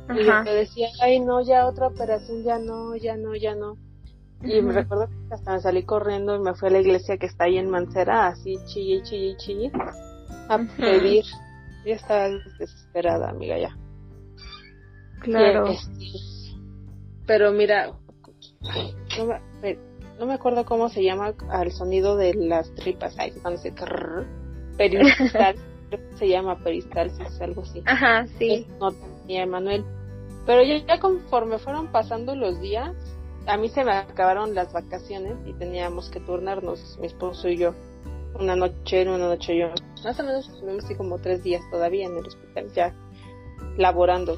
Y 0.09 0.43
te 0.43 0.51
decía, 0.51 0.87
ay 1.01 1.19
no, 1.19 1.41
ya 1.41 1.67
otra 1.67 1.87
operación, 1.87 2.43
ya 2.43 2.57
no, 2.57 2.95
ya 2.95 3.15
no, 3.15 3.35
ya 3.35 3.53
no. 3.53 3.77
Y 4.41 4.61
me 4.61 4.73
recuerdo 4.73 5.07
que 5.07 5.33
hasta 5.33 5.53
me 5.53 5.59
salí 5.59 5.83
corriendo 5.83 6.35
y 6.35 6.39
me 6.39 6.53
fui 6.53 6.69
a 6.69 6.71
la 6.71 6.79
iglesia 6.79 7.17
que 7.17 7.25
está 7.25 7.45
ahí 7.45 7.57
en 7.57 7.69
Mancera, 7.69 8.27
así 8.27 8.57
chille, 8.65 9.01
chille, 9.03 9.35
chille, 9.37 9.71
a 10.47 10.57
pedir. 10.77 11.25
Ya 11.85 11.95
estaba 11.95 12.29
desesperada, 12.57 13.29
amiga, 13.29 13.57
ya. 13.57 13.77
Claro. 15.21 15.67
Este, 15.67 16.05
pero 17.25 17.51
mira, 17.51 17.93
no 20.19 20.25
me, 20.25 20.33
acuerdo 20.33 20.65
cómo 20.65 20.89
se 20.89 21.03
llama 21.03 21.33
al 21.49 21.71
sonido 21.71 22.15
de 22.15 22.33
las 22.33 22.73
tripas, 22.75 23.17
ahí 23.19 23.31
cuando 23.41 23.59
se 23.59 23.73
peristal, 24.77 25.55
se 26.15 26.27
llama 26.27 26.61
peristalsis, 26.63 27.41
algo 27.41 27.61
así. 27.61 27.81
Ajá, 27.85 28.25
sí. 28.37 28.67
No 28.79 28.91
tenía 28.91 29.43
Emanuel. 29.43 29.85
Pero 30.45 30.63
ya, 30.63 30.99
conforme 30.99 31.59
fueron 31.59 31.91
pasando 31.91 32.35
los 32.35 32.59
días, 32.59 32.95
a 33.49 33.57
mí 33.57 33.67
se 33.69 33.83
me 33.83 33.91
acabaron 33.91 34.53
las 34.53 34.71
vacaciones 34.71 35.35
y 35.45 35.53
teníamos 35.53 36.09
que 36.09 36.19
turnarnos, 36.19 36.97
mi 36.99 37.07
esposo 37.07 37.49
y 37.49 37.57
yo. 37.57 37.73
Una 38.39 38.55
noche 38.55 39.01
él, 39.01 39.09
una 39.09 39.27
noche 39.27 39.57
yo. 39.57 39.69
Más 40.03 40.19
o 40.19 40.23
menos 40.23 40.47
estuvimos 40.47 40.85
así 40.85 40.95
como 40.95 41.17
tres 41.17 41.43
días 41.43 41.61
todavía 41.71 42.05
en 42.05 42.15
el 42.15 42.27
hospital, 42.27 42.71
ya 42.73 42.95
laborando. 43.75 44.37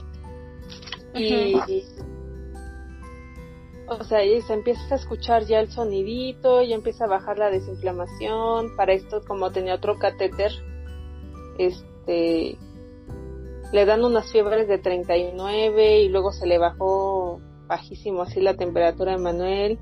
Y 1.13 1.55
o 3.87 4.03
sea, 4.05 4.23
y 4.23 4.41
se 4.41 4.53
empieza 4.53 4.95
a 4.95 4.97
escuchar 4.97 5.43
ya 5.43 5.59
el 5.59 5.69
sonidito, 5.69 6.63
ya 6.63 6.75
empieza 6.75 7.03
a 7.03 7.09
bajar 7.09 7.37
la 7.37 7.49
desinflamación. 7.49 8.77
Para 8.77 8.93
esto, 8.93 9.21
como 9.27 9.51
tenía 9.51 9.75
otro 9.75 9.99
catéter, 9.99 10.53
este, 11.57 12.57
le 13.73 13.85
dan 13.85 14.05
unas 14.05 14.31
fiebres 14.31 14.69
de 14.69 14.77
39 14.77 15.99
y 16.03 16.07
luego 16.07 16.31
se 16.31 16.47
le 16.47 16.57
bajó 16.57 17.41
bajísimo 17.71 18.21
así 18.21 18.41
la 18.41 18.55
temperatura 18.55 19.13
de 19.13 19.17
Manuel. 19.17 19.79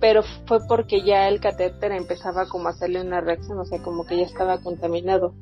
Pero 0.00 0.22
fue 0.46 0.58
porque 0.68 1.02
ya 1.02 1.26
el 1.28 1.40
catéter 1.40 1.92
empezaba 1.92 2.46
como 2.46 2.68
a 2.68 2.70
hacerle 2.70 3.00
una 3.00 3.20
reacción, 3.20 3.58
o 3.58 3.64
sea, 3.64 3.82
como 3.82 4.04
que 4.04 4.16
ya 4.18 4.24
estaba 4.24 4.58
contaminado. 4.58 5.34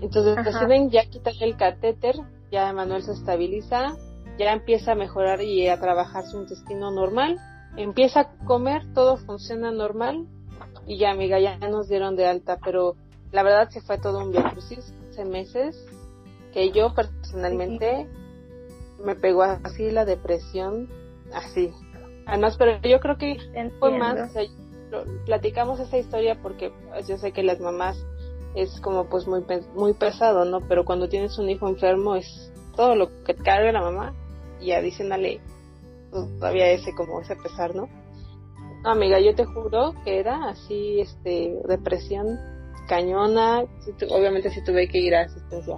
Entonces 0.00 0.44
deciden 0.44 0.90
ya 0.90 1.08
quitarle 1.08 1.46
el 1.46 1.56
catéter, 1.56 2.16
ya 2.50 2.72
Manuel 2.72 3.02
se 3.02 3.12
estabiliza, 3.12 3.96
ya 4.38 4.52
empieza 4.52 4.92
a 4.92 4.96
mejorar 4.96 5.40
y 5.40 5.68
a 5.68 5.78
trabajar 5.80 6.24
su 6.26 6.40
intestino 6.40 6.90
normal, 6.90 7.38
empieza 7.76 8.20
a 8.20 8.36
comer, 8.44 8.82
todo 8.92 9.16
funciona 9.18 9.70
normal 9.70 10.26
y 10.84 10.98
ya 10.98 11.12
amiga, 11.12 11.38
ya 11.38 11.56
nos 11.58 11.88
dieron 11.88 12.16
de 12.16 12.26
alta, 12.26 12.58
pero 12.62 12.96
la 13.30 13.44
verdad 13.44 13.68
se 13.70 13.80
fue 13.80 13.98
todo 13.98 14.18
un 14.18 14.32
viacrucis, 14.32 14.92
hace 15.10 15.24
meses 15.24 15.86
que 16.52 16.72
yo 16.72 16.92
personalmente 16.92 18.08
me 19.04 19.14
pegó 19.14 19.42
así 19.42 19.90
la 19.90 20.04
depresión, 20.04 20.88
así. 21.32 21.72
Además, 22.26 22.56
pero 22.56 22.80
yo 22.82 23.00
creo 23.00 23.18
que 23.18 23.36
fue 23.78 23.98
más, 23.98 24.32
platicamos 25.26 25.80
esa 25.80 25.98
historia 25.98 26.40
porque 26.40 26.72
pues, 26.88 27.06
yo 27.06 27.18
sé 27.18 27.32
que 27.32 27.42
las 27.42 27.60
mamás 27.60 27.96
es 28.54 28.80
como 28.80 29.08
pues 29.08 29.26
muy 29.26 29.44
muy 29.74 29.94
pesado, 29.94 30.44
¿no? 30.44 30.60
Pero 30.60 30.84
cuando 30.84 31.08
tienes 31.08 31.38
un 31.38 31.50
hijo 31.50 31.68
enfermo 31.68 32.14
es 32.14 32.52
todo 32.76 32.94
lo 32.94 33.10
que 33.24 33.34
carga 33.34 33.72
la 33.72 33.80
mamá 33.80 34.14
y 34.60 34.72
adicionale 34.72 35.40
todavía 36.10 36.70
ese 36.70 36.94
como 36.94 37.20
ese 37.20 37.36
pesar, 37.36 37.74
¿no? 37.74 37.88
No, 38.84 38.90
amiga, 38.90 39.18
yo 39.18 39.34
te 39.34 39.44
juro 39.44 39.94
que 40.04 40.20
era 40.20 40.48
así, 40.48 41.00
este, 41.00 41.58
depresión 41.66 42.38
cañona, 42.88 43.64
obviamente 44.10 44.50
sí 44.50 44.62
tuve 44.62 44.88
que 44.88 44.98
ir 44.98 45.14
a 45.14 45.22
asistencia 45.22 45.76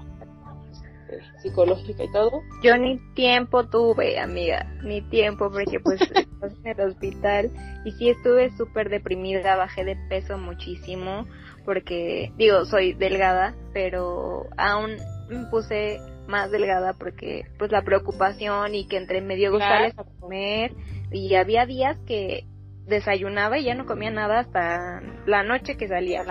psicológica 1.42 2.04
y 2.04 2.12
todo. 2.12 2.42
Yo 2.62 2.76
ni 2.76 2.98
tiempo 3.14 3.68
tuve, 3.68 4.18
amiga, 4.18 4.66
ni 4.82 5.02
tiempo 5.02 5.50
porque 5.50 5.80
pues 5.80 6.00
en 6.64 6.66
el 6.66 6.80
hospital 6.80 7.50
y 7.84 7.92
sí 7.92 8.10
estuve 8.10 8.50
súper 8.56 8.88
deprimida, 8.88 9.56
bajé 9.56 9.84
de 9.84 9.96
peso 10.08 10.38
muchísimo 10.38 11.26
porque 11.64 12.32
digo, 12.36 12.64
soy 12.64 12.94
delgada, 12.94 13.54
pero 13.72 14.46
aún 14.56 14.96
me 15.28 15.46
puse 15.50 15.98
más 16.28 16.50
delgada 16.50 16.94
porque 16.94 17.46
pues 17.58 17.70
la 17.70 17.82
preocupación 17.82 18.74
y 18.74 18.86
que 18.86 18.96
entre 18.96 19.20
medio 19.20 19.52
gustales 19.52 19.98
a 19.98 20.04
comer 20.20 20.72
y 21.10 21.34
había 21.34 21.66
días 21.66 21.98
que 22.06 22.44
desayunaba 22.86 23.58
y 23.58 23.64
ya 23.64 23.74
no 23.74 23.86
comía 23.86 24.10
nada 24.10 24.40
hasta 24.40 25.02
la 25.26 25.42
noche 25.42 25.76
que 25.76 25.88
salía. 25.88 26.24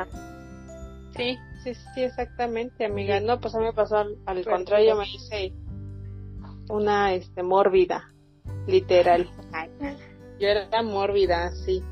Sí, 1.16 1.38
sí, 1.74 1.82
sí, 1.94 2.04
exactamente, 2.04 2.86
amiga. 2.86 3.20
No, 3.20 3.40
pues 3.40 3.56
a 3.56 3.60
mí 3.60 3.66
me 3.66 3.74
pasó 3.74 3.98
al, 3.98 4.46
contrario, 4.46 4.96
me 4.96 5.06
hice 5.06 5.54
una 6.70 7.14
este 7.14 7.44
mórbida, 7.44 8.12
literal. 8.68 9.30
Yo 10.40 10.48
era 10.48 10.84
mórbida, 10.84 11.52
sí. 11.52 11.84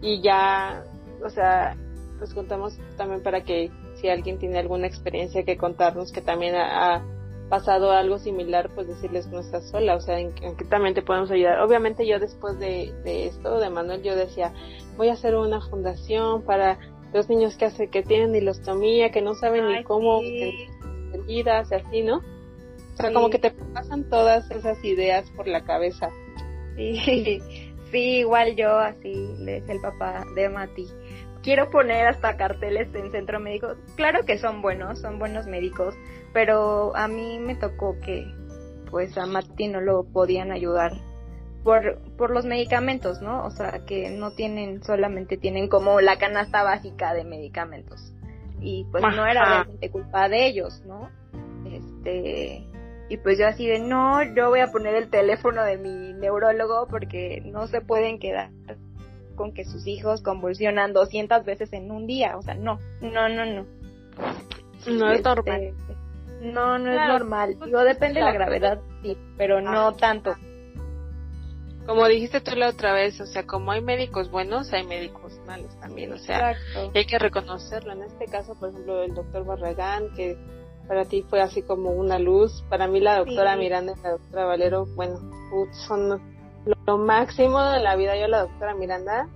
Y 0.00 0.22
ya, 0.22 0.84
o 1.22 1.28
sea, 1.28 1.76
pues 2.18 2.32
contamos 2.32 2.78
también 2.96 3.22
para 3.22 3.44
que 3.44 3.70
si 3.96 4.08
alguien 4.08 4.38
tiene 4.38 4.58
alguna 4.58 4.86
experiencia 4.86 5.44
que 5.44 5.56
contarnos 5.56 6.12
que 6.12 6.20
también 6.20 6.54
ha, 6.56 7.02
pasado 7.48 7.92
algo 7.92 8.18
similar, 8.18 8.70
pues 8.74 8.88
decirles 8.88 9.28
no 9.28 9.38
estás 9.38 9.68
sola, 9.68 9.96
o 9.96 10.00
sea, 10.00 10.18
en, 10.18 10.32
que 10.32 10.64
también 10.64 10.94
te 10.94 11.02
podemos 11.02 11.30
ayudar. 11.30 11.60
Obviamente 11.60 12.06
yo 12.06 12.18
después 12.18 12.58
de, 12.58 12.94
de 13.04 13.26
esto, 13.26 13.60
de 13.60 13.68
Manuel, 13.68 14.02
yo 14.02 14.16
decía, 14.16 14.54
voy 14.96 15.10
a 15.10 15.12
hacer 15.12 15.36
una 15.36 15.60
fundación 15.60 16.42
para 16.42 16.78
los 17.14 17.28
niños 17.28 17.56
que 17.56 17.66
hace 17.66 17.88
que 17.88 18.02
tienen 18.02 18.34
hilostomía, 18.34 19.12
que 19.12 19.22
no 19.22 19.34
saben 19.36 19.68
ni 19.68 19.84
cómo 19.84 20.20
heridas 20.20 21.70
y 21.70 21.74
así, 21.74 22.02
¿no? 22.02 22.16
O 22.16 22.96
sea, 22.96 23.12
como 23.12 23.30
que 23.30 23.38
te 23.38 23.52
pasan 23.52 24.08
todas 24.10 24.50
esas 24.50 24.84
ideas 24.84 25.30
por 25.30 25.46
la 25.46 25.64
cabeza. 25.64 26.10
Sí, 26.74 27.40
sí, 27.92 27.98
igual 28.18 28.56
yo 28.56 28.76
así 28.78 29.14
le 29.38 29.58
el 29.58 29.80
papá 29.80 30.24
de 30.34 30.48
Mati. 30.48 30.88
Quiero 31.40 31.70
poner 31.70 32.08
hasta 32.08 32.36
carteles 32.36 32.92
en 32.94 33.12
centro 33.12 33.38
médico. 33.38 33.76
Claro 33.94 34.24
que 34.26 34.36
son 34.36 34.60
buenos, 34.60 35.00
son 35.00 35.20
buenos 35.20 35.46
médicos, 35.46 35.94
pero 36.32 36.96
a 36.96 37.06
mí 37.06 37.38
me 37.38 37.54
tocó 37.54 37.96
que 38.00 38.26
pues 38.90 39.16
a 39.16 39.26
Mati 39.26 39.68
no 39.68 39.80
lo 39.80 40.02
podían 40.02 40.50
ayudar 40.50 40.92
por, 41.64 41.98
por 42.16 42.30
los 42.30 42.44
medicamentos, 42.44 43.22
¿no? 43.22 43.44
O 43.44 43.50
sea, 43.50 43.84
que 43.86 44.10
no 44.10 44.32
tienen, 44.32 44.84
solamente 44.84 45.38
tienen 45.38 45.68
como 45.68 46.00
la 46.00 46.18
canasta 46.18 46.62
básica 46.62 47.14
de 47.14 47.24
medicamentos. 47.24 48.12
Y 48.60 48.84
pues 48.92 49.02
no 49.02 49.26
era 49.26 49.44
realmente 49.44 49.90
culpa 49.90 50.28
de 50.28 50.46
ellos, 50.46 50.82
¿no? 50.86 51.08
Este, 51.66 52.66
y 53.08 53.16
pues 53.16 53.38
yo 53.38 53.46
así 53.46 53.66
de, 53.66 53.78
no, 53.78 54.22
yo 54.34 54.50
voy 54.50 54.60
a 54.60 54.70
poner 54.70 54.94
el 54.94 55.08
teléfono 55.08 55.64
de 55.64 55.78
mi 55.78 56.12
neurólogo 56.12 56.86
porque 56.88 57.42
no 57.46 57.66
se 57.66 57.80
pueden 57.80 58.18
quedar 58.18 58.50
con 59.34 59.52
que 59.52 59.64
sus 59.64 59.86
hijos 59.86 60.22
convulsionan 60.22 60.92
200 60.92 61.44
veces 61.44 61.72
en 61.72 61.90
un 61.90 62.06
día. 62.06 62.36
O 62.36 62.42
sea, 62.42 62.54
no, 62.54 62.78
no, 63.00 63.28
no, 63.28 63.44
no. 63.46 63.66
No 64.86 65.10
es 65.10 65.24
normal. 65.24 65.72
No, 66.42 66.78
no 66.78 66.92
es 66.92 67.08
normal. 67.08 67.58
Digo, 67.64 67.82
depende 67.84 68.20
de 68.20 68.26
la 68.26 68.32
gravedad, 68.32 68.80
sí, 69.02 69.16
pero 69.38 69.62
no 69.62 69.94
tanto 69.94 70.34
como 71.86 72.06
dijiste 72.08 72.40
tú 72.40 72.56
la 72.56 72.68
otra 72.68 72.92
vez, 72.92 73.20
o 73.20 73.26
sea, 73.26 73.44
como 73.46 73.72
hay 73.72 73.80
médicos 73.80 74.30
buenos, 74.30 74.72
hay 74.72 74.84
médicos 74.84 75.38
malos 75.46 75.78
también, 75.80 76.12
o 76.12 76.18
sea, 76.18 76.54
hay 76.94 77.04
que 77.06 77.18
reconocerlo. 77.18 77.92
En 77.92 78.02
este 78.02 78.26
caso, 78.26 78.54
por 78.58 78.70
ejemplo, 78.70 79.02
el 79.02 79.14
doctor 79.14 79.44
Barragán, 79.44 80.14
que 80.14 80.36
para 80.88 81.04
ti 81.04 81.22
fue 81.28 81.40
así 81.40 81.62
como 81.62 81.90
una 81.90 82.18
luz, 82.18 82.64
para 82.68 82.86
mí 82.88 83.00
la 83.00 83.18
doctora 83.18 83.56
Miranda 83.56 83.94
y 83.98 84.02
la 84.02 84.10
doctora 84.12 84.44
Valero, 84.46 84.86
bueno, 84.94 85.18
son 85.86 86.20
lo, 86.86 86.98
máximo 86.98 87.62
de 87.62 87.80
la 87.80 87.96
vida. 87.96 88.16
Yo 88.16 88.28
la 88.28 88.42
doctora 88.42 88.74
Miranda 88.74 89.28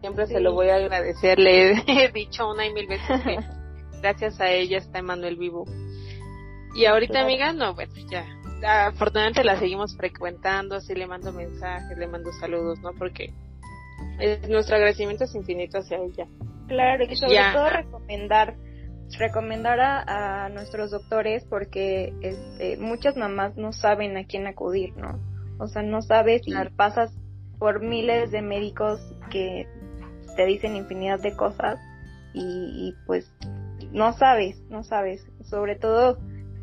siempre 0.00 0.26
se 0.26 0.40
lo 0.40 0.52
voy 0.52 0.68
a 0.68 0.76
agradecer, 0.76 1.38
le 1.38 1.72
he 1.72 2.08
dicho 2.14 2.48
una 2.48 2.66
y 2.66 2.72
mil 2.72 2.86
veces 2.86 3.22
que 3.22 3.38
gracias 4.00 4.40
a 4.40 4.50
ella 4.50 4.78
está 4.78 4.98
Emanuel 4.98 5.36
vivo. 5.36 5.64
Y 6.74 6.84
ahorita, 6.84 7.20
amiga, 7.22 7.52
no, 7.52 7.74
bueno, 7.74 7.92
ya, 8.10 8.26
afortunadamente 8.66 9.44
la 9.44 9.58
seguimos 9.58 9.96
frecuentando, 9.96 10.76
así 10.76 10.94
le 10.94 11.06
mando 11.06 11.32
mensajes, 11.32 11.96
le 11.96 12.06
mando 12.06 12.32
saludos, 12.32 12.78
¿no? 12.80 12.92
Porque 12.98 13.32
nuestro 14.48 14.76
agradecimiento 14.76 15.24
es 15.24 15.34
infinito 15.34 15.78
hacia 15.78 15.98
ella. 15.98 16.26
Claro, 16.66 17.04
y 17.04 17.16
sobre 17.16 17.38
todo 17.52 17.70
recomendar 17.70 18.56
recomendar 19.16 19.80
a, 19.80 20.48
nuestros 20.50 20.90
doctores 20.90 21.44
porque 21.48 22.12
este, 22.20 22.76
muchas 22.76 23.16
mamás 23.16 23.56
no 23.56 23.72
saben 23.72 24.16
a 24.16 24.24
quién 24.24 24.46
acudir, 24.46 24.94
¿no? 24.96 25.18
O 25.58 25.66
sea, 25.66 25.82
no 25.82 26.02
sabes 26.02 26.42
si 26.44 26.52
pasas 26.76 27.16
por 27.58 27.80
miles 27.80 28.30
de 28.30 28.42
médicos 28.42 29.00
que 29.30 29.66
te 30.36 30.46
dicen 30.46 30.76
infinidad 30.76 31.20
de 31.20 31.34
cosas 31.34 31.80
y, 32.34 32.42
y 32.42 32.94
pues 33.06 33.32
no 33.92 34.12
sabes, 34.12 34.60
no 34.68 34.84
sabes. 34.84 35.26
Sobre 35.42 35.76
todo 35.76 36.18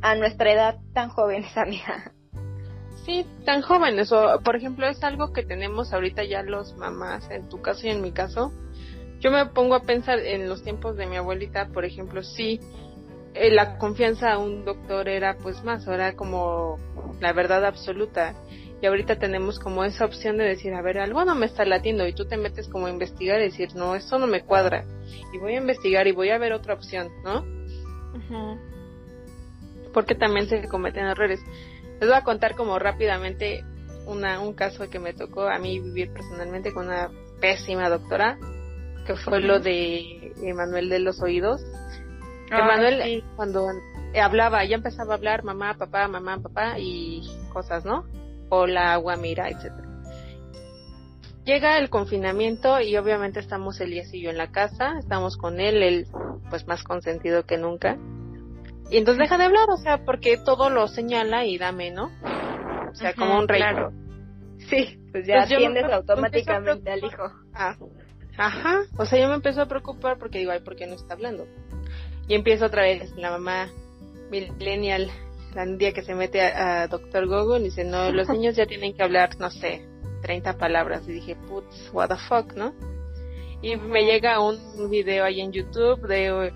a 0.05 0.13
nuestra 0.13 0.53
edad 0.53 0.77
tan 0.93 1.09
jóvenes, 1.09 1.57
amiga. 1.57 2.11
Sí, 3.05 3.25
tan 3.43 3.63
jóvenes. 3.63 4.11
O, 4.11 4.39
por 4.43 4.55
ejemplo, 4.55 4.87
es 4.87 5.03
algo 5.03 5.33
que 5.33 5.43
tenemos 5.43 5.93
ahorita 5.93 6.23
ya 6.23 6.43
los 6.43 6.75
mamás, 6.77 7.29
en 7.31 7.49
tu 7.49 7.59
caso 7.61 7.87
y 7.87 7.89
en 7.89 8.01
mi 8.01 8.11
caso. 8.11 8.53
Yo 9.19 9.31
me 9.31 9.47
pongo 9.47 9.73
a 9.73 9.81
pensar 9.81 10.19
en 10.19 10.47
los 10.47 10.63
tiempos 10.63 10.95
de 10.95 11.07
mi 11.07 11.15
abuelita, 11.15 11.69
por 11.69 11.85
ejemplo, 11.85 12.21
sí, 12.21 12.59
eh, 13.33 13.49
la 13.49 13.79
confianza 13.79 14.33
a 14.33 14.37
un 14.37 14.63
doctor 14.63 15.09
era 15.09 15.37
pues 15.37 15.63
más, 15.63 15.87
era 15.87 16.15
como 16.15 16.77
la 17.19 17.33
verdad 17.33 17.65
absoluta. 17.65 18.35
Y 18.81 18.85
ahorita 18.85 19.17
tenemos 19.17 19.57
como 19.57 19.83
esa 19.85 20.05
opción 20.05 20.37
de 20.37 20.43
decir, 20.43 20.73
a 20.75 20.83
ver, 20.83 20.99
algo 20.99 21.25
no 21.25 21.33
me 21.33 21.47
está 21.47 21.65
latiendo 21.65 22.05
y 22.05 22.13
tú 22.13 22.27
te 22.27 22.37
metes 22.37 22.67
como 22.67 22.85
a 22.85 22.91
investigar 22.91 23.39
y 23.39 23.45
decir, 23.45 23.73
no, 23.73 23.95
esto 23.95 24.19
no 24.19 24.27
me 24.27 24.43
cuadra. 24.43 24.85
Y 25.33 25.39
voy 25.39 25.55
a 25.55 25.57
investigar 25.57 26.05
y 26.05 26.11
voy 26.11 26.29
a 26.29 26.37
ver 26.37 26.53
otra 26.53 26.75
opción, 26.75 27.09
¿no? 27.23 27.43
Porque 29.95 30.13
también 30.13 30.47
se 30.49 30.67
cometen 30.67 31.05
errores. 31.05 31.39
Les 32.01 32.09
voy 32.09 32.17
a 32.17 32.23
contar 32.23 32.55
como 32.55 32.77
rápidamente 32.77 33.63
una, 34.05 34.41
un 34.41 34.53
caso 34.53 34.89
que 34.89 34.99
me 34.99 35.13
tocó 35.13 35.47
a 35.47 35.57
mí 35.57 35.79
vivir 35.79 36.11
personalmente 36.11 36.73
con 36.73 36.87
una 36.87 37.09
pésima 37.39 37.87
doctora, 37.87 38.37
que 39.07 39.15
fue 39.15 39.39
lo 39.39 39.61
de 39.61 40.33
Emanuel 40.43 40.89
de 40.89 40.99
los 40.99 41.21
oídos. 41.21 41.61
Emanuel, 42.51 43.23
cuando 43.37 43.67
hablaba, 44.21 44.65
ya 44.65 44.75
empezaba 44.75 45.13
a 45.13 45.17
hablar 45.17 45.45
mamá, 45.45 45.75
papá, 45.77 46.09
mamá, 46.09 46.41
papá 46.41 46.77
y 46.77 47.21
cosas, 47.53 47.85
¿no? 47.85 48.03
Hola, 48.49 48.91
agua, 48.91 49.15
mira, 49.15 49.47
etcétera. 49.47 49.87
Llega 51.45 51.77
el 51.77 51.89
confinamiento 51.89 52.81
y 52.81 52.97
obviamente 52.97 53.39
estamos 53.39 53.79
Elías 53.79 54.13
y 54.13 54.21
yo 54.21 54.29
en 54.29 54.37
la 54.37 54.51
casa, 54.51 54.99
estamos 54.99 55.37
con 55.37 55.61
él, 55.61 55.81
él 55.81 56.07
pues 56.49 56.67
más 56.67 56.83
consentido 56.83 57.45
que 57.45 57.57
nunca. 57.57 57.97
Y 58.89 58.97
entonces 58.97 59.23
deja 59.23 59.37
de 59.37 59.45
hablar, 59.45 59.69
o 59.69 59.77
sea, 59.77 60.05
porque 60.05 60.37
todo 60.37 60.69
lo 60.69 60.87
señala 60.87 61.45
y 61.45 61.57
dame, 61.57 61.91
¿no? 61.91 62.11
O 62.91 62.95
sea, 62.95 63.13
como 63.13 63.37
un 63.37 63.47
rey. 63.47 63.59
Claro. 63.59 63.91
Sí, 64.69 64.99
pues 65.11 65.27
ya 65.27 65.43
atiendes 65.43 65.85
automáticamente 65.85 66.91
al 66.91 67.03
hijo. 67.03 67.31
Ah, 67.53 67.75
ajá, 68.37 68.83
o 68.97 69.05
sea, 69.05 69.19
yo 69.19 69.27
me 69.27 69.35
empezó 69.35 69.61
a 69.61 69.67
preocupar 69.67 70.17
porque 70.17 70.39
digo, 70.39 70.51
ay, 70.51 70.59
¿por 70.59 70.75
qué 70.75 70.87
no 70.87 70.95
está 70.95 71.13
hablando? 71.13 71.47
Y 72.27 72.35
empiezo 72.35 72.65
otra 72.65 72.83
vez, 72.83 73.11
la 73.15 73.31
mamá 73.31 73.69
millennial, 74.29 75.09
la 75.53 75.65
día 75.65 75.93
que 75.93 76.01
se 76.01 76.15
mete 76.15 76.41
a, 76.41 76.87
Doctor 76.87 77.27
Google, 77.27 77.61
y 77.61 77.65
dice, 77.65 77.83
no, 77.83 78.11
los 78.11 78.29
niños 78.29 78.55
ya 78.55 78.65
tienen 78.65 78.95
que 78.95 79.03
hablar, 79.03 79.37
no 79.39 79.49
sé, 79.49 79.85
30 80.21 80.57
palabras. 80.57 81.03
Y 81.07 81.13
dije, 81.13 81.35
putz, 81.35 81.91
what 81.93 82.09
the 82.09 82.15
fuck, 82.29 82.53
¿no? 82.53 82.73
Y 83.61 83.77
me 83.77 84.05
llega 84.05 84.39
un 84.39 84.89
video 84.89 85.25
ahí 85.25 85.41
en 85.41 85.51
YouTube 85.51 86.07
de 86.07 86.53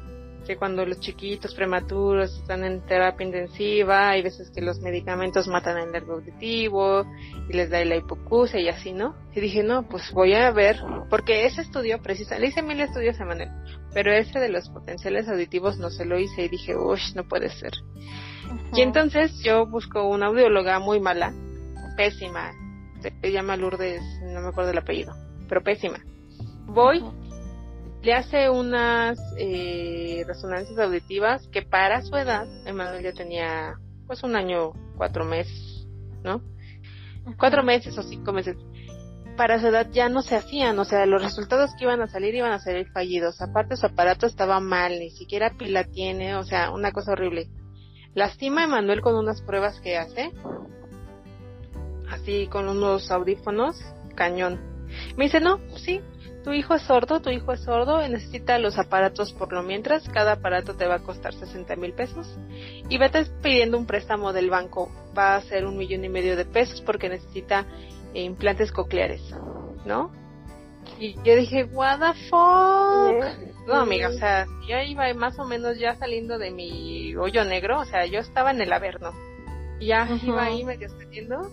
que 0.49 0.57
cuando 0.57 0.83
los 0.83 0.99
chiquitos 0.99 1.53
prematuros 1.53 2.35
están 2.35 2.63
en 2.63 2.83
terapia 2.83 3.23
intensiva, 3.23 4.09
hay 4.09 4.23
veces 4.23 4.49
que 4.49 4.61
los 4.61 4.79
medicamentos 4.79 5.47
matan 5.47 5.77
el 5.77 5.91
nervio 5.91 6.15
auditivo 6.15 7.05
y 7.47 7.53
les 7.53 7.69
da 7.69 7.85
la 7.85 7.97
hipocusia 7.97 8.59
y 8.59 8.67
así, 8.67 8.91
¿no? 8.91 9.15
Y 9.35 9.41
dije, 9.41 9.61
no, 9.61 9.87
pues 9.87 10.11
voy 10.11 10.33
a 10.33 10.49
ver, 10.49 10.77
porque 11.07 11.45
ese 11.45 11.61
estudio 11.61 12.01
precisamente, 12.01 12.41
le 12.41 12.47
hice 12.47 12.63
mil 12.63 12.79
estudios 12.79 13.21
a 13.21 13.25
Manuel, 13.25 13.49
pero 13.93 14.11
ese 14.11 14.39
de 14.39 14.49
los 14.49 14.67
potenciales 14.69 15.29
auditivos 15.29 15.77
no 15.77 15.91
se 15.91 16.03
lo 16.03 16.17
hice 16.17 16.45
y 16.45 16.49
dije, 16.49 16.75
uff, 16.75 16.99
no 17.13 17.25
puede 17.25 17.49
ser. 17.49 17.73
Y 18.73 18.81
entonces 18.81 19.43
yo 19.43 19.67
busco 19.67 20.07
una 20.07 20.25
audióloga 20.25 20.79
muy 20.79 20.99
mala, 20.99 21.31
pésima, 21.95 22.49
se 23.03 23.31
llama 23.31 23.55
Lourdes, 23.55 24.01
no 24.23 24.41
me 24.41 24.47
acuerdo 24.47 24.71
el 24.71 24.79
apellido, 24.79 25.13
pero 25.47 25.61
pésima. 25.61 25.99
Voy, 26.65 27.03
le 28.01 28.13
hace 28.13 28.49
unas 28.49 29.19
eh, 29.37 30.23
resonancias 30.25 30.77
auditivas 30.79 31.47
que 31.49 31.61
para 31.61 32.01
su 32.01 32.15
edad, 32.15 32.47
Emanuel 32.65 33.03
ya 33.03 33.13
tenía 33.13 33.75
pues 34.07 34.23
un 34.23 34.35
año, 34.35 34.71
cuatro 34.97 35.25
meses, 35.25 35.87
¿no? 36.23 36.41
Cuatro 37.37 37.63
meses 37.63 37.97
o 37.97 38.03
cinco 38.03 38.31
meses. 38.31 38.55
Para 39.35 39.59
su 39.59 39.67
edad 39.67 39.87
ya 39.91 40.09
no 40.09 40.21
se 40.21 40.35
hacían, 40.35 40.79
o 40.79 40.85
sea, 40.85 41.05
los 41.05 41.21
resultados 41.21 41.71
que 41.77 41.85
iban 41.85 42.01
a 42.01 42.07
salir 42.07 42.35
iban 42.35 42.51
a 42.51 42.59
salir 42.59 42.89
fallidos. 42.91 43.41
Aparte 43.41 43.75
su 43.77 43.85
aparato 43.85 44.25
estaba 44.25 44.59
mal, 44.59 44.99
ni 44.99 45.11
siquiera 45.11 45.55
pila 45.57 45.83
tiene, 45.83 46.35
o 46.35 46.43
sea, 46.43 46.71
una 46.71 46.91
cosa 46.91 47.11
horrible. 47.11 47.49
Lastima 48.15 48.61
a 48.61 48.65
Emanuel 48.65 49.01
con 49.01 49.15
unas 49.15 49.41
pruebas 49.41 49.79
que 49.81 49.97
hace, 49.97 50.31
así 52.09 52.47
con 52.47 52.67
unos 52.67 53.11
audífonos, 53.11 53.75
cañón. 54.15 54.59
Me 55.15 55.25
dice, 55.25 55.39
no, 55.39 55.59
sí, 55.77 56.01
tu 56.43 56.53
hijo 56.53 56.75
es 56.75 56.81
sordo, 56.83 57.21
tu 57.21 57.29
hijo 57.29 57.51
es 57.51 57.61
sordo, 57.61 58.05
necesita 58.07 58.57
los 58.59 58.77
aparatos 58.77 59.33
por 59.33 59.51
lo 59.51 59.63
mientras, 59.63 60.07
cada 60.09 60.33
aparato 60.33 60.75
te 60.75 60.87
va 60.87 60.95
a 60.95 60.99
costar 60.99 61.33
60 61.33 61.75
mil 61.75 61.93
pesos 61.93 62.27
y 62.89 62.97
vete 62.97 63.25
pidiendo 63.41 63.77
un 63.77 63.85
préstamo 63.85 64.33
del 64.33 64.49
banco, 64.49 64.91
va 65.17 65.35
a 65.35 65.41
ser 65.41 65.65
un 65.65 65.77
millón 65.77 66.05
y 66.05 66.09
medio 66.09 66.35
de 66.35 66.45
pesos 66.45 66.81
porque 66.81 67.09
necesita 67.09 67.65
eh, 68.13 68.23
implantes 68.23 68.71
cocleares, 68.71 69.21
¿no? 69.85 70.11
Y 70.97 71.15
yo 71.23 71.35
dije, 71.35 71.65
what 71.65 71.99
the 71.99 72.13
fuck. 72.29 73.67
No, 73.67 73.75
amiga, 73.75 74.09
o 74.09 74.13
sea, 74.13 74.45
yo 74.67 74.77
iba 74.79 75.13
más 75.13 75.37
o 75.37 75.45
menos 75.45 75.77
ya 75.77 75.95
saliendo 75.95 76.37
de 76.37 76.51
mi 76.51 77.15
hoyo 77.15 77.43
negro, 77.43 77.79
o 77.79 77.85
sea, 77.85 78.05
yo 78.05 78.19
estaba 78.19 78.51
en 78.51 78.61
el 78.61 78.73
averno. 78.73 79.11
Y 79.79 79.87
ya 79.87 80.07
iba 80.23 80.43
ahí 80.43 80.63
medio 80.63 80.89
saliendo. 80.89 81.49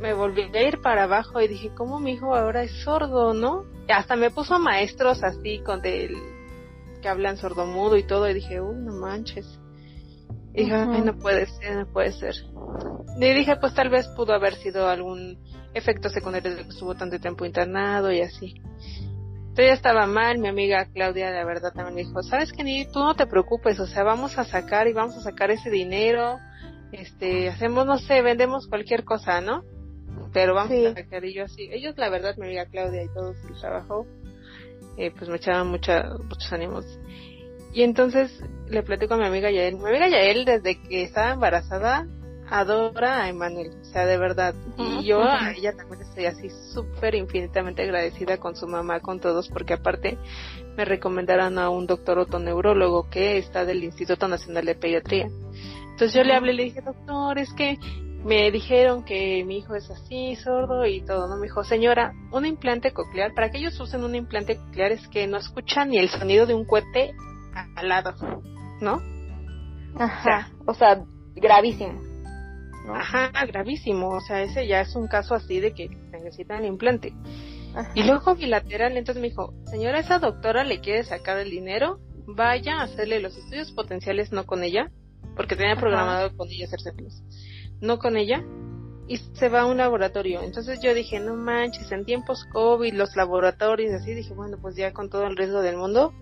Me 0.00 0.14
volví 0.14 0.42
a 0.42 0.62
ir 0.62 0.80
para 0.80 1.04
abajo 1.04 1.40
y 1.40 1.48
dije, 1.48 1.70
¿cómo 1.76 2.00
mi 2.00 2.12
hijo 2.12 2.34
ahora 2.34 2.62
es 2.62 2.72
sordo, 2.82 3.34
no? 3.34 3.64
Y 3.86 3.92
hasta 3.92 4.16
me 4.16 4.30
puso 4.30 4.58
maestros 4.58 5.22
así 5.22 5.60
con 5.60 5.82
del 5.82 6.16
que 7.02 7.08
hablan 7.08 7.36
sordomudo 7.36 7.96
y 7.96 8.02
todo 8.02 8.28
y 8.28 8.34
dije, 8.34 8.60
uy, 8.60 8.76
no 8.76 8.92
manches. 8.94 9.46
Y 10.54 10.64
dije, 10.64 10.74
ay, 10.74 11.02
no 11.02 11.16
puede 11.18 11.46
ser, 11.46 11.76
no 11.76 11.92
puede 11.92 12.12
ser. 12.12 12.34
Y 13.16 13.34
dije, 13.34 13.56
pues 13.56 13.74
tal 13.74 13.88
vez 13.88 14.08
pudo 14.08 14.32
haber 14.32 14.54
sido 14.54 14.88
algún 14.88 15.38
efecto 15.74 16.08
secundario 16.08 16.54
de 16.54 16.64
que 16.64 16.70
estuvo 16.70 16.94
tanto 16.94 17.18
tiempo 17.18 17.44
internado 17.44 18.10
y 18.10 18.20
así. 18.20 18.54
Entonces 19.50 19.66
ya 19.66 19.72
estaba 19.72 20.06
mal, 20.06 20.38
mi 20.38 20.48
amiga 20.48 20.86
Claudia, 20.92 21.30
la 21.30 21.44
verdad, 21.44 21.72
también 21.72 21.94
me 21.94 22.02
dijo, 22.02 22.22
¿sabes 22.22 22.52
qué? 22.52 22.62
Ni 22.64 22.86
tú 22.86 23.00
no 23.00 23.14
te 23.14 23.26
preocupes, 23.26 23.78
o 23.80 23.86
sea, 23.86 24.04
vamos 24.04 24.38
a 24.38 24.44
sacar 24.44 24.86
y 24.86 24.92
vamos 24.92 25.16
a 25.16 25.22
sacar 25.22 25.50
ese 25.50 25.70
dinero, 25.70 26.38
este, 26.92 27.48
hacemos, 27.48 27.84
no 27.84 27.98
sé, 27.98 28.22
vendemos 28.22 28.68
cualquier 28.68 29.04
cosa, 29.04 29.40
¿no? 29.40 29.62
Pero 30.32 30.54
vamos 30.54 30.72
a 30.86 30.94
sacar 30.94 31.24
y 31.24 31.34
yo 31.34 31.44
así. 31.44 31.68
Ellos, 31.72 31.96
la 31.96 32.08
verdad, 32.08 32.36
mi 32.36 32.46
amiga 32.46 32.66
Claudia 32.66 33.02
y 33.02 33.08
todo 33.08 33.34
su 33.34 33.60
trabajo, 33.60 34.06
eh, 34.96 35.10
pues 35.10 35.28
me 35.28 35.36
echaban 35.36 35.68
mucha, 35.68 36.04
muchos 36.28 36.52
ánimos. 36.52 36.86
Y 37.72 37.82
entonces 37.82 38.32
le 38.68 38.82
platico 38.82 39.14
a 39.14 39.16
mi 39.16 39.24
amiga 39.24 39.50
Yael. 39.50 39.76
Mi 39.76 39.88
amiga 39.88 40.08
Yael, 40.08 40.44
desde 40.44 40.80
que 40.80 41.02
estaba 41.02 41.32
embarazada, 41.32 42.06
adora 42.50 43.22
a 43.22 43.28
Emanuel, 43.28 43.70
o 43.80 43.84
sea, 43.84 44.06
de 44.06 44.18
verdad. 44.18 44.54
Y 44.76 45.04
yo 45.04 45.22
a 45.22 45.52
ella 45.52 45.72
también 45.76 46.02
estoy 46.02 46.26
así 46.26 46.50
súper 46.74 47.14
infinitamente 47.14 47.82
agradecida 47.82 48.38
con 48.38 48.56
su 48.56 48.66
mamá, 48.66 49.00
con 49.00 49.20
todos, 49.20 49.48
porque 49.48 49.74
aparte 49.74 50.18
me 50.76 50.84
recomendaron 50.84 51.58
a 51.58 51.70
un 51.70 51.86
doctor 51.86 52.18
otoneurólogo 52.18 53.08
que 53.08 53.38
está 53.38 53.64
del 53.64 53.84
Instituto 53.84 54.26
Nacional 54.26 54.64
de 54.64 54.74
Pediatría. 54.74 55.28
Entonces 55.90 56.12
yo 56.12 56.24
le 56.24 56.34
hablé 56.34 56.52
y 56.52 56.56
le 56.56 56.64
dije, 56.64 56.80
doctor, 56.80 57.38
es 57.38 57.52
que 57.52 57.78
me 58.24 58.50
dijeron 58.50 59.04
que 59.04 59.44
mi 59.44 59.58
hijo 59.58 59.74
es 59.74 59.90
así, 59.90 60.36
sordo 60.36 60.84
y 60.86 61.02
todo, 61.02 61.28
¿no? 61.28 61.36
Me 61.36 61.46
dijo, 61.46 61.64
señora, 61.64 62.12
un 62.32 62.44
implante 62.46 62.92
coclear, 62.92 63.34
para 63.34 63.50
que 63.50 63.58
ellos 63.58 63.78
usen 63.80 64.04
un 64.04 64.14
implante 64.14 64.56
coclear 64.56 64.92
es 64.92 65.08
que 65.08 65.26
no 65.26 65.38
escuchan 65.38 65.90
ni 65.90 65.98
el 65.98 66.08
sonido 66.08 66.46
de 66.46 66.54
un 66.54 66.64
cohete 66.64 67.14
al 67.76 67.88
lado, 67.88 68.14
¿no? 68.80 69.00
Ajá, 69.96 70.50
o 70.66 70.74
sea, 70.74 71.02
gravísimo. 71.34 72.00
Ajá, 72.88 73.30
gravísimo. 73.46 74.08
O 74.08 74.20
sea, 74.20 74.42
ese 74.42 74.66
ya 74.66 74.80
es 74.80 74.94
un 74.96 75.08
caso 75.08 75.34
así 75.34 75.60
de 75.60 75.72
que 75.72 75.88
necesitan 75.88 76.64
implante. 76.64 77.12
Y 77.94 78.02
luego 78.02 78.34
bilateral, 78.34 78.96
entonces 78.96 79.22
me 79.22 79.28
dijo, 79.28 79.54
señora, 79.70 80.00
esa 80.00 80.18
doctora 80.18 80.64
le 80.64 80.80
quiere 80.80 81.04
sacar 81.04 81.38
el 81.38 81.50
dinero, 81.50 82.00
vaya 82.26 82.80
a 82.80 82.82
hacerle 82.82 83.20
los 83.20 83.36
estudios 83.36 83.70
potenciales, 83.72 84.32
no 84.32 84.44
con 84.44 84.64
ella, 84.64 84.90
porque 85.36 85.54
tenía 85.54 85.76
programado 85.76 86.36
con 86.36 86.48
ella 86.48 86.66
hacerse 86.66 86.92
no 87.80 87.98
con 87.98 88.16
ella, 88.16 88.44
y 89.06 89.16
se 89.16 89.48
va 89.48 89.62
a 89.62 89.66
un 89.66 89.78
laboratorio. 89.78 90.40
Entonces 90.42 90.78
yo 90.80 90.94
dije, 90.94 91.18
no 91.18 91.34
manches, 91.34 91.90
en 91.90 92.04
tiempos 92.04 92.44
COVID, 92.52 92.94
los 92.94 93.16
laboratorios, 93.16 93.92
así, 93.92 94.14
dije, 94.14 94.34
bueno, 94.34 94.56
pues 94.60 94.76
ya 94.76 94.92
con 94.92 95.10
todo 95.10 95.26
el 95.26 95.36
riesgo 95.36 95.62
del 95.62 95.76
mundo, 95.76 96.12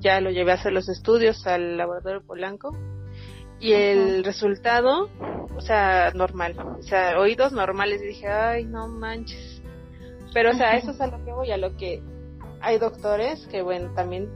ya 0.00 0.20
lo 0.20 0.30
llevé 0.30 0.52
a 0.52 0.56
hacer 0.56 0.72
los 0.72 0.88
estudios 0.88 1.46
al 1.46 1.78
laboratorio 1.78 2.22
Polanco 2.22 2.76
y 3.58 3.72
el 3.72 4.22
resultado, 4.22 5.08
o 5.56 5.60
sea, 5.62 6.10
normal, 6.14 6.58
o 6.78 6.82
sea, 6.82 7.18
oídos 7.18 7.52
normales, 7.52 8.02
y 8.02 8.08
dije, 8.08 8.28
ay, 8.28 8.64
no 8.64 8.86
manches. 8.86 9.62
Pero, 10.34 10.50
o 10.50 10.54
sea, 10.54 10.76
eso 10.76 10.90
es 10.90 11.00
a 11.00 11.06
lo 11.06 11.24
que 11.24 11.32
voy, 11.32 11.50
a 11.50 11.56
lo 11.56 11.74
que 11.76 12.02
hay 12.60 12.78
doctores 12.78 13.46
que, 13.46 13.62
bueno, 13.62 13.94
también 13.94 14.28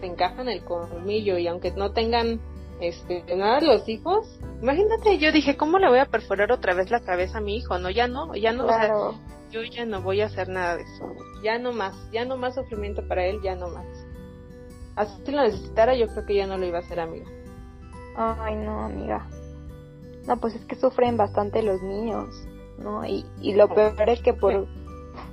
te 0.00 0.06
encajan 0.06 0.48
el 0.48 0.62
colmillo 0.64 1.38
y 1.38 1.48
aunque 1.48 1.72
no 1.72 1.92
tengan 1.92 2.40
este 2.82 3.24
nada 3.36 3.60
los 3.60 3.88
hijos, 3.88 4.38
imagínate, 4.60 5.18
yo 5.18 5.32
dije, 5.32 5.56
¿cómo 5.56 5.78
le 5.78 5.88
voy 5.88 5.98
a 5.98 6.06
perforar 6.06 6.52
otra 6.52 6.74
vez 6.74 6.90
la 6.90 7.00
cabeza 7.00 7.38
a 7.38 7.40
mi 7.40 7.56
hijo? 7.56 7.78
No, 7.78 7.90
ya 7.90 8.08
no, 8.08 8.34
ya 8.34 8.52
no, 8.52 8.64
o 8.64 8.68
sea, 8.68 8.92
yo 9.50 9.62
ya 9.62 9.84
no 9.84 10.02
voy 10.02 10.20
a 10.20 10.26
hacer 10.26 10.48
nada 10.48 10.76
de 10.76 10.82
eso. 10.82 11.14
Ya 11.42 11.58
no 11.58 11.72
más, 11.72 11.94
ya 12.10 12.24
no 12.24 12.36
más 12.36 12.54
sufrimiento 12.54 13.06
para 13.06 13.26
él, 13.26 13.40
ya 13.42 13.54
no 13.54 13.68
más. 13.68 13.86
Así 14.96 15.14
si 15.24 15.32
lo 15.32 15.42
necesitara, 15.42 15.94
yo 15.94 16.06
creo 16.08 16.26
que 16.26 16.34
ya 16.34 16.46
no 16.46 16.58
lo 16.58 16.66
iba 16.66 16.78
a 16.78 16.82
hacer, 16.82 17.00
amiga. 17.00 17.26
Ay, 18.16 18.56
no, 18.56 18.84
amiga. 18.84 19.26
No, 20.26 20.36
pues 20.38 20.54
es 20.54 20.64
que 20.64 20.76
sufren 20.76 21.16
bastante 21.16 21.62
los 21.62 21.82
niños, 21.82 22.28
¿no? 22.78 23.04
Y, 23.04 23.24
y 23.40 23.54
lo 23.54 23.68
peor 23.68 24.08
es 24.08 24.20
que 24.22 24.34
por, 24.34 24.66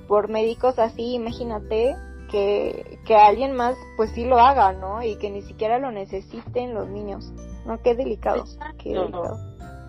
por 0.08 0.30
médicos 0.30 0.80
así, 0.80 1.14
imagínate 1.14 1.96
que, 2.30 3.00
que 3.06 3.16
alguien 3.16 3.56
más 3.56 3.76
pues 3.98 4.12
sí 4.12 4.26
lo 4.26 4.40
haga, 4.40 4.74
¿no? 4.74 5.02
Y 5.04 5.18
que 5.18 5.30
ni 5.30 5.42
siquiera 5.42 5.80
lo 5.80 5.92
necesiten 5.92 6.74
los 6.74 6.88
niños. 6.88 7.32
No, 7.66 7.82
qué 7.82 7.96
delicado. 7.96 8.46
Qué 8.78 8.94
delicado. 8.94 9.38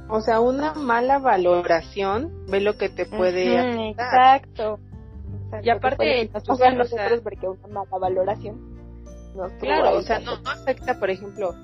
O 0.09 0.21
sea, 0.21 0.41
una 0.41 0.75
mala 0.75 1.19
valoración, 1.19 2.47
ve 2.49 2.61
lo 2.61 2.77
que 2.77 2.89
te 2.89 3.07
puede 3.07 3.91
Exacto. 3.91 4.81
Y 5.63 5.71
aparte, 5.71 6.31
o 6.49 6.55
sea, 6.57 6.73
nosotros 6.73 7.21
porque 7.23 7.49
una 7.49 7.69
mala 7.69 7.99
valoración. 7.99 8.59
claro, 9.61 9.97
o 9.97 10.03
sea, 10.03 10.19
no 10.19 10.33
afecta, 10.45 10.99
por 10.99 11.11
ejemplo, 11.11 11.55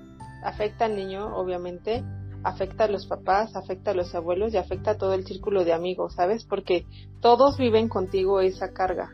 afecta 0.45 0.85
al 0.85 0.97
niño, 0.97 1.37
obviamente, 1.37 2.05
afecta 2.45 2.85
a 2.85 2.89
los 2.89 3.07
papás, 3.07 3.57
afecta 3.57 3.91
a 3.91 3.95
los 3.95 4.15
abuelos 4.15 4.55
y 4.55 4.59
afecta 4.59 4.93
a 4.93 4.97
todo 4.97 5.15
el 5.15 5.27
círculo 5.27 5.65
de 5.65 5.73
amigos, 5.73 6.15
¿sabes? 6.15 6.45
Porque 6.45 6.87
todos 7.21 7.59
viven 7.59 7.89
contigo 7.89 8.41
esa 8.41 8.73
carga. 8.73 9.13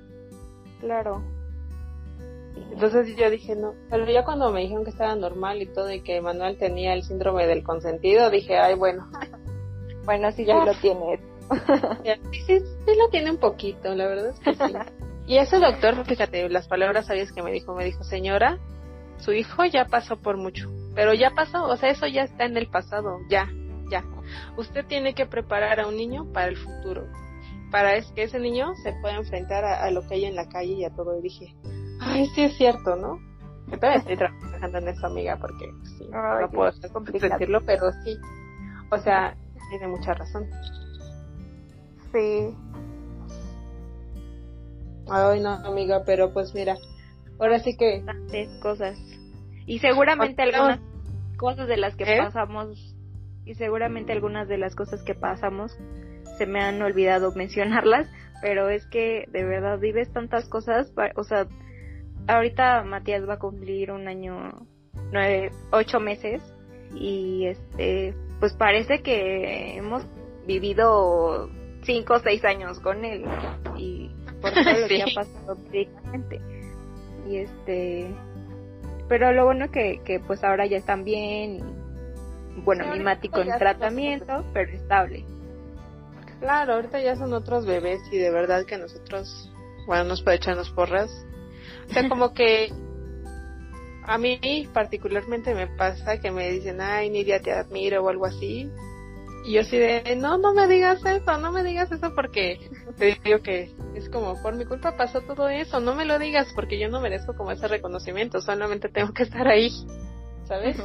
Claro. 0.81 1.23
Entonces 2.55 3.17
yo 3.17 3.31
dije, 3.31 3.55
no, 3.57 3.75
pero 3.91 4.07
ya 4.11 4.25
cuando 4.25 4.51
me 4.51 4.61
dijeron 4.61 4.85
que 4.85 4.91
estaba 4.91 5.15
normal 5.15 5.63
y 5.63 5.67
todo 5.67 5.91
y 5.93 6.03
que 6.03 6.21
Manuel 6.21 6.57
tenía 6.59 6.95
el 6.95 7.03
síndrome 7.03 7.47
del 7.47 7.63
consentido, 7.63 8.31
dije, 8.31 8.59
ay, 8.59 8.75
bueno. 8.75 9.11
bueno, 10.05 10.33
sí, 10.33 10.45
ya 10.45 10.65
lo 10.65 10.75
tiene. 10.75 11.21
sí, 12.33 12.41
sí, 12.47 12.59
sí 12.59 12.93
lo 12.99 13.09
tiene 13.11 13.31
un 13.31 13.39
poquito, 13.39 13.95
la 13.95 14.07
verdad 14.07 14.31
es 14.31 14.41
que 14.41 14.55
sí. 14.55 14.75
Y 15.27 15.39
ese 15.39 15.59
doctor, 15.59 16.05
fíjate, 16.05 16.49
las 16.49 16.67
palabras 16.67 17.07
sabias 17.07 17.31
que 17.31 17.45
me 17.45 17.53
dijo, 17.53 17.75
me 17.75 17.85
dijo, 17.85 18.03
señora, 18.03 18.59
su 19.19 19.33
hijo 19.33 19.65
ya 19.65 19.85
pasó 19.85 20.17
por 20.17 20.37
mucho 20.37 20.69
pero 20.95 21.15
ya 21.15 21.31
pasó, 21.31 21.65
o 21.65 21.77
sea, 21.77 21.91
eso 21.91 22.07
ya 22.07 22.23
está 22.23 22.45
en 22.45 22.57
el 22.57 22.69
pasado, 22.69 23.21
ya, 23.29 23.49
ya. 23.91 24.05
Usted 24.57 24.85
tiene 24.87 25.15
que 25.15 25.27
preparar 25.27 25.81
a 25.81 25.89
un 25.89 25.97
niño 25.97 26.31
para 26.33 26.49
el 26.49 26.57
futuro, 26.57 27.07
para 27.71 28.01
que 28.15 28.25
ese 28.25 28.39
niño 28.39 28.75
se 28.83 28.93
pueda 29.01 29.17
enfrentar 29.17 29.65
a, 29.65 29.91
lo 29.91 30.07
que 30.07 30.15
hay 30.15 30.25
en 30.27 30.37
la 30.37 30.49
calle 30.49 30.73
y 30.73 30.85
a 30.85 30.91
todo. 30.91 31.19
Y 31.19 31.23
dije, 31.23 31.55
ay, 32.05 32.27
sí 32.35 32.43
es 32.43 32.57
cierto, 32.57 32.97
¿no? 32.97 33.19
Yo 33.69 33.79
todavía 33.79 34.01
estoy 34.01 34.17
trabajando 34.17 34.79
en 34.79 34.89
eso, 34.89 35.07
amiga, 35.07 35.39
porque 35.41 35.71
no 36.11 36.51
puedo 36.51 36.73
decirlo, 37.13 37.61
pero 37.65 37.91
sí. 38.05 38.17
O 38.91 38.99
sea, 38.99 39.37
tiene 39.71 39.89
mucha 39.89 40.13
razón. 40.15 40.49
Sí. 42.13 42.55
Ay, 45.11 45.41
no, 45.41 45.51
amiga, 45.51 46.03
pero 46.05 46.33
pues 46.33 46.55
mira, 46.55 46.77
ahora 47.39 47.59
sí 47.61 47.77
que... 47.77 48.05
cosas 48.61 48.99
y 49.67 49.79
seguramente 49.79 50.43
algunas 50.43 50.81
cosas 51.37 51.69
de 51.69 51.77
las 51.77 51.97
que 51.97 52.05
¿Eh? 52.05 52.19
pasamos, 52.19 52.95
y 53.45 53.55
seguramente 53.55 54.13
algunas 54.13 54.49
de 54.49 54.59
las 54.59 54.75
cosas 54.75 55.03
que 55.03 55.15
pasamos 55.15 55.77
se 56.39 56.47
me 56.47 56.61
han 56.61 56.81
olvidado 56.83 57.33
mencionarlas, 57.35 58.09
pero 58.41 58.69
es 58.69 58.87
que 58.87 59.27
de 59.31 59.45
verdad 59.45 59.79
vives 59.79 60.13
tantas 60.13 60.49
cosas, 60.49 60.93
o 61.17 61.25
sea, 61.25 61.47
ahorita 62.27 62.83
Matías 62.85 63.29
va 63.29 63.35
a 63.35 63.39
cumplir 63.39 63.91
un 63.93 64.09
año, 64.09 64.67
nueve, 65.13 65.51
ocho 65.71 66.01
meses, 66.01 66.43
y 66.95 67.47
este, 67.47 68.15
pues 68.41 68.55
parece 68.55 69.03
que 69.03 69.77
hemos 69.77 70.05
vivido 70.47 71.49
cinco 71.83 72.15
o 72.15 72.19
seis 72.21 72.45
años 72.45 72.79
con 72.81 73.05
él, 73.05 73.25
y 73.77 74.11
por 74.41 74.53
todo 74.53 74.81
lo 74.81 74.87
que 74.89 75.03
ha 75.03 75.15
pasado 75.15 75.57
prácticamente. 75.57 76.41
Y 77.29 77.37
este, 77.37 78.15
pero 79.09 79.33
lo 79.33 79.45
bueno 79.45 79.71
que, 79.71 80.01
que 80.05 80.21
pues 80.21 80.43
ahora 80.43 80.67
ya 80.67 80.77
están 80.77 81.05
bien 81.05 81.57
y 81.57 82.61
bueno, 82.65 82.93
mimático 82.93 83.41
en 83.41 83.57
tratamiento, 83.59 84.45
pero 84.53 84.73
estable. 84.73 85.25
Claro, 86.41 86.75
ahorita 86.75 87.01
ya 87.01 87.17
son 87.17 87.33
otros 87.33 87.67
bebés 87.67 88.01
y 88.11 88.19
de 88.19 88.31
verdad 88.31 88.65
que 88.67 88.77
nosotros, 88.77 89.51
bueno, 89.87 90.05
nos 90.05 90.23
puede 90.23 90.37
echarnos 90.39 90.71
porras. 90.71 91.11
O 91.93 91.95
sea, 91.95 92.09
como 92.09 92.33
que 92.33 92.73
a 94.05 94.17
mí 94.17 94.41
particularmente 94.73 95.55
me 95.55 95.67
pasa 95.67 96.19
que 96.19 96.31
me 96.31 96.51
dicen, 96.51 96.81
ay, 96.81 97.11
Nidia, 97.11 97.43
te 97.43 97.53
admiro 97.53 98.03
o 98.03 98.09
algo 98.09 98.25
así. 98.25 98.71
Y 99.45 99.53
yo 99.53 99.61
así 99.61 99.77
de, 99.77 100.17
no, 100.17 100.39
no 100.39 100.55
me 100.55 100.67
digas 100.69 101.05
eso, 101.05 101.37
no 101.37 101.53
me 101.53 101.63
digas 101.63 101.93
eso 101.93 102.15
porque 102.15 102.59
te 102.97 103.19
digo 103.23 103.43
que 103.43 103.75
es 103.95 104.09
como, 104.09 104.41
por 104.41 104.57
mi 104.57 104.65
culpa 104.65 104.97
pasó 104.97 105.21
todo 105.21 105.51
eso, 105.51 105.81
no 105.81 105.95
me 105.95 106.07
lo 106.07 106.19
digas 106.19 106.49
porque 106.55 106.79
yo 106.79 106.89
no 106.89 107.01
merezco 107.01 107.35
como 107.37 107.51
ese 107.51 107.69
reconocimiento, 107.69 108.41
solamente 108.41 108.89
tengo 108.89 109.13
que 109.13 109.25
estar 109.25 109.47
ahí, 109.47 109.69
¿sabes? 110.45 110.79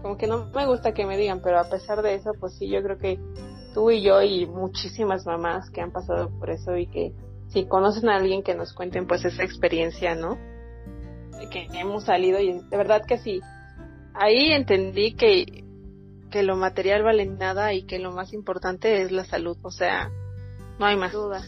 Como 0.00 0.16
que 0.16 0.26
no 0.26 0.46
me 0.54 0.64
gusta 0.64 0.94
que 0.94 1.04
me 1.04 1.18
digan, 1.18 1.42
pero 1.42 1.60
a 1.60 1.68
pesar 1.68 2.00
de 2.00 2.14
eso, 2.14 2.30
pues 2.40 2.56
sí, 2.56 2.66
yo 2.70 2.82
creo 2.82 2.96
que 2.96 3.18
tú 3.74 3.90
y 3.90 4.02
yo 4.02 4.22
y 4.22 4.46
muchísimas 4.46 5.26
mamás 5.26 5.68
que 5.70 5.82
han 5.82 5.92
pasado 5.92 6.30
por 6.38 6.48
eso 6.48 6.76
y 6.76 6.86
que 6.86 7.12
si 7.50 7.66
conocen 7.66 8.08
a 8.08 8.16
alguien 8.16 8.42
que 8.42 8.54
nos 8.54 8.72
cuenten 8.72 9.06
pues 9.06 9.24
esa 9.24 9.44
experiencia, 9.44 10.14
¿no? 10.14 10.38
que 11.50 11.66
hemos 11.72 12.04
salido 12.04 12.38
y 12.40 12.52
de 12.52 12.76
verdad 12.76 13.02
que 13.06 13.18
sí. 13.18 13.40
Ahí 14.14 14.52
entendí 14.52 15.14
que, 15.14 15.64
que 16.30 16.42
lo 16.42 16.56
material 16.56 17.02
vale 17.02 17.26
nada 17.26 17.72
y 17.72 17.84
que 17.84 17.98
lo 17.98 18.12
más 18.12 18.32
importante 18.32 19.02
es 19.02 19.10
la 19.10 19.24
salud, 19.24 19.56
o 19.62 19.70
sea, 19.70 20.10
no 20.78 20.86
hay 20.86 20.96
más. 20.96 21.12
Duda. 21.12 21.42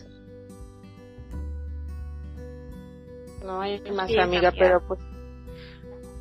No 3.44 3.60
hay 3.60 3.80
más, 3.92 4.10
amiga, 4.18 4.52
pero 4.56 4.80
pues 4.86 5.00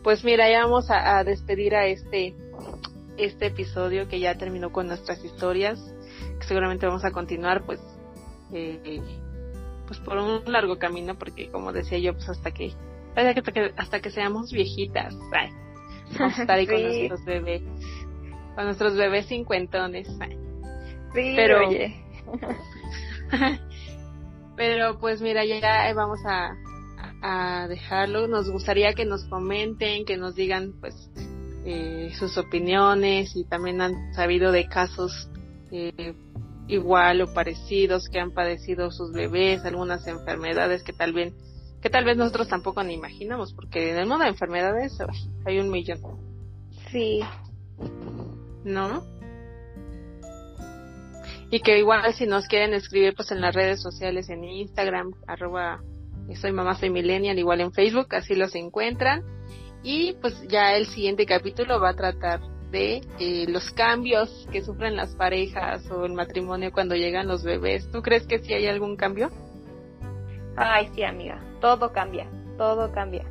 pues 0.03 0.23
mira, 0.23 0.49
ya 0.49 0.63
vamos 0.63 0.87
a, 0.89 1.23
despedir 1.23 1.75
a 1.75 1.85
este 1.85 2.33
este 3.17 3.47
episodio 3.47 4.07
que 4.07 4.19
ya 4.19 4.35
terminó 4.35 4.71
con 4.71 4.87
nuestras 4.87 5.23
historias, 5.23 5.79
que 6.39 6.47
seguramente 6.47 6.87
vamos 6.87 7.05
a 7.05 7.11
continuar 7.11 7.63
pues 7.65 7.79
eh, 8.51 8.99
pues 9.91 10.05
por 10.05 10.17
un 10.17 10.51
largo 10.51 10.77
camino 10.77 11.15
porque 11.15 11.49
como 11.49 11.71
decía 11.73 11.97
yo 11.99 12.13
pues 12.13 12.29
hasta 12.29 12.51
que 12.51 12.73
hasta 13.15 13.41
que, 13.41 13.73
hasta 13.77 13.99
que 14.01 14.09
seamos 14.09 14.51
viejitas 14.51 15.15
vamos 16.17 16.39
a 16.39 16.41
estar 16.41 16.57
ahí 16.57 16.67
con 16.67 16.81
nuestros 16.81 17.25
bebés 17.25 17.61
con 18.55 18.65
nuestros 18.65 18.95
bebés 18.95 19.27
cincuentones 19.27 20.07
pero 21.13 21.69
pero 24.55 24.99
pues 24.99 25.21
mira 25.21 25.43
ya 25.45 25.93
vamos 25.93 26.19
a 26.25 26.55
a 27.21 27.67
dejarlo. 27.67 28.27
Nos 28.27 28.49
gustaría 28.49 28.93
que 28.93 29.05
nos 29.05 29.25
comenten, 29.25 30.05
que 30.05 30.17
nos 30.17 30.35
digan 30.35 30.73
pues 30.79 30.95
eh, 31.65 32.11
sus 32.17 32.37
opiniones 32.37 33.35
y 33.35 33.45
también 33.45 33.81
han 33.81 34.13
sabido 34.13 34.51
de 34.51 34.67
casos 34.67 35.29
eh, 35.71 36.15
igual 36.71 37.21
o 37.21 37.33
parecidos 37.33 38.07
que 38.09 38.19
han 38.19 38.31
padecido 38.31 38.91
sus 38.91 39.11
bebés, 39.11 39.65
algunas 39.65 40.07
enfermedades 40.07 40.83
que 40.83 40.93
tal 40.93 41.13
vez 41.13 41.33
que 41.81 41.89
tal 41.89 42.05
vez 42.05 42.15
nosotros 42.15 42.47
tampoco 42.47 42.83
ni 42.83 42.93
imaginamos, 42.93 43.53
porque 43.53 43.89
en 43.89 43.97
el 43.97 44.05
mundo 44.05 44.23
de 44.23 44.29
enfermedades 44.29 44.97
hay 45.45 45.59
un 45.59 45.71
millón. 45.71 45.99
Sí. 46.91 47.21
¿No? 48.63 49.03
Y 51.49 51.59
que 51.61 51.79
igual 51.79 52.13
si 52.13 52.27
nos 52.27 52.47
quieren 52.47 52.73
escribir 52.73 53.15
pues 53.15 53.31
en 53.31 53.41
las 53.41 53.55
redes 53.55 53.81
sociales, 53.81 54.29
en 54.29 54.43
Instagram, 54.43 55.11
arroba 55.27 55.81
soy 56.35 56.53
mamá 56.53 56.75
soy 56.75 56.89
millennial 56.89 57.37
igual 57.39 57.61
en 57.61 57.73
Facebook, 57.73 58.13
así 58.15 58.35
los 58.35 58.55
encuentran. 58.55 59.23
Y 59.83 60.13
pues 60.21 60.39
ya 60.47 60.75
el 60.75 60.85
siguiente 60.85 61.25
capítulo 61.25 61.81
va 61.81 61.89
a 61.89 61.95
tratar 61.95 62.41
de 62.71 63.01
eh, 63.19 63.45
los 63.47 63.69
cambios 63.71 64.47
que 64.51 64.63
sufren 64.63 64.95
las 64.95 65.15
parejas 65.15 65.89
o 65.91 66.05
el 66.05 66.13
matrimonio 66.13 66.71
cuando 66.71 66.95
llegan 66.95 67.27
los 67.27 67.43
bebés. 67.43 67.89
¿Tú 67.91 68.01
crees 68.01 68.25
que 68.25 68.39
sí 68.39 68.53
hay 68.53 68.67
algún 68.67 68.95
cambio? 68.95 69.29
Ay, 70.55 70.89
sí, 70.95 71.03
amiga. 71.03 71.39
Todo 71.59 71.91
cambia, 71.91 72.27
todo 72.57 72.91
cambia. 72.91 73.25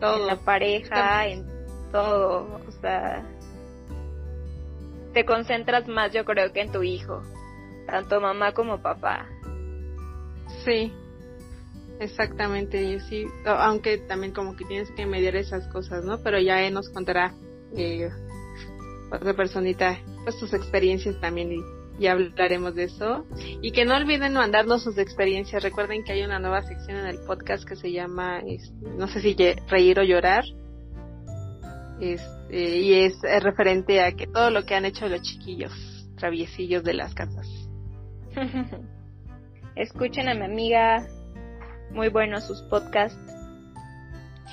Todo. 0.00 0.20
En 0.20 0.26
la 0.26 0.36
pareja, 0.36 1.26
en 1.26 1.46
todo. 1.92 2.60
O 2.66 2.72
sea, 2.80 3.24
te 5.12 5.24
concentras 5.24 5.88
más, 5.88 6.12
yo 6.12 6.24
creo, 6.24 6.52
que 6.52 6.60
en 6.60 6.72
tu 6.72 6.82
hijo. 6.82 7.22
Tanto 7.86 8.20
mamá 8.20 8.52
como 8.52 8.82
papá. 8.82 9.26
Sí, 10.64 10.92
Exactamente, 11.98 12.92
yo 12.92 13.00
sí, 13.00 13.24
aunque 13.46 13.98
también 13.98 14.32
como 14.32 14.54
que 14.54 14.66
tienes 14.66 14.90
que 14.90 15.06
mediar 15.06 15.34
esas 15.36 15.66
cosas, 15.68 16.04
¿no? 16.04 16.22
Pero 16.22 16.38
ya 16.38 16.60
él 16.60 16.74
nos 16.74 16.90
contará 16.90 17.32
eh, 17.74 18.10
otra 19.10 19.34
personita, 19.34 19.98
pues 20.24 20.36
sus 20.36 20.52
experiencias 20.52 21.20
también 21.20 21.52
y 21.52 21.60
ya 21.98 22.12
hablaremos 22.12 22.74
de 22.74 22.84
eso. 22.84 23.26
Y 23.62 23.72
que 23.72 23.84
no 23.84 23.96
olviden 23.96 24.34
mandarnos 24.34 24.82
sus 24.82 24.98
experiencias. 24.98 25.62
Recuerden 25.62 26.04
que 26.04 26.12
hay 26.12 26.22
una 26.22 26.38
nueva 26.38 26.62
sección 26.62 26.98
en 26.98 27.06
el 27.06 27.18
podcast 27.26 27.66
que 27.66 27.76
se 27.76 27.92
llama, 27.92 28.42
no 28.96 29.08
sé 29.08 29.20
si 29.20 29.36
reír 29.68 29.98
o 30.00 30.04
llorar. 30.04 30.44
Este, 32.00 32.78
y 32.78 32.94
es, 33.04 33.14
es 33.24 33.42
referente 33.42 34.02
a 34.02 34.12
que 34.12 34.26
todo 34.26 34.50
lo 34.50 34.64
que 34.64 34.74
han 34.74 34.84
hecho 34.84 35.08
los 35.08 35.22
chiquillos, 35.22 35.72
traviesillos 36.16 36.84
de 36.84 36.94
las 36.94 37.14
casas. 37.14 37.48
Escuchen 39.76 40.28
a 40.28 40.34
mi 40.34 40.44
amiga 40.44 41.06
muy 41.90 42.08
buenos 42.08 42.46
sus 42.46 42.62
podcasts. 42.62 43.18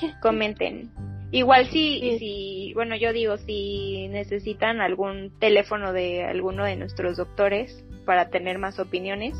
Comenten. 0.22 0.92
Igual 1.34 1.68
si, 1.72 2.20
si, 2.20 2.74
bueno, 2.76 2.96
yo 2.96 3.12
digo, 3.12 3.38
si 3.38 4.08
necesitan 4.10 4.82
algún 4.82 5.32
teléfono 5.40 5.92
de 5.92 6.24
alguno 6.24 6.64
de 6.64 6.76
nuestros 6.76 7.18
doctores 7.18 7.84
para 8.06 8.30
tener 8.30 8.60
más 8.60 8.78
opiniones, 8.78 9.34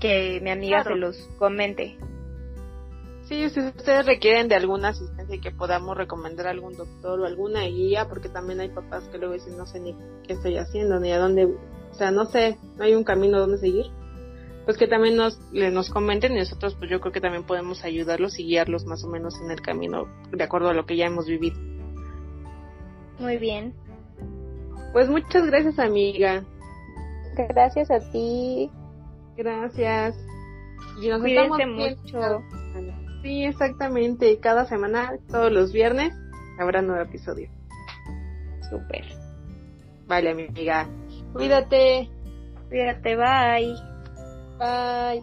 que 0.00 0.38
mi 0.40 0.50
amiga 0.50 0.84
se 0.84 0.94
los 0.94 1.16
comente. 1.36 1.98
Sí, 3.24 3.50
si 3.50 3.58
ustedes 3.58 4.06
requieren 4.06 4.46
de 4.46 4.54
alguna 4.54 4.90
asistencia 4.90 5.34
y 5.34 5.40
que 5.40 5.50
podamos 5.50 5.96
recomendar 5.96 6.46
a 6.46 6.50
algún 6.50 6.76
doctor 6.76 7.18
o 7.18 7.26
alguna 7.26 7.64
guía, 7.64 8.06
porque 8.08 8.28
también 8.28 8.60
hay 8.60 8.68
papás 8.68 9.08
que 9.08 9.18
luego 9.18 9.34
dicen 9.34 9.58
no 9.58 9.66
sé 9.66 9.80
ni 9.80 9.96
qué 10.28 10.34
estoy 10.34 10.58
haciendo, 10.58 11.00
ni 11.00 11.10
a 11.10 11.18
dónde, 11.18 11.46
o 11.46 11.94
sea, 11.94 12.12
no 12.12 12.26
sé, 12.26 12.56
no 12.76 12.84
hay 12.84 12.94
un 12.94 13.02
camino 13.02 13.40
donde 13.40 13.58
seguir 13.58 13.86
pues 14.66 14.76
que 14.76 14.88
también 14.88 15.16
nos, 15.16 15.40
nos 15.52 15.90
comenten 15.90 16.32
y 16.32 16.40
nosotros 16.40 16.74
pues 16.74 16.90
yo 16.90 17.00
creo 17.00 17.12
que 17.12 17.20
también 17.20 17.44
podemos 17.44 17.84
ayudarlos 17.84 18.38
y 18.38 18.44
guiarlos 18.44 18.84
más 18.84 19.02
o 19.04 19.08
menos 19.08 19.40
en 19.40 19.52
el 19.52 19.62
camino 19.62 20.08
de 20.32 20.42
acuerdo 20.42 20.68
a 20.68 20.74
lo 20.74 20.84
que 20.84 20.96
ya 20.96 21.06
hemos 21.06 21.26
vivido. 21.26 21.56
Muy 23.20 23.38
bien. 23.38 23.72
Pues 24.92 25.08
muchas 25.08 25.46
gracias 25.46 25.78
amiga. 25.78 26.44
Gracias 27.36 27.90
a 27.90 28.00
ti. 28.10 28.68
Gracias. 29.36 30.16
Y 31.00 31.08
nos 31.08 31.20
Cuídense 31.20 31.66
mucho. 31.66 32.42
Sí, 33.22 33.44
exactamente. 33.44 34.38
Cada 34.40 34.66
semana, 34.66 35.12
todos 35.30 35.52
los 35.52 35.72
viernes, 35.72 36.12
habrá 36.58 36.82
nuevo 36.82 37.02
episodio. 37.02 37.48
Súper. 38.70 39.04
Vale, 40.06 40.30
amiga. 40.30 40.88
Cuídate. 41.32 42.08
Cuídate, 42.68 43.16
bye. 43.16 43.95
Bye. 44.58 45.22